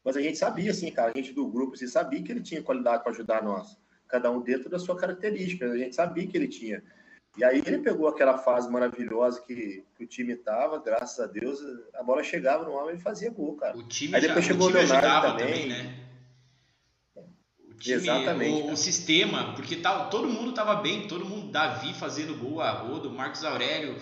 Mas 0.04 0.18
a 0.18 0.22
gente 0.22 0.40
sabia, 0.40 0.72
assim, 0.72 0.92
cara, 0.92 1.12
a 1.14 1.16
gente 1.16 1.34
do 1.34 1.48
grupo, 1.48 1.76
assim, 1.76 1.86
sabia 1.86 2.24
que 2.24 2.32
ele 2.32 2.42
tinha 2.42 2.64
qualidade 2.64 3.04
para 3.04 3.12
ajudar 3.12 3.44
nós. 3.44 3.78
Cada 4.08 4.32
um 4.32 4.42
dentro 4.42 4.72
da 4.72 4.80
sua 4.80 4.98
característica. 4.98 5.72
A 5.72 5.78
gente 5.78 5.96
sabia 5.96 6.26
que 6.26 6.36
ele 6.36 6.48
tinha. 6.48 6.84
E 7.36 7.44
aí 7.44 7.64
ele 7.66 7.80
pegou 7.80 8.08
aquela 8.08 8.38
fase 8.38 8.70
maravilhosa 8.70 9.42
que, 9.42 9.84
que 9.96 10.04
o 10.04 10.08
time 10.08 10.36
tava, 10.36 10.80
graças 10.80 11.20
a 11.20 11.26
Deus, 11.26 11.60
a 11.96 12.04
bola 12.04 12.24
chegava 12.24 12.64
no 12.64 12.74
homem 12.74 12.96
e 12.96 13.02
fazia 13.02 13.32
gol, 13.32 13.56
cara. 13.56 13.76
O 13.76 13.88
time 13.88 14.16
aí 14.16 14.22
depois 14.22 14.46
já, 14.46 14.52
chegou 14.52 14.68
o, 14.68 14.72
time 14.72 14.84
Leonardo 14.84 15.38
também. 15.40 15.48
também 15.48 15.68
né? 15.68 16.00
O 17.68 17.74
time, 17.74 17.96
Exatamente. 17.96 18.68
O, 18.68 18.74
o, 18.74 18.78
sistema, 18.78 19.56
porque 19.56 19.78
tá, 19.78 20.06
todo 20.10 20.30
mundo 20.30 20.54
tava 20.54 20.76
bem, 20.76 21.08
todo 21.08 21.26
mundo, 21.26 21.52
Davi 21.52 21.94
fazendo 21.96 22.38
gol 22.38 22.62
a 22.62 22.70
rodo, 22.70 23.10
Marcos 23.10 23.44
Aurélio, 23.44 23.96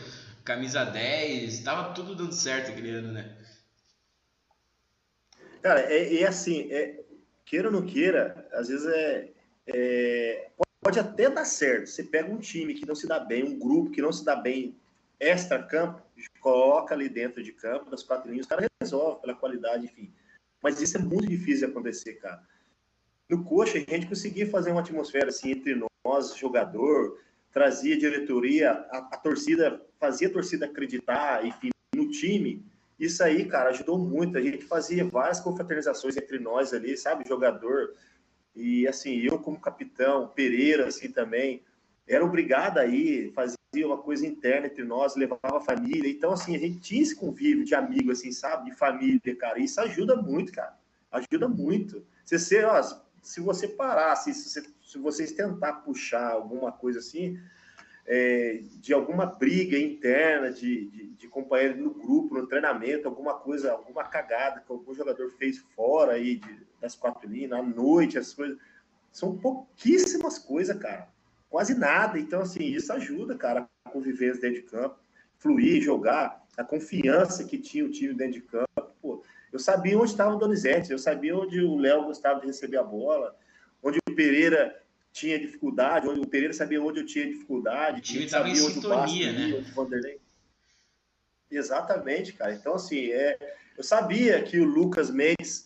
camisa 0.44 0.84
10, 0.84 1.62
tava 1.62 1.94
tudo 1.94 2.14
dando 2.14 2.34
certo 2.34 2.72
aquele 2.72 2.90
ano, 2.90 3.14
né? 3.14 3.38
Cara, 5.62 5.80
é, 5.82 6.22
é 6.22 6.28
assim, 6.28 6.70
é, 6.70 7.00
queira 7.46 7.70
ou 7.70 7.74
não 7.74 7.86
queira, 7.86 8.46
às 8.52 8.68
vezes 8.68 8.86
é, 8.88 9.30
é 9.68 10.52
pode 10.82 11.00
até 11.00 11.30
dar 11.30 11.46
certo. 11.46 11.88
Você 11.88 12.04
pega 12.04 12.32
um 12.32 12.40
time 12.40 12.74
que 12.74 12.86
não 12.86 12.96
se 12.96 13.08
dá 13.08 13.20
bem, 13.20 13.44
um 13.44 13.58
grupo 13.58 13.92
que 13.92 14.02
não 14.02 14.12
se 14.12 14.26
dá 14.26 14.36
bem 14.36 14.76
extra-campo, 15.20 16.02
coloca 16.40 16.96
ali 16.96 17.08
dentro 17.08 17.44
de 17.44 17.52
campo, 17.52 17.92
nas 17.92 18.02
quatro 18.02 18.30
linhas, 18.30 18.48
o 18.48 18.50
cara 18.50 18.66
resolve 18.82 19.22
pela 19.22 19.36
qualidade, 19.36 19.86
enfim. 19.86 20.12
Mas 20.62 20.82
isso 20.82 20.98
é 20.98 21.00
muito 21.00 21.28
difícil 21.28 21.68
de 21.68 21.72
acontecer, 21.72 22.16
cara. 22.16 22.42
No 23.30 23.44
Coxa, 23.44 23.78
a 23.78 23.80
gente 23.80 24.08
conseguia 24.08 24.50
fazer 24.50 24.72
uma 24.72 24.82
atmosfera 24.82 25.30
assim 25.30 25.52
entre 25.52 25.80
nós, 26.04 26.36
jogador, 26.36 27.20
trazia 27.52 27.98
diretoria, 27.98 28.72
a, 28.72 28.98
a 29.12 29.18
torcida, 29.18 29.82
fazia 30.00 30.28
a 30.28 30.32
torcida 30.32 30.66
acreditar, 30.66 31.46
enfim, 31.46 31.70
no 31.96 32.10
time. 32.10 32.66
Isso 33.00 33.24
aí, 33.24 33.46
cara, 33.46 33.70
ajudou 33.70 33.98
muito. 33.98 34.38
A 34.38 34.42
gente 34.42 34.64
fazia 34.66 35.06
várias 35.06 35.40
confraternizações 35.40 36.18
entre 36.18 36.40
nós 36.40 36.74
ali, 36.74 36.98
sabe? 36.98 37.28
Jogador, 37.28 37.96
e 38.56 38.88
assim, 38.88 39.18
eu 39.20 39.39
como 39.39 39.60
capitão, 39.60 40.28
Pereira 40.28 40.88
assim 40.88 41.12
também, 41.12 41.64
era 42.08 42.26
obrigado 42.26 42.78
aí, 42.78 43.32
fazia 43.32 43.58
uma 43.86 43.97
coisa 43.97 44.26
interna 44.26 44.68
entre 44.68 44.84
nós, 44.84 45.16
levava 45.16 45.58
a 45.58 45.62
família. 45.62 46.10
Então, 46.10 46.34
assim, 46.34 46.56
a 46.56 46.60
gente 46.60 46.80
tinha 46.80 47.02
esse 47.02 47.16
convívio 47.16 47.64
de 47.64 47.74
amigo, 47.74 48.12
assim, 48.12 48.32
sabe? 48.32 48.70
De 48.70 48.76
família, 48.76 49.36
cara. 49.39 49.60
Isso 49.60 49.80
ajuda 49.80 50.16
muito, 50.16 50.52
cara. 50.52 50.78
Ajuda 51.10 51.47
muito. 51.47 52.06
Você, 52.26 52.64
ó, 52.64 52.82
se 53.22 53.39
você 53.39 53.68
parar, 53.68 54.16
se, 54.18 54.34
se, 54.34 54.62
se 54.84 54.97
vocês 54.97 55.32
tentar 55.32 55.74
puxar 55.74 56.32
alguma 56.32 56.72
coisa 56.72 56.99
assim, 56.99 57.39
é, 58.06 58.62
de 58.82 58.93
alguma 58.93 59.26
briga 59.26 59.78
interna 59.78 60.52
de, 60.52 60.88
de, 60.88 61.08
de, 61.12 61.28
companheiro 61.28 61.78
no 61.78 61.93
grupo, 61.93 62.36
no 62.36 62.47
treinamento, 62.47 63.08
alguma 63.08 63.36
coisa, 63.36 63.72
alguma 63.72 64.04
cagada 64.04 64.60
que 64.60 64.72
algum 64.72 64.93
jogador 64.93 65.30
fez 65.32 65.60
fora 65.76 66.14
aí 66.14 66.38
de, 66.38 66.60
das 66.82 66.96
quatro 66.96 67.30
linhas, 67.30 67.52
à 67.54 67.62
noite, 67.62 68.18
essas 68.18 68.34
coisas. 68.34 68.58
São 69.12 69.38
pouquíssimas 69.38 70.40
coisas, 70.40 70.78
cara. 70.78 71.08
Quase 71.50 71.78
nada. 71.78 72.20
Então, 72.20 72.42
assim, 72.42 72.64
isso 72.64 72.92
ajuda, 72.92 73.36
cara, 73.36 73.70
a 73.86 73.90
convivência 73.90 74.42
dentro 74.42 74.62
de 74.62 74.68
campo, 74.68 75.00
fluir, 75.38 75.82
jogar, 75.82 76.44
a 76.58 76.64
confiança 76.64 77.44
que 77.44 77.58
tinha 77.58 77.86
o 77.86 77.92
time 77.92 78.14
dentro 78.14 78.34
de 78.34 78.42
campo. 78.42 78.96
Pô, 79.02 79.24
eu 79.52 79.60
sabia 79.60 79.98
onde 79.98 80.12
estava 80.12 80.34
o 80.34 80.38
Donizete, 80.38 80.92
eu 80.92 81.00
sabia 81.00 81.38
onde 81.38 81.62
o 81.62 81.78
Léo 81.78 82.06
gostava 82.06 82.40
de 82.40 82.48
receber 82.48 82.78
a 82.78 82.84
bola, 82.84 83.36
onde 83.84 84.00
o 84.10 84.16
Pereira 84.16 84.82
tinha 85.12 85.38
dificuldade, 85.38 86.08
onde 86.08 86.22
o 86.22 86.28
Pereira 86.28 86.54
sabia 86.54 86.82
onde 86.82 87.02
eu 87.02 87.06
tinha 87.06 87.28
dificuldade, 87.28 88.00
o 88.00 88.02
time 88.02 88.26
estava 88.26 88.48
em 88.48 88.56
sintonia, 88.56 89.34
né? 89.34 89.58
Onde 89.58 89.72
o 89.72 89.74
Vanderlei. 89.74 90.20
Exatamente, 91.50 92.32
cara. 92.34 92.54
Então, 92.54 92.76
assim, 92.76 93.12
é, 93.12 93.38
eu 93.78 93.84
sabia 93.84 94.42
que 94.42 94.58
o 94.60 94.64
Lucas 94.64 95.12
Mendes, 95.12 95.66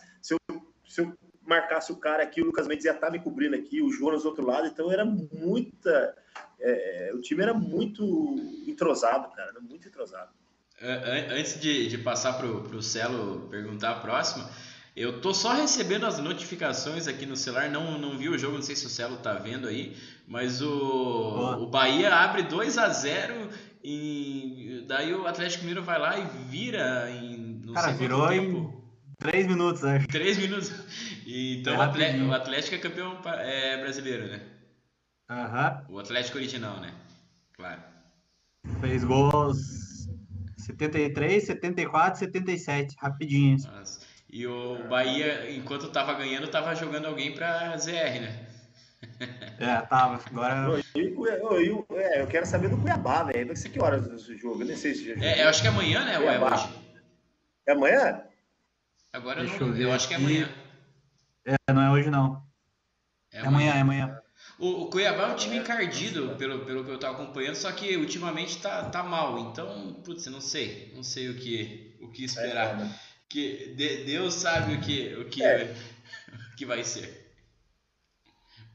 se 0.95 1.01
eu, 1.01 1.05
se 1.05 1.11
eu 1.11 1.17
marcasse 1.45 1.91
o 1.91 1.97
cara 1.97 2.23
aqui, 2.23 2.41
o 2.41 2.45
Lucas 2.45 2.67
Mendes 2.67 2.85
ia 2.85 2.91
estar 2.91 3.11
me 3.11 3.19
cobrindo 3.19 3.55
aqui, 3.55 3.81
o 3.81 3.91
Jonas 3.91 4.23
do 4.23 4.29
outro 4.29 4.45
lado, 4.45 4.67
então 4.67 4.91
era 4.91 5.05
muita. 5.05 6.15
É, 6.59 7.11
o 7.13 7.21
time 7.21 7.43
era 7.43 7.53
muito 7.53 8.03
entrosado, 8.67 9.29
cara, 9.35 9.49
era 9.49 9.59
muito 9.59 9.87
entrosado. 9.87 10.31
Antes 11.31 11.59
de, 11.59 11.87
de 11.87 11.97
passar 11.97 12.33
para 12.33 12.47
o 12.47 12.81
Celo 12.81 13.47
perguntar 13.49 13.91
a 13.91 13.99
próxima, 13.99 14.49
eu 14.95 15.21
tô 15.21 15.33
só 15.33 15.53
recebendo 15.53 16.05
as 16.05 16.19
notificações 16.19 17.07
aqui 17.07 17.25
no 17.25 17.35
celular, 17.35 17.69
não, 17.69 17.97
não 17.97 18.17
vi 18.17 18.27
o 18.27 18.37
jogo, 18.37 18.55
não 18.55 18.61
sei 18.61 18.75
se 18.75 18.85
o 18.85 18.89
Celo 18.89 19.17
tá 19.17 19.33
vendo 19.33 19.67
aí, 19.67 19.95
mas 20.27 20.61
o, 20.61 21.61
o 21.61 21.67
Bahia 21.67 22.13
abre 22.13 22.43
2 22.43 22.77
a 22.77 22.89
0 22.89 23.49
e 23.83 24.83
daí 24.87 25.13
o 25.13 25.27
Atlético 25.27 25.63
Mineiro 25.63 25.83
vai 25.83 25.99
lá 25.99 26.17
e 26.19 26.25
vira 26.49 27.09
em 27.09 27.61
não 27.63 27.73
Cara, 27.73 27.93
virou 27.93 28.31
em 28.31 28.84
3 29.17 29.47
minutos, 29.47 29.83
acho. 29.83 30.07
3 30.07 30.37
minutos. 30.37 30.71
E, 31.25 31.59
então 31.59 31.73
é 31.73 31.77
o, 31.77 32.33
Atlético, 32.33 32.75
é 32.75 32.77
campeão 32.77 33.19
é, 33.25 33.81
brasileiro, 33.81 34.27
né? 34.27 34.41
Aham. 35.29 35.85
O 35.89 35.99
Atlético 35.99 36.37
original, 36.37 36.79
né? 36.79 36.93
Claro. 37.53 37.81
Fez 38.81 39.03
gols 39.03 40.07
73, 40.57 41.43
74, 41.43 42.19
77, 42.19 42.95
rapidinho. 42.99 43.57
Nossa. 43.63 44.01
E 44.29 44.45
o 44.45 44.87
Bahia, 44.89 45.51
enquanto 45.55 45.89
tava 45.89 46.13
ganhando, 46.13 46.47
tava 46.47 46.75
jogando 46.75 47.05
alguém 47.05 47.33
pra 47.33 47.77
ZR, 47.77 48.21
né? 48.21 48.47
É, 49.59 49.81
tava. 49.81 50.19
Agora. 50.25 50.81
Eu, 50.95 51.25
eu, 51.25 51.61
eu, 51.61 51.87
é, 51.91 52.21
eu 52.21 52.27
quero 52.27 52.45
saber 52.45 52.69
do 52.69 52.77
Cuiabá, 52.77 53.23
velho. 53.23 53.47
Vai 53.47 53.55
ser 53.55 53.69
que 53.69 53.81
horas 53.81 54.05
esse 54.07 54.37
jogo? 54.37 54.61
Eu 54.61 54.67
nem 54.67 54.75
sei 54.75 54.93
se 54.93 55.15
já 55.15 55.23
É, 55.23 55.43
eu 55.43 55.47
acho 55.47 55.61
que 55.61 55.67
é 55.67 55.71
amanhã, 55.71 56.03
né? 56.03 56.19
Ou 56.19 56.29
é 56.29 56.39
hoje? 56.39 56.69
É 57.67 57.71
amanhã? 57.71 58.23
Agora 59.15 59.41
Deixa 59.41 59.59
não, 59.59 59.69
eu, 59.69 59.77
eu 59.77 59.93
acho 59.93 60.09
que 60.09 60.13
é 60.13 60.17
amanhã. 60.17 60.49
É, 61.45 61.73
não 61.73 61.81
é 61.81 61.89
hoje 61.89 62.09
não. 62.09 62.45
É, 63.31 63.37
é 63.37 63.45
amanhã, 63.45 63.73
é 63.73 63.79
amanhã. 63.79 64.21
O, 64.59 64.83
o, 64.83 64.89
Cuiabá 64.89 65.29
é 65.29 65.33
um 65.33 65.35
time 65.37 65.57
encardido, 65.57 66.35
pelo, 66.35 66.65
pelo 66.65 66.83
que 66.83 66.91
eu 66.91 66.99
tô 66.99 67.07
acompanhando, 67.07 67.55
só 67.55 67.71
que 67.71 67.95
ultimamente 67.95 68.61
tá, 68.61 68.89
tá 68.89 69.01
mal. 69.01 69.39
Então, 69.39 70.01
putz, 70.03 70.25
não 70.25 70.41
sei. 70.41 70.91
Não 70.93 71.01
sei 71.01 71.29
o 71.29 71.37
que, 71.37 71.97
o 72.01 72.09
que 72.09 72.25
esperar. 72.25 72.81
É, 72.81 72.89
que 73.29 73.73
Deus 74.05 74.33
sabe 74.33 74.75
o 74.75 74.81
que, 74.81 75.15
o 75.15 75.29
que, 75.29 75.41
é. 75.41 75.73
o 76.51 76.55
que 76.57 76.65
vai 76.65 76.83
ser. 76.83 77.33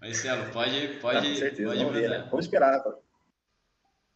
Marcelo, 0.01 0.51
pode, 0.53 0.88
pode, 1.03 1.28
Não, 1.28 1.36
certeza, 1.36 1.68
pode 1.68 1.84
vamos, 1.84 1.93
ver, 1.93 2.09
né? 2.09 2.26
vamos 2.30 2.47
esperar. 2.47 2.82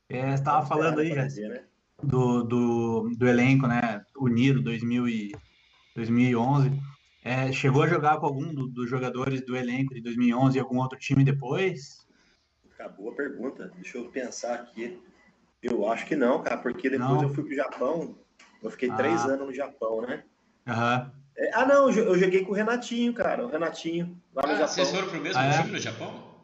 É, 0.09 0.23
você 0.23 0.35
estava 0.35 0.65
falando 0.65 1.01
aí, 1.01 1.15
né? 1.15 1.65
do, 2.03 2.43
do, 2.43 3.11
do 3.15 3.29
elenco, 3.29 3.67
né? 3.67 4.03
Unido 4.17 4.63
2000 4.63 5.09
e 5.09 5.33
2011. 5.95 6.71
É, 7.25 7.51
chegou 7.53 7.83
a 7.83 7.89
jogar 7.89 8.19
com 8.19 8.27
algum 8.27 8.53
do, 8.53 8.69
dos 8.69 8.89
jogadores 8.89 9.45
do 9.45 9.57
elenco 9.57 9.95
de 9.95 10.01
2011 10.01 10.57
e 10.57 10.61
algum 10.61 10.79
outro 10.79 10.99
time 10.99 11.25
depois? 11.25 12.07
Acabou 12.75 13.11
a 13.11 13.15
pergunta. 13.15 13.73
Deixa 13.77 13.99
eu 13.99 14.11
pensar 14.11 14.55
aqui. 14.55 15.01
Eu 15.63 15.89
acho 15.91 16.05
que 16.05 16.15
não, 16.15 16.43
cara, 16.43 16.59
porque 16.59 16.91
depois 16.91 17.11
não. 17.11 17.23
eu 17.23 17.29
fui 17.31 17.45
pro 17.45 17.55
Japão 17.55 18.15
eu 18.65 18.71
fiquei 18.71 18.91
ah. 18.91 18.97
três 18.97 19.23
anos 19.27 19.47
no 19.47 19.55
Japão, 19.55 20.01
né? 20.01 20.25
Uhum. 20.67 21.11
É, 21.37 21.51
ah, 21.53 21.67
não, 21.67 21.91
eu 21.91 22.19
joguei 22.19 22.45
com 22.45 22.53
o 22.53 22.55
Renatinho, 22.55 23.13
cara. 23.13 23.45
O 23.45 23.51
Renatinho, 23.51 24.19
lá 24.35 24.47
no 24.47 24.53
ah, 24.53 24.57
Japão. 24.57 24.69
Vocês 24.69 24.91
foram 24.91 25.09
pro 25.09 25.21
mesmo 25.21 25.39
ah, 25.39 25.45
é? 25.45 25.59
time 25.59 25.73
no 25.73 25.79
Japão? 25.79 26.35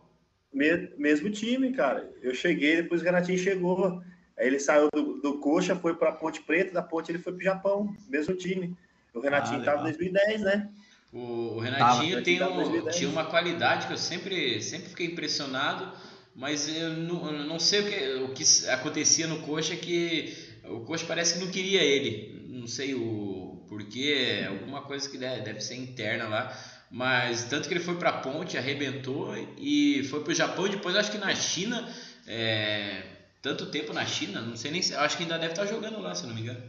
Me, 0.52 0.92
mesmo 0.98 1.30
time, 1.30 1.72
cara. 1.72 2.12
Eu 2.20 2.34
cheguei, 2.34 2.76
depois 2.76 3.00
o 3.00 3.04
Renatinho 3.04 3.38
chegou. 3.38 4.02
Aí 4.38 4.46
ele 4.46 4.60
saiu 4.60 4.88
do, 4.92 5.20
do 5.20 5.38
Coxa, 5.38 5.74
foi 5.74 5.94
pra 5.94 6.12
Ponte 6.12 6.42
Preta, 6.42 6.74
da 6.74 6.82
Ponte 6.82 7.10
ele 7.10 7.18
foi 7.18 7.32
pro 7.32 7.42
Japão, 7.42 7.94
mesmo 8.08 8.34
time. 8.34 8.76
O 9.14 9.20
Renatinho 9.20 9.60
ah, 9.60 9.64
tava 9.64 9.80
em 9.80 9.92
2010, 9.92 10.40
né? 10.42 10.68
O, 11.12 11.56
o 11.56 11.60
Renatinho 11.60 12.12
tava, 12.12 12.22
tem 12.22 12.42
um, 12.42 12.88
tinha 12.88 13.08
uma 13.08 13.24
qualidade 13.24 13.86
que 13.86 13.92
eu 13.92 13.98
sempre, 13.98 14.62
sempre 14.62 14.88
fiquei 14.88 15.06
impressionado, 15.06 15.92
mas 16.34 16.68
eu 16.68 16.90
não, 16.90 17.26
eu 17.32 17.44
não 17.44 17.58
sei 17.58 17.80
o 17.80 17.84
que, 17.88 18.24
o 18.24 18.28
que 18.34 18.68
acontecia 18.68 19.26
no 19.26 19.40
Coxa 19.40 19.74
que 19.74 20.50
o 20.64 20.80
coach 20.80 21.04
parece 21.04 21.34
que 21.34 21.44
não 21.44 21.50
queria 21.50 21.82
ele. 21.82 22.46
Não 22.48 22.66
sei 22.66 22.94
o 22.94 23.64
porquê, 23.68 24.46
alguma 24.48 24.82
coisa 24.82 25.08
que 25.08 25.18
deve, 25.18 25.42
deve 25.42 25.60
ser 25.60 25.76
interna 25.76 26.28
lá. 26.28 26.56
Mas 26.90 27.44
tanto 27.44 27.68
que 27.68 27.74
ele 27.74 27.82
foi 27.82 27.96
para 27.96 28.10
a 28.10 28.18
ponte, 28.18 28.58
arrebentou 28.58 29.34
e 29.56 30.04
foi 30.04 30.22
para 30.22 30.32
o 30.32 30.34
Japão. 30.34 30.68
Depois 30.68 30.96
acho 30.96 31.10
que 31.10 31.18
na 31.18 31.34
China 31.34 31.88
é, 32.26 33.02
tanto 33.40 33.66
tempo 33.66 33.92
na 33.92 34.04
China, 34.04 34.40
não 34.40 34.56
sei 34.56 34.70
nem 34.70 34.82
se. 34.82 34.94
Acho 34.94 35.16
que 35.16 35.22
ainda 35.22 35.38
deve 35.38 35.52
estar 35.52 35.66
jogando 35.66 36.00
lá, 36.00 36.14
se 36.14 36.26
não 36.26 36.34
me 36.34 36.42
engano. 36.42 36.62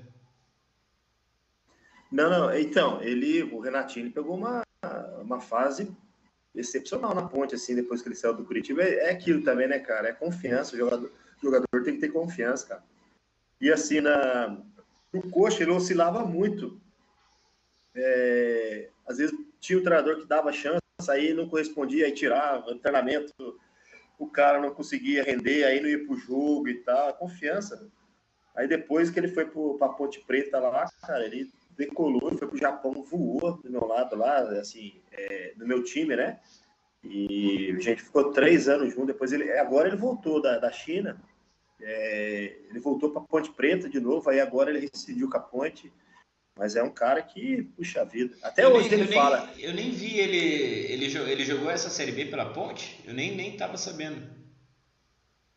Não, 2.11 2.29
não, 2.29 2.57
então, 2.57 3.01
ele, 3.01 3.43
o 3.43 3.59
Renatinho, 3.59 4.05
ele 4.05 4.13
pegou 4.13 4.35
uma, 4.35 4.61
uma 5.21 5.39
fase 5.39 5.95
excepcional 6.53 7.15
na 7.15 7.27
ponte, 7.27 7.55
assim, 7.55 7.73
depois 7.73 8.01
que 8.01 8.09
ele 8.09 8.15
saiu 8.15 8.33
do 8.33 8.43
Curitiba. 8.43 8.83
É, 8.83 9.05
é 9.05 9.11
aquilo 9.11 9.43
também, 9.43 9.67
né, 9.67 9.79
cara? 9.79 10.09
É 10.09 10.13
confiança. 10.13 10.75
O 10.75 10.77
jogador, 10.77 11.07
o 11.07 11.41
jogador 11.41 11.83
tem 11.83 11.95
que 11.95 12.01
ter 12.01 12.09
confiança, 12.09 12.67
cara. 12.67 12.83
E 13.59 13.71
assim, 13.71 14.01
na, 14.01 14.57
no 15.13 15.29
coxa, 15.29 15.63
ele 15.63 15.71
oscilava 15.71 16.25
muito. 16.25 16.79
É, 17.95 18.89
às 19.07 19.17
vezes 19.17 19.37
tinha 19.59 19.79
o 19.79 19.83
treinador 19.83 20.17
que 20.17 20.25
dava 20.25 20.51
chance, 20.51 20.81
aí 21.09 21.33
não 21.33 21.47
correspondia, 21.47 22.05
aí 22.05 22.11
tirava, 22.13 22.75
treinamento, 22.79 23.33
o 24.17 24.27
cara 24.27 24.59
não 24.59 24.73
conseguia 24.73 25.23
render, 25.23 25.63
aí 25.63 25.79
não 25.79 25.89
ia 25.89 26.05
pro 26.05 26.17
jogo 26.17 26.67
e 26.67 26.75
tal, 26.83 27.13
confiança. 27.15 27.89
Aí 28.55 28.67
depois 28.67 29.09
que 29.09 29.19
ele 29.19 29.27
foi 29.27 29.45
para 29.45 29.89
Ponte 29.89 30.19
Preta 30.25 30.59
lá, 30.59 30.89
cara, 31.01 31.25
ele 31.25 31.51
decolou, 31.85 32.37
foi 32.37 32.47
pro 32.47 32.57
Japão, 32.57 33.03
voou 33.03 33.57
do 33.57 33.69
meu 33.69 33.85
lado 33.85 34.15
lá, 34.15 34.39
assim, 34.59 35.01
é, 35.11 35.53
no 35.57 35.67
meu 35.67 35.83
time, 35.83 36.15
né? 36.15 36.39
E 37.03 37.73
a 37.75 37.79
gente 37.79 38.03
ficou 38.03 38.31
três 38.31 38.69
anos 38.69 38.93
junto. 38.93 39.07
Depois 39.07 39.31
ele, 39.31 39.51
agora 39.53 39.87
ele 39.87 39.97
voltou 39.97 40.41
da, 40.41 40.59
da 40.59 40.71
China, 40.71 41.19
é, 41.81 42.57
ele 42.69 42.79
voltou 42.79 43.09
para 43.09 43.21
Ponte 43.21 43.51
Preta 43.51 43.89
de 43.89 43.99
novo. 43.99 44.29
Aí 44.29 44.39
agora 44.39 44.69
ele 44.69 44.87
decidiu 44.87 45.29
com 45.29 45.37
a 45.37 45.39
Ponte. 45.39 45.91
Mas 46.55 46.75
é 46.75 46.83
um 46.83 46.91
cara 46.91 47.21
que, 47.23 47.63
puxa 47.75 48.05
vida. 48.05 48.37
Até 48.43 48.65
eu 48.65 48.73
hoje 48.75 48.89
nem, 48.89 48.99
ele 48.99 49.09
eu 49.09 49.13
fala. 49.13 49.47
Nem, 49.55 49.65
eu 49.65 49.73
nem 49.73 49.89
vi 49.89 50.19
ele, 50.19 50.37
ele. 50.37 51.05
Ele 51.31 51.43
jogou 51.43 51.71
essa 51.71 51.89
Série 51.89 52.11
B 52.11 52.25
pela 52.25 52.53
Ponte? 52.53 53.01
Eu 53.05 53.13
nem, 53.13 53.35
nem 53.35 53.57
tava 53.57 53.77
sabendo. 53.77 54.29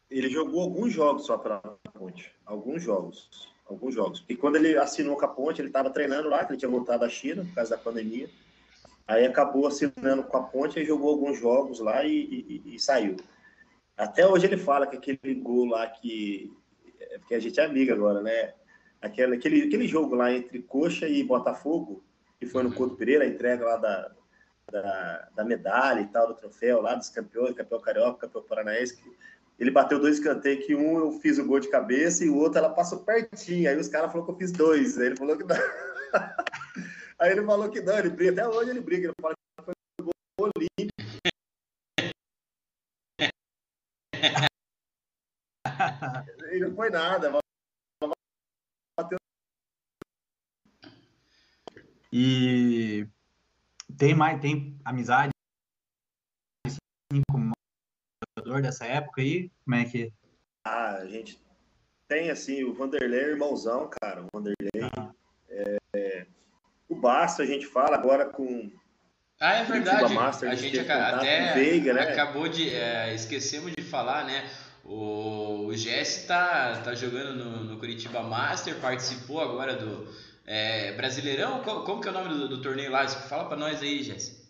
Ele 0.08 0.30
jogou 0.30 0.62
alguns 0.62 0.92
jogos 0.92 1.26
só 1.26 1.36
pela 1.36 1.60
Ponte. 1.92 2.32
Alguns 2.46 2.82
jogos 2.82 3.53
alguns 3.66 3.94
jogos. 3.94 4.24
E 4.28 4.36
quando 4.36 4.56
ele 4.56 4.76
assinou 4.76 5.16
com 5.16 5.24
a 5.24 5.28
Ponte, 5.28 5.60
ele 5.60 5.68
estava 5.68 5.90
treinando 5.90 6.28
lá, 6.28 6.44
que 6.44 6.52
ele 6.52 6.58
tinha 6.58 6.70
voltado 6.70 7.00
da 7.00 7.08
China 7.08 7.44
por 7.44 7.54
causa 7.54 7.76
da 7.76 7.82
pandemia. 7.82 8.28
Aí 9.06 9.24
acabou 9.26 9.66
assinando 9.66 10.24
com 10.24 10.36
a 10.36 10.42
Ponte 10.42 10.78
e 10.78 10.84
jogou 10.84 11.10
alguns 11.10 11.38
jogos 11.38 11.80
lá 11.80 12.04
e, 12.04 12.62
e, 12.64 12.74
e, 12.74 12.80
saiu. 12.80 13.16
Até 13.96 14.26
hoje 14.26 14.46
ele 14.46 14.56
fala 14.56 14.86
que 14.86 14.96
aquele 14.96 15.34
gol 15.34 15.66
lá 15.66 15.86
que. 15.86 16.52
É, 17.00 17.18
porque 17.18 17.34
a 17.34 17.40
gente 17.40 17.60
é 17.60 17.64
amiga 17.64 17.92
agora, 17.92 18.22
né? 18.22 18.54
Aquele, 19.00 19.36
aquele, 19.36 19.62
aquele 19.64 19.86
jogo 19.86 20.14
lá 20.14 20.32
entre 20.32 20.62
Coxa 20.62 21.06
e 21.06 21.22
Botafogo, 21.22 22.02
que 22.40 22.46
foi 22.46 22.62
no 22.62 22.70
uhum. 22.70 22.74
Couto 22.74 22.96
Pereira, 22.96 23.24
a 23.24 23.28
entrega 23.28 23.64
lá 23.64 23.76
da, 23.76 24.10
da, 24.70 25.28
da, 25.34 25.44
medalha 25.44 26.00
e 26.00 26.06
tal, 26.06 26.28
do 26.28 26.34
troféu 26.34 26.80
lá 26.80 26.94
dos 26.94 27.10
campeões, 27.10 27.54
campeão 27.54 27.80
carioca, 27.80 28.26
campeão 28.26 28.42
paranaense, 28.42 28.96
que 28.96 29.16
ele 29.58 29.70
bateu 29.70 30.00
dois 30.00 30.18
escanteios, 30.18 30.66
que 30.66 30.74
um 30.74 30.98
eu 30.98 31.12
fiz 31.20 31.38
o 31.38 31.44
gol 31.44 31.60
de 31.60 31.70
cabeça 31.70 32.24
e 32.24 32.28
o 32.28 32.36
outro 32.36 32.58
ela 32.58 32.70
passou 32.70 33.04
pertinho. 33.04 33.68
Aí 33.68 33.76
os 33.76 33.88
caras 33.88 34.10
falaram 34.10 34.26
que 34.26 34.32
eu 34.32 34.38
fiz 34.38 34.52
dois. 34.52 34.98
Aí 34.98 35.06
ele 35.06 35.16
falou 35.16 35.36
que 35.36 35.44
não. 35.44 35.56
Aí 37.20 37.30
ele 37.30 37.44
falou 37.44 37.70
que 37.70 37.80
não, 37.80 37.98
ele 37.98 38.10
briga. 38.10 38.32
Até 38.32 38.48
hoje 38.48 38.70
ele 38.70 38.80
briga. 38.80 39.06
Ele 39.06 39.14
fala 39.20 39.34
que 39.34 39.64
foi 39.64 39.74
um 40.00 40.10
gol 40.38 40.50
limpo. 40.58 40.92
e 46.52 46.60
não 46.60 46.74
foi 46.74 46.90
nada. 46.90 47.32
E 52.12 53.08
tem 53.98 54.14
mais, 54.14 54.40
tem 54.40 54.78
amizade 54.84 55.32
assim, 56.64 57.22
com 57.28 57.50
jogador 58.54 58.62
dessa 58.62 58.86
época 58.86 59.20
aí? 59.20 59.50
Como 59.64 59.76
é 59.76 59.84
que. 59.84 60.12
Ah, 60.64 60.96
a 60.96 61.06
gente 61.06 61.40
tem 62.08 62.30
assim, 62.30 62.64
o 62.64 62.74
Vanderlei 62.74 63.20
é 63.20 63.30
irmãozão, 63.30 63.90
cara. 64.00 64.22
O 64.22 64.28
Vanderlei. 64.32 64.90
Ah. 64.96 65.10
É, 65.48 66.26
o 66.88 66.94
Basta 66.94 67.42
a 67.42 67.46
gente 67.46 67.66
fala 67.66 67.96
agora 67.96 68.26
com. 68.26 68.70
Ah, 69.40 69.54
é 69.54 69.64
verdade. 69.64 70.14
Master, 70.14 70.48
a 70.48 70.54
gente, 70.54 70.78
até 70.78 71.54
Veiga, 71.54 71.92
né? 71.92 72.02
acabou 72.02 72.48
de. 72.48 72.70
É, 72.70 73.14
esquecemos 73.14 73.72
de 73.72 73.82
falar, 73.82 74.24
né? 74.24 74.48
O, 74.84 75.66
o 75.66 75.76
Jesse 75.76 76.26
tá, 76.26 76.80
tá 76.82 76.94
jogando 76.94 77.34
no, 77.34 77.64
no 77.64 77.78
Curitiba 77.78 78.22
Master, 78.22 78.78
participou 78.80 79.40
agora 79.40 79.74
do 79.74 80.06
é, 80.46 80.92
Brasileirão. 80.92 81.62
Como, 81.62 81.84
como, 81.84 82.00
que 82.00 82.08
é 82.08 82.10
o 82.10 82.14
nome 82.14 82.28
do, 82.28 82.48
do 82.48 82.62
torneio 82.62 82.90
lá? 82.90 83.08
Fala 83.08 83.46
para 83.46 83.56
nós 83.56 83.82
aí, 83.82 84.02
Jesse. 84.02 84.44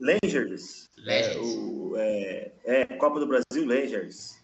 Legends. 0.00 0.90
Legends. 0.96 1.36
É, 1.36 1.38
o, 1.38 1.79
é, 1.96 2.52
é, 2.64 2.84
Copa 2.84 3.20
do 3.20 3.26
Brasil 3.26 3.66
Legends. 3.66 4.38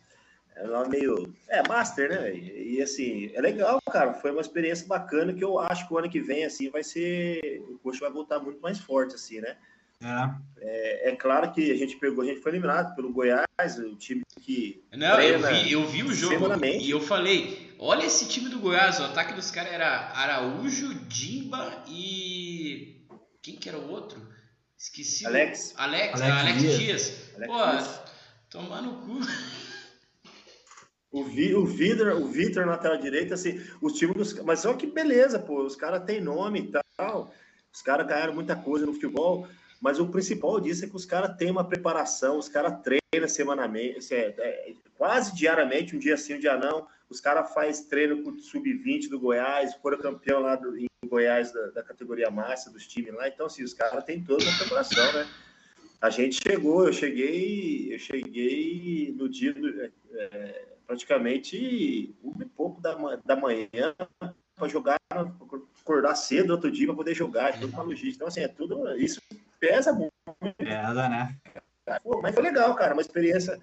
É 0.56 0.62
lá 0.66 0.88
meio. 0.88 1.34
É, 1.48 1.66
Master, 1.68 2.08
né? 2.08 2.34
E, 2.34 2.76
e, 2.76 2.82
assim, 2.82 3.30
é 3.34 3.40
legal, 3.40 3.78
cara. 3.92 4.14
Foi 4.14 4.30
uma 4.30 4.40
experiência 4.40 4.86
bacana 4.86 5.32
que 5.32 5.44
eu 5.44 5.58
acho 5.58 5.86
que 5.86 5.92
o 5.92 5.98
ano 5.98 6.08
que 6.08 6.20
vem, 6.20 6.44
assim, 6.44 6.70
vai 6.70 6.82
ser. 6.82 7.62
O 7.68 7.78
Coxa 7.78 8.00
vai 8.00 8.10
voltar 8.10 8.38
muito 8.38 8.60
mais 8.60 8.78
forte, 8.78 9.14
assim, 9.14 9.40
né? 9.40 9.56
É. 10.02 10.30
é. 10.60 11.10
É, 11.10 11.16
claro 11.16 11.52
que 11.52 11.70
a 11.70 11.76
gente 11.76 11.96
pegou, 11.96 12.24
a 12.24 12.26
gente 12.26 12.40
foi 12.40 12.52
eliminado 12.52 12.94
pelo 12.94 13.12
Goiás, 13.12 13.78
o 13.78 13.94
time 13.96 14.22
que. 14.40 14.82
Não, 14.92 15.20
eu 15.20 15.38
vi, 15.40 15.72
eu 15.72 15.86
vi 15.86 16.02
o 16.02 16.12
jogo 16.12 16.64
e 16.64 16.90
eu 16.90 17.00
falei: 17.00 17.74
olha 17.78 18.04
esse 18.04 18.28
time 18.28 18.48
do 18.48 18.58
Goiás, 18.58 18.98
o 18.98 19.04
ataque 19.04 19.34
dos 19.34 19.50
caras 19.50 19.72
era 19.72 20.10
Araújo, 20.14 20.94
Dimba 21.06 21.84
e. 21.88 23.04
Quem 23.42 23.56
que 23.56 23.68
era 23.68 23.78
o 23.78 23.90
outro? 23.90 24.20
Esqueci. 24.76 25.26
Alex. 25.26 25.74
O... 25.76 25.80
Alex, 25.80 26.20
Alex, 26.20 26.36
Alex 26.36 26.60
Dias. 26.60 26.78
Dias. 26.78 27.25
Alex 27.44 27.86
Pô, 27.86 28.58
tomar 28.58 28.82
no 28.82 29.00
cu. 29.02 29.18
O, 31.10 31.24
Vi, 31.24 31.54
o 31.54 31.64
Vitor, 31.64 32.08
o 32.20 32.26
Vitor 32.26 32.66
na 32.66 32.76
tela 32.76 32.98
direita, 32.98 33.34
assim, 33.34 33.60
os 33.80 33.94
times 33.94 34.16
dos. 34.16 34.32
Mas 34.42 34.60
só 34.60 34.74
que 34.74 34.86
beleza, 34.86 35.38
pô, 35.38 35.62
os 35.62 35.76
caras 35.76 36.04
têm 36.04 36.20
nome 36.20 36.60
e 36.60 36.72
tal. 36.96 37.32
Os 37.72 37.82
caras 37.82 38.06
ganharam 38.06 38.34
muita 38.34 38.56
coisa 38.56 38.84
no 38.84 38.92
futebol. 38.92 39.48
Mas 39.80 40.00
o 40.00 40.08
principal 40.08 40.58
disso 40.58 40.84
é 40.84 40.88
que 40.88 40.96
os 40.96 41.04
caras 41.04 41.36
têm 41.36 41.50
uma 41.50 41.66
preparação, 41.66 42.38
os 42.38 42.48
caras 42.48 42.80
treinam 42.82 43.28
semanalmente, 43.28 44.12
é, 44.14 44.34
é, 44.38 44.74
quase 44.96 45.34
diariamente, 45.34 45.94
um 45.94 45.98
dia 45.98 46.16
sim, 46.16 46.34
um 46.34 46.38
dia 46.38 46.56
não. 46.56 46.86
Os 47.08 47.20
caras 47.20 47.52
fazem 47.52 47.84
treino 47.86 48.22
com 48.22 48.30
o 48.30 48.38
sub-20 48.38 49.08
do 49.08 49.20
Goiás, 49.20 49.74
foram 49.76 49.98
campeão 49.98 50.40
lá 50.40 50.56
do, 50.56 50.76
em 50.76 50.88
Goiás 51.06 51.52
da, 51.52 51.66
da 51.68 51.82
categoria 51.82 52.30
massa 52.30 52.70
dos 52.70 52.86
times 52.86 53.14
lá. 53.14 53.28
Então, 53.28 53.46
assim, 53.46 53.62
os 53.62 53.74
caras 53.74 54.02
têm 54.04 54.24
toda 54.24 54.44
uma 54.44 54.58
preparação, 54.58 55.12
né? 55.12 55.26
A 56.00 56.10
gente 56.10 56.40
chegou, 56.42 56.86
eu 56.86 56.92
cheguei, 56.92 57.94
eu 57.94 57.98
cheguei 57.98 59.14
no 59.16 59.28
dia 59.28 59.52
do, 59.52 59.82
é, 59.82 59.90
é 60.12 60.66
praticamente 60.86 62.14
um 62.22 62.34
e 62.40 62.44
pouco 62.44 62.80
da, 62.80 62.94
da 63.24 63.36
manhã 63.36 63.94
para 64.54 64.68
jogar, 64.68 64.98
acordar 65.80 66.14
cedo 66.14 66.50
outro 66.50 66.70
dia 66.70 66.86
para 66.86 66.96
poder 66.96 67.14
jogar, 67.14 67.58
tudo 67.58 67.72
uma 67.72 67.82
logística. 67.82 68.16
Então, 68.16 68.28
assim, 68.28 68.40
é 68.40 68.48
tudo 68.48 68.96
isso 68.96 69.20
pesa 69.58 69.92
muito. 69.92 70.12
Pesa, 70.58 71.08
né? 71.08 71.36
Pô, 72.02 72.20
mas 72.20 72.34
foi 72.34 72.42
legal, 72.42 72.74
cara, 72.74 72.94
uma 72.94 73.02
experiência 73.02 73.60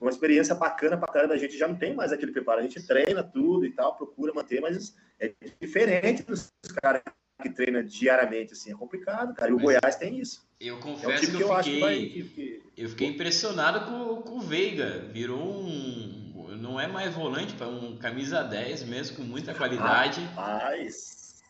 uma 0.00 0.10
experiência 0.10 0.54
bacana 0.54 0.96
pra 0.96 1.12
caramba. 1.12 1.34
A 1.34 1.38
gente 1.38 1.58
já 1.58 1.68
não 1.68 1.76
tem 1.76 1.94
mais 1.94 2.10
aquele 2.10 2.32
preparo, 2.32 2.60
a 2.60 2.62
gente 2.62 2.84
treina 2.86 3.22
tudo 3.22 3.66
e 3.66 3.72
tal, 3.72 3.96
procura 3.96 4.32
manter, 4.32 4.60
mas 4.60 4.96
é 5.18 5.32
diferente 5.60 6.22
dos 6.22 6.50
caras 6.82 7.02
que 7.42 7.50
treinam 7.50 7.82
diariamente, 7.82 8.54
assim, 8.54 8.72
é 8.72 8.74
complicado, 8.74 9.34
cara. 9.34 9.50
E 9.50 9.54
o 9.54 9.56
mas 9.56 9.64
Goiás 9.64 9.96
tem 9.96 10.18
isso. 10.18 10.48
Eu 10.60 10.78
confesso 10.78 11.24
é 11.24 11.28
um 11.28 11.36
que, 11.38 11.42
eu, 11.42 11.56
que 11.56 11.70
fiquei, 11.70 12.22
que 12.22 12.62
eu 12.76 12.88
fiquei 12.90 13.08
impressionado 13.08 13.86
com, 13.86 14.20
com 14.20 14.36
o 14.36 14.40
Veiga. 14.42 15.06
Virou 15.10 15.40
um. 15.40 16.20
Não 16.60 16.78
é 16.78 16.86
mais 16.86 17.14
volante, 17.14 17.54
para 17.54 17.66
um 17.66 17.96
camisa 17.96 18.42
10 18.42 18.84
mesmo, 18.84 19.16
com 19.16 19.22
muita 19.22 19.54
qualidade. 19.54 20.20
Rapaz. 20.20 21.42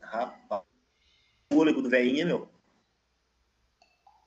Rapaz. 0.00 0.62
O 1.50 1.54
fôlego 1.54 1.80
do 1.80 1.88
veinho, 1.88 2.26
meu. 2.26 2.50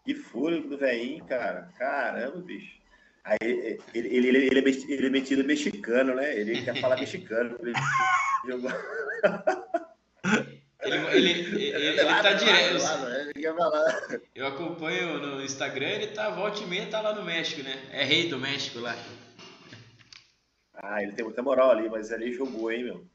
Que 0.04 0.16
fôlego 0.16 0.68
do 0.70 0.78
velhinho, 0.78 1.24
cara. 1.26 1.72
Caramba, 1.78 2.42
bicho. 2.42 2.80
Aí 3.24 3.38
ele, 3.42 3.80
ele, 3.94 4.08
ele, 4.08 4.28
ele, 4.28 4.60
é, 4.60 4.92
ele 4.92 5.06
é 5.06 5.10
metido 5.10 5.44
mexicano, 5.44 6.16
né? 6.16 6.36
Ele 6.36 6.64
quer 6.64 6.82
falar 6.82 6.98
mexicano. 6.98 7.56
Ele 7.62 7.74
jogou. 8.48 8.72
Ele, 11.16 11.30
ele, 11.30 11.64
ele, 11.64 11.88
ele 11.88 12.06
tá 12.06 12.34
direto. 12.34 12.84
Eu 14.36 14.48
acompanho 14.48 15.20
no 15.20 15.44
Instagram, 15.44 15.88
ele 15.88 16.08
tá 16.08 16.30
volta 16.30 16.62
e 16.62 16.66
meia, 16.66 16.88
tá 16.88 17.02
lá 17.02 17.14
no 17.14 17.24
México, 17.24 17.62
né? 17.62 17.90
É 17.92 18.04
rei 18.04 18.30
do 18.30 18.38
México 18.38 18.80
lá. 18.80 18.96
Ah, 20.74 21.04
ele 21.04 21.12
tem 21.12 21.26
muita 21.26 21.42
moral 21.42 21.72
ali, 21.72 21.90
mas 21.90 22.12
ali 22.12 22.34
jogou, 22.34 22.72
hein, 22.72 22.84
meu? 22.84 23.06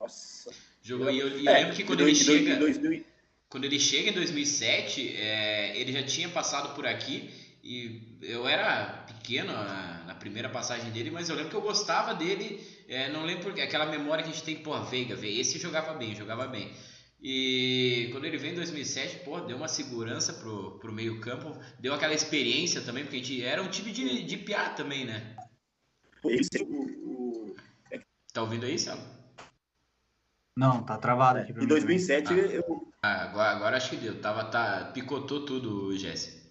Nossa. 0.00 0.50
Jogou, 0.82 1.10
e 1.10 1.18
eu, 1.18 1.28
eu 1.28 1.48
é, 1.48 1.60
lembro 1.60 1.76
que 1.76 1.84
quando 1.84 2.00
ele 2.00 2.14
chega. 2.14 2.56
2000, 2.56 3.04
quando 3.48 3.64
ele 3.64 3.78
chega 3.78 4.10
em 4.10 4.14
2007, 4.14 5.14
é, 5.16 5.78
ele 5.78 5.92
já 5.92 6.02
tinha 6.02 6.28
passado 6.28 6.74
por 6.74 6.86
aqui 6.86 7.30
e 7.62 8.18
eu 8.22 8.48
era 8.48 9.04
pequeno 9.06 9.52
na, 9.52 10.04
na, 10.06 10.14
primeira 10.14 10.48
passagem 10.48 10.90
dele, 10.90 11.10
mas 11.10 11.28
eu 11.28 11.36
lembro 11.36 11.50
que 11.50 11.56
eu 11.56 11.60
gostava 11.60 12.14
dele, 12.14 12.66
é, 12.88 13.08
não 13.10 13.24
lembro 13.24 13.44
porque, 13.44 13.60
aquela 13.60 13.86
memória 13.86 14.24
que 14.24 14.30
a 14.30 14.32
gente 14.32 14.44
tem, 14.44 14.56
pô, 14.56 14.80
Veiga, 14.84 15.14
Veiga, 15.14 15.40
esse 15.40 15.58
jogava 15.58 15.92
bem, 15.94 16.16
jogava 16.16 16.46
bem. 16.46 16.72
E 17.22 18.08
quando 18.10 18.24
ele 18.24 18.36
veio 18.36 18.52
em 18.52 18.56
2007, 18.56 19.20
pô, 19.20 19.38
deu 19.40 19.56
uma 19.56 19.68
segurança 19.68 20.32
pro, 20.32 20.78
pro 20.80 20.92
meio 20.92 21.20
campo, 21.20 21.56
deu 21.78 21.94
aquela 21.94 22.14
experiência 22.14 22.80
também, 22.80 23.04
porque 23.04 23.16
a 23.16 23.18
gente 23.20 23.44
era 23.44 23.62
um 23.62 23.68
time 23.68 23.92
de, 23.92 24.24
de 24.24 24.36
piá 24.38 24.70
também, 24.70 25.04
né? 25.04 25.36
ele 26.24 26.42
o, 26.64 26.82
o... 27.08 27.56
Tá 28.32 28.42
ouvindo 28.42 28.66
aí, 28.66 28.76
Sal? 28.76 28.98
Não, 30.56 30.82
tá 30.82 30.98
travado 30.98 31.38
aqui. 31.38 31.52
Em 31.52 31.66
2007 31.66 32.32
ah. 32.32 32.36
eu. 32.36 32.92
Ah, 33.02 33.22
agora, 33.22 33.50
agora 33.50 33.76
acho 33.76 33.90
que 33.90 33.96
deu. 33.96 34.20
Tava, 34.20 34.44
tá, 34.44 34.90
picotou 34.92 35.44
tudo, 35.44 35.96
Jesse. 35.96 36.42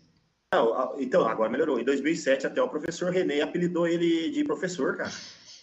Não, 0.53 0.99
então, 0.99 1.27
agora 1.27 1.49
melhorou. 1.49 1.79
Em 1.79 1.83
2007 1.83 2.47
até 2.47 2.61
o 2.61 2.69
professor 2.69 3.11
René 3.11 3.41
apelidou 3.41 3.87
ele 3.87 4.31
de 4.31 4.43
professor, 4.43 4.97
cara. 4.97 5.11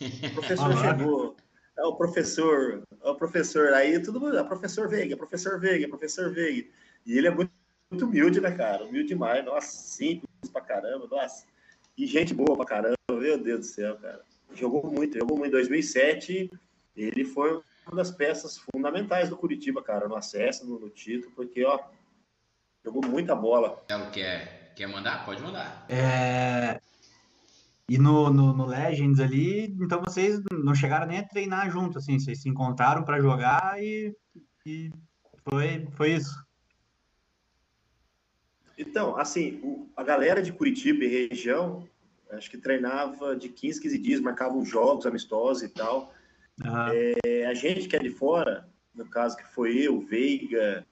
O 0.00 0.34
professor 0.34 0.76
chegou. 0.78 1.36
É 1.79 1.85
o 1.85 1.95
professor, 1.95 2.83
é 3.03 3.09
o 3.09 3.14
professor. 3.14 3.72
Aí 3.72 4.03
todo 4.03 4.20
mundo, 4.20 4.37
é 4.37 4.43
professor 4.43 4.89
Veiga, 4.89 5.16
professor 5.16 5.61
Veiga, 5.61 5.89
professor 5.89 6.33
Veiga. 6.33 6.68
E 7.07 7.16
ele 7.16 7.29
é 7.29 7.31
muito, 7.31 7.53
muito 7.89 8.05
humilde, 8.05 8.41
né, 8.41 8.51
cara? 8.51 8.85
Humilde 8.85 9.09
demais. 9.09 9.45
Nossa, 9.45 9.68
simples 9.68 10.51
pra 10.53 10.61
caramba, 10.61 11.07
nossa. 11.09 11.47
E 11.97 12.05
gente 12.05 12.35
boa 12.35 12.57
pra 12.57 12.66
caramba, 12.66 12.97
meu 13.11 13.39
Deus 13.39 13.61
do 13.61 13.66
céu, 13.66 13.97
cara. 13.97 14.22
Jogou 14.55 14.85
muito, 14.91 15.16
jogou 15.16 15.39
muito. 15.39 15.51
Em 15.51 15.53
2007, 15.53 16.51
ele 16.97 17.24
foi 17.24 17.62
uma 17.87 17.97
das 17.97 18.11
peças 18.11 18.59
fundamentais 18.59 19.29
do 19.29 19.37
Curitiba, 19.37 19.81
cara, 19.81 20.09
no 20.09 20.16
acesso, 20.16 20.66
no, 20.66 20.81
no 20.81 20.91
título, 20.91 21.33
porque, 21.37 21.64
ó, 21.64 21.79
jogou 22.85 23.07
muita 23.07 23.37
bola. 23.37 23.85
Ela 23.89 24.11
quer, 24.11 24.72
quer 24.74 24.89
mandar? 24.89 25.24
Pode 25.24 25.41
mandar. 25.43 25.87
É... 25.89 26.81
E 27.89 27.97
no, 27.97 28.30
no, 28.30 28.53
no, 28.53 28.66
Legends 28.66 29.18
ali, 29.18 29.74
então 29.80 30.03
vocês 30.03 30.41
não 30.53 30.74
chegaram 30.74 31.07
nem 31.07 31.20
a 31.20 31.26
treinar 31.26 31.70
junto, 31.70 31.97
assim, 31.97 32.18
vocês 32.18 32.43
se 32.43 32.49
encontraram 32.49 33.03
para 33.03 33.20
jogar 33.20 33.82
e, 33.82 34.14
e 34.66 34.91
foi, 35.49 35.89
foi 35.93 36.12
isso. 36.12 36.47
Então, 38.76 39.16
assim, 39.16 39.59
o, 39.62 39.89
a 39.97 40.05
galera 40.05 40.43
de 40.43 40.53
Curitiba 40.53 41.03
e 41.03 41.28
região, 41.28 41.89
acho 42.30 42.51
que 42.51 42.59
treinava 42.59 43.34
de 43.34 43.49
15, 43.49 43.80
15 43.80 43.99
dias, 43.99 44.20
marcavam 44.20 44.64
jogos 44.64 45.07
amistosos 45.07 45.62
e 45.62 45.68
tal. 45.70 46.12
Uhum. 46.62 47.16
É, 47.24 47.47
a 47.47 47.55
gente 47.55 47.89
que 47.89 47.97
é 47.97 47.99
de 47.99 48.11
fora, 48.11 48.68
no 48.95 49.07
caso 49.07 49.36
que 49.36 49.47
foi 49.55 49.78
eu, 49.78 49.97
o 49.97 50.07
Veiga, 50.07 50.86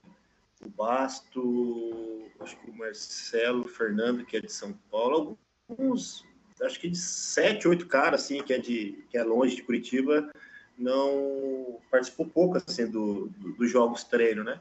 o 0.65 0.69
Basto, 0.69 2.25
acho 2.39 2.57
que 2.59 2.69
o 2.69 2.77
Marcelo, 2.77 3.65
o 3.65 3.67
Fernando, 3.67 4.25
que 4.25 4.37
é 4.37 4.41
de 4.41 4.51
São 4.51 4.73
Paulo, 4.89 5.37
alguns, 5.69 6.25
acho 6.61 6.79
que 6.79 6.89
de 6.89 6.97
sete, 6.97 7.67
oito 7.67 7.87
caras, 7.87 8.23
assim, 8.23 8.41
que 8.43 8.53
é, 8.53 8.57
de, 8.57 9.03
que 9.09 9.17
é 9.17 9.23
longe 9.23 9.55
de 9.55 9.63
Curitiba, 9.63 10.31
não 10.77 11.79
participou 11.89 12.25
pouco, 12.25 12.57
assim, 12.57 12.89
do, 12.89 13.27
do 13.27 13.53
dos 13.53 13.69
jogos 13.69 14.03
treino, 14.03 14.43
né? 14.43 14.59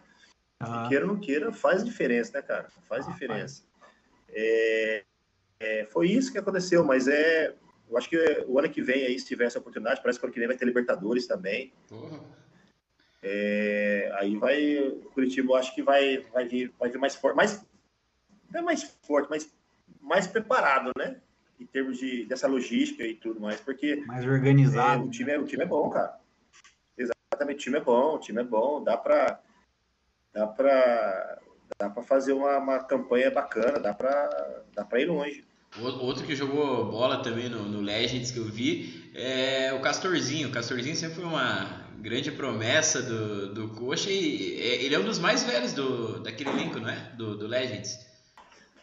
Uhum. 0.63 0.89
Queira 0.89 1.07
ou 1.07 1.13
não 1.13 1.21
queira, 1.21 1.53
faz 1.53 1.85
diferença, 1.85 2.33
né, 2.33 2.43
cara? 2.43 2.69
Faz 2.89 3.07
diferença. 3.07 3.63
É, 4.31 5.05
é, 5.61 5.87
foi 5.87 6.09
isso 6.09 6.33
que 6.33 6.39
aconteceu, 6.39 6.85
mas 6.85 7.09
é. 7.09 7.55
Eu 7.89 7.97
acho 7.97 8.09
que 8.09 8.17
o 8.49 8.59
ano 8.59 8.69
que 8.69 8.83
vem 8.83 9.07
aí, 9.07 9.17
se 9.19 9.27
tiver 9.27 9.45
essa 9.45 9.61
oportunidade, 9.61 10.01
parece 10.03 10.19
que 10.19 10.25
o 10.25 10.27
ano 10.27 10.35
que 10.35 10.41
vem 10.41 10.49
vai 10.49 10.57
ter 10.57 10.65
Libertadores 10.65 11.27
também. 11.27 11.73
Uhum. 11.91 12.21
É, 13.23 14.11
aí 14.15 14.37
vai. 14.37 14.79
O 14.79 15.11
Curitiba, 15.11 15.53
eu 15.53 15.57
acho 15.57 15.75
que 15.75 15.83
vai, 15.83 16.19
vai, 16.33 16.47
vir, 16.47 16.73
vai 16.79 16.91
vir 16.91 16.99
mais 16.99 17.15
forte. 17.15 17.37
Mais, 17.37 17.65
não 18.51 18.61
é 18.61 18.63
mais 18.63 18.83
forte, 19.03 19.29
mas 19.31 19.55
mais 20.01 20.27
preparado, 20.27 20.91
né? 20.99 21.21
Em 21.59 21.67
termos 21.67 21.99
de, 21.99 22.25
dessa 22.27 22.47
logística 22.47 23.05
e 23.05 23.15
tudo 23.15 23.41
mais, 23.41 23.61
porque. 23.61 23.97
Mais 24.07 24.27
organizado. 24.27 25.05
É, 25.05 25.07
o, 25.07 25.11
time 25.11 25.33
é, 25.33 25.39
o 25.39 25.45
time 25.45 25.63
é 25.63 25.67
bom, 25.67 25.89
cara. 25.89 26.19
Exatamente, 26.97 27.59
o 27.59 27.63
time 27.63 27.79
é 27.79 27.81
bom, 27.81 28.15
o 28.15 28.19
time 28.19 28.41
é 28.41 28.45
bom, 28.45 28.83
dá 28.83 28.97
para 28.97 29.41
dá 30.33 30.47
para 30.47 31.43
dá 31.79 31.91
para 31.91 32.03
fazer 32.03 32.33
uma, 32.33 32.59
uma 32.59 32.79
campanha 32.85 33.31
bacana, 33.31 33.79
dá 33.79 33.95
para 33.95 34.65
dá 34.75 34.85
para 34.85 35.01
ir 35.01 35.07
longe. 35.07 35.45
Outro 35.81 36.25
que 36.25 36.35
jogou 36.35 36.87
bola 36.91 37.23
também 37.23 37.51
no, 37.51 37.65
no, 37.69 37.81
Legends 37.81 38.31
que 38.31 38.39
eu 38.39 38.47
vi 38.47 39.11
é 39.15 39.75
o 39.75 39.81
Castorzinho. 39.81 40.49
O 40.49 40.53
Castorzinho 40.53 40.97
sempre 40.97 41.17
foi 41.17 41.25
uma 41.25 41.87
grande 41.99 42.33
promessa 42.33 43.03
do, 43.03 43.53
do 43.53 43.69
Coxa 43.71 44.11
e 44.11 44.59
é, 44.59 44.85
ele 44.85 44.95
é 44.95 44.99
um 44.99 45.05
dos 45.05 45.19
mais 45.19 45.45
velhos 45.45 45.75
do, 45.75 46.21
daquele 46.21 46.51
elenco, 46.51 46.81
não 46.81 46.89
é? 46.89 47.13
Do, 47.17 47.37
do 47.37 47.47
Legends. 47.47 47.99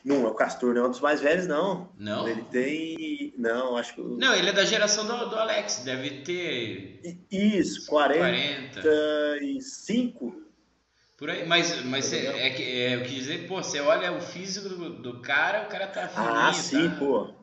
Não, 0.04 0.26
é 0.26 0.30
o 0.30 0.34
Castor 0.34 0.74
não 0.74 0.84
é 0.84 0.88
um 0.88 0.92
dos 0.92 1.00
mais 1.00 1.22
velhos, 1.22 1.48
não. 1.48 1.90
Não? 1.98 2.28
Ele 2.28 2.44
tem. 2.44 3.34
Não, 3.38 3.78
acho 3.78 3.96
que. 3.96 4.02
Não, 4.02 4.36
ele 4.36 4.50
é 4.50 4.54
da 4.54 4.66
geração 4.66 5.06
do, 5.06 5.30
do 5.30 5.36
Alex, 5.38 5.84
deve 5.86 6.22
ter. 6.24 7.00
Isso, 7.32 7.86
40. 7.88 8.82
45. 8.82 10.44
Por 11.18 11.30
aí, 11.30 11.48
mas, 11.48 11.86
mas 11.86 12.06
cê, 12.06 12.28
é, 12.28 12.50
que, 12.50 12.64
é, 12.64 12.96
eu 12.96 13.04
quis 13.04 13.14
dizer, 13.14 13.48
pô, 13.48 13.64
você 13.64 13.80
olha 13.80 14.12
o 14.12 14.20
físico 14.20 14.68
do, 14.68 14.90
do, 14.90 15.22
cara, 15.22 15.64
o 15.64 15.70
cara 15.70 15.88
tá 15.88 16.08
fininho, 16.10 16.32
Ah, 16.34 16.52
sim, 16.52 16.90
tá? 16.90 16.96
pô. 16.98 17.34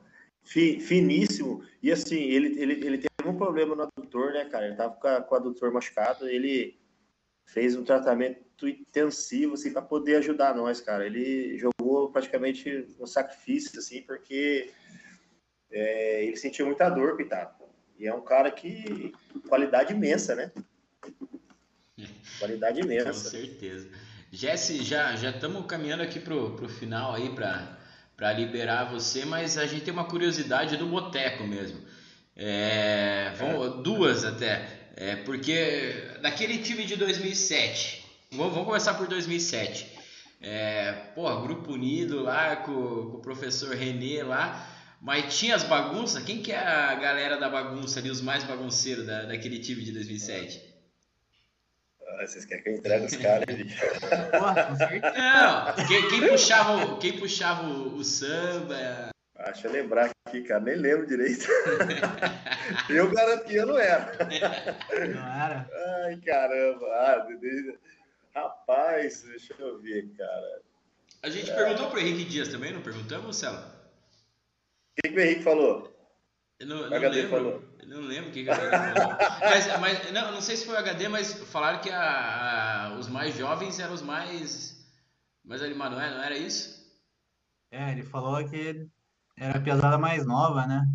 finíssimo. 0.45 1.65
E 1.83 1.91
assim, 1.91 2.21
ele, 2.21 2.61
ele, 2.61 2.73
ele 2.87 2.99
teve 2.99 3.27
um 3.27 3.37
problema 3.39 3.75
no 3.75 3.85
adutor, 3.85 4.33
né, 4.33 4.45
cara? 4.47 4.67
Ele 4.67 4.77
tava 4.77 4.95
com, 4.95 5.09
a, 5.09 5.23
com 5.23 5.35
o 5.35 5.39
adutor 5.39 5.73
machucado, 5.73 6.29
ele 6.29 6.79
fez 7.47 7.75
um 7.75 7.85
tratamento 7.85 8.41
intensivo, 8.69 9.55
assim, 9.55 9.73
para 9.73 9.83
poder 9.83 10.17
ajudar 10.17 10.55
nós, 10.55 10.81
cara. 10.81 11.07
Ele 11.07 11.59
jogou 11.59 12.11
praticamente 12.11 12.87
um 12.99 13.07
sacrifício, 13.07 13.79
assim, 13.79 14.03
porque 14.03 14.71
é, 15.71 16.25
ele 16.25 16.37
sentiu 16.37 16.67
muita 16.67 16.89
dor, 16.89 17.17
coitado. 17.17 17.55
E 17.99 18.07
é 18.07 18.15
um 18.15 18.23
cara 18.23 18.51
que 18.51 19.13
qualidade 19.49 19.93
imensa, 19.93 20.35
né? 20.35 20.51
Qualidade 22.39 22.81
imensa. 22.81 23.09
Com 23.09 23.13
certeza. 23.15 23.89
Jesse, 24.33 24.83
já 24.83 25.15
já 25.17 25.31
estamos 25.31 25.67
caminhando 25.67 26.03
aqui 26.03 26.19
pro, 26.21 26.57
pro 26.57 26.69
final 26.69 27.15
aí 27.15 27.35
para 27.35 27.79
para 28.17 28.35
liberar 28.35 28.85
você, 28.85 29.25
mas 29.25 29.57
a 29.57 29.67
gente 29.67 29.85
tem 29.85 29.95
uma 29.95 30.05
curiosidade 30.05 30.77
do 30.77 30.87
boteco 30.87 31.45
mesmo. 31.45 31.81
É, 32.37 33.33
vamos, 33.39 33.79
é. 33.79 33.83
Duas 33.83 34.25
até. 34.25 34.69
É, 34.95 35.17
porque 35.17 36.19
daquele 36.21 36.59
time 36.59 36.85
de 36.85 36.97
2007, 36.97 38.00
vamos, 38.33 38.53
vamos 38.53 38.67
começar 38.67 38.95
por 38.95 39.07
2007. 39.07 39.99
É, 40.43 40.93
porra, 41.15 41.43
grupo 41.43 41.73
unido 41.73 42.23
lá 42.23 42.57
com, 42.57 42.73
com 43.11 43.17
o 43.19 43.21
professor 43.21 43.75
Renê 43.75 44.23
lá, 44.23 44.67
mas 45.01 45.39
tinha 45.39 45.55
as 45.55 45.65
bagunças? 45.65 46.23
Quem 46.23 46.43
que 46.43 46.53
é 46.53 46.59
a 46.59 46.95
galera 46.95 47.39
da 47.39 47.49
bagunça 47.49 48.01
ali, 48.01 48.11
os 48.11 48.21
mais 48.21 48.45
bagunceiros 48.45 49.07
da, 49.07 49.25
daquele 49.25 49.59
time 49.59 49.83
de 49.83 49.93
2007? 49.93 50.71
Ah, 52.07 52.27
vocês 52.27 52.45
querem 52.45 52.63
que 52.63 52.71
eu 52.71 52.75
entregue 52.77 53.07
os 53.07 53.17
caras 53.17 53.45
ali? 53.49 53.65
Não, 55.17 55.87
quem, 55.87 56.09
quem, 56.09 56.29
puxava, 56.29 56.85
o, 56.85 56.99
quem 56.99 57.19
puxava 57.19 57.67
o, 57.67 57.97
o 57.97 58.05
samba? 58.05 59.11
Ah, 59.37 59.51
deixa 59.53 59.69
eu 59.69 59.73
lembrar 59.73 60.11
aqui, 60.27 60.43
cara, 60.43 60.61
nem 60.61 60.77
lembro 60.77 61.07
direito. 61.07 61.47
eu 62.91 63.11
garantia 63.11 63.47
que 63.47 63.57
eu 63.57 63.67
não 63.67 63.79
era. 63.79 64.13
Não 65.15 65.43
era? 65.43 65.71
Ai, 66.05 66.17
caramba. 66.19 66.87
Ah, 66.87 67.27
rapaz, 68.35 69.23
deixa 69.23 69.55
eu 69.59 69.79
ver, 69.79 70.09
cara. 70.17 70.63
A 71.23 71.29
gente 71.29 71.51
é... 71.51 71.55
perguntou 71.55 71.91
pro 71.91 72.01
Henrique 72.01 72.25
Dias 72.25 72.49
também, 72.49 72.73
não 72.73 72.83
perguntamos, 72.83 73.25
Marcelo? 73.25 73.59
O 73.59 75.03
que, 75.03 75.09
que 75.09 75.17
o 75.17 75.21
Henrique 75.21 75.43
falou? 75.43 75.91
Eu 76.59 76.67
não, 76.67 76.91
não 76.91 76.99
lembro. 76.99 77.31
Falou. 77.31 77.65
Não 77.87 78.01
lembro 78.03 78.31
o 78.31 78.33
que, 78.33 78.45
que 78.45 78.51
HD 78.51 78.71
falou. 79.01 79.17
mas, 79.41 79.81
mas 79.81 80.13
não, 80.13 80.33
não 80.33 80.41
sei 80.41 80.57
se 80.57 80.67
foi 80.67 80.75
o 80.75 80.79
HD, 80.79 81.09
mas 81.09 81.33
falaram 81.33 81.81
que 81.81 81.91
a, 81.91 82.89
a, 82.89 82.99
os 82.99 83.09
mais 83.09 83.35
jovens 83.37 83.81
eram 83.81 83.95
os 83.95 84.03
mais, 84.03 84.87
mais 85.45 85.63
animados, 85.63 85.99
não, 85.99 86.05
é? 86.05 86.11
não 86.11 86.23
era 86.23 86.37
isso? 86.37 86.81
É, 87.71 87.93
ele 87.93 88.03
falou 88.03 88.47
que 88.49 88.87
era 89.37 89.59
a 89.59 89.63
pesada 89.63 89.97
mais 89.97 90.27
nova, 90.27 90.67
né? 90.67 90.87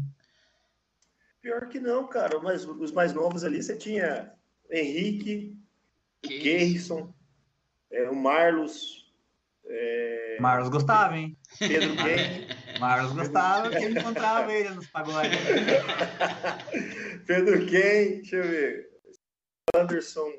Pior 1.41 1.67
que 1.67 1.79
não, 1.79 2.07
cara. 2.07 2.39
Mas 2.39 2.65
os 2.65 2.91
mais 2.91 3.13
novos 3.13 3.43
ali, 3.43 3.61
você 3.61 3.75
tinha 3.75 4.31
Henrique, 4.69 5.57
que... 6.21 6.79
é, 7.91 8.09
o 8.09 8.15
Marlos. 8.15 9.05
É... 9.67 10.37
Marlos 10.39 10.69
gostava, 10.69 11.17
hein? 11.17 11.37
Pedro 11.57 11.95
Quem? 12.03 12.79
Marlos 12.79 13.13
gostava 13.13 13.69
que 13.69 13.77
ele 13.77 13.99
encontrava 13.99 14.53
ele 14.53 14.69
nos 14.69 14.87
pagodes. 14.87 15.31
Pedro 17.25 17.65
quem? 17.65 18.17
Deixa 18.17 18.35
eu 18.35 18.43
ver. 18.43 18.89
Anderson, 19.73 20.31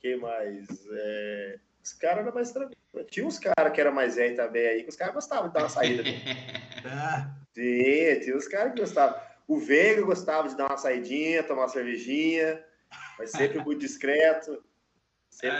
quem 0.00 0.16
mais? 0.16 0.66
É... 0.90 1.58
Os 1.84 1.92
caras 1.94 2.18
eram 2.18 2.34
mais 2.34 2.52
tranquilos. 2.52 2.82
Tinha 3.10 3.26
uns 3.26 3.38
caras 3.38 3.72
que 3.72 3.80
eram 3.80 3.92
mais 3.92 4.14
velhos 4.14 4.36
também 4.36 4.66
aí, 4.66 4.82
que 4.82 4.88
os 4.88 4.96
caras 4.96 5.14
gostavam 5.14 5.48
de 5.48 5.54
dar 5.54 5.60
uma 5.60 5.68
saída. 5.68 6.02
ah. 6.86 7.34
Tinha, 7.52 8.20
tinha 8.20 8.36
uns 8.36 8.48
caras 8.48 8.72
que 8.72 8.80
gostavam. 8.80 9.20
O 9.46 9.58
Veiga 9.58 10.02
gostava 10.02 10.48
de 10.48 10.56
dar 10.56 10.68
uma 10.68 10.78
saidinha, 10.78 11.42
tomar 11.42 11.62
uma 11.62 11.68
cervejinha, 11.68 12.64
mas 13.18 13.30
sempre 13.30 13.58
muito 13.58 13.80
discreto. 13.80 14.62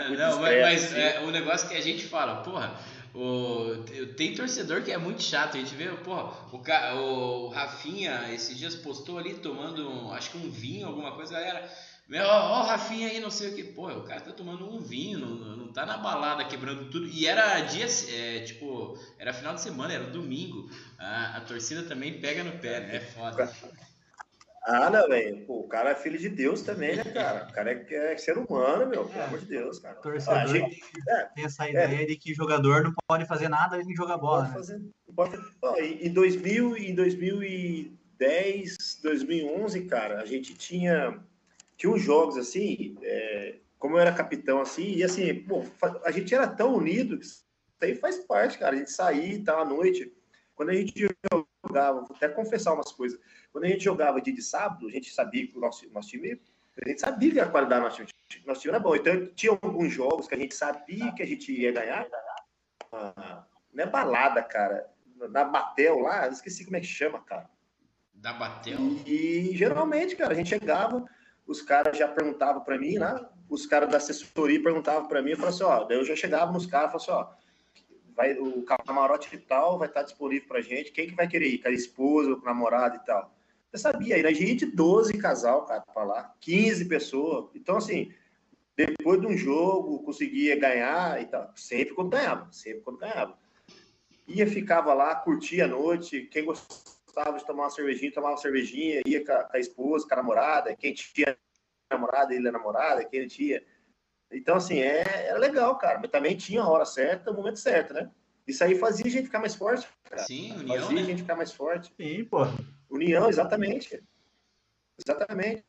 Muito 0.07 0.19
não, 0.19 0.39
mas, 0.39 0.61
mas 0.61 0.93
é, 0.93 1.19
o 1.21 1.31
negócio 1.31 1.67
que 1.67 1.75
a 1.75 1.81
gente 1.81 2.05
fala, 2.05 2.41
porra, 2.41 2.79
o, 3.13 3.83
tem 4.15 4.33
torcedor 4.33 4.81
que 4.81 4.91
é 4.91 4.97
muito 4.97 5.21
chato. 5.21 5.55
A 5.55 5.59
gente 5.59 5.75
vê, 5.75 5.87
porra, 5.89 6.33
o, 6.51 7.45
o 7.45 7.49
Rafinha 7.49 8.31
esses 8.33 8.57
dias 8.57 8.75
postou 8.75 9.17
ali 9.17 9.35
tomando, 9.35 9.87
um, 9.89 10.11
acho 10.13 10.31
que 10.31 10.37
um 10.37 10.49
vinho, 10.49 10.87
alguma 10.87 11.11
coisa, 11.13 11.33
galera. 11.33 11.69
Ó, 12.11 12.59
ó, 12.59 12.63
Rafinha 12.63 13.09
aí, 13.09 13.19
não 13.19 13.31
sei 13.31 13.51
o 13.51 13.55
que. 13.55 13.63
Pô, 13.63 13.87
o 13.89 14.03
cara 14.03 14.21
tá 14.21 14.31
tomando 14.31 14.69
um 14.69 14.79
vinho, 14.79 15.19
não, 15.19 15.35
não 15.57 15.67
tá 15.71 15.85
na 15.85 15.97
balada 15.97 16.43
quebrando 16.45 16.89
tudo. 16.89 17.07
E 17.07 17.27
era 17.27 17.59
dia, 17.61 17.85
é, 18.09 18.39
tipo, 18.41 18.97
era 19.17 19.33
final 19.33 19.53
de 19.53 19.61
semana, 19.61 19.93
era 19.93 20.05
domingo. 20.05 20.69
A, 20.97 21.37
a 21.37 21.41
torcida 21.41 21.83
também 21.83 22.19
pega 22.19 22.43
no 22.43 22.57
pé, 22.59 22.79
né? 22.81 22.95
É 22.97 22.99
foda. 22.99 23.51
Ah, 24.65 24.89
não, 24.89 25.09
velho. 25.09 25.43
O 25.47 25.67
cara 25.67 25.91
é 25.91 25.95
filho 25.95 26.17
de 26.17 26.29
Deus 26.29 26.61
também, 26.61 26.95
né, 26.95 27.03
cara? 27.03 27.47
O 27.49 27.53
cara 27.53 27.73
é, 27.73 28.13
é 28.13 28.17
ser 28.17 28.37
humano, 28.37 28.87
meu. 28.87 29.05
Pelo 29.05 29.19
é, 29.19 29.25
amor 29.25 29.39
de 29.39 29.45
Deus, 29.45 29.79
cara. 29.79 29.95
Torcedor 29.95 30.37
ah, 30.37 30.45
gente, 30.45 30.79
é, 31.09 31.25
tem 31.35 31.43
essa 31.43 31.67
é. 31.67 31.71
ideia 31.71 32.07
de 32.07 32.15
que 32.15 32.33
jogador 32.33 32.81
não 32.83 32.93
pode 33.07 33.25
fazer 33.25 33.49
nada 33.49 33.77
nem 33.77 33.95
jogar 33.95 34.17
bola. 34.17 34.45
Pode 34.45 34.53
fazer, 34.53 34.79
né? 34.79 34.87
pode, 35.13 35.37
ó, 35.61 35.75
em, 35.77 36.13
2000, 36.13 36.77
em 36.77 36.95
2010, 36.95 38.99
2011, 39.03 39.85
cara, 39.85 40.21
a 40.21 40.25
gente 40.25 40.55
tinha, 40.55 41.19
tinha 41.75 41.91
uns 41.91 42.01
jogos 42.01 42.37
assim, 42.37 42.95
é, 43.01 43.57
como 43.77 43.95
eu 43.95 43.99
era 43.99 44.13
capitão 44.13 44.61
assim, 44.61 44.95
e 44.95 45.03
assim, 45.03 45.43
pô, 45.43 45.65
a 46.05 46.11
gente 46.11 46.33
era 46.33 46.47
tão 46.47 46.73
unido 46.73 47.19
que 47.19 47.25
isso 47.25 47.43
aí 47.81 47.95
faz 47.95 48.17
parte, 48.19 48.57
cara. 48.57 48.73
A 48.75 48.79
gente 48.79 48.91
saía 48.91 49.33
e 49.33 49.43
tal 49.43 49.61
à 49.61 49.65
noite. 49.65 50.09
Quando 50.55 50.69
a 50.69 50.73
gente 50.73 50.93
jogava, 50.97 51.45
vou 51.63 52.15
até 52.15 52.27
confessar 52.27 52.73
umas 52.73 52.91
coisas. 52.91 53.19
Quando 53.51 53.65
a 53.65 53.67
gente 53.67 53.83
jogava 53.83 54.21
dia 54.21 54.33
de 54.33 54.41
sábado, 54.41 54.87
a 54.87 54.91
gente 54.91 55.13
sabia 55.13 55.47
que 55.47 55.57
o 55.57 55.61
nosso, 55.61 55.89
nosso 55.91 56.09
time, 56.09 56.39
a 56.83 56.89
gente 56.89 57.01
sabia 57.01 57.31
que 57.31 57.39
a 57.39 57.49
qualidade 57.49 57.81
do 57.81 57.85
nosso 57.85 57.97
time, 57.97 58.45
nosso 58.45 58.61
time 58.61 58.73
era 58.73 58.83
bom. 58.83 58.95
Então, 58.95 59.27
tinha 59.27 59.51
alguns 59.51 59.93
jogos 59.93 60.27
que 60.27 60.35
a 60.35 60.37
gente 60.37 60.55
sabia 60.55 61.11
que 61.13 61.23
a 61.23 61.25
gente 61.25 61.51
ia 61.51 61.71
ganhar. 61.71 62.07
Ah, 62.91 63.45
não 63.71 63.83
é 63.83 63.87
balada, 63.87 64.41
cara. 64.43 64.89
Na 65.29 65.45
Batel 65.45 65.99
lá, 65.99 66.27
esqueci 66.27 66.65
como 66.65 66.75
é 66.75 66.81
que 66.81 66.85
chama, 66.85 67.21
cara. 67.21 67.49
Da 68.13 68.33
Batel? 68.33 68.79
E, 69.05 69.51
e 69.51 69.57
geralmente, 69.57 70.15
cara, 70.15 70.33
a 70.33 70.35
gente 70.35 70.49
chegava, 70.49 71.05
os 71.45 71.61
caras 71.61 71.97
já 71.97 72.07
perguntavam 72.07 72.63
para 72.63 72.77
mim, 72.77 72.95
né? 72.95 73.25
Os 73.49 73.65
caras 73.65 73.89
da 73.89 73.97
assessoria 73.97 74.61
perguntavam 74.61 75.07
para 75.07 75.21
mim, 75.21 75.31
eu 75.31 75.37
falava 75.37 75.55
assim, 75.55 75.63
ó, 75.63 75.83
daí 75.85 75.97
eu 75.97 76.05
já 76.05 76.15
chegava 76.15 76.51
nos 76.51 76.65
caras 76.65 76.89
e 76.89 76.99
falava 76.99 77.27
assim, 77.27 77.37
ó, 77.37 77.42
vai, 78.15 78.33
o 78.37 78.63
camarote 78.63 79.37
tal 79.37 79.77
vai 79.77 79.87
estar 79.87 80.03
disponível 80.03 80.47
para 80.47 80.61
gente. 80.61 80.91
Quem 80.91 81.07
que 81.07 81.15
vai 81.15 81.27
querer 81.27 81.47
ir? 81.47 81.57
Com 81.59 81.67
a 81.67 81.71
esposa, 81.71 82.35
com 82.35 82.41
o 82.41 82.45
namorado 82.45 82.97
e 82.97 83.05
tal. 83.05 83.33
Eu 83.71 83.79
sabia, 83.79 84.17
era 84.17 84.33
gente, 84.33 84.65
12 84.65 85.17
casal, 85.17 85.65
cara, 85.65 85.81
para 85.81 86.03
lá, 86.03 86.35
15 86.39 86.85
pessoas. 86.85 87.49
Então, 87.55 87.77
assim, 87.77 88.13
depois 88.75 89.19
de 89.19 89.27
um 89.27 89.35
jogo, 89.35 90.03
conseguia 90.03 90.55
ganhar 90.59 91.21
e 91.21 91.25
tal. 91.25 91.51
Sempre 91.55 91.95
quando 91.95 92.11
ganhava, 92.11 92.47
sempre 92.51 92.81
quando 92.81 92.99
ganhava. 92.99 93.37
Ia, 94.27 94.47
ficava 94.47 94.93
lá, 94.93 95.15
curtia 95.15 95.65
a 95.65 95.67
noite. 95.67 96.21
Quem 96.31 96.45
gostava 96.45 97.37
de 97.37 97.45
tomar 97.45 97.63
uma 97.63 97.69
cervejinha, 97.69 98.11
tomava 98.11 98.33
uma 98.33 98.41
cervejinha, 98.41 99.01
ia 99.05 99.25
com 99.25 99.31
a, 99.31 99.43
com 99.43 99.57
a 99.57 99.59
esposa, 99.59 100.07
com 100.07 100.13
a 100.13 100.17
namorada. 100.17 100.75
Quem 100.75 100.93
tinha 100.93 101.37
namorada, 101.91 102.33
ele 102.33 102.47
é 102.47 102.51
namorada. 102.51 103.03
Quem 103.05 103.27
tinha 103.27 103.63
então, 104.33 104.55
assim, 104.55 104.79
é, 104.79 105.27
era 105.27 105.37
legal, 105.37 105.77
cara. 105.77 105.99
Mas 105.99 106.11
também 106.11 106.35
tinha 106.35 106.61
a 106.61 106.69
hora 106.69 106.85
certa, 106.85 107.31
o 107.31 107.33
momento 107.33 107.59
certo, 107.59 107.93
né? 107.93 108.09
Isso 108.47 108.63
aí 108.63 108.77
fazia 108.77 109.05
a 109.05 109.09
gente 109.09 109.25
ficar 109.25 109.39
mais 109.39 109.55
forte. 109.55 109.87
Cara. 110.03 110.23
Sim, 110.23 110.53
união, 110.57 110.81
Fazia 110.81 110.95
né? 110.95 111.01
a 111.01 111.05
gente 111.05 111.21
ficar 111.21 111.35
mais 111.35 111.51
forte. 111.51 111.93
Sim, 111.95 112.25
pô. 112.25 112.39
União, 112.89 113.29
exatamente. 113.29 114.03
Exatamente. 114.99 115.63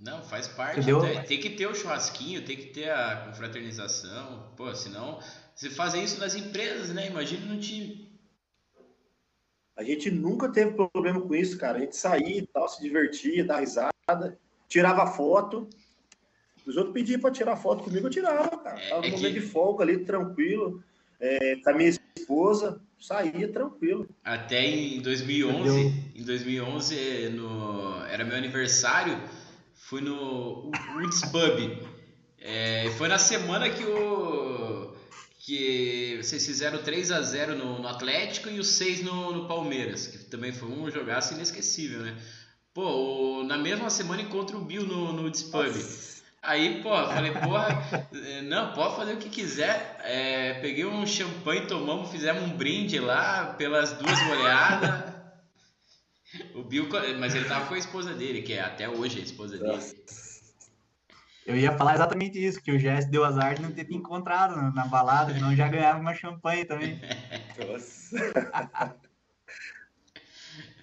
Não, 0.00 0.22
faz 0.22 0.48
parte. 0.48 0.84
Tem, 0.84 1.22
tem, 1.24 1.40
que 1.40 1.50
ter 1.50 1.66
o 1.66 1.74
churrasquinho, 1.74 2.44
tem 2.44 2.56
que 2.56 2.66
ter 2.66 2.90
a 2.90 3.24
confraternização. 3.26 4.52
Pô, 4.56 4.72
senão. 4.74 5.20
Você 5.54 5.70
fazem 5.70 6.02
isso 6.02 6.18
nas 6.18 6.34
empresas, 6.34 6.90
né? 6.90 7.06
Imagina 7.06 7.46
no 7.46 7.60
time. 7.60 8.12
A 9.76 9.82
gente 9.82 10.10
nunca 10.10 10.48
teve 10.50 10.72
problema 10.72 11.20
com 11.20 11.34
isso, 11.34 11.58
cara. 11.58 11.78
A 11.78 11.80
gente 11.80 11.96
saía 11.96 12.38
e 12.38 12.46
tal, 12.46 12.68
se 12.68 12.80
divertia, 12.80 13.44
dava 13.44 13.60
risada, 13.60 14.38
tirava 14.68 15.06
foto. 15.06 15.68
Os 16.66 16.76
outros 16.76 16.94
pediam 16.94 17.20
para 17.20 17.30
tirar 17.30 17.56
foto 17.56 17.84
comigo, 17.84 18.06
eu 18.06 18.10
tirava, 18.10 18.56
cara. 18.58 18.80
É, 18.80 18.88
Tava 18.88 19.06
é 19.06 19.10
no 19.10 19.16
momento 19.16 19.34
que... 19.34 19.40
de 19.40 19.46
folga 19.46 19.84
ali, 19.84 19.98
tranquilo. 19.98 20.82
É, 21.20 21.56
com 21.56 21.70
a 21.70 21.74
minha 21.74 21.88
esposa, 21.88 22.80
saía 22.98 23.48
tranquilo. 23.48 24.08
Até 24.24 24.64
em 24.64 25.00
2011, 25.00 26.12
em 26.16 26.22
2011 26.22 27.28
no, 27.30 28.04
era 28.06 28.24
meu 28.24 28.36
aniversário, 28.36 29.20
fui 29.74 30.00
no 30.00 30.70
Woods 30.96 31.20
Pub. 31.30 31.78
É, 32.38 32.90
foi 32.98 33.08
na 33.08 33.18
semana 33.18 33.70
que 33.70 33.84
o 33.84 34.94
que 35.40 36.18
vocês 36.22 36.44
fizeram 36.46 36.82
3 36.82 37.10
a 37.10 37.20
0 37.20 37.56
no, 37.56 37.78
no 37.78 37.88
Atlético 37.88 38.48
e 38.48 38.58
o 38.58 38.64
6 38.64 39.02
no, 39.02 39.32
no, 39.32 39.46
Palmeiras, 39.46 40.06
que 40.06 40.18
também 40.24 40.52
foi 40.52 40.68
um 40.70 40.90
jogaço 40.90 41.34
inesquecível, 41.34 42.00
né? 42.00 42.16
Pô, 42.72 43.40
o, 43.40 43.44
na 43.44 43.58
mesma 43.58 43.90
semana 43.90 44.22
encontro 44.22 44.58
o 44.58 44.64
Bill 44.64 44.86
no, 44.86 45.12
no 45.12 45.22
Woods 45.22 45.42
Pub. 45.42 45.66
Nossa. 45.66 46.13
Aí, 46.44 46.82
pô, 46.82 46.90
falei, 46.90 47.32
porra, 47.32 47.68
não, 48.44 48.72
pode 48.74 48.96
fazer 48.96 49.14
o 49.14 49.16
que 49.16 49.30
quiser. 49.30 49.98
É, 50.04 50.54
peguei 50.60 50.84
um 50.84 51.06
champanhe, 51.06 51.66
tomamos, 51.66 52.10
fizemos 52.10 52.42
um 52.42 52.56
brinde 52.56 52.98
lá 52.98 53.54
pelas 53.54 53.94
duas 53.94 54.22
goleadas. 54.22 55.14
O 56.54 56.62
Bill, 56.62 56.88
mas 57.18 57.34
ele 57.34 57.46
tava 57.46 57.66
com 57.66 57.74
a 57.74 57.78
esposa 57.78 58.12
dele, 58.12 58.42
que 58.42 58.52
é 58.52 58.60
até 58.60 58.88
hoje 58.88 59.20
a 59.20 59.22
esposa 59.22 59.56
dele. 59.56 59.80
Eu 61.46 61.56
ia 61.56 61.76
falar 61.76 61.94
exatamente 61.94 62.42
isso, 62.42 62.62
que 62.62 62.72
o 62.72 62.78
Jess 62.78 63.06
deu 63.06 63.24
azar 63.24 63.54
de 63.54 63.62
não 63.62 63.70
ter 63.70 63.84
te 63.84 63.94
encontrado 63.94 64.56
na, 64.56 64.70
na 64.70 64.86
balada, 64.86 65.32
senão 65.32 65.54
já 65.54 65.68
ganhava 65.68 65.98
uma 65.98 66.14
champanhe 66.14 66.64
também. 66.64 67.00
Nossa. 67.58 68.96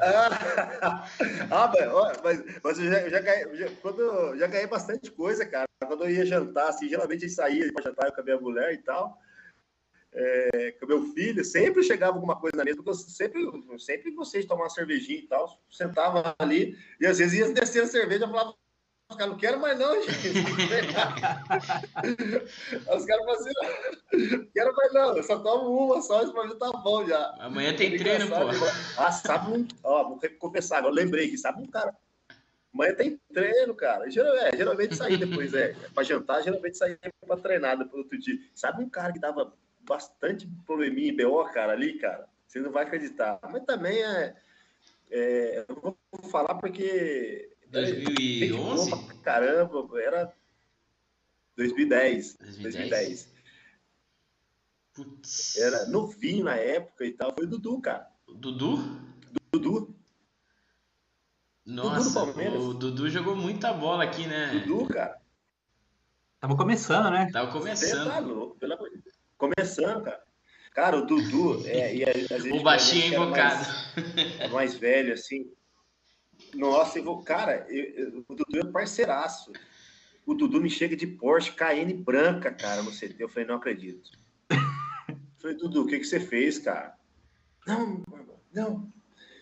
Ah, 0.01 1.05
ah 1.51 1.71
mas, 2.23 2.43
mas 2.63 2.79
eu 2.79 2.85
já, 2.85 3.01
eu 3.01 3.09
já, 3.09 3.19
ganhei, 3.19 3.55
já, 3.55 3.69
quando, 3.81 4.35
já 4.37 4.47
ganhei 4.47 4.67
bastante 4.67 5.11
coisa, 5.11 5.45
cara. 5.45 5.65
Quando 5.85 6.03
eu 6.05 6.09
ia 6.09 6.25
jantar, 6.25 6.69
assim, 6.69 6.89
geralmente 6.89 7.25
a 7.25 7.27
gente 7.27 7.35
saía 7.35 7.71
para 7.71 7.83
jantar 7.83 8.11
com 8.11 8.21
a 8.21 8.23
minha 8.23 8.39
mulher 8.39 8.73
e 8.73 8.77
tal, 8.79 9.19
é, 10.13 10.71
com 10.79 10.87
meu 10.87 11.13
filho, 11.13 11.43
sempre 11.45 11.83
chegava 11.83 12.15
alguma 12.15 12.39
coisa 12.39 12.57
na 12.57 12.63
mesa, 12.63 12.77
porque 12.77 12.89
eu 12.89 12.95
sempre, 12.95 13.41
sempre 13.79 14.11
gostei 14.11 14.41
de 14.41 14.47
tomar 14.47 14.63
uma 14.63 14.69
cervejinha 14.69 15.19
e 15.19 15.27
tal, 15.27 15.61
sentava 15.69 16.35
ali, 16.39 16.77
e 16.99 17.05
às 17.05 17.19
vezes 17.19 17.39
ia 17.39 17.53
descer 17.53 17.83
a 17.83 17.87
cerveja 17.87 18.25
e 18.25 18.27
falava, 18.27 18.55
os 19.11 19.17
caras 19.17 19.33
não 19.33 19.39
querem 19.39 19.59
mais 19.59 19.77
não, 19.77 19.93
gente. 20.01 20.11
Os 22.95 23.05
caras 23.05 23.25
falam 23.25 23.39
assim, 23.39 23.51
não 24.37 24.45
quero 24.53 24.75
mais 24.75 24.93
não, 24.93 25.17
eu 25.17 25.23
só 25.23 25.39
tomo 25.39 25.69
uma 25.69 26.01
só, 26.01 26.23
isso 26.23 26.33
pra 26.33 26.45
mim 26.45 26.57
tá 26.57 26.71
bom 26.71 27.05
já. 27.05 27.35
Amanhã 27.39 27.75
tem 27.75 27.97
treino, 27.97 28.27
pô. 28.27 28.35
Ah, 28.97 29.11
sabe 29.11 29.51
um... 29.51 29.67
Ó, 29.83 30.09
vou 30.09 30.19
confessar, 30.39 30.79
agora 30.79 30.93
lembrei 30.93 31.29
que 31.29 31.37
sabe 31.37 31.61
um 31.61 31.67
cara... 31.67 31.93
Amanhã 32.73 32.95
tem 32.95 33.19
treino, 33.33 33.75
cara. 33.75 34.07
É, 34.07 34.55
geralmente 34.55 34.95
sair 34.95 35.17
depois, 35.17 35.53
é. 35.53 35.75
Pra 35.93 36.03
jantar, 36.03 36.41
geralmente 36.41 36.77
sair 36.77 36.97
pra 37.27 37.35
treinar 37.35 37.77
depois 37.77 38.03
outro 38.03 38.17
dia. 38.17 38.39
Sabe 38.55 38.81
um 38.81 38.89
cara 38.89 39.11
que 39.11 39.19
dava 39.19 39.53
bastante 39.81 40.47
probleminha 40.65 41.11
em 41.11 41.17
BO, 41.17 41.43
cara, 41.51 41.73
ali, 41.73 41.99
cara? 41.99 42.29
Você 42.47 42.59
não 42.59 42.71
vai 42.71 42.85
acreditar. 42.85 43.39
Mas 43.51 43.65
também 43.65 44.01
é... 44.01 44.35
é 45.09 45.65
eu 45.67 45.75
vou 45.75 45.97
falar 46.29 46.55
porque 46.55 47.50
2011? 47.71 48.91
Caramba, 49.23 49.87
era 50.01 50.33
2010. 51.55 52.37
2010. 52.37 52.61
2010. 52.69 53.33
Putz. 54.93 55.57
Era 55.57 55.85
novinho 55.87 56.45
na 56.45 56.55
época 56.55 57.05
e 57.05 57.13
tal. 57.13 57.33
Foi 57.33 57.45
o 57.45 57.49
Dudu, 57.49 57.81
cara. 57.81 58.07
Dudu? 58.27 58.77
Dudu. 59.53 59.95
Nossa, 61.65 62.25
Dudu 62.25 62.69
o 62.69 62.73
Dudu 62.73 63.09
jogou 63.09 63.35
muita 63.35 63.71
bola 63.71 64.03
aqui, 64.03 64.27
né? 64.27 64.47
Dudu, 64.47 64.87
cara. 64.87 65.21
Tava 66.39 66.57
começando, 66.57 67.11
né? 67.11 67.29
Tava 67.31 67.51
começando. 67.51 68.03
Você 68.03 68.09
tá 68.09 68.19
louco, 68.19 68.57
pelo 68.57 68.73
amor 68.73 68.89
de 68.89 68.97
Deus. 68.97 69.15
Começando, 69.37 70.03
cara. 70.03 70.21
Cara, 70.73 70.97
o 70.97 71.05
Dudu, 71.05 71.65
é, 71.67 71.93
e 71.93 72.51
o 72.51 72.63
baixinho 72.63 73.13
invocado. 73.13 73.65
Mais, 74.39 74.51
mais 74.51 74.75
velho, 74.75 75.13
assim, 75.13 75.51
nossa, 76.55 76.99
eu 76.99 77.03
vou, 77.03 77.21
cara, 77.23 77.65
eu, 77.69 77.83
eu, 77.83 78.25
o 78.27 78.35
Dudu 78.35 78.59
é 78.59 78.71
parceiraço. 78.71 79.51
O 80.25 80.33
Dudu 80.33 80.61
me 80.61 80.69
chega 80.69 80.95
de 80.95 81.07
Porsche 81.07 81.51
Cayenne 81.53 81.93
branca, 81.93 82.51
cara, 82.51 82.83
no 82.83 82.91
CT. 82.91 83.15
Eu 83.19 83.29
falei, 83.29 83.47
não 83.47 83.55
acredito. 83.55 84.11
Eu 84.49 84.57
falei, 85.41 85.57
Dudu, 85.57 85.83
o 85.83 85.87
que, 85.87 85.99
que 85.99 86.05
você 86.05 86.19
fez, 86.19 86.59
cara? 86.59 86.95
Não, 87.65 88.03
não. 88.53 88.91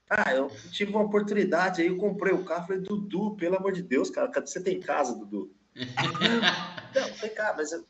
Ah, 0.10 0.34
eu 0.34 0.50
tive 0.72 0.92
uma 0.92 1.04
oportunidade 1.04 1.82
aí, 1.82 1.88
eu 1.88 1.98
comprei 1.98 2.34
o 2.34 2.44
carro. 2.44 2.68
Falei, 2.68 2.82
Dudu, 2.82 3.36
pelo 3.36 3.58
amor 3.58 3.72
de 3.72 3.84
Deus, 3.84 4.10
cara, 4.10 4.28
cadê 4.30 4.48
você 4.48 4.62
tem 4.62 4.80
casa, 4.80 5.16
Dudu? 5.16 5.54
não, 5.76 7.02
não, 7.02 7.18
tem 7.18 7.34
casa, 7.34 7.56
mas 7.58 7.72
eu, 7.72 7.86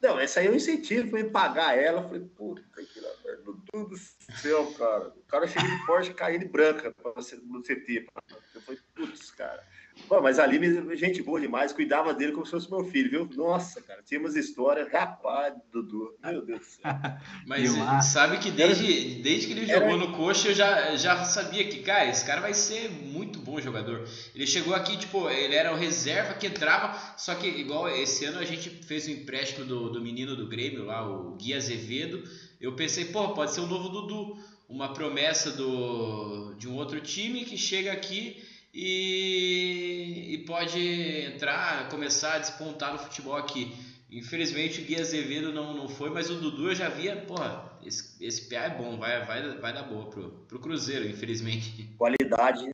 não, 0.00 0.18
essa 0.18 0.40
aí 0.40 0.46
eu 0.46 0.54
incentivo 0.54 1.10
para 1.10 1.28
pagar 1.28 1.78
ela. 1.78 2.02
Falei, 2.02 2.20
puta 2.20 2.62
que 2.82 3.00
do 3.44 3.96
céu, 4.36 4.72
cara. 4.78 5.08
O 5.08 5.22
cara 5.28 5.46
chega 5.46 5.66
de 5.66 5.86
Porsche 5.86 6.14
Cayenne 6.14 6.48
branca 6.48 6.92
para 6.92 7.12
você 7.12 7.36
no 7.36 7.62
CT. 7.62 8.06
Eu 8.54 8.60
falei, 8.60 8.80
putz, 8.94 9.30
cara. 9.30 9.62
Bom, 10.08 10.20
mas 10.20 10.38
ali, 10.38 10.58
gente 10.96 11.22
boa 11.22 11.40
demais, 11.40 11.72
cuidava 11.72 12.14
dele 12.14 12.32
como 12.32 12.44
se 12.44 12.52
fosse 12.52 12.70
meu 12.70 12.84
filho, 12.84 13.10
viu? 13.10 13.30
Nossa, 13.36 13.80
cara, 13.82 14.02
tinha 14.02 14.18
umas 14.18 14.34
histórias, 14.34 14.90
rapaz, 14.90 15.54
Dudu, 15.72 16.16
meu 16.22 16.44
Deus 16.44 16.60
do 16.60 16.64
céu. 16.64 16.82
mas 17.46 17.70
sabe 18.06 18.38
que 18.38 18.50
desde, 18.50 19.22
desde 19.22 19.46
que 19.46 19.52
ele 19.52 19.66
jogou 19.66 19.88
Era... 19.88 19.96
no 19.96 20.16
coxa, 20.16 20.48
eu 20.48 20.54
já, 20.54 20.96
já 20.96 21.24
sabia 21.24 21.68
que, 21.68 21.82
cara, 21.82 22.08
esse 22.08 22.24
cara 22.24 22.40
vai 22.40 22.54
ser 22.54 22.90
muito 22.90 23.38
bom 23.38 23.60
jogador. 23.60 24.04
Ele 24.34 24.46
chegou 24.46 24.74
aqui, 24.74 24.96
tipo, 24.96 25.28
ele 25.28 25.54
era 25.54 25.72
o 25.72 25.76
reserva 25.76 26.34
que 26.34 26.46
entrava, 26.46 26.98
só 27.16 27.34
que 27.34 27.46
igual 27.46 27.88
esse 27.88 28.24
ano 28.24 28.38
a 28.38 28.44
gente 28.44 28.70
fez 28.70 29.06
o 29.06 29.10
um 29.10 29.14
empréstimo 29.14 29.64
do, 29.64 29.90
do 29.90 30.00
menino 30.00 30.34
do 30.34 30.48
Grêmio 30.48 30.84
lá, 30.84 31.08
o 31.08 31.36
Gui 31.36 31.54
Azevedo. 31.54 32.24
Eu 32.60 32.74
pensei, 32.74 33.06
pô, 33.06 33.30
pode 33.30 33.52
ser 33.52 33.60
o 33.60 33.66
novo 33.66 33.88
Dudu, 33.88 34.38
uma 34.68 34.92
promessa 34.92 35.50
do, 35.50 36.54
de 36.54 36.68
um 36.68 36.76
outro 36.76 37.00
time 37.00 37.44
que 37.44 37.56
chega 37.56 37.92
aqui 37.92 38.44
e, 38.72 40.34
e 40.34 40.38
pode 40.46 40.78
entrar, 40.78 41.88
começar 41.88 42.34
a 42.34 42.38
despontar 42.38 42.92
no 42.92 42.98
futebol 42.98 43.34
aqui. 43.34 43.72
Infelizmente 44.10 44.80
o 44.80 44.84
Gui 44.84 45.00
Azevedo 45.00 45.52
não, 45.52 45.72
não 45.72 45.88
foi, 45.88 46.10
mas 46.10 46.28
o 46.28 46.34
Dudu 46.34 46.68
eu 46.68 46.74
já 46.74 46.88
via, 46.88 47.16
porra, 47.16 47.72
esse, 47.84 48.22
esse 48.24 48.48
PA 48.48 48.56
é 48.56 48.70
bom, 48.76 48.98
vai, 48.98 49.24
vai, 49.24 49.56
vai 49.58 49.72
dar 49.72 49.84
boa 49.84 50.06
pro, 50.10 50.30
pro 50.46 50.58
Cruzeiro, 50.58 51.08
infelizmente. 51.08 51.88
Qualidade, 51.96 52.72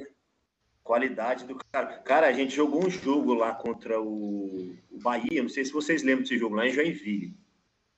qualidade 0.83 1.45
do 1.45 1.57
cara. 1.73 1.99
Cara, 1.99 2.27
a 2.27 2.33
gente 2.33 2.57
jogou 2.57 2.87
um 2.87 2.91
jogo 2.91 3.35
lá 3.35 3.55
contra 3.55 4.01
o 4.01 4.75
Bahia, 5.01 5.43
não 5.43 5.49
sei 5.51 5.65
se 5.65 5.73
vocês 5.73 6.03
lembram 6.03 6.23
desse 6.23 6.39
jogo, 6.39 6.57
lá 6.57 6.67
em 6.67 6.73
Joinville, 6.73 7.37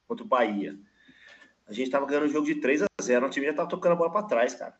contra 0.06 0.24
o 0.24 0.28
Bahia. 0.28 0.76
A 1.68 1.72
gente 1.72 1.90
tava 1.90 2.06
ganhando 2.06 2.26
um 2.26 2.32
jogo 2.32 2.46
de 2.46 2.56
3 2.56 2.82
a 2.82 2.86
0 3.02 3.26
o 3.26 3.30
time 3.30 3.46
já 3.46 3.52
tava 3.54 3.68
tocando 3.68 3.92
a 3.92 3.96
bola 3.96 4.10
para 4.10 4.26
trás, 4.26 4.54
cara. 4.54 4.74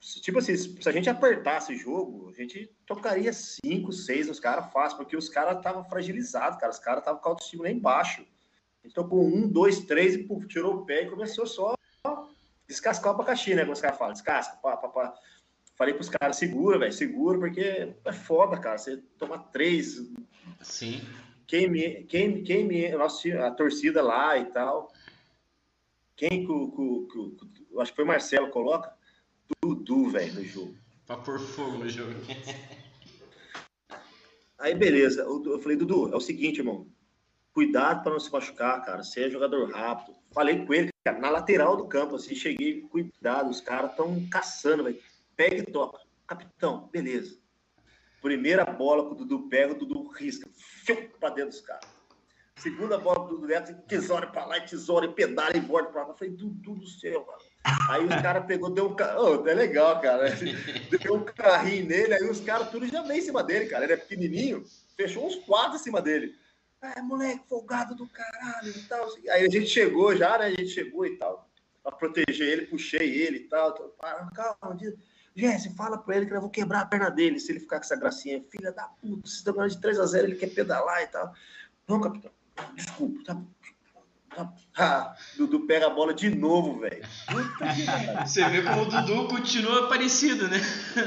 Tipo 0.00 0.38
assim, 0.38 0.56
se 0.56 0.88
a 0.88 0.92
gente 0.92 1.08
apertasse 1.08 1.72
o 1.72 1.78
jogo, 1.78 2.28
a 2.30 2.32
gente 2.32 2.70
tocaria 2.86 3.32
5, 3.32 3.92
6 3.92 4.28
nos 4.28 4.40
caras 4.40 4.72
fácil, 4.72 4.98
porque 4.98 5.16
os 5.16 5.28
caras 5.28 5.56
estavam 5.56 5.84
fragilizados, 5.84 6.58
cara. 6.58 6.72
Os 6.72 6.78
caras 6.78 7.00
estavam 7.00 7.20
com 7.20 7.28
o 7.28 7.32
autoestima 7.32 7.64
lá 7.64 7.70
embaixo. 7.70 8.22
A 8.82 8.86
gente 8.86 8.94
tocou 8.94 9.24
um, 9.24 9.48
dois, 9.48 9.80
três 9.80 10.14
e 10.14 10.18
puf, 10.18 10.46
tirou 10.46 10.76
o 10.76 10.86
pé 10.86 11.02
e 11.02 11.10
começou 11.10 11.46
só 11.46 11.74
a 12.04 12.26
descascar 12.66 13.12
o 13.12 13.14
abacaxi, 13.14 13.54
né? 13.54 13.62
Como 13.62 13.72
os 13.72 13.80
caras 13.80 13.98
falam, 13.98 14.12
descasca, 14.12 14.56
pá, 14.56 14.76
pá, 14.76 14.88
pá. 14.88 15.14
Falei 15.76 15.94
pros 15.94 16.08
caras, 16.08 16.36
segura, 16.36 16.78
velho, 16.78 16.92
segura, 16.92 17.38
porque 17.38 17.94
é 18.04 18.12
foda, 18.12 18.58
cara. 18.58 18.78
Você 18.78 18.98
toma 19.18 19.38
três. 19.38 20.00
Sim. 20.60 21.00
Quem 21.46 21.68
me, 21.68 22.04
quem, 22.04 22.42
quem 22.42 22.64
me, 22.64 22.90
nossa, 22.90 23.46
a 23.46 23.50
torcida 23.50 24.02
lá 24.02 24.36
e 24.36 24.46
tal. 24.46 24.92
Quem 26.18 26.44
que 26.44 26.50
o, 26.50 27.06
acho 27.80 27.92
que 27.92 27.96
foi 27.96 28.04
o 28.04 28.08
Marcelo 28.08 28.50
coloca? 28.50 28.92
Dudu, 29.62 30.10
velho, 30.10 30.34
no 30.34 30.44
jogo. 30.44 30.76
Pra 31.06 31.16
pôr 31.16 31.38
fogo 31.38 31.78
no 31.78 31.88
jogo. 31.88 32.12
Aí, 34.58 34.74
beleza. 34.74 35.22
Eu 35.22 35.60
falei, 35.60 35.78
Dudu, 35.78 36.12
é 36.12 36.16
o 36.16 36.20
seguinte, 36.20 36.58
irmão. 36.58 36.88
Cuidado 37.52 38.02
para 38.02 38.12
não 38.12 38.18
se 38.20 38.32
machucar, 38.32 38.84
cara. 38.84 39.04
Você 39.04 39.26
é 39.26 39.30
jogador 39.30 39.70
rápido. 39.70 40.18
Falei 40.32 40.66
com 40.66 40.74
ele, 40.74 40.90
cara, 41.04 41.20
na 41.20 41.30
lateral 41.30 41.76
do 41.76 41.86
campo, 41.86 42.16
assim, 42.16 42.34
cheguei, 42.34 42.82
cuidado, 42.82 43.48
os 43.48 43.60
caras 43.60 43.92
estão 43.92 44.28
caçando, 44.28 44.82
velho. 44.84 45.00
Pega 45.36 45.58
e 45.58 45.62
toca. 45.62 46.00
Capitão, 46.26 46.88
beleza. 46.92 47.38
Primeira 48.20 48.64
bola 48.64 49.06
que 49.06 49.12
o 49.12 49.14
Dudu 49.14 49.48
pega, 49.48 49.72
o 49.72 49.78
Dudu 49.78 50.08
risca. 50.08 50.50
Fiu, 50.84 51.08
pra 51.20 51.30
dentro 51.30 51.50
dos 51.50 51.60
caras. 51.60 51.97
Segunda 52.58 52.98
bola 52.98 53.28
do 53.28 53.46
Neto, 53.46 53.74
tesoura 53.86 54.26
pra 54.26 54.44
lá, 54.44 54.60
tesoura, 54.60 55.06
e 55.06 55.12
pedala 55.12 55.56
e 55.56 55.60
volta 55.60 55.90
pra 55.90 56.02
lá. 56.02 56.08
Eu 56.08 56.14
falei, 56.14 56.34
Dudu 56.34 56.74
do 56.74 56.86
céu, 56.86 57.24
mano. 57.26 57.38
Aí 57.90 58.04
os 58.04 58.22
caras 58.22 58.46
pegou, 58.46 58.70
deu 58.70 58.88
um 58.88 58.94
carro. 58.94 59.42
Oh, 59.42 59.48
é 59.48 59.54
legal, 59.54 60.00
cara. 60.00 60.28
Deu 61.02 61.14
um 61.14 61.24
carrinho 61.24 61.86
nele, 61.86 62.14
aí 62.14 62.28
os 62.28 62.40
caras 62.40 62.70
tudo 62.70 62.86
já 62.86 63.02
vem 63.02 63.18
em 63.18 63.22
cima 63.22 63.42
dele, 63.42 63.66
cara. 63.66 63.84
Ele 63.84 63.92
é 63.92 63.96
pequenininho, 63.96 64.64
fechou 64.96 65.26
uns 65.26 65.36
quatro 65.36 65.76
em 65.76 65.78
cima 65.78 66.00
dele. 66.00 66.34
É, 66.80 67.00
moleque, 67.02 67.44
folgado 67.48 67.94
do 67.94 68.06
caralho 68.08 68.70
e 68.70 68.82
tal. 68.82 69.08
Aí 69.30 69.46
a 69.46 69.50
gente 69.50 69.66
chegou 69.66 70.16
já, 70.16 70.38
né? 70.38 70.46
A 70.46 70.50
gente 70.50 70.68
chegou 70.68 71.04
e 71.04 71.16
tal. 71.16 71.48
Pra 71.82 71.92
proteger 71.92 72.48
ele, 72.48 72.66
puxei 72.66 73.22
ele 73.22 73.38
e 73.38 73.48
tal. 73.48 73.74
Calma, 74.34 74.78
Jesse, 75.34 75.74
fala 75.76 75.98
pra 75.98 76.16
ele 76.16 76.26
que 76.26 76.34
eu 76.34 76.40
vou 76.40 76.50
quebrar 76.50 76.80
a 76.80 76.86
perna 76.86 77.10
dele 77.10 77.38
se 77.38 77.52
ele 77.52 77.60
ficar 77.60 77.78
com 77.78 77.84
essa 77.84 77.96
gracinha. 77.96 78.44
Filha 78.50 78.72
da 78.72 78.84
puta, 78.84 79.22
vocês 79.22 79.38
estão 79.38 79.54
ganhando 79.54 79.70
de 79.70 79.80
3 79.80 80.00
a 80.00 80.06
0 80.06 80.26
ele 80.26 80.36
quer 80.36 80.52
pedalar 80.52 81.02
e 81.02 81.06
tal. 81.06 81.32
Não, 81.86 82.00
capitão, 82.00 82.30
desculpa, 82.74 83.22
tá 83.24 83.40
ah, 84.76 85.16
Dudu 85.36 85.66
pega 85.66 85.86
a 85.86 85.90
bola 85.90 86.14
de 86.14 86.30
novo, 86.30 86.78
velho. 86.80 87.02
Você 88.24 88.48
vê 88.48 88.62
como 88.62 88.82
o 88.82 88.84
Dudu 88.86 89.28
continua 89.28 89.88
parecido, 89.88 90.48
né? 90.48 90.58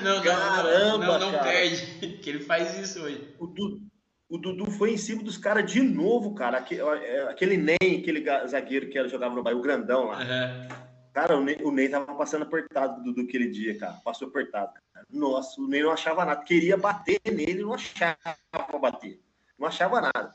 Não, 0.03 0.21
Caramba, 0.21 0.97
não, 0.97 1.19
não, 1.19 1.31
não 1.31 1.39
perde. 1.39 2.17
Que 2.17 2.29
ele 2.29 2.43
faz 2.43 2.77
isso 2.77 3.01
hoje. 3.01 3.33
O 3.39 3.47
Dudu, 3.47 3.81
o 4.29 4.37
Dudu 4.37 4.69
foi 4.71 4.93
em 4.93 4.97
cima 4.97 5.23
dos 5.23 5.37
caras 5.37 5.71
de 5.71 5.81
novo, 5.81 6.33
cara. 6.33 6.57
Aquele, 6.57 6.81
é, 6.81 7.29
aquele 7.29 7.57
Ney, 7.57 7.99
aquele 8.01 8.25
zagueiro 8.47 8.89
que 8.89 9.07
jogava 9.07 9.35
no 9.35 9.43
Bahia, 9.43 9.57
o 9.57 9.61
grandão 9.61 10.05
lá. 10.07 10.19
Uhum. 10.19 10.67
Cara, 11.13 11.37
o 11.37 11.43
Ney, 11.43 11.57
o 11.63 11.71
Ney 11.71 11.89
tava 11.89 12.13
passando 12.15 12.43
apertado 12.43 12.97
do 12.97 13.13
Dudu 13.13 13.21
aquele 13.27 13.49
dia, 13.49 13.77
cara. 13.77 13.93
Passou 14.03 14.27
apertado. 14.27 14.73
Cara. 14.93 15.05
Nossa, 15.09 15.61
o 15.61 15.67
Ney 15.67 15.83
não 15.83 15.91
achava 15.91 16.25
nada. 16.25 16.43
Queria 16.43 16.75
bater 16.75 17.19
nele, 17.25 17.61
não 17.61 17.73
achava 17.73 18.17
pra 18.51 18.79
bater. 18.79 19.21
Não 19.57 19.67
achava 19.67 20.01
nada. 20.01 20.33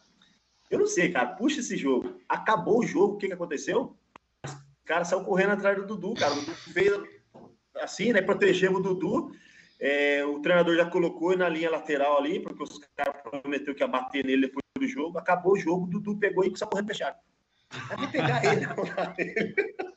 Eu 0.70 0.78
não 0.80 0.86
sei, 0.86 1.10
cara. 1.10 1.28
Puxa 1.28 1.60
esse 1.60 1.76
jogo. 1.76 2.20
Acabou 2.28 2.80
o 2.80 2.86
jogo, 2.86 3.14
o 3.14 3.18
que, 3.18 3.28
que 3.28 3.32
aconteceu? 3.32 3.96
Os 4.44 4.56
caras 4.84 5.08
saiu 5.08 5.24
correndo 5.24 5.52
atrás 5.52 5.76
do 5.76 5.86
Dudu, 5.86 6.14
cara. 6.14 6.32
O 6.32 6.40
Dudu 6.40 6.52
veio 6.68 7.06
assim, 7.76 8.12
né? 8.12 8.22
Protegemos 8.22 8.80
o 8.80 8.82
Dudu. 8.82 9.32
É, 9.78 10.24
o 10.24 10.40
treinador 10.40 10.74
já 10.74 10.86
colocou 10.86 11.36
na 11.36 11.48
linha 11.48 11.70
lateral 11.70 12.18
ali, 12.18 12.40
porque 12.40 12.62
os 12.62 12.78
caras 12.96 13.20
prometeu 13.22 13.74
que 13.74 13.82
ia 13.82 13.88
bater 13.88 14.24
nele 14.24 14.46
depois 14.46 14.62
do 14.78 14.88
jogo. 14.88 15.18
Acabou 15.18 15.52
o 15.52 15.58
jogo, 15.58 15.84
o 15.84 15.88
Dudu 15.88 16.18
pegou 16.18 16.44
e 16.44 16.56
saiu 16.56 16.70
correndo 16.70 16.88
fechado. 16.88 17.16
Vai 17.96 18.10
pegar 18.10 18.44
ele, 18.44 18.64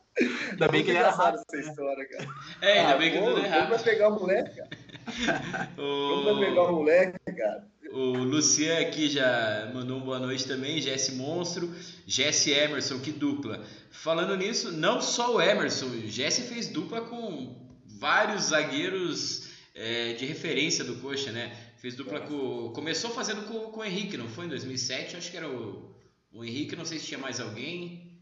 Ainda 0.52 0.68
bem 0.68 0.84
que 0.84 0.92
ele 0.92 0.98
era 0.98 1.12
rápido. 1.12 1.44
essa 1.48 1.70
história, 1.70 2.08
cara. 2.08 2.28
É, 2.62 2.80
ainda 2.80 2.94
ah, 2.94 2.98
bem 2.98 3.12
que 3.12 3.18
ele 3.18 3.26
é 3.26 3.48
rápido. 3.48 3.52
Como 3.52 3.70
vai 3.70 3.84
pegar 3.84 4.10
o 4.10 4.20
moleque, 4.20 4.56
cara? 4.56 4.70
Como 5.76 6.24
vai 6.24 6.48
pegar 6.48 6.64
o 6.64 6.76
moleque, 6.76 7.20
cara? 7.38 7.68
O 7.92 8.18
Lucian 8.18 8.80
aqui 8.80 9.10
já 9.10 9.72
mandou 9.74 9.98
uma 9.98 10.06
boa 10.06 10.20
noite 10.20 10.48
também, 10.48 10.80
Jesse 10.80 11.14
Monstro, 11.14 11.74
Jesse 12.06 12.52
Emerson, 12.52 13.00
que 13.00 13.12
dupla. 13.12 13.64
Falando 13.90 14.38
nisso, 14.38 14.72
não 14.72 15.02
só 15.02 15.36
o 15.36 15.42
Emerson, 15.42 15.90
Jesse 16.06 16.44
fez 16.44 16.68
dupla 16.68 17.02
com 17.02 17.68
vários 17.86 18.44
zagueiros 18.44 19.50
é, 19.74 20.14
de 20.14 20.26
referência 20.26 20.84
do 20.84 20.98
Coxa, 20.98 21.32
né? 21.32 21.56
Fez 21.78 21.96
dupla 21.96 22.20
com. 22.20 22.72
Começou 22.74 23.10
fazendo 23.10 23.48
com, 23.48 23.72
com 23.72 23.80
o 23.80 23.86
Henrique, 23.86 24.18
não 24.18 24.28
foi? 24.28 24.46
Em 24.46 24.50
2007, 24.50 25.18
acho 25.18 25.32
que 25.32 25.38
era 25.38 25.50
o, 25.50 25.96
o 26.32 26.44
Henrique, 26.44 26.76
não 26.76 26.86
sei 26.86 27.00
se 27.00 27.08
tinha 27.08 27.20
mais 27.20 27.40
alguém. 27.40 28.20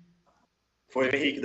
Foi 0.89 1.09
o 1.09 1.15
Henrique, 1.15 1.41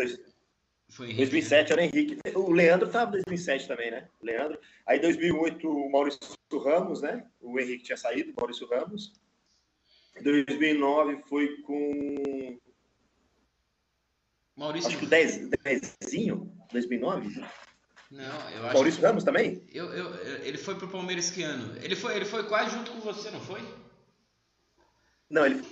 foi 0.93 1.07
Henrique. 1.07 1.23
2007 1.23 1.73
era 1.73 1.85
Henrique. 1.85 2.19
O 2.35 2.53
Leandro 2.53 2.87
estava 2.87 3.09
em 3.11 3.23
2007 3.23 3.67
também, 3.67 3.91
né? 3.91 4.09
Leandro. 4.23 4.59
Aí 4.87 5.01
2008 5.01 5.69
o 5.69 5.91
Maurício 5.91 6.21
Ramos, 6.53 7.01
né? 7.01 7.27
O 7.41 7.59
Henrique 7.59 7.85
tinha 7.85 7.97
saído, 7.97 8.31
o 8.31 8.35
Maurício 8.41 8.69
Ramos. 8.69 9.13
2009 10.23 11.23
foi 11.27 11.57
com 11.63 12.59
Maurício. 14.55 14.89
Acho 14.89 14.99
que 14.99 15.07
o 15.07 15.09
10, 15.09 15.49
Dezinho, 16.01 16.53
2009. 16.71 17.43
Não, 18.11 18.51
eu 18.51 18.67
acho. 18.67 18.75
Maurício 18.75 19.01
que... 19.01 19.07
Ramos 19.07 19.25
também? 19.25 19.63
Eu, 19.73 19.87
eu, 19.95 20.15
ele 20.45 20.59
foi 20.59 20.75
pro 20.75 20.89
Palmeiras 20.89 21.31
que 21.31 21.43
ano? 21.43 21.75
Ele 21.83 21.97
foi, 21.97 22.15
ele 22.15 22.27
foi 22.27 22.45
quase 22.45 22.77
junto 22.77 22.91
com 22.91 23.01
você, 23.01 23.31
não 23.31 23.41
foi? 23.41 23.63
Não, 25.31 25.47
ele 25.47 25.65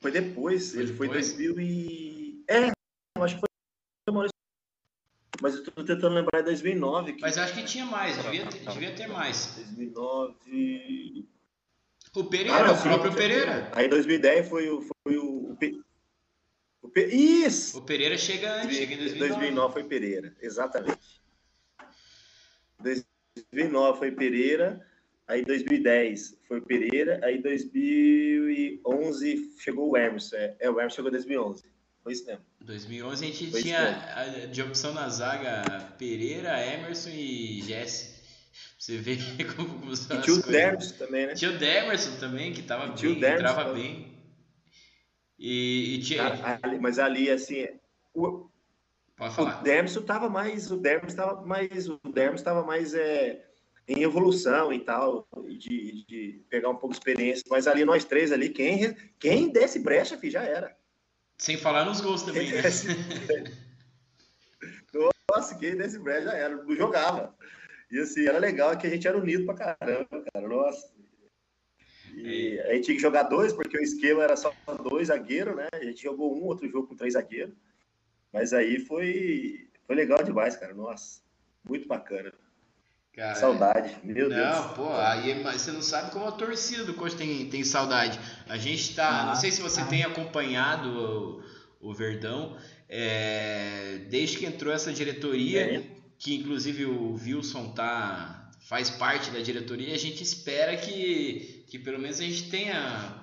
foi 0.00 0.10
depois. 0.10 0.72
Foi 0.72 0.82
ele 0.82 0.92
depois? 0.92 1.08
foi 1.32 1.46
2000 1.46 1.60
e. 1.60 2.44
É, 2.46 2.70
acho 3.22 3.34
que 3.36 3.40
foi 3.40 3.55
mas 5.40 5.54
eu 5.54 5.62
estou 5.62 5.84
tentando 5.84 6.14
lembrar 6.14 6.40
de 6.40 6.46
2009. 6.46 7.12
Que... 7.14 7.20
Mas 7.20 7.38
acho 7.38 7.54
que 7.54 7.64
tinha 7.64 7.86
mais, 7.86 8.16
devia 8.22 8.46
ter, 8.46 8.60
devia 8.60 8.94
ter 8.94 9.08
mais. 9.08 9.54
2009. 9.56 11.26
O 12.14 12.24
Pereira, 12.24 12.58
ah, 12.58 12.66
não, 12.68 12.74
o 12.74 12.82
próprio 12.82 13.14
Pereira. 13.14 13.70
Aí 13.72 13.88
2010 13.88 14.48
foi 14.48 14.70
o. 14.70 14.80
Foi 14.80 15.18
o, 15.18 15.50
o, 15.50 15.56
Pe... 15.56 15.78
o 16.80 16.88
Pe... 16.88 17.04
Isso! 17.04 17.78
O 17.78 17.82
Pereira 17.82 18.16
chega 18.16 18.62
antes, 18.62 18.74
chega 18.74 18.94
em 18.94 18.98
2009. 18.98 19.34
2009 19.34 19.72
foi 19.74 19.84
Pereira, 19.84 20.34
exatamente. 20.40 21.20
2009 23.52 23.98
foi 23.98 24.12
Pereira, 24.12 24.80
aí 25.26 25.44
2010 25.44 26.38
foi 26.48 26.62
Pereira, 26.62 27.20
aí 27.22 27.36
2011 27.42 29.54
chegou 29.58 29.90
o 29.90 29.96
Emerson. 29.96 30.36
É, 30.36 30.56
é 30.60 30.70
o 30.70 30.80
Emerson 30.80 30.96
chegou 30.96 31.10
em 31.10 31.12
2011. 31.12 31.75
Foi 32.06 32.12
isso 32.12 32.24
mesmo. 32.24 32.44
2011 32.60 33.24
a 33.24 33.26
gente 33.26 33.50
Foi 33.50 33.62
tinha 33.62 34.46
de 34.52 34.62
opção 34.62 34.94
na 34.94 35.08
zaga 35.08 35.92
Pereira, 35.98 36.64
Emerson 36.64 37.10
e 37.10 37.60
Jesse. 37.62 38.14
Você 38.78 38.96
vê 38.98 39.16
como, 39.56 39.96
são 39.96 40.16
e 40.16 40.22
tinha 40.22 40.36
o 40.36 40.42
Demerson 40.42 40.94
também, 40.94 41.26
né? 41.26 41.34
Tinha 41.34 41.50
o 41.50 41.58
Demerson 41.58 42.16
também, 42.20 42.52
que 42.52 42.62
tava 42.62 42.86
bem, 42.86 42.96
que 42.96 43.26
entrava 43.26 43.72
bem. 43.72 44.14
E, 45.36 45.96
e 45.96 46.02
tinha... 46.04 46.58
ali, 46.62 46.78
mas 46.78 47.00
ali, 47.00 47.28
assim, 47.28 47.66
o, 48.14 48.48
Pode 49.16 49.34
falar. 49.34 49.58
o 49.58 49.62
Demerson 49.64 50.02
tava 50.02 50.28
mais, 50.28 50.70
o 50.70 50.76
Demerson 50.76 51.16
tava 51.16 51.44
mais, 51.44 51.88
o 51.88 51.98
Demerson 52.14 52.44
tava 52.44 52.62
mais 52.64 52.94
é, 52.94 53.44
em 53.88 54.04
evolução 54.04 54.72
e 54.72 54.78
tal, 54.78 55.26
de, 55.58 56.04
de 56.06 56.44
pegar 56.48 56.68
um 56.68 56.76
pouco 56.76 56.90
de 56.90 56.98
experiência, 56.98 57.42
mas 57.50 57.66
ali 57.66 57.84
nós 57.84 58.04
três 58.04 58.30
ali, 58.30 58.48
quem, 58.48 58.94
quem 59.18 59.48
desse 59.50 59.80
brecha, 59.80 60.16
filho, 60.16 60.34
já 60.34 60.44
era. 60.44 60.85
Sem 61.38 61.56
falar 61.56 61.84
nos 61.84 62.00
gols 62.00 62.22
também, 62.22 62.50
né? 62.50 62.62
Nossa, 65.30 65.54
quem 65.58 65.76
desse 65.76 65.98
break 65.98 66.24
já 66.24 66.32
era, 66.32 66.56
não 66.56 66.74
jogava. 66.74 67.34
E 67.90 67.98
assim, 67.98 68.26
era 68.26 68.38
legal 68.38 68.76
que 68.78 68.86
a 68.86 68.90
gente 68.90 69.06
era 69.06 69.18
unido 69.18 69.44
pra 69.44 69.76
caramba, 69.76 70.24
cara. 70.32 70.48
Nossa. 70.48 70.94
E 72.14 72.58
a 72.60 72.72
gente 72.72 72.84
tinha 72.86 72.96
que 72.96 73.02
jogar 73.02 73.24
dois, 73.24 73.52
porque 73.52 73.76
o 73.76 73.82
esquema 73.82 74.22
era 74.22 74.36
só 74.36 74.52
dois 74.82 75.08
zagueiros, 75.08 75.54
né? 75.54 75.68
A 75.72 75.84
gente 75.84 76.02
jogou 76.02 76.34
um 76.34 76.44
outro 76.44 76.68
jogo 76.68 76.88
com 76.88 76.96
três 76.96 77.12
zagueiros. 77.12 77.54
Mas 78.32 78.52
aí 78.54 78.78
foi, 78.80 79.68
foi 79.86 79.94
legal 79.94 80.22
demais, 80.22 80.56
cara. 80.56 80.72
Nossa, 80.72 81.20
muito 81.62 81.86
bacana. 81.86 82.32
Cara, 83.16 83.34
saudade, 83.34 83.96
meu 84.04 84.28
não, 84.28 84.36
Deus. 84.36 84.56
Não, 84.56 84.68
pô, 84.74 84.92
aí 84.92 85.42
você 85.42 85.72
não 85.72 85.80
sabe 85.80 86.10
como 86.10 86.26
a 86.26 86.32
torcida 86.32 86.84
do 86.84 86.92
Coxa 86.92 87.16
tem, 87.16 87.48
tem 87.48 87.64
saudade. 87.64 88.20
A 88.46 88.58
gente 88.58 88.94
tá. 88.94 89.22
Ah, 89.22 89.26
não 89.26 89.34
sei 89.34 89.50
se 89.50 89.62
você 89.62 89.80
ah. 89.80 89.86
tem 89.86 90.02
acompanhado 90.02 91.42
o, 91.80 91.88
o 91.88 91.94
Verdão. 91.94 92.54
É, 92.86 94.02
desde 94.10 94.36
que 94.36 94.44
entrou 94.44 94.70
essa 94.70 94.92
diretoria, 94.92 95.78
é. 95.78 95.82
que 96.18 96.34
inclusive 96.34 96.84
o 96.84 97.14
Wilson 97.14 97.70
tá, 97.70 98.50
faz 98.60 98.90
parte 98.90 99.30
da 99.30 99.40
diretoria, 99.40 99.94
a 99.94 99.98
gente 99.98 100.22
espera 100.22 100.76
que, 100.76 101.64
que 101.68 101.78
pelo 101.78 101.98
menos 101.98 102.20
a 102.20 102.22
gente 102.22 102.50
tenha 102.50 103.22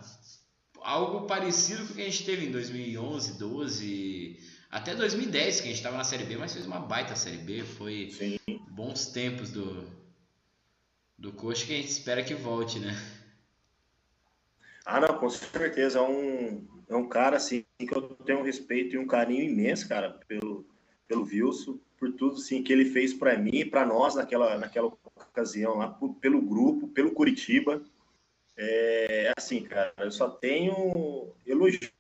algo 0.82 1.28
parecido 1.28 1.86
com 1.86 1.94
o 1.94 1.96
que 1.96 2.02
a 2.02 2.06
gente 2.06 2.26
teve 2.26 2.48
em 2.48 2.52
2011, 2.52 3.38
12, 3.38 4.40
até 4.72 4.96
2010, 4.96 5.62
que 5.62 5.68
a 5.68 5.70
gente 5.70 5.78
estava 5.78 5.98
na 5.98 6.04
Série 6.04 6.24
B, 6.24 6.36
mas 6.36 6.52
fez 6.52 6.66
uma 6.66 6.80
baita 6.80 7.16
Série 7.16 7.38
B. 7.38 7.62
Foi 7.62 8.10
Sim. 8.12 8.38
Bons 8.74 9.06
tempos 9.08 9.52
do, 9.52 9.88
do 11.18 11.32
Coxa 11.32 11.66
que 11.66 11.74
a 11.74 11.78
gente 11.78 11.90
espera 11.90 12.24
que 12.24 12.34
volte, 12.34 12.80
né? 12.80 12.94
Ah, 14.84 15.00
não, 15.00 15.18
com 15.18 15.30
certeza. 15.30 16.00
É 16.00 16.02
um, 16.02 16.68
é 16.90 16.96
um 16.96 17.08
cara 17.08 17.38
assim 17.38 17.64
que 17.78 17.96
eu 17.96 18.02
tenho 18.02 18.40
um 18.40 18.44
respeito 18.44 18.96
e 18.96 18.98
um 18.98 19.08
carinho 19.08 19.44
imenso, 19.44 19.88
cara, 19.88 20.20
pelo, 20.28 20.66
pelo 21.08 21.24
Wilson, 21.24 21.80
por 21.98 22.12
tudo 22.14 22.36
assim, 22.36 22.64
que 22.64 22.74
ele 22.74 22.86
fez 22.86 23.14
para 23.14 23.38
mim 23.38 23.52
e 23.54 23.66
para 23.66 23.86
nós 23.86 24.16
naquela, 24.16 24.58
naquela 24.58 24.92
ocasião, 25.16 25.78
lá, 25.78 25.98
pelo 26.20 26.42
grupo, 26.42 26.88
pelo 26.88 27.12
Curitiba. 27.12 27.82
É 28.58 29.32
assim, 29.38 29.64
cara, 29.64 29.94
eu 30.00 30.12
só 30.12 30.30
tenho 30.30 31.32
elogios 31.46 31.92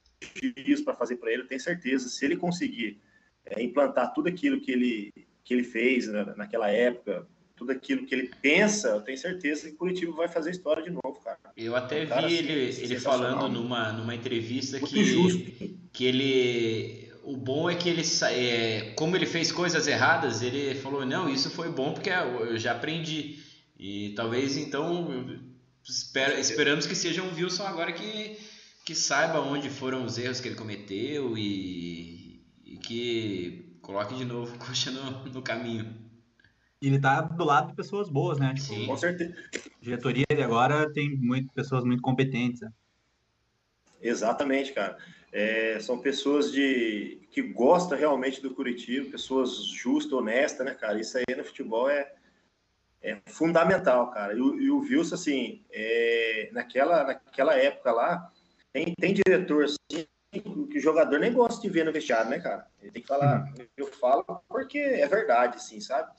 para 0.83 0.95
fazer 0.95 1.17
para 1.17 1.31
ele, 1.31 1.43
eu 1.43 1.47
tenho 1.47 1.61
certeza. 1.61 2.09
Se 2.09 2.25
ele 2.25 2.35
conseguir 2.35 2.99
é, 3.45 3.61
implantar 3.61 4.13
tudo 4.13 4.27
aquilo 4.27 4.59
que 4.59 4.71
ele, 4.71 5.13
que 5.43 5.53
ele 5.53 5.63
fez 5.63 6.07
na, 6.07 6.35
naquela 6.35 6.69
época, 6.69 7.27
tudo 7.55 7.71
aquilo 7.71 8.05
que 8.05 8.15
ele 8.15 8.31
pensa, 8.41 8.89
eu 8.89 9.01
tenho 9.01 9.17
certeza 9.17 9.67
que 9.67 9.75
o 9.75 9.77
Curitiba 9.77 10.11
vai 10.13 10.27
fazer 10.27 10.51
história 10.51 10.83
de 10.83 10.89
novo, 10.89 11.19
cara. 11.23 11.37
Eu 11.55 11.75
até 11.75 12.05
vi 12.05 12.13
assim, 12.13 12.33
ele, 12.33 12.51
ele 12.81 12.99
falando 12.99 13.47
numa, 13.49 13.91
numa 13.93 14.15
entrevista 14.15 14.79
que, 14.79 15.77
que 15.91 16.05
ele. 16.05 17.13
O 17.23 17.37
bom 17.37 17.69
é 17.69 17.75
que 17.75 17.87
ele, 17.87 18.03
é, 18.31 18.91
como 18.97 19.15
ele 19.15 19.25
fez 19.25 19.49
coisas 19.49 19.87
erradas, 19.87 20.41
ele 20.41 20.75
falou: 20.75 21.05
não, 21.05 21.29
isso 21.29 21.49
foi 21.49 21.69
bom 21.69 21.93
porque 21.93 22.09
eu 22.09 22.57
já 22.57 22.73
aprendi. 22.73 23.39
E 23.79 24.13
talvez 24.15 24.57
então 24.57 25.39
espera, 25.87 26.39
esperamos 26.39 26.85
que 26.85 26.95
seja 26.95 27.21
um 27.21 27.33
Wilson 27.33 27.63
agora 27.63 27.91
que 27.91 28.37
que 28.85 28.93
saiba 28.93 29.39
onde 29.39 29.69
foram 29.69 30.03
os 30.05 30.17
erros 30.17 30.41
que 30.41 30.49
ele 30.49 30.55
cometeu 30.55 31.37
e, 31.37 32.41
e 32.65 32.77
que 32.77 33.62
coloque 33.83 34.15
de 34.15 34.25
novo 34.25 34.55
o 34.55 34.57
Coxa 34.65 34.89
no, 34.89 35.25
no 35.25 35.41
caminho. 35.43 35.93
E 36.81 36.87
ele 36.87 36.99
tá 36.99 37.21
do 37.21 37.43
lado 37.45 37.69
de 37.69 37.75
pessoas 37.75 38.09
boas, 38.09 38.39
né? 38.39 38.53
Tipo, 38.55 38.67
Sim. 38.67 38.87
Com 38.87 38.97
certeza. 38.97 39.35
A 39.55 39.83
diretoria 39.83 40.25
dele 40.27 40.43
agora 40.43 40.91
tem 40.91 41.15
muito, 41.15 41.53
pessoas 41.53 41.83
muito 41.83 42.01
competentes. 42.01 42.61
Né? 42.61 42.71
Exatamente, 44.01 44.73
cara. 44.73 44.97
É, 45.31 45.79
são 45.79 45.97
pessoas 45.97 46.51
de 46.51 47.25
que 47.31 47.41
gostam 47.41 47.97
realmente 47.97 48.41
do 48.41 48.53
Curitiba, 48.53 49.09
pessoas 49.09 49.65
justas, 49.65 50.13
honestas, 50.13 50.65
né, 50.65 50.73
cara? 50.73 50.99
Isso 50.99 51.17
aí 51.17 51.35
no 51.35 51.43
futebol 51.43 51.89
é, 51.89 52.11
é 53.01 53.19
fundamental, 53.27 54.11
cara. 54.11 54.33
E, 54.33 54.37
e 54.37 54.69
o 54.69 54.79
Wilson, 54.79 55.15
assim, 55.15 55.63
é, 55.71 56.49
naquela, 56.51 57.05
naquela 57.05 57.55
época 57.55 57.91
lá, 57.93 58.29
tem, 58.73 58.93
tem 58.93 59.13
diretor 59.13 59.63
assim, 59.65 60.05
que 60.41 60.77
o 60.77 60.81
jogador 60.81 61.19
nem 61.19 61.33
gosta 61.33 61.61
de 61.61 61.69
ver 61.69 61.85
no 61.85 61.91
vestiário, 61.91 62.29
né, 62.29 62.39
cara? 62.39 62.67
Ele 62.81 62.91
tem 62.91 63.01
que 63.01 63.07
falar, 63.07 63.43
uhum. 63.43 63.65
eu 63.77 63.87
falo 63.87 64.23
porque 64.47 64.79
é 64.79 65.07
verdade, 65.07 65.57
assim, 65.57 65.79
sabe? 65.79 66.11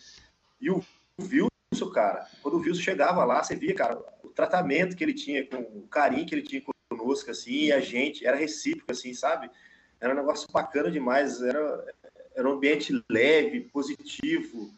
E 0.61 0.71
o 0.71 0.83
Wilson, 1.21 1.91
cara, 1.93 2.27
quando 2.43 2.55
o 2.55 2.61
Wilson 2.61 2.81
chegava 2.81 3.25
lá, 3.25 3.43
você 3.43 3.57
via, 3.57 3.75
cara, 3.75 3.99
o 4.23 4.29
tratamento 4.29 4.97
que 4.97 5.05
ele 5.05 5.15
tinha, 5.15 5.47
com 5.47 5.57
o 5.57 5.87
carinho 5.89 6.27
que 6.27 6.35
ele 6.35 6.43
tinha 6.43 6.63
conosco, 6.89 7.31
assim, 7.31 7.65
e 7.65 7.73
a 7.73 7.81
gente, 7.81 8.27
era 8.27 8.37
recíproco, 8.37 8.93
assim, 8.93 9.13
sabe? 9.15 9.51
Era 10.01 10.13
um 10.13 10.17
negócio 10.17 10.51
bacana 10.53 10.91
demais, 10.91 11.43
era, 11.43 11.95
era 12.35 12.49
um 12.49 12.53
ambiente 12.53 12.93
leve, 13.11 13.63
positivo, 13.73 14.75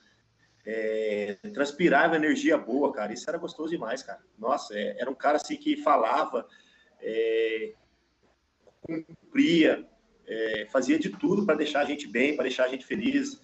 é, 0.64 1.38
transpirava 1.54 2.16
energia 2.16 2.58
boa, 2.58 2.92
cara, 2.92 3.12
isso 3.12 3.28
era 3.28 3.38
gostoso 3.38 3.70
demais, 3.70 4.02
cara. 4.02 4.20
Nossa, 4.38 4.74
é, 4.74 4.96
era 4.98 5.10
um 5.10 5.14
cara, 5.14 5.36
assim, 5.36 5.56
que 5.56 5.76
falava 5.76 6.46
é, 7.00 7.74
cumpria, 8.86 9.86
é, 10.26 10.66
fazia 10.70 10.98
de 10.98 11.10
tudo 11.10 11.44
para 11.44 11.56
deixar 11.56 11.80
a 11.80 11.84
gente 11.84 12.06
bem, 12.08 12.34
para 12.34 12.44
deixar 12.44 12.64
a 12.64 12.68
gente 12.68 12.84
feliz. 12.84 13.40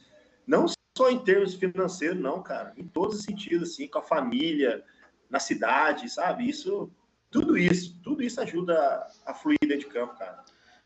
Não 0.46 0.66
só 0.96 1.10
em 1.10 1.18
termos 1.18 1.54
financeiros, 1.54 2.20
não, 2.20 2.42
cara, 2.42 2.72
em 2.76 2.86
todos 2.86 3.18
os 3.18 3.24
sentidos, 3.24 3.70
assim, 3.70 3.88
com 3.88 3.98
a 3.98 4.02
família, 4.02 4.82
na 5.30 5.38
cidade, 5.38 6.08
sabe? 6.10 6.48
Isso, 6.48 6.90
tudo 7.30 7.56
isso, 7.56 7.98
tudo 8.02 8.22
isso 8.22 8.40
ajuda 8.40 9.06
a, 9.24 9.32
fluir 9.32 9.58
dentro 9.62 9.80
de 9.80 9.86
campo, 9.86 10.18
cara. 10.18 10.44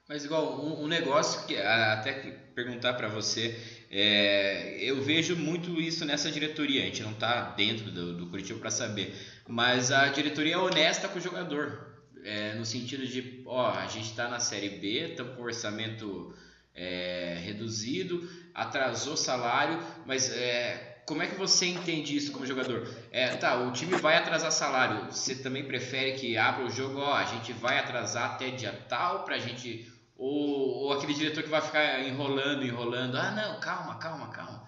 Mas 0.09 0.25
igual 0.25 0.65
um, 0.65 0.85
um 0.85 0.87
negócio 0.87 1.45
que 1.49 1.57
até 1.57 2.13
perguntar 2.55 2.95
para 2.95 3.09
você, 3.09 3.59
é, 3.91 4.79
eu 4.81 5.03
vejo 5.03 5.35
muito 5.35 5.81
isso 5.81 6.05
nessa 6.05 6.31
diretoria. 6.31 6.83
A 6.83 6.85
gente 6.85 7.03
não 7.03 7.11
está 7.11 7.51
dentro 7.51 7.91
do, 7.91 8.17
do 8.17 8.27
Curitiba 8.29 8.61
para 8.61 8.71
saber, 8.71 9.17
mas 9.49 9.91
a 9.91 10.07
diretoria 10.09 10.55
é 10.55 10.59
honesta 10.59 11.09
com 11.09 11.19
o 11.19 11.23
jogador 11.23 11.86
é, 12.27 12.55
no 12.55 12.65
sentido 12.65 13.07
de, 13.07 13.43
ó, 13.47 13.71
a 13.71 13.87
gente 13.87 14.11
está 14.11 14.29
na 14.29 14.41
Série 14.41 14.69
B, 14.69 15.11
estamos 15.11 15.37
com 15.37 15.43
orçamento 15.43 16.35
é, 16.75 17.39
reduzido, 17.41 18.29
atrasou 18.53 19.17
salário, 19.17 19.79
mas 20.05 20.33
é, 20.33 21.03
como 21.07 21.23
é 21.23 21.29
que 21.29 21.37
você 21.37 21.67
entende 21.67 22.17
isso 22.17 22.33
como 22.33 22.45
jogador? 22.45 22.93
É, 23.13 23.37
tá, 23.37 23.57
o 23.61 23.73
time 23.73 23.95
vai 23.97 24.17
atrasar 24.17 24.51
salário, 24.51 25.07
você 25.07 25.37
também 25.37 25.65
prefere 25.65 26.19
que 26.19 26.37
abra 26.37 26.65
o 26.65 26.71
jogo, 26.71 26.99
ó, 26.99 27.15
a 27.15 27.25
gente 27.25 27.53
vai 27.53 27.79
atrasar 27.79 28.33
até 28.33 28.51
dia 28.51 28.73
tal 28.89 29.25
para 29.25 29.37
a 29.37 29.39
gente... 29.39 29.91
Ou, 30.19 30.85
ou 30.85 30.93
aquele 30.95 31.13
diretor 31.13 31.43
que 31.43 31.51
vai 31.51 31.61
ficar 31.61 32.01
enrolando, 32.01 32.65
enrolando, 32.65 33.17
ah, 33.17 33.31
não, 33.33 33.61
calma, 33.61 33.99
calma, 33.99 34.31
calma. 34.31 34.67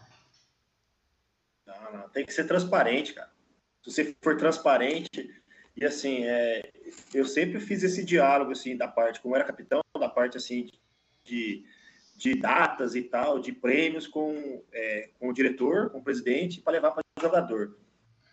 Não, 1.66 1.92
não, 1.92 2.08
tem 2.10 2.24
que 2.24 2.34
ser 2.34 2.44
transparente, 2.44 3.14
cara. 3.14 3.30
Se 3.82 3.90
você 3.90 4.16
for 4.20 4.36
transparente, 4.36 5.30
e 5.74 5.86
assim, 5.86 6.22
é, 6.24 6.70
eu 7.14 7.24
sempre 7.24 7.60
fiz 7.60 7.82
esse 7.82 8.04
diálogo 8.04 8.52
assim 8.52 8.76
da 8.76 8.88
parte, 8.88 9.20
como 9.20 9.34
era 9.34 9.44
capitão, 9.44 9.80
da 9.98 10.08
parte 10.08 10.36
assim 10.36 10.68
de, 11.24 11.64
de 12.16 12.34
datas 12.34 12.94
e 12.94 13.02
tal, 13.02 13.38
de 13.38 13.52
prêmios 13.52 14.06
com, 14.06 14.62
é, 14.72 15.10
com 15.18 15.28
o 15.28 15.32
diretor, 15.32 15.90
com 15.90 15.98
o 15.98 16.04
presidente, 16.04 16.60
para 16.60 16.74
levar 16.74 16.92
para 16.92 17.02
o 17.18 17.22
jogador. 17.22 17.78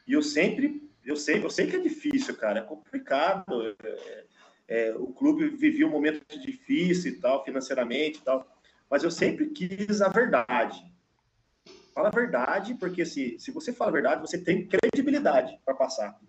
E 0.08 0.14
eu 0.14 0.22
sempre, 0.22 0.89
eu 1.03 1.16
sei, 1.16 1.43
eu 1.43 1.49
sei 1.49 1.68
que 1.68 1.76
é 1.76 1.80
difícil, 1.80 2.36
cara, 2.36 2.60
é 2.60 2.64
complicado. 2.64 3.76
É, 3.84 4.26
é, 4.68 4.95
o 4.95 5.08
clube 5.08 5.47
vivia 5.49 5.88
um 5.88 5.91
momento 5.91 6.24
difícil 6.39 7.12
e 7.12 7.20
tal, 7.20 7.43
financeiramente 7.43 8.20
e 8.20 8.22
tal, 8.22 8.47
mas 8.89 9.03
eu 9.03 9.12
sempre 9.12 9.49
quis 9.49 10.01
a 10.01 10.10
verdade. 10.10 10.84
Fala 11.93 12.10
a 12.10 12.12
verdade, 12.12 12.74
porque 12.76 13.06
se, 13.06 13.39
se 13.39 13.51
você 13.51 13.72
fala 13.72 13.91
a 13.91 13.93
verdade, 13.93 14.22
você 14.22 14.38
tem 14.38 14.68
credibilidade 14.68 15.58
para 15.64 15.74
passar. 15.74 16.20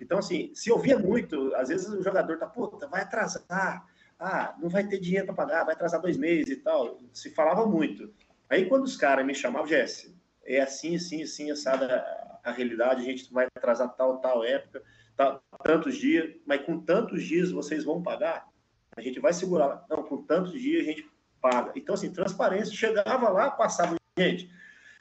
Então, 0.00 0.18
assim, 0.18 0.50
se 0.54 0.70
ouvia 0.70 0.98
muito, 0.98 1.54
às 1.54 1.68
vezes 1.68 1.88
o 1.88 2.02
jogador 2.02 2.38
tá, 2.38 2.46
puta, 2.46 2.86
vai 2.86 3.02
atrasar, 3.02 3.86
ah, 4.18 4.54
não 4.60 4.68
vai 4.68 4.86
ter 4.86 4.98
dinheiro 4.98 5.26
para 5.26 5.34
pagar, 5.34 5.64
vai 5.64 5.74
atrasar 5.74 6.00
dois 6.00 6.16
meses 6.16 6.48
e 6.48 6.56
tal. 6.56 6.98
Se 7.12 7.30
falava 7.30 7.66
muito. 7.66 8.12
Aí, 8.50 8.66
quando 8.66 8.84
os 8.84 8.96
caras 8.96 9.24
me 9.24 9.34
chamavam, 9.34 9.68
Jesse, 9.68 10.16
é 10.44 10.60
assim, 10.60 10.96
assim, 10.96 11.22
assim, 11.22 11.50
assada 11.50 12.04
a, 12.42 12.50
realidade, 12.50 13.02
a 13.02 13.04
gente 13.04 13.32
vai 13.32 13.46
atrasar 13.46 13.94
tal, 13.94 14.18
tal 14.18 14.42
época, 14.42 14.82
tal, 15.16 15.42
tantos 15.62 15.96
dias, 15.96 16.34
mas 16.46 16.64
com 16.64 16.80
tantos 16.80 17.22
dias 17.22 17.50
vocês 17.50 17.84
vão 17.84 18.02
pagar? 18.02 18.48
A 18.96 19.00
gente 19.00 19.20
vai 19.20 19.32
segurar. 19.32 19.84
Não, 19.88 20.02
com 20.02 20.22
tantos 20.22 20.52
dias 20.52 20.82
a 20.82 20.90
gente 20.90 21.08
paga. 21.40 21.72
Então, 21.76 21.94
assim, 21.94 22.10
transparência, 22.10 22.74
chegava 22.74 23.28
lá, 23.28 23.50
passava, 23.50 23.96
gente, 24.18 24.50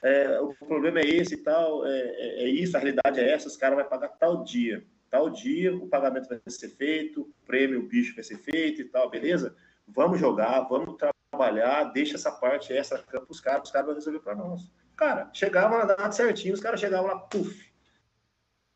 é, 0.04 0.40
o 0.40 0.54
problema 0.54 1.00
é 1.00 1.06
esse 1.06 1.36
e 1.36 1.38
tal, 1.38 1.86
é, 1.86 2.00
é, 2.00 2.44
é, 2.44 2.50
isso, 2.50 2.76
a 2.76 2.80
realidade 2.80 3.20
é 3.20 3.32
essa, 3.32 3.48
os 3.48 3.58
caras 3.58 3.78
vão 3.78 3.88
pagar 3.88 4.10
tal 4.10 4.44
dia. 4.44 4.86
Tal 5.10 5.30
dia 5.30 5.76
o 5.76 5.88
pagamento 5.88 6.28
vai 6.28 6.40
ser 6.48 6.70
feito, 6.70 7.22
o 7.22 7.46
prêmio, 7.46 7.80
o 7.80 7.88
bicho 7.88 8.14
vai 8.14 8.24
ser 8.24 8.38
feito 8.38 8.82
e 8.82 8.86
tal, 8.86 9.10
beleza? 9.10 9.56
Vamos 9.88 10.20
jogar, 10.20 10.62
vamos 10.62 10.98
trabalhar, 11.32 11.86
deixa 11.86 12.16
essa 12.16 12.32
parte, 12.32 12.74
essa 12.74 13.00
para 13.00 13.24
os 13.30 13.40
caras, 13.40 13.64
os 13.64 13.72
caras 13.72 13.88
vão 13.88 13.96
resolver 13.96 14.20
para 14.20 14.36
nós. 14.36 14.70
Cara, 14.96 15.30
chegava 15.34 15.78
na 15.78 15.86
data 15.86 16.12
certinho, 16.12 16.54
os 16.54 16.60
caras 16.60 16.80
chegavam 16.80 17.08
lá, 17.08 17.20
puf, 17.20 17.72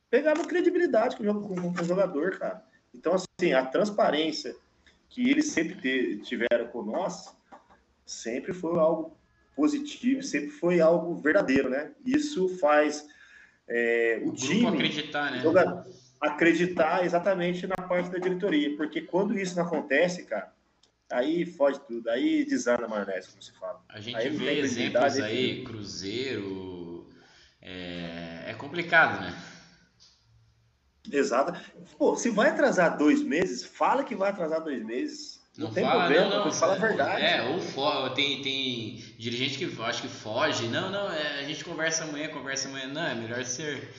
pegavam 0.09 0.45
credibilidade 0.45 1.17
com 1.17 1.24
o, 1.30 1.74
com 1.74 1.82
o 1.82 1.86
jogador, 1.86 2.38
cara. 2.38 2.63
Então, 2.93 3.13
assim, 3.13 3.53
a 3.53 3.65
transparência 3.65 4.55
que 5.09 5.30
eles 5.30 5.47
sempre 5.47 6.19
tiveram 6.19 6.67
com 6.67 6.84
nós 6.84 7.36
sempre 8.05 8.53
foi 8.53 8.78
algo 8.80 9.17
positivo, 9.56 10.24
sempre 10.24 10.49
foi 10.49 10.80
algo 10.80 11.16
verdadeiro, 11.16 11.70
né? 11.70 11.91
Isso 12.06 12.49
faz 12.58 13.06
é, 13.68 14.22
o, 14.24 14.30
o 14.30 14.34
time 14.34 14.68
acreditar, 14.68 15.32
né? 15.32 15.86
acreditar 16.20 17.04
exatamente 17.04 17.66
na 17.66 17.76
parte 17.76 18.10
da 18.12 18.20
diretoria, 18.20 18.76
porque 18.78 19.02
quando 19.02 19.38
isso 19.38 19.56
não 19.56 19.66
acontece, 19.66 20.24
cara, 20.26 20.54
aí 21.12 21.45
foge 21.45 21.80
tudo, 21.88 22.10
aí 22.10 22.45
desanda 22.45 22.86
a 22.86 22.88
maionese, 22.88 23.30
como 23.30 23.41
se 23.41 23.52
fala. 23.54 23.82
A 23.89 23.99
gente 23.99 24.30
vê 24.30 24.60
exemplos 24.60 25.20
aí, 25.20 25.64
Cruzeiro, 25.64 27.10
é, 27.62 28.43
é 28.47 28.54
complicado, 28.54 29.22
né? 29.22 29.36
Exato. 31.12 31.60
Pô, 31.97 32.16
se 32.16 32.30
vai 32.30 32.49
atrasar 32.49 32.97
dois 32.97 33.24
meses, 33.24 33.64
fala 33.64 34.04
que 34.04 34.16
vai 34.16 34.30
atrasar 34.30 34.62
dois 34.64 34.84
meses. 34.86 35.41
Não, 35.58 35.68
não 35.68 35.74
tem 35.74 35.84
fala, 35.84 36.06
problema, 36.06 36.30
não, 36.30 36.45
não, 36.45 36.52
fala 36.52 36.76
a 36.76 36.78
verdade. 36.78 37.22
É, 37.22 37.43
ou 37.49 37.60
for, 37.60 38.10
tem, 38.14 38.41
tem 38.41 38.95
dirigente 39.18 39.58
que 39.58 39.82
acho 39.82 40.02
que 40.02 40.08
foge. 40.08 40.68
Não, 40.68 40.89
não, 40.89 41.12
é, 41.12 41.39
a 41.39 41.43
gente 41.43 41.64
conversa 41.66 42.06
amanhã, 42.06 42.30
conversa 42.30 42.70
amanhã. 42.70 42.88
Não, 42.88 43.06
é 43.06 43.16
melhor 43.16 43.43
ser, 43.43 43.93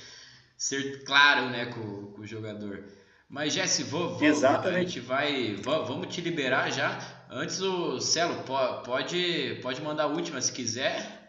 ser 0.56 1.04
claro 1.04 1.50
né, 1.50 1.66
com, 1.66 2.12
com 2.12 2.22
o 2.22 2.26
jogador. 2.26 2.84
Mas, 3.28 3.52
Jesse, 3.54 3.82
vou, 3.82 4.18
vou, 4.18 4.22
Exatamente. 4.22 4.76
a 4.76 4.82
gente 4.82 5.00
vai. 5.00 5.56
Vamos 5.56 6.14
te 6.14 6.20
liberar 6.20 6.70
já. 6.70 6.98
Antes 7.30 7.60
o 7.62 7.98
Celo, 7.98 8.42
pode, 8.44 9.58
pode 9.62 9.80
mandar 9.80 10.04
a 10.04 10.06
última 10.06 10.38
se 10.40 10.52
quiser. 10.52 11.22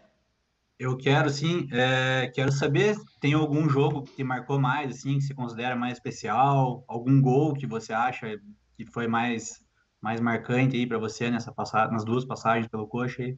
Eu 0.77 0.97
quero 0.97 1.29
sim, 1.29 1.69
é, 1.71 2.29
quero 2.33 2.51
saber, 2.51 2.97
tem 3.21 3.33
algum 3.33 3.69
jogo 3.69 4.03
que 4.03 4.17
te 4.17 4.23
marcou 4.23 4.59
mais, 4.59 4.97
assim, 4.97 5.15
que 5.15 5.23
se 5.23 5.33
considera 5.33 5.77
mais 5.77 5.93
especial? 5.93 6.83
Algum 6.89 7.21
gol 7.21 7.53
que 7.53 7.65
você 7.65 7.93
acha 7.93 8.37
que 8.75 8.85
foi 8.85 9.07
mais, 9.07 9.62
mais 10.03 10.19
marcante 10.19 10.75
aí 10.75 10.85
para 10.85 10.97
você 10.97 11.31
nessa 11.31 11.49
passagem, 11.49 11.93
nas 11.93 12.03
duas 12.03 12.25
passagens 12.25 12.67
pelo 12.67 12.85
coxa 12.85 13.23
aí? 13.23 13.37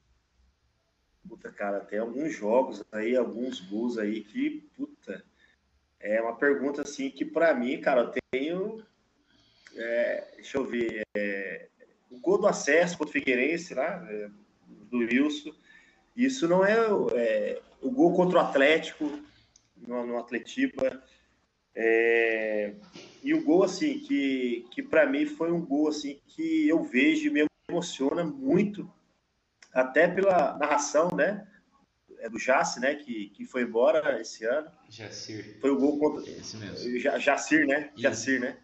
Puta, 1.29 1.51
cara, 1.51 1.79
tem 1.81 1.99
alguns 1.99 2.35
jogos 2.35 2.83
aí, 2.91 3.15
alguns 3.15 3.61
gols 3.61 3.99
aí 3.99 4.23
que, 4.23 4.67
puta, 4.75 5.23
é 5.99 6.19
uma 6.19 6.35
pergunta 6.35 6.81
assim 6.81 7.11
que 7.11 7.23
para 7.23 7.53
mim, 7.53 7.79
cara, 7.79 8.01
eu 8.01 8.21
tenho, 8.31 8.83
é, 9.75 10.31
deixa 10.37 10.57
eu 10.57 10.65
ver, 10.65 11.03
é, 11.15 11.67
o 12.09 12.19
gol 12.19 12.39
do 12.39 12.47
acesso 12.47 12.97
contra 12.97 13.11
o 13.11 13.13
Figueirense 13.13 13.75
lá, 13.75 14.03
é, 14.09 14.27
do 14.89 14.97
Wilson, 14.97 15.51
isso 16.15 16.47
não 16.47 16.65
é, 16.65 16.77
é, 17.13 17.61
o 17.79 17.91
gol 17.91 18.15
contra 18.15 18.39
o 18.39 18.41
Atlético, 18.41 19.19
no, 19.77 20.03
no 20.07 20.17
Atletiba, 20.17 21.03
é, 21.75 22.73
e 23.25 23.33
o 23.33 23.43
gol, 23.43 23.63
assim, 23.63 23.97
que, 23.97 24.67
que 24.69 24.83
para 24.83 25.07
mim 25.07 25.25
foi 25.25 25.51
um 25.51 25.65
gol, 25.65 25.87
assim, 25.87 26.21
que 26.27 26.69
eu 26.69 26.83
vejo 26.83 27.27
e 27.27 27.31
me 27.31 27.47
emociona 27.67 28.23
muito, 28.23 28.87
até 29.73 30.07
pela 30.07 30.55
narração, 30.59 31.09
né, 31.09 31.47
é 32.19 32.29
do 32.29 32.37
Jace, 32.37 32.79
né, 32.79 32.93
que, 32.93 33.29
que 33.29 33.43
foi 33.43 33.63
embora 33.63 34.21
esse 34.21 34.45
ano. 34.45 34.71
Jacir. 34.87 35.57
Foi 35.59 35.71
o 35.71 35.75
gol 35.75 35.97
contra... 35.97 36.29
Esse 36.29 36.55
mesmo. 36.57 36.99
Jacir, 37.19 37.65
né? 37.65 37.89
Isso. 37.93 38.03
Jacir, 38.03 38.39
né? 38.39 38.59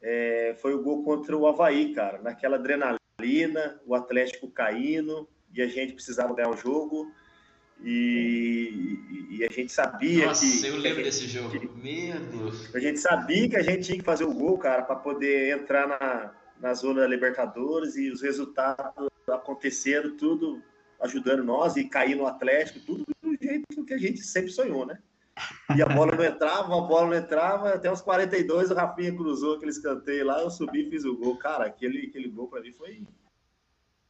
É, 0.00 0.54
foi 0.62 0.72
o 0.72 0.82
gol 0.84 1.02
contra 1.02 1.36
o 1.36 1.48
Havaí, 1.48 1.92
cara, 1.92 2.22
naquela 2.22 2.58
adrenalina, 2.58 3.80
o 3.84 3.96
Atlético 3.96 4.48
caindo, 4.48 5.28
e 5.52 5.60
a 5.60 5.66
gente 5.66 5.94
precisava 5.94 6.32
ganhar 6.32 6.50
o 6.50 6.56
jogo. 6.56 7.12
E, 7.82 8.98
e, 9.30 9.44
a 9.44 9.50
gente 9.50 9.72
sabia 9.72 10.26
Nossa, 10.26 10.44
que. 10.44 10.66
eu 10.66 10.76
lembro 10.76 10.96
gente, 10.96 11.04
desse 11.04 11.26
jogo. 11.26 11.50
Que, 11.50 11.66
Meu 11.66 12.20
Deus. 12.20 12.74
A 12.74 12.78
gente 12.78 12.98
sabia 12.98 13.48
que 13.48 13.56
a 13.56 13.62
gente 13.62 13.84
tinha 13.84 13.98
que 13.98 14.04
fazer 14.04 14.24
o 14.24 14.34
gol, 14.34 14.58
cara, 14.58 14.82
para 14.82 14.96
poder 14.96 15.58
entrar 15.58 15.88
na, 15.88 16.34
na 16.60 16.74
zona 16.74 17.00
da 17.00 17.06
Libertadores 17.06 17.96
e 17.96 18.10
os 18.10 18.20
resultados 18.20 19.08
acontecendo, 19.28 20.12
tudo 20.12 20.62
ajudando 21.00 21.42
nós 21.42 21.76
e 21.76 21.88
cair 21.88 22.14
no 22.14 22.26
Atlético, 22.26 22.80
tudo 22.80 23.04
do 23.22 23.36
jeito 23.40 23.84
que 23.84 23.94
a 23.94 23.98
gente 23.98 24.20
sempre 24.20 24.50
sonhou, 24.50 24.84
né? 24.84 24.98
E 25.74 25.82
a 25.82 25.86
bola 25.86 26.14
não 26.14 26.24
entrava, 26.24 26.76
a 26.76 26.80
bola 26.82 27.06
não 27.06 27.16
entrava, 27.16 27.70
até 27.70 27.90
uns 27.90 28.02
42 28.02 28.70
o 28.70 28.74
Rafinha 28.74 29.14
cruzou 29.14 29.56
aquele 29.56 29.70
escanteio 29.70 30.26
lá, 30.26 30.42
eu 30.42 30.50
subi 30.50 30.86
e 30.86 30.90
fiz 30.90 31.04
o 31.04 31.16
gol. 31.16 31.36
Cara, 31.36 31.64
aquele, 31.64 32.08
aquele 32.08 32.28
gol 32.28 32.48
para 32.48 32.60
mim 32.60 32.72
foi. 32.72 33.02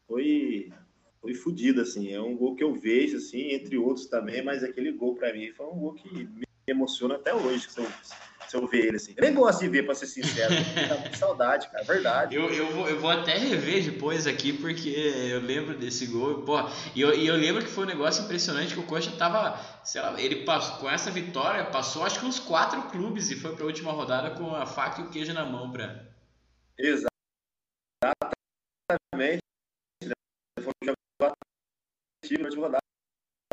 Foi 0.08 0.72
foi 1.20 1.34
fodido, 1.34 1.80
assim. 1.80 2.12
É 2.12 2.20
um 2.20 2.36
gol 2.36 2.54
que 2.54 2.64
eu 2.64 2.74
vejo, 2.74 3.16
assim, 3.18 3.52
entre 3.52 3.76
outros 3.76 4.06
também, 4.06 4.42
mas 4.42 4.64
aquele 4.64 4.92
gol 4.92 5.14
para 5.14 5.32
mim 5.32 5.52
foi 5.52 5.66
um 5.66 5.78
gol 5.78 5.94
que 5.94 6.08
me 6.12 6.44
emociona 6.66 7.16
até 7.16 7.34
hoje, 7.34 7.68
se 7.68 7.80
eu, 7.80 7.86
se 8.48 8.56
eu 8.56 8.66
ver 8.66 8.86
ele, 8.86 8.96
assim. 8.96 9.12
Eu 9.16 9.22
nem 9.22 9.34
gosto 9.34 9.60
de 9.60 9.68
ver, 9.68 9.84
para 9.84 9.94
ser 9.94 10.06
sincero. 10.06 10.54
Tá 10.88 11.08
com 11.08 11.14
saudade, 11.14 11.68
cara, 11.68 11.84
verdade. 11.84 12.36
Eu, 12.36 12.50
eu, 12.50 12.66
vou, 12.72 12.88
eu 12.88 12.98
vou 12.98 13.10
até 13.10 13.36
rever 13.36 13.84
depois 13.84 14.26
aqui, 14.26 14.52
porque 14.52 14.88
eu 14.88 15.40
lembro 15.40 15.76
desse 15.76 16.06
gol, 16.06 16.42
pô, 16.42 16.58
e 16.94 17.00
eu, 17.00 17.14
e 17.14 17.26
eu 17.26 17.36
lembro 17.36 17.62
que 17.62 17.70
foi 17.70 17.84
um 17.84 17.88
negócio 17.88 18.24
impressionante 18.24 18.74
que 18.74 18.80
o 18.80 18.86
Coxa 18.86 19.10
tava, 19.16 19.58
sei 19.84 20.00
lá, 20.00 20.20
ele 20.20 20.44
passou, 20.44 20.78
com 20.78 20.88
essa 20.88 21.10
vitória, 21.10 21.64
passou 21.66 22.04
acho 22.04 22.20
que 22.20 22.26
uns 22.26 22.38
quatro 22.38 22.82
clubes 22.90 23.30
e 23.30 23.36
foi 23.36 23.54
pra 23.54 23.66
última 23.66 23.92
rodada 23.92 24.30
com 24.30 24.54
a 24.54 24.64
faca 24.64 25.00
e 25.00 25.04
o 25.04 25.10
queijo 25.10 25.32
na 25.32 25.44
mão 25.44 25.70
pra... 25.70 26.08
Exatamente 26.78 27.10
time 32.30 32.42
na 32.42 32.48
última 32.48 32.66
rodada, 32.66 32.82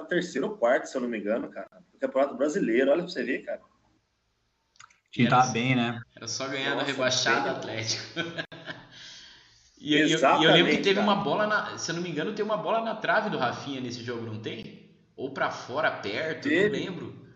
terceiro 0.07 0.47
ou 0.47 0.57
quarto, 0.57 0.85
se 0.85 0.95
eu 0.95 1.01
não 1.01 1.09
me 1.09 1.17
engano, 1.17 1.49
cara. 1.49 1.69
Do 1.91 1.99
Campeonato 1.99 2.35
Brasileiro, 2.35 2.91
olha 2.91 3.03
pra 3.03 3.11
você 3.11 3.23
ver, 3.23 3.43
cara. 3.43 3.61
O 3.61 5.11
time 5.11 5.29
tá 5.29 5.47
bem, 5.47 5.75
né? 5.75 5.99
Era 6.15 6.27
só 6.27 6.47
ganhar 6.47 6.75
Nossa, 6.75 6.85
no 6.85 6.91
rebaixado 6.91 7.49
Atlético. 7.49 8.03
e, 9.79 9.95
eu, 9.95 10.07
eu, 10.07 10.19
eu, 10.19 10.51
lembro 10.51 10.71
que 10.71 10.81
teve 10.81 10.95
cara. 10.95 11.07
uma 11.07 11.15
bola, 11.15 11.47
na, 11.47 11.77
se 11.77 11.89
eu 11.91 11.95
não 11.95 12.01
me 12.01 12.09
engano, 12.09 12.35
tem 12.35 12.45
uma 12.45 12.57
bola 12.57 12.81
na 12.81 12.95
trave 12.95 13.29
do 13.29 13.37
Rafinha 13.37 13.81
nesse 13.81 14.03
jogo, 14.03 14.25
não 14.25 14.39
tem? 14.41 14.95
Ou 15.15 15.31
para 15.33 15.49
fora, 15.49 15.89
perto, 15.91 16.47
teve, 16.47 16.77
não 16.77 16.85
lembro. 16.85 17.27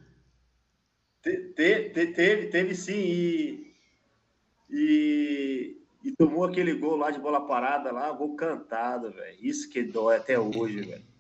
Te, 1.23 1.53
te, 1.55 1.89
te, 1.89 2.07
teve, 2.07 2.47
teve 2.47 2.75
sim, 2.75 2.93
e, 2.93 3.75
e, 4.69 5.77
e, 6.03 6.11
tomou 6.15 6.45
aquele 6.45 6.73
gol 6.73 6.95
lá 6.95 7.11
de 7.11 7.19
bola 7.19 7.45
parada 7.47 7.91
lá, 7.91 8.11
gol 8.11 8.35
cantado, 8.35 9.11
velho. 9.11 9.37
Isso 9.39 9.69
que 9.69 9.83
dói 9.83 10.17
até 10.17 10.39
hoje, 10.39 10.81
velho 10.81 11.10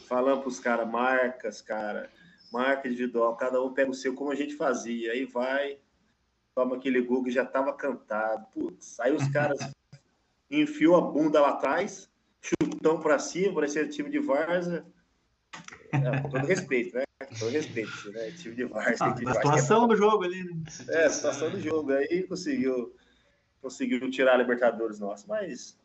falando 0.00 0.40
para 0.40 0.48
os 0.48 0.60
caras, 0.60 0.88
marcas, 0.88 1.60
cara, 1.62 2.10
marca 2.52 2.88
individual, 2.88 3.36
cada 3.36 3.62
um 3.62 3.72
pega 3.72 3.90
o 3.90 3.94
seu, 3.94 4.14
como 4.14 4.30
a 4.30 4.34
gente 4.34 4.54
fazia. 4.54 5.12
Aí 5.12 5.24
vai, 5.24 5.78
toma 6.54 6.76
aquele 6.76 7.00
gol 7.00 7.24
que 7.24 7.30
já 7.30 7.42
estava 7.42 7.72
cantado. 7.72 8.46
Putz, 8.52 9.00
aí 9.00 9.12
os 9.12 9.26
caras 9.28 9.58
enfiou 10.50 10.96
a 10.96 11.00
bunda 11.00 11.40
lá 11.40 11.50
atrás, 11.50 12.10
chutão 12.40 13.00
para 13.00 13.18
cima, 13.18 13.54
parecia 13.54 13.88
time 13.88 14.10
de 14.10 14.18
Varza. 14.18 14.86
É, 15.92 16.20
com 16.20 16.28
todo 16.28 16.46
respeito, 16.46 16.96
né? 16.96 17.04
Com 17.28 17.34
todo 17.34 17.50
respeito, 17.50 18.12
né? 18.12 18.30
Time 18.32 18.54
de 18.54 18.64
Varza. 18.64 19.04
Ah, 19.04 19.10
a 19.10 19.34
situação 19.34 19.84
é... 19.84 19.88
do 19.88 19.96
jogo 19.96 20.24
ali, 20.24 20.44
né? 20.44 20.62
É, 20.88 21.04
a 21.04 21.10
situação 21.10 21.50
do 21.50 21.60
jogo. 21.60 21.92
Aí 21.92 22.22
conseguiu, 22.24 22.94
conseguiu 23.60 24.10
tirar 24.10 24.34
a 24.34 24.38
Libertadores 24.38 24.98
nossa, 24.98 25.24
mas 25.28 25.78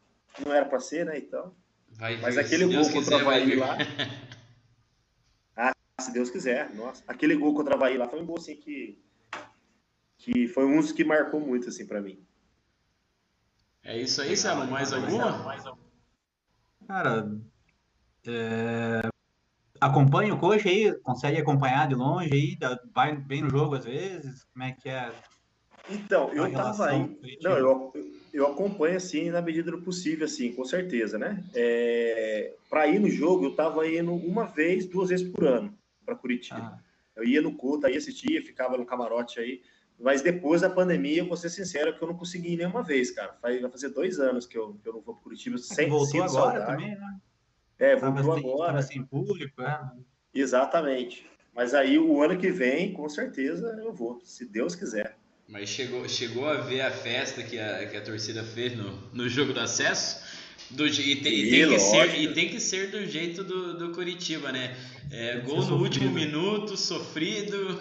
não 0.45 0.53
era 0.53 0.65
para 0.65 0.79
ser, 0.79 1.05
né? 1.05 1.17
Então. 1.17 1.53
Vai 1.97 2.17
Mas 2.17 2.37
aquele 2.37 2.65
gol 2.65 2.89
contra 2.91 3.17
o 3.17 3.19
Havaí 3.19 3.55
lá. 3.55 3.77
ah, 5.55 5.73
se 5.99 6.11
Deus 6.11 6.29
quiser, 6.29 6.73
nossa. 6.73 7.03
Aquele 7.07 7.35
gol 7.35 7.53
contra 7.53 7.73
o 7.73 7.77
Havaí 7.77 7.97
lá 7.97 8.07
foi 8.07 8.21
um 8.21 8.25
gol 8.25 8.37
assim 8.37 8.55
que. 8.55 9.01
Que 10.17 10.47
foi 10.47 10.65
um 10.65 10.79
dos 10.79 10.91
que 10.91 11.03
marcou 11.03 11.39
muito 11.39 11.69
assim 11.69 11.85
para 11.85 12.01
mim. 12.01 12.21
É 13.83 13.97
isso 13.97 14.21
aí, 14.21 14.35
Salo. 14.35 14.69
Mais 14.69 14.91
alguma? 14.91 15.77
Cara, 16.87 17.31
é... 18.27 19.01
acompanha 19.79 20.33
o 20.33 20.39
coach 20.39 20.67
aí? 20.67 20.93
Consegue 20.99 21.37
acompanhar 21.37 21.87
de 21.87 21.95
longe 21.95 22.33
aí? 22.33 22.57
Vai 22.93 23.15
bem 23.15 23.41
no 23.41 23.49
jogo 23.49 23.75
às 23.75 23.85
vezes? 23.85 24.43
Como 24.45 24.63
é 24.63 24.73
que 24.73 24.89
é? 24.89 25.13
Então, 25.89 26.31
eu 26.33 26.51
tava 26.51 26.87
aí. 26.87 27.39
Não, 27.41 27.51
eu, 27.51 27.93
eu 28.33 28.47
acompanho 28.47 28.97
assim 28.97 29.29
na 29.29 29.41
medida 29.41 29.71
do 29.71 29.81
possível, 29.81 30.25
assim, 30.25 30.53
com 30.53 30.63
certeza, 30.63 31.17
né? 31.17 31.43
É, 31.53 32.53
para 32.69 32.87
ir 32.87 32.99
no 32.99 33.09
jogo, 33.09 33.45
eu 33.45 33.55
tava 33.55 33.87
indo 33.87 34.13
uma 34.13 34.45
vez, 34.45 34.85
duas 34.87 35.09
vezes 35.09 35.27
por 35.27 35.45
ano 35.45 35.77
para 36.05 36.15
Curitiba. 36.15 36.59
Ah. 36.59 36.79
Eu 37.15 37.23
ia 37.23 37.41
no 37.41 37.55
culto, 37.55 37.85
aí 37.85 37.97
assistia, 37.97 38.41
ficava 38.41 38.77
no 38.77 38.85
camarote 38.85 39.39
aí. 39.39 39.61
Mas 39.99 40.21
depois 40.21 40.61
da 40.61 40.69
pandemia, 40.69 41.19
eu 41.19 41.27
vou 41.27 41.35
ser 41.35 41.49
sincero 41.49 41.93
que 41.95 42.01
eu 42.01 42.07
não 42.07 42.15
consegui 42.15 42.53
ir 42.53 42.57
nenhuma 42.57 42.81
vez, 42.81 43.11
cara. 43.11 43.37
Vai 43.41 43.59
fazer 43.69 43.89
dois 43.89 44.19
anos 44.19 44.45
que 44.45 44.57
eu, 44.57 44.79
que 44.81 44.87
eu 44.87 44.93
não 44.93 45.01
vou 45.01 45.13
para 45.13 45.23
Curitiba 45.23 45.57
sem 45.57 45.89
Voltou 45.89 46.23
agora 46.23 46.29
saudade. 46.29 46.65
também, 46.65 46.95
né? 46.95 47.19
É, 47.77 47.95
voltou 47.97 48.33
sem, 48.35 48.51
agora. 48.51 48.81
sem 48.81 49.03
público, 49.03 49.61
é. 49.61 49.91
Exatamente. 50.33 51.29
Mas 51.53 51.73
aí 51.73 51.99
o 51.99 52.21
ano 52.21 52.37
que 52.37 52.49
vem, 52.49 52.93
com 52.93 53.09
certeza, 53.09 53.77
eu 53.83 53.91
vou, 53.91 54.21
se 54.23 54.45
Deus 54.45 54.75
quiser. 54.75 55.18
Mas 55.49 55.67
chegou, 55.69 56.07
chegou 56.07 56.47
a 56.47 56.55
ver 56.57 56.81
a 56.81 56.91
festa 56.91 57.41
que 57.41 57.59
a, 57.59 57.87
que 57.87 57.97
a 57.97 58.01
torcida 58.01 58.43
fez 58.43 58.77
no, 58.77 58.91
no 59.11 59.27
jogo 59.27 59.51
do 59.51 59.59
acesso? 59.59 60.23
Do, 60.69 60.85
e, 60.85 61.15
tem, 61.15 61.33
e, 61.33 61.49
tem 61.49 61.69
que 61.69 61.79
ser, 61.79 62.19
e 62.19 62.33
tem 62.33 62.49
que 62.49 62.59
ser 62.59 62.91
do 62.91 63.03
jeito 63.03 63.43
do, 63.43 63.75
do 63.75 63.91
Curitiba, 63.91 64.51
né? 64.51 64.77
É, 65.11 65.39
gol 65.39 65.65
no 65.65 65.77
último 65.77 66.11
minuto, 66.11 66.77
sofrido. 66.77 67.79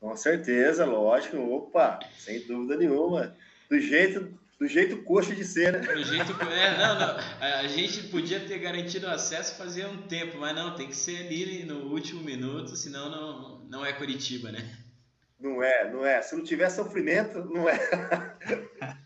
Com 0.00 0.16
certeza, 0.16 0.86
lógico. 0.86 1.36
Opa, 1.36 1.98
sem 2.16 2.40
dúvida 2.46 2.78
nenhuma. 2.78 3.36
Do 3.68 3.78
jeito, 3.78 4.32
do 4.58 4.66
jeito 4.66 5.02
coxa 5.02 5.34
de 5.34 5.44
ser, 5.44 5.74
né? 5.74 5.80
Do 5.80 6.02
jeito, 6.02 6.32
é, 6.50 6.78
não, 6.78 6.98
não. 6.98 7.16
A 7.40 7.66
gente 7.66 8.04
podia 8.04 8.40
ter 8.40 8.58
garantido 8.58 9.06
o 9.06 9.10
acesso 9.10 9.56
fazia 9.56 9.86
um 9.86 9.98
tempo, 9.98 10.38
mas 10.38 10.56
não, 10.56 10.74
tem 10.74 10.88
que 10.88 10.96
ser 10.96 11.26
ali 11.26 11.64
no 11.64 11.92
último 11.92 12.22
minuto, 12.22 12.74
senão 12.74 13.10
não, 13.10 13.58
não 13.68 13.84
é 13.84 13.92
Curitiba, 13.92 14.50
né? 14.50 14.77
Não 15.38 15.62
é, 15.62 15.90
não 15.90 16.04
é. 16.04 16.20
Se 16.20 16.34
não 16.34 16.42
tiver 16.42 16.68
sofrimento, 16.68 17.44
não 17.44 17.68
é. 17.68 17.78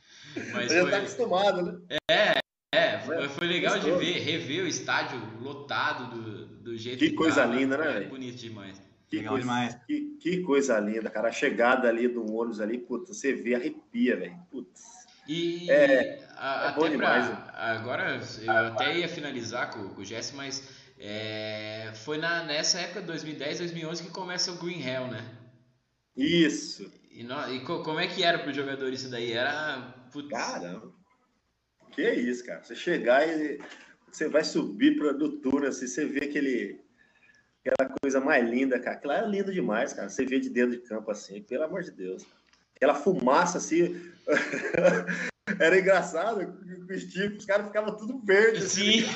Mas 0.53 0.69
Você 0.69 0.79
já 0.79 0.85
está 0.85 0.97
acostumado, 0.99 1.63
né? 1.63 1.99
É, 2.11 2.39
é. 2.75 2.99
Foi, 3.01 3.29
foi 3.29 3.47
legal 3.47 3.79
de 3.79 3.91
ver, 3.93 4.19
rever 4.21 4.65
o 4.65 4.67
estádio 4.67 5.21
lotado 5.41 6.11
do, 6.11 6.47
do 6.47 6.77
jeito 6.77 6.99
que, 6.99 7.11
que 7.11 7.17
coisa 7.17 7.43
tava. 7.43 7.55
linda, 7.55 7.77
né? 7.77 8.05
É 8.05 8.09
bonito 8.09 8.37
demais. 8.37 8.81
Que 9.11 9.17
Legal 9.17 9.35
coisa, 9.35 9.47
demais. 9.47 9.75
Que, 9.87 10.17
que, 10.19 10.41
coisa 10.41 10.81
linda, 10.81 11.11
cara. 11.11 11.29
A 11.29 11.33
chegada 11.33 11.87
ali 11.87 12.09
do 12.09 12.25
ônibus 12.35 12.61
ali, 12.61 12.79
puta, 12.79 13.13
você 13.13 13.35
vê, 13.35 13.55
arrepia, 13.55 14.17
velho. 14.17 14.39
Putz. 14.51 14.81
E 15.29 15.71
é, 15.71 16.27
a, 16.37 16.65
é 16.65 16.69
até 16.69 16.89
demais, 16.89 17.27
pra, 17.27 17.53
agora 17.55 18.21
eu 18.43 18.53
até 18.69 18.99
ia 18.99 19.09
finalizar 19.09 19.71
com, 19.71 19.91
com 19.91 20.01
o 20.01 20.05
Jesse, 20.05 20.35
mas 20.35 20.69
é, 20.99 21.93
foi 21.95 22.19
na, 22.19 22.43
nessa 22.43 22.81
época 22.81 23.03
de 23.03 23.07
2010, 23.07 23.59
2011 23.59 24.03
que 24.03 24.11
começa 24.11 24.51
o 24.51 24.57
Green 24.57 24.81
Hell, 24.81 25.07
né? 25.07 25.25
Isso. 26.17 26.91
E, 27.11 27.23
no, 27.23 27.53
e 27.53 27.61
co, 27.65 27.83
como 27.83 28.01
é 28.01 28.07
que 28.07 28.23
era 28.23 28.39
pro 28.39 28.53
jogador 28.53 28.93
isso 28.93 29.11
daí? 29.11 29.33
Era. 29.33 29.95
Putz. 30.13 30.29
Caramba. 30.29 30.93
Que 31.91 32.11
isso, 32.13 32.45
cara. 32.45 32.63
Você 32.63 32.75
chegar 32.75 33.27
e 33.29 33.61
você 34.11 34.29
vai 34.29 34.45
subir 34.45 34.99
para 34.99 35.13
do 35.13 35.41
túnel, 35.41 35.69
assim, 35.69 35.87
você 35.87 36.05
vê 36.05 36.27
aquele 36.27 36.81
aquela 37.65 37.91
coisa 38.01 38.21
mais 38.21 38.49
linda, 38.49 38.79
cara. 38.79 38.97
Aquilo 38.97 39.13
é 39.13 39.27
lindo 39.27 39.53
demais, 39.53 39.93
cara. 39.93 40.09
Você 40.09 40.25
vê 40.25 40.41
de 40.41 40.51
dentro 40.51 40.73
de 40.73 40.79
campo 40.87 41.11
assim, 41.11 41.43
pelo 41.43 41.65
amor 41.65 41.83
de 41.83 41.91
Deus. 41.91 42.27
Aquela 42.77 42.95
fumaça 42.95 43.59
assim. 43.59 44.01
Era 45.59 45.79
engraçado, 45.79 46.57
os 46.89 47.05
tipos, 47.05 47.39
os 47.39 47.45
caras 47.45 47.67
ficavam 47.67 47.97
tudo 47.97 48.19
verdes. 48.25 48.65
Assim, 48.65 49.03
Sim. 49.03 49.07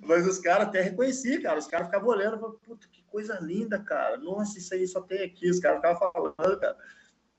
Mas 0.02 0.26
os 0.26 0.38
caras 0.38 0.68
até 0.68 0.80
reconheciam, 0.80 1.42
cara. 1.42 1.58
Os 1.58 1.66
caras 1.66 1.86
ficavam 1.86 2.08
olhando 2.08 2.36
e 2.36 2.66
puta, 2.66 2.88
que 2.90 2.99
coisa 3.10 3.38
linda, 3.40 3.78
cara. 3.78 4.16
Nossa, 4.16 4.58
isso 4.58 4.72
aí 4.72 4.86
só 4.86 5.00
tem 5.00 5.22
aqui. 5.24 5.50
Os 5.50 5.60
caras 5.60 5.78
ficavam 5.78 6.12
falando, 6.12 6.60
cara. 6.60 6.76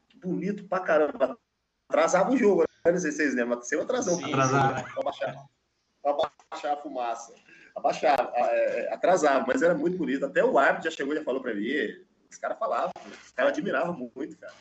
Que 0.10 0.18
bonito 0.20 0.66
pra 0.66 0.80
caramba. 0.80 1.38
Atrasava 1.90 2.32
o 2.32 2.38
jogo, 2.38 2.62
né? 2.62 2.92
Não 2.92 3.00
sei 3.00 3.12
se 3.12 3.18
vocês 3.18 3.36
lembram, 3.36 3.58
mas 3.58 3.68
sempre 3.68 3.86
atrasou. 3.86 4.16
Sim, 4.16 4.26
atrasava. 4.26 4.84
Pra 4.84 5.04
baixar, 5.04 5.36
pra 6.02 6.18
baixar 6.52 6.74
a 6.74 6.78
fumaça 6.78 7.34
abaixava, 7.76 8.32
é, 8.36 8.94
atrasava, 8.94 9.46
mas 9.48 9.62
era 9.62 9.74
muito 9.74 9.98
bonito. 9.98 10.26
Até 10.26 10.44
o 10.44 10.58
árbitro 10.58 10.90
já 10.90 10.96
chegou 10.96 11.14
e 11.14 11.18
já 11.18 11.24
falou 11.24 11.42
para 11.42 11.54
mim, 11.54 11.68
os 12.30 12.38
caras 12.38 12.58
falavam, 12.58 12.92
os 13.26 13.32
caras 13.32 13.52
admiravam 13.52 14.12
muito, 14.16 14.38
cara. 14.38 14.54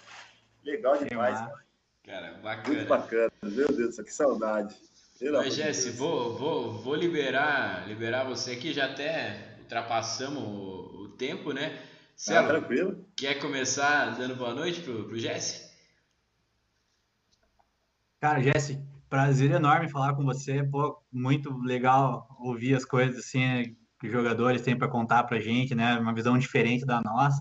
Legal 0.65 0.97
demais, 0.99 1.39
cara. 1.39 1.65
Cara, 2.05 2.33
bacana. 2.43 2.77
Muito 2.77 2.89
bacana, 2.89 3.33
meu 3.43 3.69
Deus 3.69 3.97
que 3.97 4.13
saudade. 4.13 4.75
Mas, 5.33 5.55
Jesse, 5.55 5.91
vou, 5.91 6.37
vou, 6.37 6.73
vou 6.73 6.95
liberar, 6.95 7.87
liberar 7.87 8.25
você 8.25 8.53
aqui, 8.53 8.73
já 8.73 8.87
até 8.87 9.50
ultrapassamos 9.71 10.43
o, 10.43 11.05
o 11.05 11.09
tempo, 11.11 11.53
né? 11.53 11.81
Celo, 12.17 12.47
ah, 12.47 12.49
tranquilo. 12.49 13.07
Quer 13.17 13.37
começar 13.37 14.17
dando 14.19 14.35
boa 14.35 14.53
noite 14.53 14.81
pro, 14.81 15.05
pro 15.05 15.19
Jesse? 15.19 15.71
Cara, 18.21 18.43
Jesse, 18.43 18.83
prazer 19.09 19.53
enorme 19.53 19.89
falar 19.89 20.15
com 20.15 20.25
você. 20.25 20.65
Pô, 20.65 21.01
muito 21.13 21.57
legal 21.59 22.27
ouvir 22.41 22.75
as 22.75 22.85
coisas 22.85 23.21
assim 23.21 23.77
que 24.01 24.09
os 24.09 24.13
jogadores 24.13 24.63
têm 24.63 24.77
para 24.77 24.89
contar 24.89 25.23
para 25.25 25.39
gente, 25.39 25.75
né? 25.75 25.97
Uma 25.99 26.13
visão 26.13 26.37
diferente 26.37 26.85
da 26.85 27.01
nossa. 27.01 27.41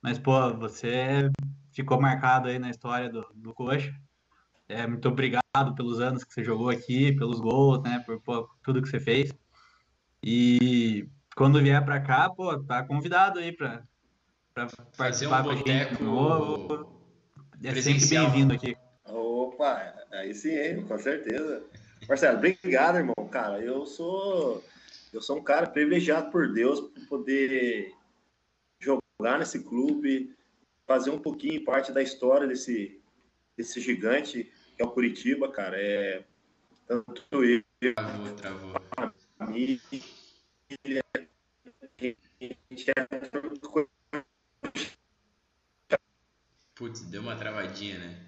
Mas, 0.00 0.18
pô, 0.18 0.54
você 0.54 1.30
ficou 1.72 2.00
marcado 2.00 2.48
aí 2.48 2.58
na 2.58 2.70
história 2.70 3.10
do, 3.10 3.26
do 3.34 3.52
Coxa. 3.52 3.94
É, 4.68 4.86
muito 4.86 5.08
obrigado 5.08 5.74
pelos 5.76 6.00
anos 6.00 6.24
que 6.24 6.32
você 6.32 6.42
jogou 6.42 6.70
aqui, 6.70 7.12
pelos 7.12 7.38
gols, 7.38 7.82
né? 7.82 8.02
Por 8.06 8.20
pô, 8.22 8.48
tudo 8.62 8.80
que 8.80 8.88
você 8.88 8.98
fez. 8.98 9.30
E 10.22 11.08
quando 11.36 11.62
vier 11.62 11.84
para 11.84 12.00
cá, 12.00 12.30
pô, 12.30 12.58
tá 12.64 12.82
convidado 12.82 13.38
aí 13.38 13.52
para 13.52 13.82
participar 14.96 15.42
um 15.42 15.44
com 15.44 15.50
a 15.50 15.54
gente 15.54 16.02
novo. 16.02 17.00
É 17.62 17.74
sempre 17.74 18.06
bem-vindo 18.08 18.54
aqui. 18.54 18.76
Opa, 19.04 19.94
aí 20.12 20.34
sim, 20.34 20.56
hein? 20.56 20.84
com 20.86 20.98
certeza. 20.98 21.62
Marcelo, 22.08 22.38
obrigado, 22.38 22.96
irmão. 22.96 23.28
Cara, 23.30 23.60
eu 23.60 23.84
sou 23.84 24.64
eu 25.12 25.20
sou 25.20 25.36
um 25.36 25.42
cara 25.42 25.66
privilegiado 25.66 26.30
por 26.30 26.52
Deus 26.52 26.80
por 26.80 27.06
poder 27.06 27.92
jogar 28.80 29.38
nesse 29.38 29.62
clube, 29.62 30.34
fazer 30.86 31.10
um 31.10 31.18
pouquinho 31.18 31.64
parte 31.64 31.92
da 31.92 32.02
história 32.02 32.46
desse, 32.46 32.98
desse 33.56 33.80
gigante 33.80 34.50
que 34.74 34.82
é 34.82 34.84
o 34.84 34.90
Curitiba, 34.90 35.50
cara. 35.50 35.76
É 35.78 36.24
tanto 36.86 37.44
eu. 37.44 37.62
Travou, 37.94 38.30
travou. 38.32 38.74
Putz, 46.74 47.00
deu 47.02 47.22
uma 47.22 47.36
travadinha, 47.36 47.98
né? 47.98 48.26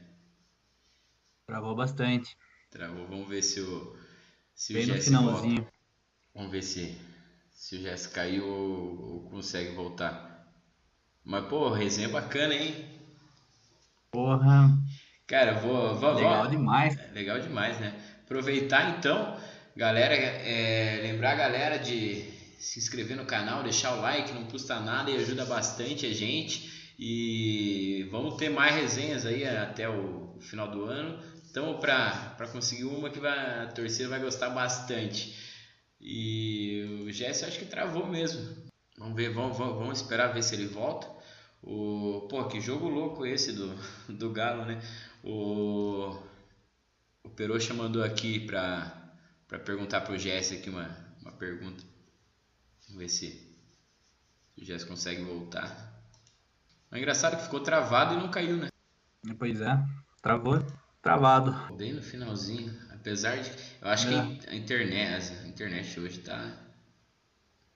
Travou 1.46 1.74
bastante. 1.74 2.36
Travou. 2.70 3.06
Vamos 3.06 3.28
ver 3.28 3.42
se 3.42 3.60
o. 3.60 3.96
Se 4.54 4.72
Bem 4.72 4.84
o 4.84 4.94
no 4.94 5.02
finalzinho. 5.02 5.62
Volta. 5.62 5.78
Vamos 6.34 6.52
ver 6.52 6.62
se, 6.62 6.98
se 7.50 7.76
o 7.76 7.80
Jess 7.80 8.06
caiu 8.06 8.46
ou, 8.46 9.12
ou, 9.12 9.30
consegue 9.30 9.74
voltar. 9.74 10.46
Mas, 11.24 11.46
pô, 11.46 11.70
resenha 11.70 12.08
bacana, 12.08 12.54
hein? 12.54 12.86
Porra. 14.10 14.70
Cara, 15.26 15.58
vou. 15.60 15.94
vou 15.94 16.14
legal 16.14 16.42
vou, 16.42 16.50
demais. 16.50 16.98
É, 16.98 17.10
legal 17.12 17.40
demais, 17.40 17.78
né? 17.80 18.00
Aproveitar 18.24 18.96
então, 18.96 19.38
galera, 19.78 20.12
é, 20.12 20.98
lembrar 21.02 21.34
a 21.34 21.36
galera 21.36 21.78
de 21.78 22.24
se 22.58 22.80
inscrever 22.80 23.16
no 23.16 23.24
canal, 23.24 23.62
deixar 23.62 23.94
o 23.96 24.00
like, 24.00 24.32
não 24.32 24.44
custa 24.46 24.80
nada 24.80 25.08
e 25.08 25.16
ajuda 25.16 25.44
bastante 25.44 26.04
a 26.04 26.12
gente. 26.12 26.92
E 26.98 28.08
vamos 28.10 28.34
ter 28.34 28.48
mais 28.48 28.74
resenhas 28.74 29.24
aí 29.24 29.46
até 29.46 29.88
o 29.88 30.36
final 30.40 30.68
do 30.68 30.84
ano. 30.84 31.22
Então, 31.48 31.78
para 31.78 32.48
conseguir 32.50 32.84
uma 32.84 33.08
que 33.08 33.20
vai, 33.20 33.62
a 33.62 33.68
torcida 33.68 34.08
vai 34.08 34.20
gostar 34.20 34.50
bastante. 34.50 35.32
E 36.00 37.04
o 37.06 37.12
Jesse 37.12 37.44
acho 37.44 37.60
que 37.60 37.66
travou 37.66 38.04
mesmo. 38.04 38.68
Vamos 38.98 39.14
ver, 39.14 39.32
vamos, 39.32 39.56
vamos, 39.56 39.76
vamos 39.76 40.00
esperar 40.00 40.34
ver 40.34 40.42
se 40.42 40.56
ele 40.56 40.66
volta. 40.66 41.08
O, 41.62 42.26
pô, 42.28 42.44
que 42.46 42.60
jogo 42.60 42.88
louco 42.88 43.24
esse 43.24 43.52
do, 43.52 43.72
do 44.12 44.30
Galo, 44.32 44.64
né? 44.64 44.82
O, 45.22 46.18
o 47.22 47.30
Peroxa 47.30 47.72
mandou 47.72 48.02
aqui 48.02 48.40
para 48.40 49.07
para 49.48 49.58
perguntar 49.58 50.02
pro 50.02 50.18
Jesse 50.18 50.56
aqui 50.56 50.68
uma, 50.68 50.94
uma 51.22 51.32
pergunta. 51.32 51.82
Vamos 52.86 53.02
ver 53.02 53.08
se, 53.08 53.30
se 54.54 54.62
o 54.62 54.64
Jesse 54.64 54.86
consegue 54.86 55.22
voltar. 55.22 55.98
É 56.92 56.98
engraçado 56.98 57.36
que 57.36 57.44
ficou 57.44 57.60
travado 57.60 58.14
e 58.14 58.18
não 58.18 58.30
caiu, 58.30 58.58
né? 58.58 58.68
Pois 59.38 59.60
é, 59.60 59.78
travou 60.22 60.64
travado. 61.02 61.74
Bem 61.76 61.94
no 61.94 62.02
finalzinho. 62.02 62.76
Apesar 62.92 63.36
de. 63.36 63.50
Eu 63.80 63.88
acho 63.88 64.08
é. 64.08 64.10
que 64.36 64.50
a 64.50 64.54
internet, 64.54 65.32
a 65.32 65.48
internet 65.48 65.98
hoje 66.00 66.20
tá. 66.20 66.52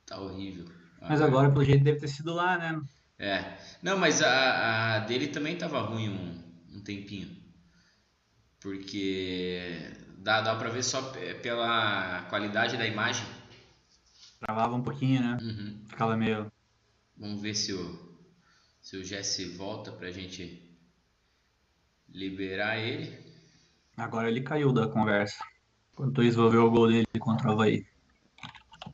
tá 0.07 0.21
horrível. 0.21 0.67
Mas 1.01 1.21
agora, 1.21 1.51
pelo 1.51 1.65
jeito, 1.65 1.83
deve 1.83 2.01
ter 2.01 2.09
sido 2.09 2.33
lá, 2.33 2.59
né? 2.59 2.81
É. 3.19 3.57
Não, 3.83 3.99
mas 3.99 4.23
a, 4.23 4.97
a 4.97 4.99
dele 5.01 5.29
também 5.29 5.57
tava 5.57 5.81
ruim 5.81 6.09
um, 6.09 6.77
um 6.77 6.81
tempinho. 6.81 7.37
Porque 8.61 9.93
dá, 10.23 10.41
dá 10.41 10.57
pra 10.57 10.71
ver 10.71 10.83
só 10.83 11.13
pela 11.43 12.23
qualidade 12.31 12.77
da 12.77 12.87
imagem. 12.87 13.27
Travava 14.41 14.75
um 14.75 14.83
pouquinho, 14.83 15.21
né? 15.21 15.39
Uhum. 15.41 15.85
Ficava 15.89 16.17
meio. 16.17 16.51
Vamos 17.17 17.41
ver 17.41 17.55
se 17.55 17.73
o, 17.73 18.19
se 18.81 18.97
o 18.97 19.05
Jesse 19.05 19.57
volta 19.57 19.93
pra 19.93 20.11
gente 20.11 20.61
liberar 22.09 22.79
ele. 22.79 23.23
Agora 23.97 24.29
ele 24.29 24.41
caiu 24.41 24.73
da 24.73 24.89
conversa. 24.89 25.45
Quando 25.95 26.19
o 26.19 26.23
desenvolveu 26.23 26.65
o 26.65 26.71
gol 26.71 26.89
dele 26.89 27.07
contra 27.19 27.49
o 27.49 27.53
Havaí. 27.53 27.87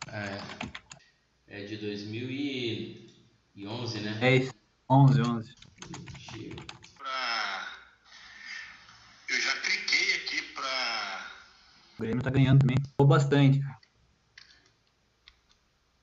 É, 0.08 0.38
é 1.46 1.64
de 1.64 1.76
2011, 1.76 4.00
né? 4.00 4.18
É 4.20 4.36
isso. 4.36 4.52
11, 4.90 5.20
11. 5.20 5.54
Pra... 6.96 7.68
Eu 9.28 9.40
já 9.40 9.54
cliquei 9.60 10.14
aqui 10.16 10.42
pra. 10.54 11.30
O 11.98 12.02
Grêmio 12.02 12.22
tá 12.22 12.30
ganhando 12.30 12.60
também. 12.60 12.76
Ficou 12.80 13.06
bastante, 13.06 13.58
cara. 13.58 13.78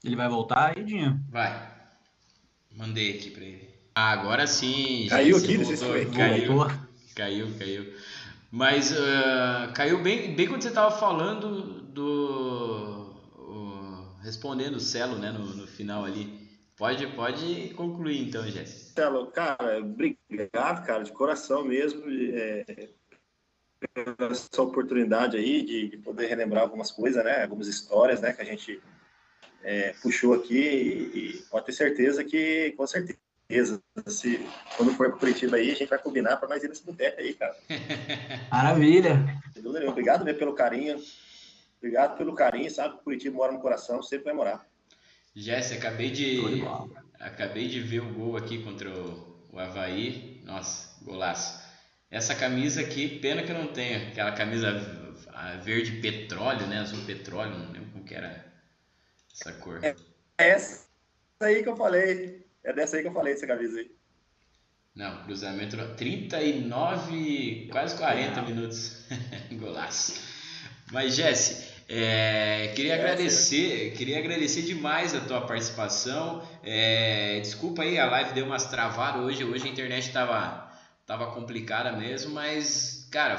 Ele 0.03 0.15
vai 0.15 0.27
voltar 0.27 0.75
aí, 0.75 0.83
Dinho? 0.83 1.23
Vai. 1.29 1.73
Mandei 2.75 3.17
aqui 3.17 3.31
pra 3.31 3.43
ele. 3.43 3.69
Ah, 3.95 4.11
agora 4.11 4.45
sim. 4.45 5.07
Caiu 5.09 5.37
aqui, 5.37 5.57
não 5.57 5.65
sei 5.65 5.77
se 5.77 5.85
foi. 5.85 6.05
Caiu. 6.11 6.57
Caiu, 7.15 7.57
caiu. 7.57 7.93
Mas 8.51 8.91
uh, 8.91 9.73
caiu 9.73 10.03
bem, 10.03 10.35
bem 10.35 10.47
quando 10.47 10.61
você 10.61 10.67
estava 10.67 10.91
falando 10.91 11.81
do. 11.81 13.15
Uh, 13.37 14.21
respondendo 14.21 14.75
o 14.75 14.79
Celo, 14.81 15.17
né, 15.17 15.31
no, 15.31 15.45
no 15.55 15.65
final 15.65 16.03
ali. 16.03 16.45
Pode, 16.77 17.07
pode 17.07 17.73
concluir 17.75 18.27
então, 18.27 18.43
Jéssica. 18.43 19.01
Celo, 19.01 19.27
cara, 19.27 19.79
obrigado, 19.79 20.85
cara, 20.85 21.03
de 21.03 21.11
coração 21.13 21.63
mesmo. 21.63 22.03
É, 22.05 22.89
essa 24.31 24.61
oportunidade 24.61 25.37
aí 25.37 25.63
de, 25.63 25.89
de, 25.89 25.97
poder 25.97 26.27
relembrar 26.27 26.63
algumas 26.63 26.91
coisas, 26.91 27.23
né? 27.23 27.43
Algumas 27.43 27.67
histórias, 27.67 28.21
né? 28.21 28.33
Que 28.33 28.41
a 28.41 28.45
gente 28.45 28.81
é, 29.63 29.93
puxou 30.01 30.33
aqui 30.33 30.57
e, 30.57 31.17
e 31.17 31.33
pode 31.49 31.65
ter 31.65 31.73
certeza 31.73 32.23
que, 32.23 32.73
com 32.77 32.85
certeza. 32.87 33.19
Se, 34.07 34.43
quando 34.75 34.91
for 34.93 35.09
para 35.11 35.19
Curitiba 35.19 35.57
aí, 35.57 35.69
a 35.69 35.75
gente 35.75 35.89
vai 35.89 35.99
combinar 35.99 36.37
para 36.37 36.49
nós 36.49 36.63
ir 36.63 36.67
nesse 36.67 36.83
boteco 36.83 37.21
aí, 37.21 37.35
cara. 37.35 37.55
Maravilha. 38.51 39.23
Obrigado 39.87 40.25
mesmo 40.25 40.39
pelo 40.39 40.55
carinho. 40.55 40.99
Obrigado 41.77 42.17
pelo 42.17 42.33
carinho, 42.33 42.71
sabe? 42.71 42.97
Curitiba 43.03 43.35
mora 43.35 43.51
no 43.51 43.59
coração, 43.59 44.01
sempre 44.01 44.25
vai 44.25 44.33
morar. 44.33 44.65
Jesse, 45.35 45.75
acabei 45.75 46.09
de, 46.09 46.63
acabei 47.19 47.67
de 47.67 47.81
ver 47.81 47.99
o 47.99 48.13
gol 48.13 48.37
aqui 48.37 48.63
contra 48.63 48.89
o, 48.89 49.37
o 49.51 49.59
Havaí. 49.59 50.41
Nossa, 50.43 50.97
golaço. 51.03 51.64
Essa 52.09 52.35
camisa 52.35 52.81
aqui, 52.81 53.19
pena 53.19 53.43
que 53.43 53.51
eu 53.51 53.57
não 53.57 53.67
tenho. 53.67 54.07
Aquela 54.09 54.31
camisa 54.31 54.71
verde 55.63 55.99
petróleo, 56.01 56.67
né? 56.67 56.79
Azul 56.79 57.03
petróleo, 57.05 57.57
não 57.57 57.71
lembro 57.71 57.91
como 57.91 58.05
que 58.05 58.13
era 58.13 58.45
essa 59.33 59.51
cor. 59.53 59.83
É, 59.83 59.95
essa 60.37 60.85
aí 61.39 61.63
que 61.63 61.69
eu 61.69 61.75
falei. 61.75 62.45
É 62.63 62.73
dessa 62.73 62.97
aí 62.97 63.01
que 63.01 63.07
eu 63.07 63.13
falei, 63.13 63.33
essa 63.33 63.45
camisa 63.45 63.79
aí. 63.79 63.91
Não, 64.95 65.23
cruzamento 65.25 65.75
39, 65.95 67.67
quase 67.69 67.97
40 67.97 68.41
minutos. 68.43 69.05
Golaço. 69.51 70.21
Mas, 70.91 71.15
Jesse, 71.15 71.67
é, 71.89 72.71
queria 72.75 72.95
é, 72.95 72.99
agradecer, 72.99 73.91
queria 73.91 74.19
agradecer 74.19 74.61
demais 74.61 75.13
a 75.13 75.19
tua 75.19 75.41
participação. 75.41 76.47
É, 76.63 77.39
desculpa 77.41 77.83
aí, 77.83 77.99
a 77.99 78.09
live 78.09 78.33
deu 78.33 78.45
umas 78.45 78.65
travadas 78.67 79.21
hoje. 79.21 79.43
Hoje 79.43 79.67
a 79.67 79.71
internet 79.71 80.07
estava 80.07 80.64
tava 81.05 81.31
complicada 81.31 81.91
mesmo, 81.91 82.33
mas, 82.33 83.07
cara, 83.11 83.37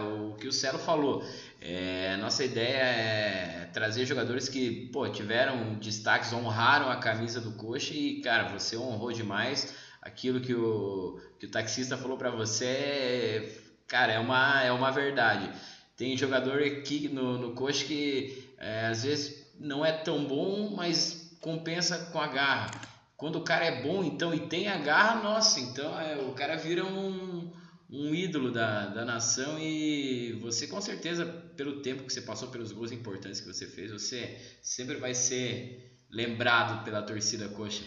o 0.00 0.34
que 0.36 0.48
o 0.48 0.52
Celo 0.52 0.78
falou, 0.78 1.24
é, 1.60 2.16
nossa 2.16 2.44
ideia 2.44 2.82
é 2.82 3.70
trazer 3.72 4.06
jogadores 4.06 4.48
que 4.48 4.88
pô, 4.92 5.08
tiveram 5.08 5.74
destaques, 5.74 6.32
honraram 6.32 6.90
a 6.90 6.96
camisa 6.96 7.40
do 7.40 7.52
Coxa 7.52 7.92
e, 7.92 8.20
cara, 8.20 8.48
você 8.48 8.76
honrou 8.76 9.12
demais 9.12 9.74
aquilo 10.00 10.40
que 10.40 10.54
o, 10.54 11.20
que 11.38 11.46
o 11.46 11.50
taxista 11.50 11.96
falou 11.96 12.16
para 12.16 12.30
você, 12.30 13.60
cara, 13.86 14.12
é 14.12 14.18
uma, 14.18 14.62
é 14.62 14.72
uma 14.72 14.90
verdade. 14.90 15.50
Tem 15.96 16.16
jogador 16.16 16.62
aqui 16.62 17.08
no, 17.08 17.38
no 17.38 17.54
Coxa 17.54 17.84
que 17.84 18.52
é, 18.58 18.86
às 18.86 19.04
vezes 19.04 19.52
não 19.60 19.84
é 19.84 19.92
tão 19.92 20.24
bom, 20.24 20.74
mas 20.74 21.36
compensa 21.40 21.98
com 22.10 22.20
a 22.20 22.26
garra. 22.26 22.91
Quando 23.22 23.36
o 23.36 23.44
cara 23.44 23.64
é 23.64 23.82
bom, 23.82 24.02
então, 24.02 24.34
e 24.34 24.48
tem 24.48 24.66
a 24.66 24.76
garra, 24.76 25.22
nossa, 25.22 25.60
então 25.60 25.96
é, 26.00 26.16
o 26.16 26.34
cara 26.34 26.56
vira 26.56 26.84
um, 26.84 27.52
um 27.88 28.12
ídolo 28.12 28.50
da, 28.50 28.88
da 28.88 29.04
nação 29.04 29.60
e 29.60 30.32
você 30.40 30.66
com 30.66 30.80
certeza, 30.80 31.24
pelo 31.56 31.82
tempo 31.82 32.02
que 32.02 32.12
você 32.12 32.20
passou, 32.20 32.50
pelos 32.50 32.72
gols 32.72 32.90
importantes 32.90 33.40
que 33.40 33.46
você 33.46 33.64
fez, 33.64 33.92
você 33.92 34.36
sempre 34.60 34.96
vai 34.96 35.14
ser 35.14 36.00
lembrado 36.10 36.82
pela 36.82 37.00
torcida 37.00 37.48
coxa. 37.50 37.84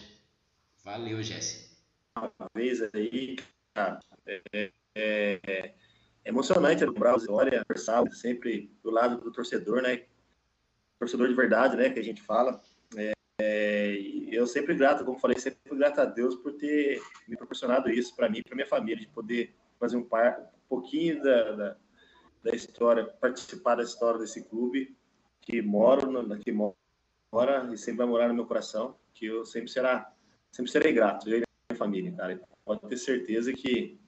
Valeu, 0.86 1.22
Jesse. 1.22 1.70
Uma 2.16 2.50
vez 2.56 2.82
aí, 2.94 3.36
cara, 3.74 4.00
é, 4.26 4.42
é, 4.96 5.40
é 5.46 5.76
emocionante 6.24 6.86
lembrar 6.86 7.14
a 7.14 7.18
história, 7.18 7.66
sempre 8.14 8.74
do 8.82 8.90
lado 8.90 9.18
do 9.18 9.34
torcedor, 9.34 9.82
né? 9.82 10.06
Torcedor 10.98 11.28
de 11.28 11.36
verdade, 11.36 11.76
né? 11.76 11.90
Que 11.90 12.00
a 12.00 12.04
gente 12.06 12.22
fala. 12.22 12.64
É, 13.40 13.98
eu 14.32 14.48
sempre 14.48 14.76
grato, 14.76 15.04
como 15.04 15.20
falei, 15.20 15.38
sempre 15.38 15.60
grato 15.78 16.00
a 16.00 16.06
Deus 16.06 16.36
por 16.36 16.54
ter 16.54 17.02
me 17.28 17.36
proporcionado 17.36 17.90
isso 17.90 18.16
para 18.16 18.30
mim, 18.30 18.42
para 18.42 18.56
minha 18.56 18.68
família, 18.68 19.06
de 19.06 19.08
poder 19.08 19.54
fazer 19.80 19.98
um, 19.98 20.04
par, 20.04 20.40
um 20.40 20.68
pouquinho 20.70 21.22
da, 21.22 21.52
da, 21.52 21.78
da, 22.44 22.56
história, 22.56 23.06
participar 23.06 23.76
da 23.76 23.84
história 23.84 24.20
desse 24.20 24.44
clube 24.48 24.96
que 25.42 25.62
moro, 25.62 26.10
no, 26.10 26.38
que 26.40 26.52
mora 26.52 27.70
e 27.72 27.78
sempre 27.78 27.98
vai 27.98 28.08
morar 28.08 28.28
no 28.30 28.34
meu 28.34 28.46
coração, 28.46 28.96
que 29.14 29.26
eu 29.26 29.46
sempre 29.46 29.70
será, 29.70 30.12
sempre 30.52 30.72
serei 30.72 30.94
grato, 30.94 31.30
eu 31.30 31.40
e 31.40 31.44
minha 31.70 31.78
família, 31.78 32.12
cara. 32.14 32.42
Pode 32.64 32.88
ter 32.88 32.98
certeza 32.98 33.52
que 33.54 34.00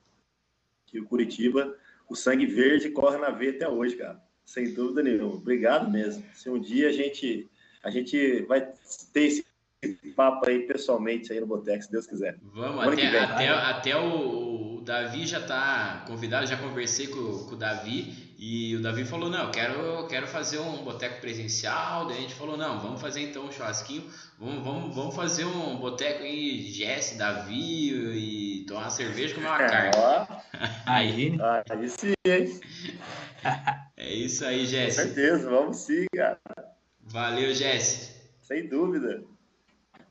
que 0.87 0.99
o 0.99 1.05
Curitiba, 1.05 1.77
o 2.09 2.15
sangue 2.15 2.45
verde 2.45 2.89
corre 2.89 3.17
na 3.17 3.29
veia 3.29 3.51
até 3.51 3.67
hoje, 3.67 3.97
cara. 3.97 4.23
Sem 4.45 4.73
dúvida 4.73 5.03
nenhuma. 5.03 5.35
Obrigado 5.35 5.91
mesmo. 5.91 6.23
Se 6.33 6.49
um 6.49 6.59
dia 6.59 6.87
a 6.87 6.91
gente 6.91 7.49
a 7.87 7.89
gente 7.89 8.41
vai 8.41 8.67
ter 9.13 9.21
esse 9.21 9.45
papo 10.15 10.49
aí 10.49 10.67
pessoalmente 10.67 11.31
aí 11.31 11.39
no 11.39 11.47
Botex, 11.47 11.85
se 11.85 11.91
Deus 11.91 12.05
quiser. 12.05 12.37
Vamos, 12.53 12.85
até, 12.85 13.19
até, 13.19 13.49
até 13.49 13.97
o, 13.97 14.79
o, 14.79 14.81
Davi 14.81 15.25
já 15.25 15.39
está 15.39 16.03
convidado, 16.05 16.45
já 16.45 16.57
conversei 16.57 17.07
com, 17.07 17.45
com, 17.45 17.55
o 17.55 17.55
Davi 17.55 18.35
e 18.37 18.75
o 18.75 18.81
Davi 18.81 19.05
falou, 19.05 19.29
não, 19.29 19.45
eu 19.45 19.51
quero, 19.51 20.07
quero 20.07 20.27
fazer 20.27 20.59
um 20.59 20.83
boteco 20.83 21.21
presencial, 21.21 22.07
daí 22.07 22.17
a 22.17 22.21
gente 22.21 22.35
falou, 22.35 22.57
não, 22.57 22.79
vamos 22.79 22.99
fazer 22.99 23.21
então 23.21 23.45
um 23.45 23.51
churrasquinho, 23.51 24.03
vamos, 24.37 24.63
vamos, 24.63 24.95
vamos 24.95 25.15
fazer 25.15 25.45
um 25.45 25.77
boteco 25.77 26.23
aí, 26.23 26.69
Jesse, 26.69 27.17
Davi 27.17 27.93
e 27.93 28.65
tomar 28.65 28.81
uma 28.81 28.89
cerveja 28.89 29.33
com 29.33 29.41
uma 29.41 29.57
carne. 29.57 29.91
aí. 30.85 31.37
aí 31.69 31.89
sim, 31.89 32.13
hein? 32.25 32.59
É 33.95 34.13
isso 34.13 34.45
aí, 34.45 34.65
Jesse. 34.65 34.97
Com 34.97 35.05
certeza, 35.07 35.49
vamos 35.49 35.77
sim, 35.77 36.05
cara. 36.13 36.39
Valeu, 37.07 37.53
Jesse. 37.53 38.15
Sem 38.41 38.67
dúvida. 38.67 39.23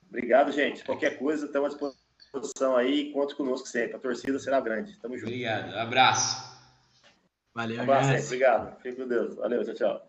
Obrigado, 0.08 0.52
gente. 0.52 0.84
Qualquer 0.84 1.18
coisa, 1.18 1.46
estamos 1.46 1.74
à 1.74 1.90
disposição 2.18 2.76
aí. 2.76 3.12
Conte 3.12 3.34
conosco 3.34 3.68
sempre. 3.68 3.96
A 3.96 3.98
torcida 3.98 4.38
será 4.38 4.60
grande. 4.60 4.98
Tamo 5.00 5.16
junto. 5.16 5.28
Obrigado. 5.28 5.74
Abraço. 5.74 6.56
Valeu, 7.54 7.78
um 7.78 7.82
abraço, 7.82 8.26
Obrigado. 8.26 8.80
Fique 8.82 8.96
com 8.96 9.08
Deus. 9.08 9.34
Valeu, 9.36 9.64
tchau, 9.64 9.74
tchau. 9.74 10.05